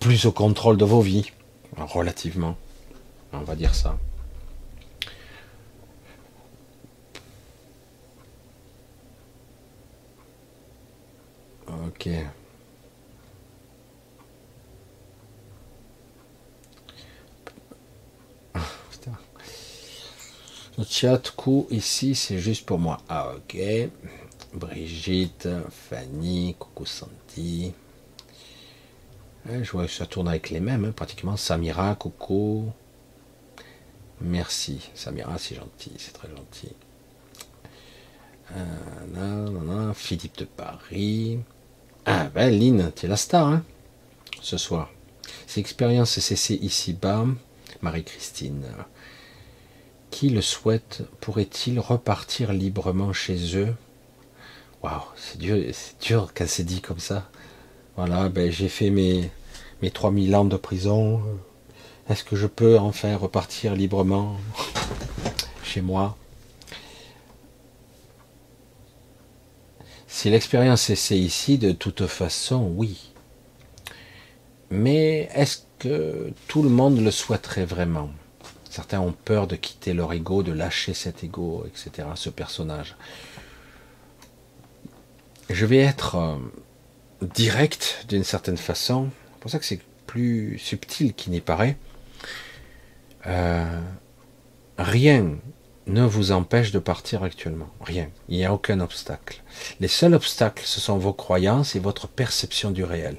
plus 0.00 0.26
au 0.26 0.32
contrôle 0.32 0.76
de 0.76 0.84
vos 0.84 1.00
vies, 1.00 1.32
relativement. 1.76 2.56
On 3.32 3.40
va 3.40 3.54
dire 3.56 3.74
ça. 3.74 3.98
Ok. 11.68 12.08
Le 20.78 20.84
chat 20.84 21.30
coup 21.34 21.66
ici, 21.70 22.14
c'est 22.14 22.38
juste 22.38 22.66
pour 22.66 22.78
moi. 22.78 22.98
Ah, 23.08 23.32
ok. 23.34 23.56
Brigitte, 24.56 25.48
Fanny, 25.70 26.56
Coucou 26.58 26.86
Santi. 26.86 27.72
je 29.46 29.70
vois 29.70 29.84
que 29.84 29.92
ça 29.92 30.06
tourne 30.06 30.28
avec 30.28 30.50
les 30.50 30.60
mêmes, 30.60 30.86
hein, 30.86 30.92
pratiquement. 30.92 31.36
Samira, 31.36 31.94
Coucou. 31.94 32.72
Merci. 34.20 34.90
Samira, 34.94 35.36
c'est 35.38 35.56
gentil, 35.56 35.92
c'est 35.98 36.12
très 36.12 36.28
gentil. 36.28 36.72
Euh, 38.56 39.92
Philippe 39.94 40.38
de 40.38 40.44
Paris. 40.44 41.38
Ah, 42.06 42.28
ben, 42.34 42.50
Lynn, 42.50 42.92
tu 42.94 43.06
es 43.06 43.08
la 43.08 43.16
star, 43.16 43.48
hein, 43.48 43.62
ce 44.40 44.56
soir. 44.56 44.90
C'est 45.46 45.60
expérience 45.60 46.18
CC 46.18 46.54
ici-bas. 46.54 47.26
Marie-Christine. 47.82 48.64
Qui 50.10 50.30
le 50.30 50.40
souhaite 50.40 51.02
pourrait-il 51.20 51.78
repartir 51.78 52.52
librement 52.52 53.12
chez 53.12 53.56
eux? 53.56 53.74
C'est 55.16 55.38
dur, 55.38 55.56
c'est 55.72 56.00
dur 56.00 56.30
dit 56.64 56.80
comme 56.80 56.98
ça. 56.98 57.28
Voilà, 57.96 58.28
ben 58.28 58.50
j'ai 58.50 58.68
fait 58.68 58.90
mes, 58.90 59.30
mes 59.82 59.90
3000 59.90 60.34
ans 60.36 60.44
de 60.44 60.56
prison. 60.56 61.22
Est-ce 62.08 62.24
que 62.24 62.36
je 62.36 62.46
peux 62.46 62.78
enfin 62.78 63.16
repartir 63.16 63.74
librement 63.74 64.36
chez 65.64 65.80
moi? 65.80 66.16
Si 70.06 70.30
l'expérience 70.30 70.92
c'est 70.94 71.18
ici, 71.18 71.58
de 71.58 71.72
toute 71.72 72.06
façon, 72.06 72.72
oui. 72.76 73.12
Mais 74.70 75.28
est-ce 75.34 75.58
que 75.78 76.32
tout 76.48 76.62
le 76.62 76.70
monde 76.70 77.00
le 77.00 77.10
souhaiterait 77.10 77.66
vraiment? 77.66 78.10
Certains 78.70 79.00
ont 79.00 79.12
peur 79.12 79.46
de 79.46 79.56
quitter 79.56 79.94
leur 79.94 80.12
ego, 80.12 80.42
de 80.42 80.52
lâcher 80.52 80.94
cet 80.94 81.24
ego, 81.24 81.66
etc., 81.66 82.08
ce 82.14 82.30
personnage. 82.30 82.96
Je 85.50 85.66
vais 85.66 85.78
être 85.78 86.16
euh, 86.16 86.36
direct 87.22 88.04
d'une 88.08 88.24
certaine 88.24 88.56
façon. 88.56 89.10
C'est 89.32 89.40
pour 89.40 89.50
ça 89.50 89.58
que 89.58 89.64
c'est 89.64 89.80
plus 90.06 90.58
subtil 90.58 91.14
qu'il 91.14 91.32
n'y 91.32 91.40
paraît. 91.40 91.76
Euh, 93.26 93.80
rien 94.78 95.36
ne 95.86 96.02
vous 96.02 96.32
empêche 96.32 96.72
de 96.72 96.78
partir 96.78 97.22
actuellement. 97.22 97.68
Rien. 97.80 98.08
Il 98.28 98.36
n'y 98.36 98.44
a 98.44 98.52
aucun 98.52 98.80
obstacle. 98.80 99.42
Les 99.78 99.88
seuls 99.88 100.14
obstacles, 100.14 100.64
ce 100.64 100.80
sont 100.80 100.98
vos 100.98 101.12
croyances 101.12 101.76
et 101.76 101.78
votre 101.78 102.08
perception 102.08 102.72
du 102.72 102.82
réel. 102.82 103.16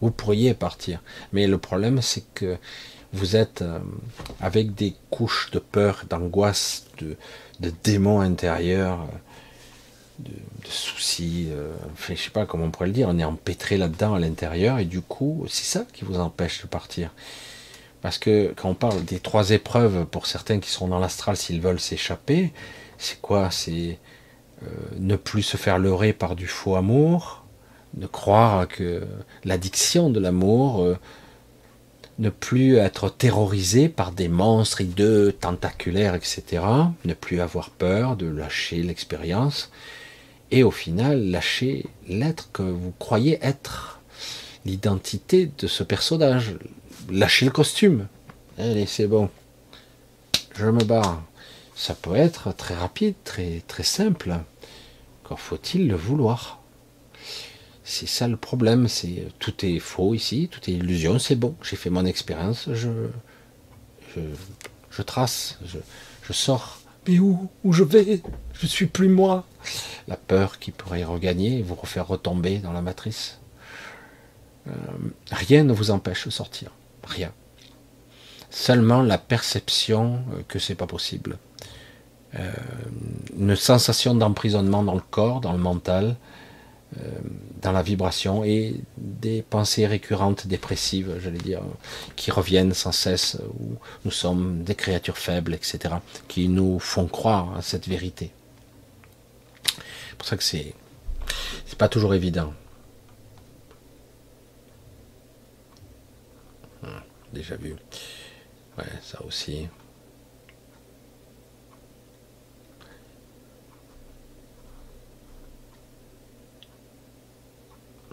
Vous 0.00 0.10
pourriez 0.10 0.54
partir. 0.54 1.02
Mais 1.32 1.46
le 1.46 1.58
problème, 1.58 2.02
c'est 2.02 2.24
que 2.34 2.58
vous 3.12 3.36
êtes 3.36 3.62
euh, 3.62 3.78
avec 4.40 4.74
des 4.74 4.94
couches 5.10 5.50
de 5.52 5.58
peur, 5.58 6.02
d'angoisse, 6.08 6.86
de, 6.98 7.16
démons 7.84 8.20
intérieurs, 8.20 9.06
de, 10.18 10.32
soucis, 10.68 11.48
euh, 11.50 11.72
je 12.08 12.14
sais 12.14 12.30
pas 12.30 12.44
comment 12.44 12.64
on 12.64 12.70
pourrait 12.70 12.88
le 12.88 12.92
dire, 12.92 13.08
on 13.08 13.18
est 13.18 13.24
empêtré 13.24 13.76
là-dedans 13.76 14.14
à 14.14 14.18
l'intérieur 14.18 14.78
et 14.78 14.84
du 14.84 15.00
coup, 15.00 15.44
c'est 15.48 15.64
ça 15.64 15.86
qui 15.92 16.04
vous 16.04 16.18
empêche 16.18 16.62
de 16.62 16.66
partir. 16.66 17.10
Parce 18.02 18.18
que 18.18 18.52
quand 18.56 18.68
on 18.68 18.74
parle 18.74 19.04
des 19.04 19.18
trois 19.20 19.50
épreuves 19.50 20.04
pour 20.06 20.26
certains 20.26 20.60
qui 20.60 20.70
seront 20.70 20.88
dans 20.88 20.98
l'astral 20.98 21.36
s'ils 21.36 21.60
veulent 21.60 21.80
s'échapper, 21.80 22.52
c'est 22.96 23.20
quoi? 23.20 23.50
C'est 23.50 23.98
euh, 24.62 24.68
ne 24.98 25.16
plus 25.16 25.42
se 25.42 25.56
faire 25.56 25.78
leurrer 25.78 26.12
par 26.12 26.36
du 26.36 26.46
faux 26.46 26.76
amour, 26.76 27.44
de 27.94 28.06
croire 28.06 28.68
que 28.68 29.02
l'addiction 29.44 30.10
de 30.10 30.20
l'amour, 30.20 30.96
ne 32.18 32.30
plus 32.30 32.76
être 32.76 33.08
terrorisé 33.10 33.88
par 33.88 34.12
des 34.12 34.28
monstres 34.28 34.80
hideux, 34.80 35.32
tentaculaires, 35.32 36.14
etc. 36.14 36.62
Ne 37.04 37.14
plus 37.14 37.40
avoir 37.40 37.70
peur 37.70 38.16
de 38.16 38.26
lâcher 38.26 38.82
l'expérience. 38.82 39.70
Et 40.50 40.62
au 40.62 40.70
final, 40.70 41.30
lâcher 41.30 41.86
l'être 42.06 42.50
que 42.52 42.62
vous 42.62 42.92
croyez 42.98 43.38
être 43.42 44.00
l'identité 44.64 45.50
de 45.58 45.66
ce 45.66 45.82
personnage. 45.82 46.56
Lâcher 47.10 47.46
le 47.46 47.52
costume. 47.52 48.06
Allez, 48.58 48.86
c'est 48.86 49.06
bon. 49.06 49.30
Je 50.54 50.66
me 50.66 50.84
barre. 50.84 51.22
Ça 51.74 51.94
peut 51.94 52.16
être 52.16 52.52
très 52.54 52.74
rapide, 52.74 53.14
très, 53.24 53.62
très 53.68 53.84
simple. 53.84 54.36
Encore 55.24 55.40
faut-il 55.40 55.86
le 55.86 55.94
vouloir? 55.94 56.58
C'est 57.84 58.08
ça 58.08 58.28
le 58.28 58.36
problème, 58.36 58.86
c'est 58.86 59.28
tout 59.38 59.64
est 59.64 59.78
faux 59.78 60.12
ici, 60.12 60.48
tout 60.50 60.60
est 60.68 60.74
illusion, 60.74 61.18
c'est 61.18 61.36
bon, 61.36 61.54
j'ai 61.62 61.76
fait 61.76 61.88
mon 61.88 62.04
expérience, 62.04 62.68
je, 62.74 62.90
je, 64.14 65.02
trace, 65.02 65.58
je, 65.64 66.32
sors. 66.34 66.77
Mais 67.08 67.18
où, 67.18 67.48
où 67.64 67.72
je 67.72 67.82
vais? 67.82 68.22
Je 68.52 68.66
suis 68.66 68.86
plus 68.86 69.08
moi. 69.08 69.46
La 70.06 70.16
peur 70.16 70.58
qui 70.58 70.70
pourrait 70.70 71.04
regagner 71.04 71.58
et 71.58 71.62
vous 71.62 71.74
refaire 71.74 72.06
retomber 72.06 72.58
dans 72.58 72.72
la 72.72 72.82
matrice. 72.82 73.40
Euh, 74.68 74.72
rien 75.30 75.64
ne 75.64 75.72
vous 75.72 75.90
empêche 75.90 76.26
de 76.26 76.30
sortir, 76.30 76.70
rien. 77.04 77.32
Seulement 78.50 79.02
la 79.02 79.16
perception 79.18 80.22
que 80.48 80.58
c'est 80.58 80.74
pas 80.74 80.86
possible. 80.86 81.38
Euh, 82.34 82.52
une 83.38 83.56
sensation 83.56 84.14
d'emprisonnement 84.14 84.82
dans 84.82 84.94
le 84.94 85.02
corps, 85.10 85.40
dans 85.40 85.52
le 85.52 85.58
mental, 85.58 86.16
dans 87.60 87.72
la 87.72 87.82
vibration 87.82 88.44
et 88.44 88.74
des 88.96 89.42
pensées 89.42 89.86
récurrentes 89.86 90.46
dépressives, 90.46 91.18
j'allais 91.22 91.38
dire, 91.38 91.60
qui 92.16 92.30
reviennent 92.30 92.72
sans 92.74 92.92
cesse, 92.92 93.36
où 93.60 93.76
nous 94.04 94.10
sommes 94.10 94.62
des 94.64 94.74
créatures 94.74 95.18
faibles, 95.18 95.54
etc., 95.54 95.96
qui 96.28 96.48
nous 96.48 96.78
font 96.78 97.06
croire 97.06 97.56
à 97.56 97.62
cette 97.62 97.86
vérité. 97.88 98.30
C'est 100.08 100.16
pour 100.16 100.26
ça 100.26 100.36
que 100.36 100.42
c'est, 100.42 100.74
c'est 101.66 101.78
pas 101.78 101.88
toujours 101.88 102.14
évident. 102.14 102.52
Hum, 106.82 107.02
déjà 107.32 107.56
vu. 107.56 107.74
Ouais, 108.78 108.84
ça 109.02 109.22
aussi. 109.26 109.68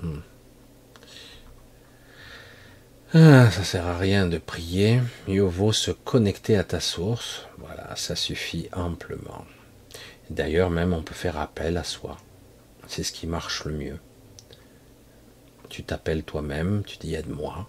Hmm. 0.06 0.22
Ah, 3.14 3.50
ça 3.50 3.64
sert 3.64 3.88
à 3.88 3.98
rien 3.98 4.28
de 4.28 4.38
prier, 4.38 5.00
mieux 5.28 5.42
vaut 5.42 5.72
se 5.72 5.92
connecter 5.92 6.58
à 6.58 6.64
ta 6.64 6.80
source. 6.80 7.48
Voilà, 7.58 7.96
ça 7.96 8.16
suffit 8.16 8.70
amplement. 8.74 9.46
D'ailleurs, 10.30 10.70
même 10.70 10.94
on 10.94 11.02
peut 11.02 11.16
faire 11.16 11.38
appel 11.38 11.78
à 11.78 11.84
soi. 11.84 12.18
C'est 12.88 13.04
ce 13.04 13.12
qui 13.12 13.26
marche 13.26 13.66
le 13.66 13.74
mieux. 13.74 14.00
Tu 15.70 15.84
t'appelles 15.84 16.24
toi-même, 16.24 16.84
tu 16.86 16.98
dis 16.98 17.16
aide-moi. 17.16 17.68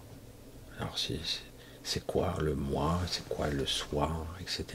Alors 0.79 0.97
c'est 0.97 2.05
quoi 2.05 2.35
le 2.39 2.53
moi, 2.53 2.99
c'est 3.09 3.27
quoi 3.27 3.47
le 3.47 3.65
soi, 3.65 4.27
etc. 4.41 4.65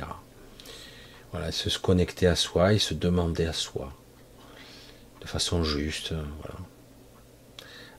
Voilà, 1.31 1.53
se 1.53 1.79
connecter 1.79 2.27
à 2.27 2.35
soi 2.35 2.73
et 2.73 2.79
se 2.79 2.95
demander 2.95 3.47
à 3.47 3.53
soi 3.53 3.93
de 5.21 5.27
façon 5.29 5.63
juste. 5.63 6.13
Voilà. 6.13 6.59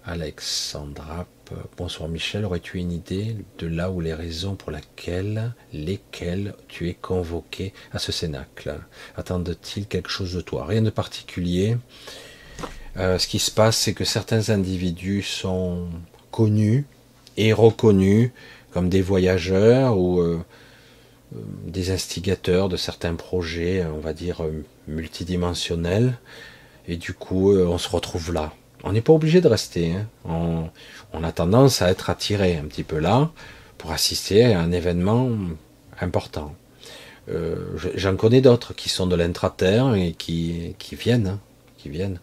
Alexandra, 0.05 1.25
bonsoir 1.77 2.09
Michel, 2.09 2.43
aurais-tu 2.43 2.77
une 2.77 2.91
idée 2.91 3.37
de 3.57 3.67
là 3.67 3.89
où 3.89 4.01
les 4.01 4.13
raisons 4.13 4.55
pour 4.55 4.69
laquelle, 4.69 5.53
lesquelles 5.71 6.55
tu 6.67 6.89
es 6.89 6.93
convoqué 6.93 7.71
à 7.93 7.99
ce 7.99 8.11
cénacle? 8.11 8.81
Attendent-ils 9.15 9.87
quelque 9.87 10.09
chose 10.09 10.33
de 10.33 10.41
toi? 10.41 10.65
Rien 10.65 10.81
de 10.81 10.89
particulier. 10.89 11.77
Euh, 12.97 13.17
ce 13.17 13.27
qui 13.27 13.39
se 13.39 13.49
passe, 13.49 13.77
c'est 13.77 13.93
que 13.93 14.03
certains 14.03 14.49
individus 14.49 15.21
sont 15.21 15.87
connus 16.31 16.85
et 17.37 17.53
reconnus 17.53 18.31
comme 18.71 18.89
des 18.89 19.01
voyageurs 19.01 19.97
ou 19.97 20.19
euh, 20.19 20.43
euh, 21.33 21.39
des 21.65 21.91
instigateurs 21.91 22.67
de 22.67 22.75
certains 22.75 23.15
projets, 23.15 23.85
on 23.85 23.99
va 23.99 24.11
dire, 24.11 24.41
multidimensionnels. 24.89 26.17
Et 26.89 26.97
du 26.97 27.13
coup, 27.13 27.53
on 27.55 27.77
se 27.77 27.87
retrouve 27.87 28.33
là. 28.33 28.51
On 28.83 28.91
n'est 28.91 29.01
pas 29.01 29.13
obligé 29.13 29.39
de 29.39 29.47
rester. 29.47 29.93
Hein. 29.93 30.69
On, 31.13 31.23
a 31.23 31.31
tendance 31.31 31.81
à 31.81 31.89
être 31.89 32.09
attiré 32.09 32.57
un 32.57 32.65
petit 32.65 32.83
peu 32.83 32.99
là 32.99 33.31
pour 33.77 33.91
assister 33.91 34.53
à 34.53 34.59
un 34.59 34.71
événement 34.71 35.29
important. 36.01 36.53
Euh, 37.29 37.55
j'en 37.95 38.17
connais 38.17 38.41
d'autres 38.41 38.73
qui 38.73 38.89
sont 38.89 39.07
de 39.07 39.15
l'intraterre 39.15 39.95
et 39.95 40.11
qui, 40.11 40.75
viennent, 40.91 41.27
hein, 41.27 41.39
qui 41.77 41.89
viennent 41.89 42.19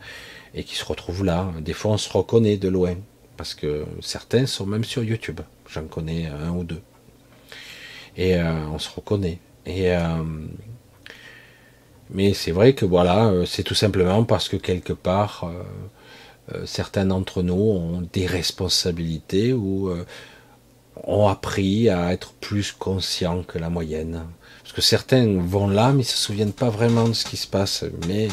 et 0.54 0.64
qui 0.64 0.74
se 0.74 0.84
retrouvent 0.84 1.24
là. 1.24 1.50
Des 1.60 1.72
fois, 1.72 1.92
on 1.92 1.98
se 1.98 2.12
reconnaît 2.12 2.58
de 2.58 2.68
loin 2.68 2.94
parce 3.38 3.54
que 3.54 3.86
certains 4.02 4.44
sont 4.44 4.66
même 4.66 4.84
sur 4.84 5.02
YouTube. 5.02 5.40
J'en 5.70 5.84
connais 5.84 6.26
un 6.26 6.50
ou 6.50 6.64
deux. 6.64 6.82
Et 8.18 8.36
euh, 8.36 8.66
on 8.70 8.78
se 8.78 8.90
reconnaît. 8.94 9.38
Euh, 9.66 10.24
mais 12.10 12.34
c'est 12.34 12.50
vrai 12.50 12.74
que 12.74 12.84
voilà, 12.84 13.32
c'est 13.46 13.62
tout 13.62 13.74
simplement 13.74 14.24
parce 14.24 14.48
que 14.48 14.56
quelque 14.56 14.92
part, 14.92 15.48
certains 16.64 17.06
d'entre 17.06 17.42
nous 17.42 17.54
ont 17.54 18.08
des 18.12 18.26
responsabilités 18.26 19.52
ou 19.52 19.88
euh, 19.88 20.04
ont 21.04 21.28
appris 21.28 21.88
à 21.88 22.12
être 22.12 22.32
plus 22.34 22.72
conscients 22.72 23.42
que 23.42 23.58
la 23.58 23.70
moyenne. 23.70 24.24
Parce 24.62 24.74
que 24.74 24.80
certains 24.82 25.38
vont 25.40 25.68
là, 25.68 25.92
mais 25.92 26.02
ils 26.02 26.06
se 26.06 26.16
souviennent 26.16 26.52
pas 26.52 26.70
vraiment 26.70 27.08
de 27.08 27.14
ce 27.14 27.24
qui 27.24 27.36
se 27.36 27.46
passe, 27.46 27.84
mais 28.06 28.28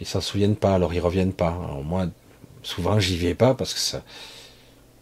ils 0.00 0.06
s'en 0.06 0.20
souviennent 0.20 0.56
pas, 0.56 0.74
alors 0.74 0.94
ils 0.94 1.00
reviennent 1.00 1.32
pas. 1.32 1.50
moi, 1.84 2.06
souvent, 2.62 2.98
j'y 2.98 3.16
vais 3.16 3.34
pas 3.34 3.54
parce 3.54 3.74
que 3.74 3.80
ça, 3.80 4.02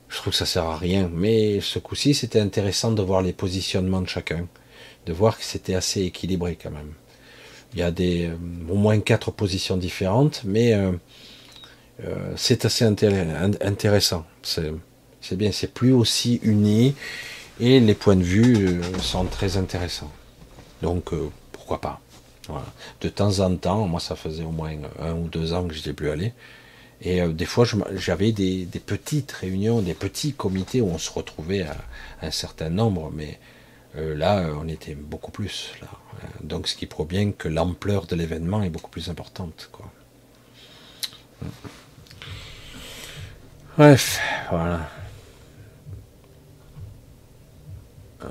je 0.08 0.16
trouve 0.18 0.32
que 0.32 0.38
ça 0.38 0.46
sert 0.46 0.64
à 0.64 0.76
rien. 0.76 1.10
Mais 1.12 1.60
ce 1.60 1.78
coup-ci, 1.78 2.14
c'était 2.14 2.40
intéressant 2.40 2.92
de 2.92 3.02
voir 3.02 3.22
les 3.22 3.32
positionnements 3.32 4.02
de 4.02 4.08
chacun, 4.08 4.46
de 5.06 5.12
voir 5.12 5.38
que 5.38 5.44
c'était 5.44 5.74
assez 5.74 6.02
équilibré 6.02 6.58
quand 6.60 6.70
même. 6.70 6.92
Il 7.72 7.80
y 7.80 7.82
a 7.82 7.90
des, 7.90 8.26
euh, 8.26 8.36
au 8.68 8.74
moins 8.74 9.00
quatre 9.00 9.30
positions 9.30 9.78
différentes, 9.78 10.42
mais 10.44 10.74
euh, 10.74 10.92
c'est 12.36 12.64
assez 12.64 12.84
intéressant. 12.84 14.24
C'est 14.42 15.36
bien, 15.36 15.52
c'est 15.52 15.72
plus 15.72 15.92
aussi 15.92 16.40
uni 16.42 16.94
et 17.60 17.80
les 17.80 17.94
points 17.94 18.16
de 18.16 18.22
vue 18.22 18.66
euh, 18.66 18.98
sont 18.98 19.24
très 19.26 19.56
intéressants. 19.56 20.10
Donc 20.82 21.12
euh, 21.12 21.30
pourquoi 21.52 21.80
pas. 21.80 22.00
De 23.00 23.08
temps 23.08 23.38
en 23.38 23.54
temps, 23.56 23.86
moi 23.86 24.00
ça 24.00 24.16
faisait 24.16 24.42
au 24.42 24.50
moins 24.50 24.74
un 24.98 25.14
ou 25.14 25.28
deux 25.28 25.52
ans 25.52 25.68
que 25.68 25.74
je 25.74 25.78
n'étais 25.78 25.92
plus 25.92 26.10
allé. 26.10 26.32
Et 27.00 27.26
des 27.26 27.46
fois, 27.46 27.64
j'avais 27.94 28.30
des, 28.30 28.66
petites 28.84 29.32
réunions, 29.32 29.80
des 29.80 29.94
petits 29.94 30.32
comités 30.32 30.80
où 30.80 30.88
on 30.88 30.98
se 30.98 31.10
retrouvait 31.10 31.62
à, 31.62 31.76
un 32.20 32.30
certain 32.30 32.68
nombre, 32.68 33.10
mais 33.12 33.40
là, 33.96 34.50
on 34.60 34.68
était 34.68 34.94
beaucoup 34.94 35.32
plus. 35.32 35.72
Là. 35.80 35.88
Donc, 36.44 36.68
ce 36.68 36.76
qui 36.76 36.86
prouve 36.86 37.08
bien 37.08 37.32
que 37.32 37.48
l'ampleur 37.48 38.06
de 38.06 38.14
l'événement 38.14 38.62
est 38.62 38.70
beaucoup 38.70 38.90
plus 38.90 39.08
importante. 39.08 39.68
Quoi. 39.72 39.90
Bref, 43.78 44.20
voilà. 44.50 44.86
Euh, 48.22 48.28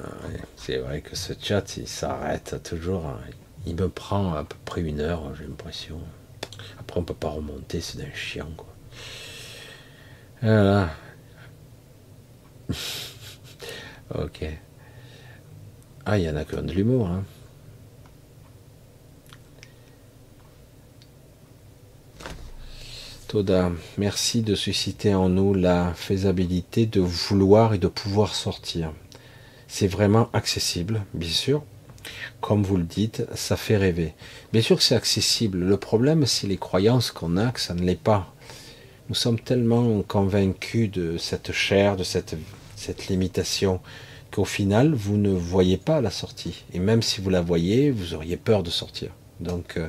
c'est 0.56 0.78
vrai 0.78 1.02
que 1.02 1.16
ce 1.16 1.34
chat, 1.40 1.78
il 1.78 1.88
s'arrête 1.88 2.62
toujours. 2.64 3.08
Hein. 3.08 3.20
Il 3.66 3.76
me 3.76 3.90
prend 3.90 4.36
à 4.36 4.44
peu 4.44 4.56
près 4.66 4.82
une 4.82 5.00
heure, 5.00 5.34
j'ai 5.36 5.46
l'impression. 5.46 6.00
Après, 6.80 7.00
on 7.00 7.04
peut 7.04 7.16
pas 7.16 7.30
remonter, 7.30 7.82
c'est 7.82 7.98
d'un 7.98 8.14
chien, 8.14 8.48
quoi. 8.56 8.68
Voilà. 10.44 10.90
ok. 14.16 14.46
Ah, 16.06 16.20
il 16.20 16.24
y 16.24 16.30
en 16.30 16.36
a 16.36 16.46
que 16.46 16.56
de 16.56 16.72
l'humour, 16.72 17.08
hein. 17.08 17.24
Toda, 23.32 23.72
merci 23.98 24.42
de 24.42 24.56
susciter 24.56 25.16
en 25.16 25.30
nous 25.30 25.54
la 25.54 25.94
faisabilité 25.96 26.86
de 26.86 27.00
vouloir 27.00 27.74
et 27.74 27.78
de 27.78 27.88
pouvoir 27.88 28.36
sortir. 28.36 28.92
C'est 29.70 29.88
vraiment 29.88 30.30
accessible, 30.34 31.06
bien 31.14 31.30
sûr. 31.30 31.64
Comme 32.42 32.62
vous 32.62 32.76
le 32.76 32.84
dites, 32.84 33.26
ça 33.34 33.56
fait 33.56 33.78
rêver. 33.78 34.16
Bien 34.52 34.62
sûr 34.62 34.76
que 34.76 34.84
c'est 34.84 34.96
accessible. 34.98 35.60
Le 35.60 35.78
problème, 35.78 36.26
c'est 36.26 36.46
les 36.46 36.58
croyances 36.58 37.12
qu'on 37.12 37.38
a 37.38 37.54
que 37.54 37.62
ça 37.62 37.74
ne 37.74 37.84
l'est 37.84 37.96
pas. 37.96 38.36
Nous 39.08 39.16
sommes 39.16 39.40
tellement 39.40 40.02
convaincus 40.02 40.92
de 40.92 41.18
cette 41.18 41.54
chair, 41.54 41.96
de 41.96 42.04
cette, 42.04 42.36
cette 42.76 43.08
limitation, 43.08 43.80
qu'au 44.30 44.44
final, 44.44 44.94
vous 44.94 45.16
ne 45.16 45.32
voyez 45.32 45.78
pas 45.78 46.02
la 46.02 46.12
sortie. 46.12 46.66
Et 46.74 46.80
même 46.80 47.02
si 47.02 47.22
vous 47.22 47.30
la 47.30 47.40
voyez, 47.40 47.92
vous 47.92 48.14
auriez 48.14 48.36
peur 48.36 48.62
de 48.62 48.70
sortir. 48.70 49.12
Donc, 49.40 49.78
euh, 49.78 49.88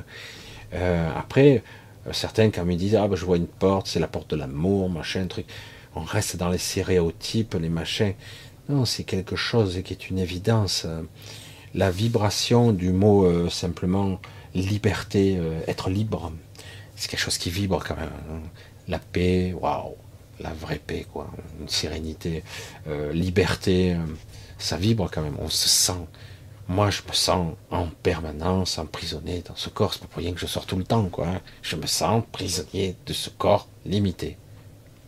euh, 0.75 1.11
après, 1.13 1.61
certains, 2.11 2.49
quand 2.49 2.67
ils 2.67 2.77
disent, 2.77 2.95
ah 2.95 3.07
ben, 3.07 3.15
je 3.15 3.25
vois 3.25 3.37
une 3.37 3.47
porte, 3.47 3.87
c'est 3.87 3.99
la 3.99 4.07
porte 4.07 4.29
de 4.31 4.35
l'amour, 4.35 4.89
machin, 4.89 5.25
truc. 5.27 5.45
On 5.95 6.01
reste 6.01 6.37
dans 6.37 6.49
les 6.49 6.57
stéréotypes, 6.57 7.55
les 7.59 7.69
machins. 7.69 8.13
Non, 8.69 8.85
c'est 8.85 9.03
quelque 9.03 9.35
chose 9.35 9.81
qui 9.83 9.93
est 9.93 10.09
une 10.09 10.19
évidence. 10.19 10.87
La 11.75 11.91
vibration 11.91 12.71
du 12.71 12.91
mot 12.91 13.25
euh, 13.25 13.49
simplement 13.49 14.19
liberté, 14.53 15.37
euh, 15.37 15.59
être 15.67 15.89
libre, 15.89 16.31
c'est 16.95 17.09
quelque 17.09 17.19
chose 17.19 17.37
qui 17.37 17.49
vibre 17.49 17.83
quand 17.85 17.95
même. 17.95 18.11
Hein. 18.31 18.41
La 18.87 18.99
paix, 18.99 19.53
waouh, 19.59 19.95
la 20.39 20.53
vraie 20.53 20.81
paix, 20.85 21.05
quoi. 21.11 21.29
Une 21.59 21.69
sérénité, 21.69 22.43
liberté, 23.13 23.95
ça 24.57 24.77
vibre 24.77 25.09
quand 25.11 25.21
même. 25.21 25.37
On 25.39 25.49
se 25.49 25.69
sent 25.69 26.05
moi, 26.67 26.89
je 26.89 27.01
me 27.07 27.13
sens 27.13 27.53
en 27.71 27.87
permanence 27.87 28.77
emprisonné 28.77 29.43
dans 29.45 29.55
ce 29.55 29.69
corps. 29.69 29.93
C'est 29.93 30.01
pas 30.01 30.07
pour 30.07 30.23
rien 30.23 30.33
que 30.33 30.39
je 30.39 30.45
sors 30.45 30.65
tout 30.65 30.77
le 30.77 30.85
temps, 30.85 31.05
quoi. 31.09 31.27
Hein. 31.27 31.41
Je 31.61 31.75
me 31.75 31.85
sens 31.85 32.23
prisonnier 32.31 32.95
de 33.05 33.13
ce 33.13 33.29
corps 33.29 33.67
limité. 33.85 34.37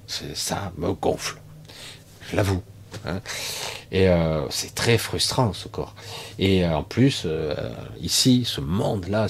Ça 0.08 0.74
me 0.78 0.92
gonfle. 0.94 1.40
Je 2.30 2.36
l'avoue. 2.36 2.62
Hein. 3.06 3.22
Et 3.92 4.10
euh, 4.10 4.50
c'est 4.50 4.76
très 4.76 4.98
frustrant, 4.98 5.54
ce 5.54 5.68
corps. 5.68 5.96
Et 6.40 6.66
euh, 6.66 6.78
en 6.78 6.84
plus, 6.84 7.24
euh, 7.26 7.56
ici, 8.02 8.44
ce 8.46 8.62
monde-là, 8.62 9.28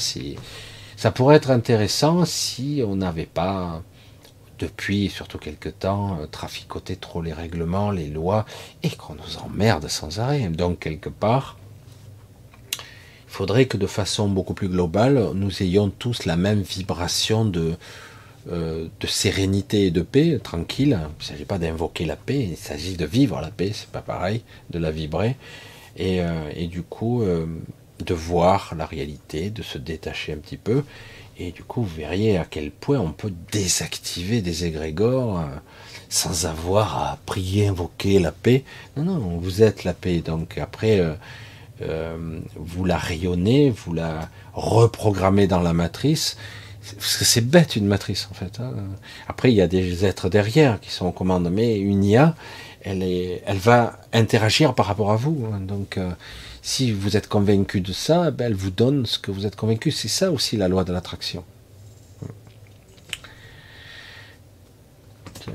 ça 0.97 1.11
pourrait 1.11 1.35
être 1.35 1.51
intéressant 1.51 2.25
si 2.25 2.81
on 2.85 2.95
n'avait 2.95 3.27
pas, 3.27 3.83
depuis 4.57 5.09
surtout 5.09 5.37
quelque 5.37 5.69
temps, 5.69 6.19
traficoté 6.31 6.95
trop 6.95 7.21
les 7.21 7.33
règlements, 7.33 7.91
les 7.91 8.07
lois, 8.07 8.45
et 8.81 8.89
qu'on 8.89 9.13
nous 9.13 9.37
emmerde 9.37 9.87
sans 9.87 10.19
arrêt. 10.19 10.47
Donc, 10.49 10.79
quelque 10.79 11.09
part, 11.09 11.57
faudrait 13.35 13.65
que 13.65 13.75
de 13.75 13.85
façon 13.85 14.29
beaucoup 14.29 14.53
plus 14.53 14.69
globale, 14.69 15.21
nous 15.33 15.61
ayons 15.61 15.89
tous 15.89 16.23
la 16.25 16.37
même 16.37 16.61
vibration 16.61 17.43
de, 17.43 17.73
euh, 18.49 18.87
sérénité 19.05 19.87
et 19.87 19.91
de 19.91 20.01
paix, 20.01 20.39
tranquille. 20.41 20.97
Il 21.01 21.19
ne 21.19 21.23
s'agit 21.23 21.43
pas 21.43 21.57
d'invoquer 21.57 22.05
la 22.05 22.15
paix, 22.15 22.47
il 22.51 22.55
s'agit 22.55 22.95
de 22.95 23.05
vivre 23.05 23.41
la 23.41 23.51
paix, 23.51 23.71
c'est 23.73 23.89
pas 23.89 24.01
pareil, 24.01 24.41
de 24.69 24.79
la 24.79 24.89
vibrer. 24.89 25.35
Et, 25.97 26.19
et 26.55 26.67
du 26.67 26.81
coup, 26.81 27.23
de 27.23 28.13
voir 28.13 28.73
la 28.77 28.85
réalité, 28.85 29.49
de 29.49 29.63
se 29.63 29.77
détacher 29.77 30.33
un 30.33 30.37
petit 30.37 30.57
peu. 30.57 30.83
Et 31.37 31.51
du 31.51 31.63
coup, 31.63 31.83
vous 31.83 31.95
verriez 31.95 32.37
à 32.37 32.45
quel 32.45 32.71
point 32.71 32.99
on 32.99 33.11
peut 33.11 33.33
désactiver 33.51 34.41
des 34.41 34.65
égrégores 34.65 35.43
sans 36.09 36.45
avoir 36.45 36.97
à 36.97 37.17
prier, 37.25 37.67
invoquer 37.67 38.19
la 38.19 38.31
paix. 38.31 38.63
Non, 38.97 39.03
non, 39.03 39.37
vous 39.39 39.61
êtes 39.61 39.83
la 39.83 39.93
paix. 39.93 40.19
Donc 40.19 40.57
après, 40.57 41.01
euh, 41.81 42.39
vous 42.55 42.85
la 42.85 42.97
rayonnez, 42.97 43.69
vous 43.69 43.93
la 43.93 44.29
reprogrammez 44.53 45.47
dans 45.47 45.61
la 45.61 45.73
matrice. 45.73 46.37
Parce 46.97 47.17
que 47.17 47.25
c'est 47.25 47.41
bête 47.41 47.75
une 47.75 47.87
matrice 47.87 48.27
en 48.31 48.35
fait. 48.35 48.59
Hein. 48.59 48.73
Après, 49.27 49.51
il 49.51 49.55
y 49.55 49.61
a 49.61 49.67
des 49.67 50.05
êtres 50.05 50.29
derrière 50.29 50.79
qui 50.79 50.91
sont 50.91 51.05
en 51.07 51.11
commande, 51.11 51.49
mais 51.51 51.79
une 51.79 52.03
IA, 52.03 52.35
elle, 52.83 53.01
est, 53.01 53.41
elle 53.45 53.57
va 53.57 53.99
interagir 54.13 54.75
par 54.75 54.85
rapport 54.85 55.11
à 55.11 55.15
vous. 55.15 55.47
Hein. 55.51 55.59
Donc, 55.61 55.97
euh, 55.97 56.11
si 56.61 56.91
vous 56.91 57.17
êtes 57.17 57.27
convaincu 57.27 57.81
de 57.81 57.91
ça, 57.91 58.31
ben, 58.31 58.45
elle 58.45 58.55
vous 58.55 58.71
donne 58.71 59.05
ce 59.05 59.19
que 59.19 59.31
vous 59.31 59.45
êtes 59.45 59.55
convaincu. 59.55 59.91
C'est 59.91 60.07
ça 60.07 60.31
aussi 60.31 60.57
la 60.57 60.67
loi 60.67 60.83
de 60.83 60.93
l'attraction. 60.93 61.43
Tiens. 65.33 65.53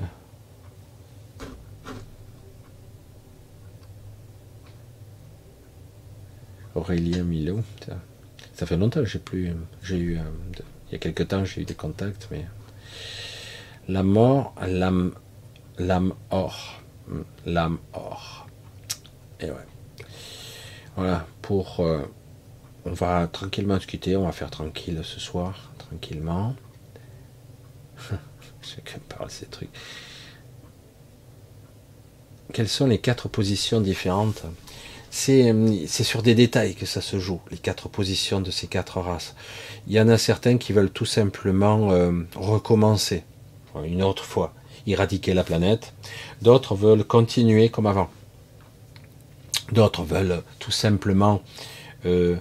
Aurélien 6.74 7.24
Milo. 7.24 7.62
Ça 8.54 8.66
fait 8.66 8.76
longtemps 8.76 9.00
que 9.00 9.06
j'ai 9.06 9.18
plus. 9.18 9.52
J'ai 9.82 9.98
eu. 9.98 10.18
Euh, 10.18 10.22
il 10.88 10.92
y 10.92 10.94
a 10.96 10.98
quelques 10.98 11.28
temps, 11.28 11.44
j'ai 11.44 11.62
eu 11.62 11.64
des 11.64 11.74
contacts, 11.74 12.28
mais. 12.30 12.44
La 13.88 14.02
mort, 14.02 14.54
l'âme. 14.66 15.12
L'âme 15.78 16.14
or. 16.30 16.82
L'âme 17.46 17.78
or. 17.92 18.46
Et 19.40 19.46
ouais. 19.46 19.66
Voilà, 20.96 21.26
pour. 21.42 21.80
Euh, 21.80 22.02
on 22.84 22.92
va 22.92 23.26
tranquillement 23.26 23.78
quitter, 23.78 24.16
on 24.16 24.24
va 24.24 24.32
faire 24.32 24.50
tranquille 24.50 25.00
ce 25.04 25.20
soir, 25.20 25.70
tranquillement. 25.78 26.54
Chacun 28.62 28.98
parle 29.08 29.30
ces 29.30 29.46
trucs. 29.46 29.68
Quelles 32.52 32.68
sont 32.68 32.86
les 32.86 32.98
quatre 32.98 33.28
positions 33.28 33.80
différentes? 33.80 34.44
C'est 35.10 36.04
sur 36.04 36.22
des 36.22 36.34
détails 36.34 36.74
que 36.74 36.86
ça 36.86 37.00
se 37.00 37.18
joue, 37.18 37.40
les 37.50 37.58
quatre 37.58 37.88
positions 37.88 38.40
de 38.40 38.50
ces 38.50 38.68
quatre 38.68 39.00
races. 39.00 39.34
Il 39.88 39.92
y 39.92 40.00
en 40.00 40.08
a 40.08 40.16
certains 40.16 40.56
qui 40.56 40.72
veulent 40.72 40.90
tout 40.90 41.06
simplement 41.06 41.90
euh, 41.90 42.12
recommencer, 42.36 43.24
une 43.84 44.02
autre 44.02 44.24
fois, 44.24 44.54
éradiquer 44.86 45.34
la 45.34 45.42
planète. 45.42 45.94
D'autres 46.42 46.76
veulent 46.76 47.04
continuer 47.04 47.70
comme 47.70 47.86
avant. 47.86 48.08
D'autres 49.72 50.04
veulent 50.04 50.42
tout 50.58 50.70
simplement 50.70 51.42
euh, 52.06 52.36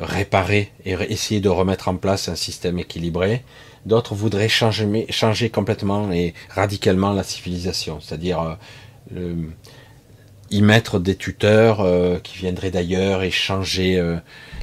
réparer 0.00 0.72
et 0.84 0.92
essayer 0.92 1.40
de 1.40 1.48
remettre 1.48 1.88
en 1.88 1.96
place 1.96 2.28
un 2.28 2.36
système 2.36 2.78
équilibré. 2.78 3.42
D'autres 3.84 4.14
voudraient 4.14 4.48
changer, 4.48 5.50
complètement 5.50 6.12
et 6.12 6.34
radicalement 6.50 7.12
la 7.12 7.24
civilisation, 7.24 8.00
c'est-à-dire 8.00 8.58
y 10.50 10.62
mettre 10.62 10.98
des 10.98 11.16
tuteurs 11.16 11.80
euh, 11.80 12.18
qui 12.18 12.38
viendraient 12.38 12.70
d'ailleurs 12.70 13.22
et 13.22 13.30
changer 13.30 13.98
euh, 13.98 14.16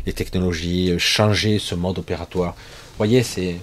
les 0.06 0.14
technologies, 0.14 0.92
euh, 0.92 0.98
changer 0.98 1.60
ce 1.60 1.76
mode 1.76 2.00
opératoire. 2.00 2.56
Vous 2.56 2.98
voyez, 2.98 3.24
c'est 3.24 3.56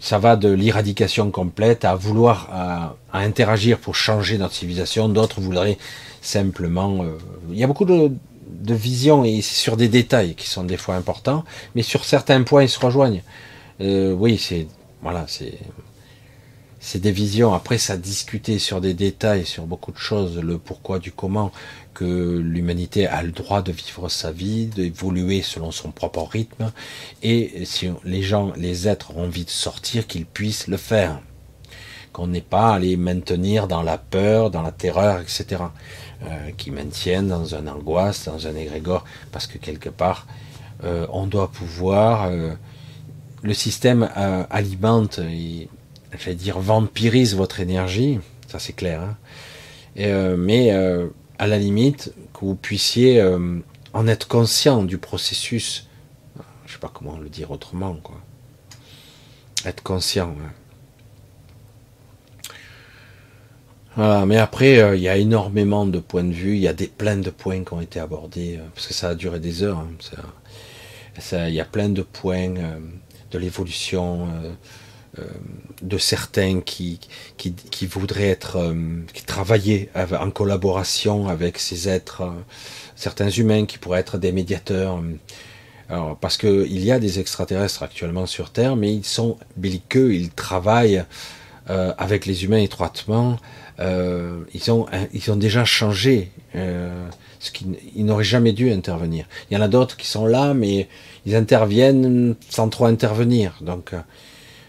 ça 0.00 0.18
va 0.18 0.34
de 0.34 0.48
l'éradication 0.48 1.30
complète 1.30 1.84
à 1.84 1.94
vouloir 1.94 2.48
à, 2.52 2.96
interagir 3.12 3.78
pour 3.78 3.94
changer 3.94 4.38
notre 4.38 4.54
civilisation. 4.54 5.08
D'autres 5.08 5.40
voudraient 5.40 5.78
simplement. 6.20 7.04
il 7.52 7.56
y 7.56 7.62
a 7.62 7.68
beaucoup 7.68 7.84
de, 7.84 8.10
de 8.48 8.74
visions 8.74 9.24
et 9.24 9.40
c'est 9.40 9.54
sur 9.54 9.76
des 9.76 9.86
détails 9.86 10.34
qui 10.34 10.48
sont 10.48 10.64
des 10.64 10.76
fois 10.76 10.96
importants, 10.96 11.44
mais 11.76 11.82
sur 11.82 12.04
certains 12.04 12.42
points 12.42 12.64
ils 12.64 12.68
se 12.68 12.80
rejoignent. 12.80 13.22
oui, 13.78 14.36
c'est 14.36 14.66
voilà, 15.00 15.26
c'est 15.28 15.58
c'est 16.84 16.98
des 16.98 17.12
visions. 17.12 17.54
Après, 17.54 17.78
ça 17.78 17.96
discuter 17.96 18.58
sur 18.58 18.82
des 18.82 18.92
détails, 18.92 19.46
sur 19.46 19.64
beaucoup 19.64 19.90
de 19.90 19.96
choses, 19.96 20.36
le 20.38 20.58
pourquoi 20.58 20.98
du 20.98 21.12
comment, 21.12 21.50
que 21.94 22.38
l'humanité 22.38 23.06
a 23.06 23.22
le 23.22 23.32
droit 23.32 23.62
de 23.62 23.72
vivre 23.72 24.10
sa 24.10 24.30
vie, 24.30 24.66
d'évoluer 24.66 25.40
selon 25.40 25.70
son 25.70 25.92
propre 25.92 26.28
rythme, 26.28 26.72
et 27.22 27.64
si 27.64 27.88
les 28.04 28.22
gens, 28.22 28.52
les 28.56 28.86
êtres 28.86 29.16
ont 29.16 29.24
envie 29.24 29.46
de 29.46 29.50
sortir, 29.50 30.06
qu'ils 30.06 30.26
puissent 30.26 30.66
le 30.66 30.76
faire. 30.76 31.20
Qu'on 32.12 32.26
n'ait 32.26 32.42
pas 32.42 32.74
à 32.74 32.78
les 32.78 32.98
maintenir 32.98 33.66
dans 33.66 33.82
la 33.82 33.96
peur, 33.96 34.50
dans 34.50 34.62
la 34.62 34.70
terreur, 34.70 35.22
etc. 35.22 35.62
Euh, 36.24 36.50
qui 36.58 36.70
maintiennent 36.70 37.28
dans 37.28 37.54
un 37.54 37.66
angoisse, 37.66 38.26
dans 38.26 38.46
un 38.46 38.54
égrégore, 38.56 39.06
parce 39.32 39.46
que 39.46 39.56
quelque 39.56 39.88
part, 39.88 40.26
euh, 40.84 41.06
on 41.10 41.26
doit 41.26 41.50
pouvoir... 41.50 42.28
Euh, 42.30 42.52
le 43.42 43.52
système 43.52 44.08
alimente 44.48 45.18
et 45.18 45.68
j'allais 46.18 46.36
dire, 46.36 46.58
vampirise 46.58 47.34
votre 47.34 47.60
énergie, 47.60 48.18
ça 48.48 48.58
c'est 48.58 48.72
clair, 48.72 49.02
hein. 49.02 49.16
euh, 49.98 50.36
mais 50.36 50.72
euh, 50.72 51.08
à 51.38 51.46
la 51.46 51.58
limite, 51.58 52.12
que 52.32 52.40
vous 52.40 52.54
puissiez 52.54 53.20
euh, 53.20 53.58
en 53.92 54.06
être 54.06 54.28
conscient 54.28 54.82
du 54.82 54.98
processus, 54.98 55.88
je 56.66 56.72
sais 56.72 56.78
pas 56.78 56.90
comment 56.92 57.18
le 57.18 57.28
dire 57.28 57.50
autrement, 57.50 57.94
quoi. 58.02 58.20
Être 59.64 59.82
conscient. 59.82 60.36
Hein. 60.40 60.52
Voilà, 63.96 64.26
mais 64.26 64.36
après, 64.36 64.96
il 64.96 65.02
y 65.02 65.08
a 65.08 65.16
énormément 65.16 65.86
de 65.86 66.00
points 66.00 66.24
de 66.24 66.32
vue, 66.32 66.56
il 66.56 66.60
y 66.60 66.68
a 66.68 66.72
des, 66.72 66.88
plein 66.88 67.16
de 67.16 67.30
points 67.30 67.62
qui 67.64 67.72
ont 67.72 67.80
été 67.80 68.00
abordés, 68.00 68.58
parce 68.74 68.88
que 68.88 68.94
ça 68.94 69.10
a 69.10 69.14
duré 69.14 69.38
des 69.38 69.62
heures. 69.62 69.78
Hein, 69.78 71.46
il 71.48 71.54
y 71.54 71.60
a 71.60 71.64
plein 71.64 71.88
de 71.88 72.02
points 72.02 72.54
de 73.30 73.38
l'évolution, 73.38 74.28
de 75.82 75.98
certains 75.98 76.60
qui, 76.60 76.98
qui, 77.36 77.86
voudraient 77.86 78.28
être, 78.28 78.56
euh, 78.56 78.74
qui 79.12 79.24
travailler 79.24 79.88
en 79.94 80.30
collaboration 80.30 81.28
avec 81.28 81.58
ces 81.58 81.88
êtres, 81.88 82.22
euh, 82.22 82.30
certains 82.96 83.28
humains 83.28 83.66
qui 83.66 83.78
pourraient 83.78 84.00
être 84.00 84.18
des 84.18 84.32
médiateurs. 84.32 85.02
Alors, 85.88 86.16
parce 86.16 86.38
qu'il 86.38 86.82
y 86.82 86.90
a 86.90 86.98
des 86.98 87.20
extraterrestres 87.20 87.82
actuellement 87.82 88.26
sur 88.26 88.50
Terre, 88.50 88.76
mais 88.76 88.94
ils 88.94 89.04
sont 89.04 89.36
belliqueux, 89.56 90.14
ils 90.14 90.30
travaillent 90.30 91.04
avec 91.66 92.26
les 92.26 92.44
humains 92.44 92.58
étroitement. 92.58 93.38
ils, 93.78 94.70
ont, 94.70 94.86
ils 95.12 95.30
ont 95.30 95.36
déjà 95.36 95.64
changé, 95.64 96.30
ce 96.54 97.50
qu'ils 97.52 98.04
n'auraient 98.04 98.24
jamais 98.24 98.52
dû 98.52 98.70
intervenir. 98.70 99.26
Il 99.50 99.54
y 99.54 99.56
en 99.58 99.62
a 99.62 99.68
d'autres 99.68 99.96
qui 99.96 100.06
sont 100.06 100.26
là, 100.26 100.54
mais 100.54 100.88
ils 101.26 101.36
interviennent 101.36 102.34
sans 102.48 102.68
trop 102.70 102.86
intervenir. 102.86 103.56
Donc, 103.60 103.92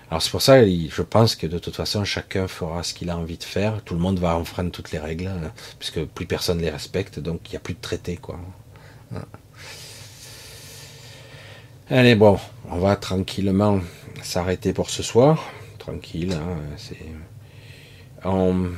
alors 0.09 0.21
c'est 0.21 0.29
pour 0.29 0.41
ça, 0.41 0.63
je 0.65 1.01
pense 1.01 1.35
que 1.35 1.47
de 1.47 1.57
toute 1.57 1.75
façon, 1.75 2.03
chacun 2.03 2.47
fera 2.47 2.83
ce 2.83 2.93
qu'il 2.93 3.09
a 3.09 3.17
envie 3.17 3.37
de 3.37 3.43
faire. 3.43 3.81
Tout 3.83 3.95
le 3.95 3.99
monde 3.99 4.19
va 4.19 4.37
enfreindre 4.37 4.71
toutes 4.71 4.91
les 4.91 4.99
règles, 4.99 5.27
hein, 5.27 5.51
puisque 5.79 6.03
plus 6.05 6.27
personne 6.27 6.59
les 6.59 6.69
respecte, 6.69 7.19
donc 7.19 7.41
il 7.47 7.51
n'y 7.51 7.57
a 7.57 7.59
plus 7.59 7.73
de 7.73 7.81
traité, 7.81 8.17
quoi. 8.17 8.39
Allez, 11.89 12.15
bon, 12.15 12.39
on 12.69 12.77
va 12.77 12.95
tranquillement 12.95 13.79
s'arrêter 14.21 14.73
pour 14.73 14.89
ce 14.89 15.03
soir. 15.03 15.43
Tranquille, 15.79 16.33
hein, 16.33 16.57
c'est... 16.77 16.97
On 18.23 18.71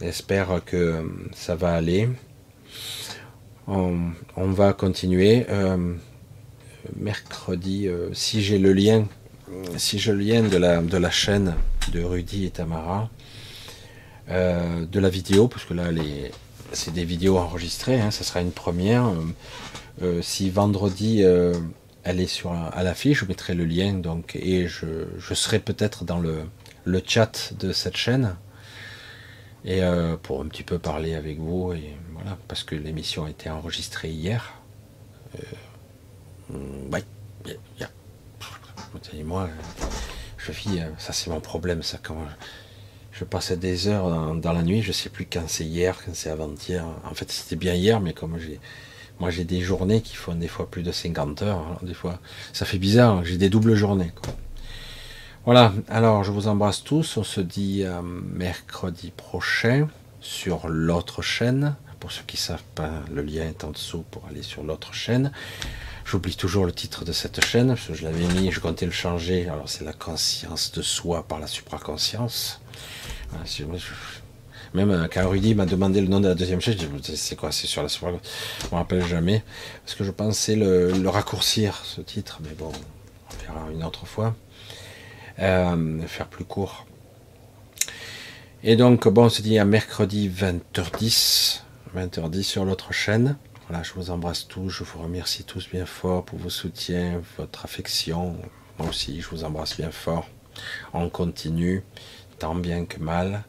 espère 0.00 0.60
que 0.64 1.08
ça 1.34 1.54
va 1.54 1.74
aller. 1.74 2.08
On, 3.68 4.12
va 4.36 4.72
continuer. 4.72 5.46
Euh, 5.48 5.94
mercredi, 6.96 7.86
euh, 7.86 8.12
si 8.12 8.42
j'ai 8.42 8.58
le 8.58 8.72
lien 8.72 9.06
si 9.76 9.98
je 9.98 10.12
viens 10.12 10.42
de 10.42 10.56
la, 10.56 10.82
de 10.82 10.96
la 10.96 11.10
chaîne 11.10 11.54
de 11.92 12.02
Rudy 12.02 12.46
et 12.46 12.50
Tamara, 12.50 13.10
euh, 14.28 14.86
de 14.86 15.00
la 15.00 15.08
vidéo, 15.08 15.48
parce 15.48 15.64
que 15.64 15.74
là, 15.74 15.90
c'est 16.72 16.92
des 16.92 17.04
vidéos 17.04 17.38
enregistrées, 17.38 18.00
hein, 18.00 18.10
ça 18.10 18.24
sera 18.24 18.40
une 18.40 18.52
première. 18.52 19.06
Euh, 19.06 19.16
euh, 20.02 20.22
si 20.22 20.48
vendredi, 20.50 21.22
elle 22.04 22.20
est 22.20 22.26
sur 22.26 22.52
à 22.52 22.82
l'affiche, 22.82 23.20
je 23.20 23.24
mettrai 23.26 23.54
le 23.54 23.64
lien, 23.64 23.94
donc, 23.94 24.36
et 24.36 24.68
je, 24.68 25.34
serai 25.34 25.58
peut-être 25.58 26.04
dans 26.04 26.18
le, 26.18 26.44
le, 26.84 27.02
chat 27.06 27.52
de 27.58 27.72
cette 27.72 27.96
chaîne, 27.96 28.36
et 29.64 29.80
pour 30.22 30.40
un 30.40 30.46
petit 30.46 30.64
peu 30.64 30.78
parler 30.78 31.14
avec 31.14 31.38
vous, 31.38 31.72
et 31.72 31.94
voilà, 32.14 32.38
parce 32.48 32.64
que 32.64 32.74
l'émission 32.74 33.26
a 33.26 33.30
été 33.30 33.50
enregistrée 33.50 34.10
hier. 34.10 34.54
ouais, 36.90 37.04
yeah 37.78 37.88
moi, 39.24 39.48
je 40.38 40.52
vis, 40.52 40.80
euh, 40.80 40.88
ça 40.98 41.12
c'est 41.12 41.30
mon 41.30 41.40
problème, 41.40 41.82
ça, 41.82 41.98
quand 42.02 42.16
je 43.12 43.24
passais 43.24 43.56
des 43.56 43.88
heures 43.88 44.34
dans, 44.34 44.52
la 44.52 44.62
nuit, 44.62 44.82
je 44.82 44.92
sais 44.92 45.10
plus 45.10 45.26
quand 45.26 45.44
c'est 45.46 45.64
hier, 45.64 45.98
quand 46.04 46.14
c'est 46.14 46.30
avant-hier. 46.30 46.84
En 47.04 47.14
fait, 47.14 47.30
c'était 47.30 47.56
bien 47.56 47.74
hier, 47.74 48.00
mais 48.00 48.12
comme 48.12 48.38
j'ai, 48.38 48.58
moi 49.20 49.30
j'ai 49.30 49.44
des 49.44 49.60
journées 49.60 50.00
qui 50.00 50.16
font 50.16 50.34
des 50.34 50.48
fois 50.48 50.70
plus 50.70 50.82
de 50.82 50.92
50 50.92 51.42
heures, 51.42 51.78
des 51.82 51.94
fois, 51.94 52.18
ça 52.52 52.64
fait 52.64 52.78
bizarre, 52.78 53.24
j'ai 53.24 53.36
des 53.36 53.50
doubles 53.50 53.74
journées. 53.74 54.12
Voilà, 55.44 55.72
alors 55.88 56.22
je 56.22 56.30
vous 56.30 56.46
embrasse 56.46 56.84
tous. 56.84 57.16
On 57.16 57.24
se 57.24 57.40
dit 57.40 57.84
à 57.84 58.00
mercredi 58.00 59.10
prochain 59.10 59.88
sur 60.20 60.68
l'autre 60.68 61.20
chaîne. 61.20 61.74
Pour 61.98 62.12
ceux 62.12 62.22
qui 62.28 62.36
savent 62.36 62.62
pas, 62.76 62.90
le 63.12 63.22
lien 63.22 63.42
est 63.42 63.64
en 63.64 63.72
dessous 63.72 64.04
pour 64.08 64.24
aller 64.26 64.42
sur 64.42 64.62
l'autre 64.62 64.94
chaîne. 64.94 65.32
J'oublie 66.04 66.36
toujours 66.36 66.66
le 66.66 66.72
titre 66.72 67.04
de 67.04 67.12
cette 67.12 67.44
chaîne, 67.44 67.68
parce 67.68 67.86
que 67.86 67.94
je 67.94 68.04
l'avais 68.04 68.26
mis, 68.26 68.50
je 68.50 68.60
comptais 68.60 68.86
le 68.86 68.92
changer. 68.92 69.48
Alors 69.48 69.68
c'est 69.68 69.84
la 69.84 69.92
conscience 69.92 70.72
de 70.72 70.82
soi 70.82 71.26
par 71.26 71.38
la 71.38 71.46
supraconscience. 71.46 72.60
Même 74.74 75.08
quand 75.12 75.28
Rudy 75.28 75.54
m'a 75.54 75.66
demandé 75.66 76.00
le 76.00 76.08
nom 76.08 76.20
de 76.20 76.28
la 76.28 76.34
deuxième 76.34 76.60
chaîne, 76.60 76.78
je 76.78 76.86
me 76.86 76.98
c'est 77.02 77.36
quoi 77.36 77.52
C'est 77.52 77.66
sur 77.66 77.82
la 77.82 77.88
supraconscience? 77.88 78.32
Je 78.62 78.66
me 78.68 78.74
rappelle 78.74 79.06
jamais. 79.06 79.42
Parce 79.84 79.94
que 79.94 80.04
je 80.04 80.10
pensais 80.10 80.56
le 80.56 81.08
raccourcir, 81.08 81.82
ce 81.84 82.00
titre, 82.00 82.40
mais 82.42 82.54
bon, 82.58 82.72
on 83.30 83.52
verra 83.52 83.70
une 83.70 83.84
autre 83.84 84.06
fois. 84.06 84.34
Euh, 85.38 86.00
faire 86.06 86.28
plus 86.28 86.44
court. 86.44 86.86
Et 88.62 88.76
donc, 88.76 89.08
bon, 89.08 89.24
on 89.24 89.28
se 89.28 89.42
dit 89.42 89.58
à 89.58 89.64
mercredi 89.64 90.28
20h10, 90.28 91.62
20h10 91.96 92.42
sur 92.42 92.64
l'autre 92.64 92.92
chaîne. 92.92 93.36
Je 93.80 93.94
vous 93.94 94.10
embrasse 94.10 94.46
tous, 94.46 94.68
je 94.68 94.84
vous 94.84 95.02
remercie 95.02 95.44
tous 95.44 95.68
bien 95.68 95.86
fort 95.86 96.24
pour 96.24 96.38
vos 96.38 96.50
soutiens, 96.50 97.22
votre 97.38 97.64
affection. 97.64 98.36
Moi 98.78 98.88
aussi, 98.90 99.20
je 99.20 99.28
vous 99.28 99.44
embrasse 99.44 99.76
bien 99.76 99.90
fort. 99.90 100.28
On 100.92 101.08
continue, 101.08 101.82
tant 102.38 102.54
bien 102.54 102.84
que 102.84 102.98
mal. 102.98 103.44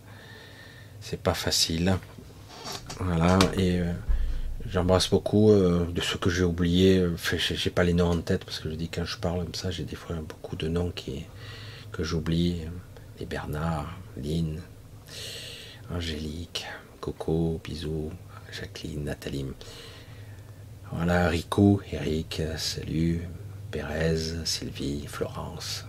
C'est 1.02 1.22
pas 1.22 1.34
facile. 1.34 1.98
Voilà, 3.00 3.38
et 3.58 3.82
euh, 3.82 3.92
j'embrasse 4.66 5.10
beaucoup 5.10 5.52
euh, 5.52 5.86
de 5.92 6.00
ceux 6.00 6.18
que 6.18 6.30
j'ai 6.30 6.46
oubliés. 6.46 7.06
J'ai 7.38 7.70
pas 7.70 7.84
les 7.84 7.94
noms 7.94 8.12
en 8.12 8.22
tête 8.22 8.46
parce 8.46 8.60
que 8.60 8.70
je 8.70 8.76
dis 8.76 8.88
quand 8.88 9.06
je 9.06 9.18
parle 9.18 9.44
comme 9.44 9.56
ça, 9.56 9.72
j'ai 9.72 9.84
des 9.84 9.98
fois 9.98 10.16
beaucoup 10.16 10.56
de 10.56 10.70
noms 10.70 10.92
qui, 10.92 11.26
que 11.92 12.04
j'oublie, 12.04 12.62
les 13.20 13.26
Bernard, 13.26 13.94
Lynn, 14.16 14.62
Angélique, 15.94 16.66
Coco, 17.02 17.60
Bisous, 17.62 18.12
Jacqueline, 18.52 19.04
Nathalie. 19.04 19.46
Voilà, 20.96 21.28
Rico, 21.28 21.82
Eric, 21.92 22.42
salut, 22.58 23.28
Pérez, 23.72 24.46
Sylvie, 24.46 25.06
Florence. 25.08 25.86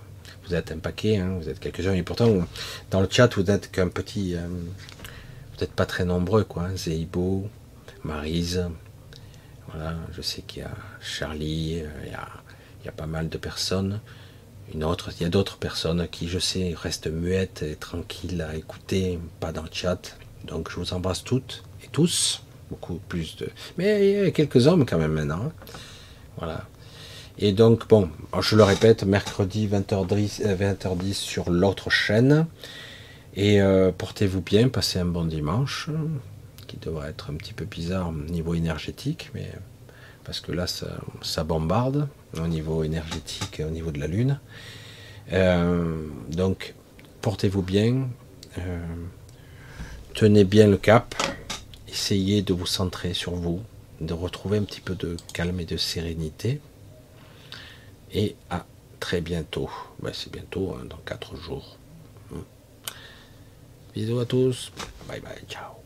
Vous 0.46 0.54
êtes 0.54 0.72
un 0.72 0.78
paquet, 0.78 1.18
hein, 1.18 1.36
vous 1.40 1.48
êtes 1.48 1.60
quelques-uns, 1.60 1.94
et 1.94 2.02
pourtant, 2.02 2.46
dans 2.90 3.00
le 3.00 3.08
chat, 3.10 3.34
vous 3.34 3.50
êtes 3.50 3.70
qu'un 3.70 3.88
petit. 3.88 4.34
Euh, 4.34 4.46
vous 4.46 5.60
n'êtes 5.60 5.72
pas 5.72 5.86
très 5.86 6.04
nombreux, 6.04 6.44
quoi. 6.44 6.64
Hein, 6.64 6.76
Zeibo, 6.76 7.48
Marise, 8.02 8.66
voilà, 9.68 9.94
je 10.12 10.22
sais 10.22 10.42
qu'il 10.42 10.62
y 10.62 10.64
a 10.64 10.74
Charlie, 11.00 11.82
euh, 11.82 11.88
il 12.04 12.12
y 12.12 12.14
a, 12.14 12.28
il 12.82 12.86
y 12.86 12.88
a 12.88 12.92
pas 12.92 13.06
mal 13.06 13.28
de 13.28 13.38
personnes 13.38 14.00
une 14.72 14.84
autre, 14.84 15.10
il 15.18 15.22
y 15.22 15.26
a 15.26 15.28
d'autres 15.28 15.58
personnes 15.58 16.08
qui, 16.08 16.28
je 16.28 16.38
sais, 16.38 16.74
restent 16.76 17.08
muettes 17.08 17.62
et 17.62 17.76
tranquilles 17.76 18.40
à 18.42 18.54
écouter, 18.56 19.18
pas 19.40 19.52
dans 19.52 19.62
le 19.62 19.68
chat. 19.70 20.16
Donc 20.44 20.70
je 20.70 20.76
vous 20.76 20.92
embrasse 20.94 21.22
toutes 21.24 21.64
et 21.82 21.88
tous, 21.88 22.42
beaucoup 22.74 23.00
plus 23.08 23.36
de... 23.36 23.48
Mais 23.78 24.10
il 24.10 24.24
y 24.24 24.26
a 24.26 24.30
quelques 24.32 24.66
hommes 24.66 24.84
quand 24.84 24.98
même 24.98 25.12
maintenant. 25.12 25.52
Voilà. 26.38 26.64
Et 27.38 27.52
donc, 27.52 27.88
bon, 27.88 28.10
je 28.40 28.56
le 28.56 28.64
répète, 28.64 29.04
mercredi 29.04 29.68
20h10, 29.68 30.56
20h10 30.56 31.14
sur 31.14 31.50
l'autre 31.50 31.90
chaîne. 31.90 32.46
Et 33.36 33.60
euh, 33.60 33.90
portez-vous 33.96 34.40
bien, 34.40 34.68
passez 34.68 34.98
un 34.98 35.04
bon 35.04 35.24
dimanche, 35.24 35.88
qui 36.66 36.76
devrait 36.76 37.10
être 37.10 37.30
un 37.30 37.34
petit 37.34 37.52
peu 37.52 37.64
bizarre 37.64 38.10
au 38.10 38.12
niveau 38.12 38.54
énergétique, 38.54 39.30
mais 39.34 39.50
parce 40.24 40.40
que 40.40 40.52
là, 40.52 40.66
ça, 40.66 41.44
bombarde 41.44 42.08
au 42.40 42.46
niveau 42.46 42.84
énergétique, 42.84 43.60
au 43.66 43.70
niveau 43.70 43.90
de 43.90 43.98
la 43.98 44.06
Lune. 44.06 44.38
Euh, 45.32 46.06
donc, 46.30 46.74
portez-vous 47.20 47.62
bien, 47.62 48.08
euh, 48.58 48.78
tenez 50.14 50.44
bien 50.44 50.68
le 50.68 50.76
cap, 50.76 51.14
essayez 51.94 52.42
de 52.42 52.52
vous 52.52 52.66
centrer 52.66 53.14
sur 53.14 53.36
vous, 53.36 53.62
de 54.00 54.12
retrouver 54.12 54.58
un 54.58 54.64
petit 54.64 54.80
peu 54.80 54.96
de 54.96 55.16
calme 55.32 55.60
et 55.60 55.64
de 55.64 55.76
sérénité. 55.76 56.60
Et 58.12 58.34
à 58.50 58.66
très 58.98 59.20
bientôt. 59.20 59.70
Ben, 60.02 60.12
c'est 60.12 60.32
bientôt, 60.32 60.74
hein, 60.74 60.84
dans 60.90 60.98
4 60.98 61.36
jours. 61.36 61.78
Bisous 63.94 64.18
à 64.18 64.26
tous. 64.26 64.72
Bye 65.06 65.20
bye, 65.20 65.44
ciao. 65.48 65.83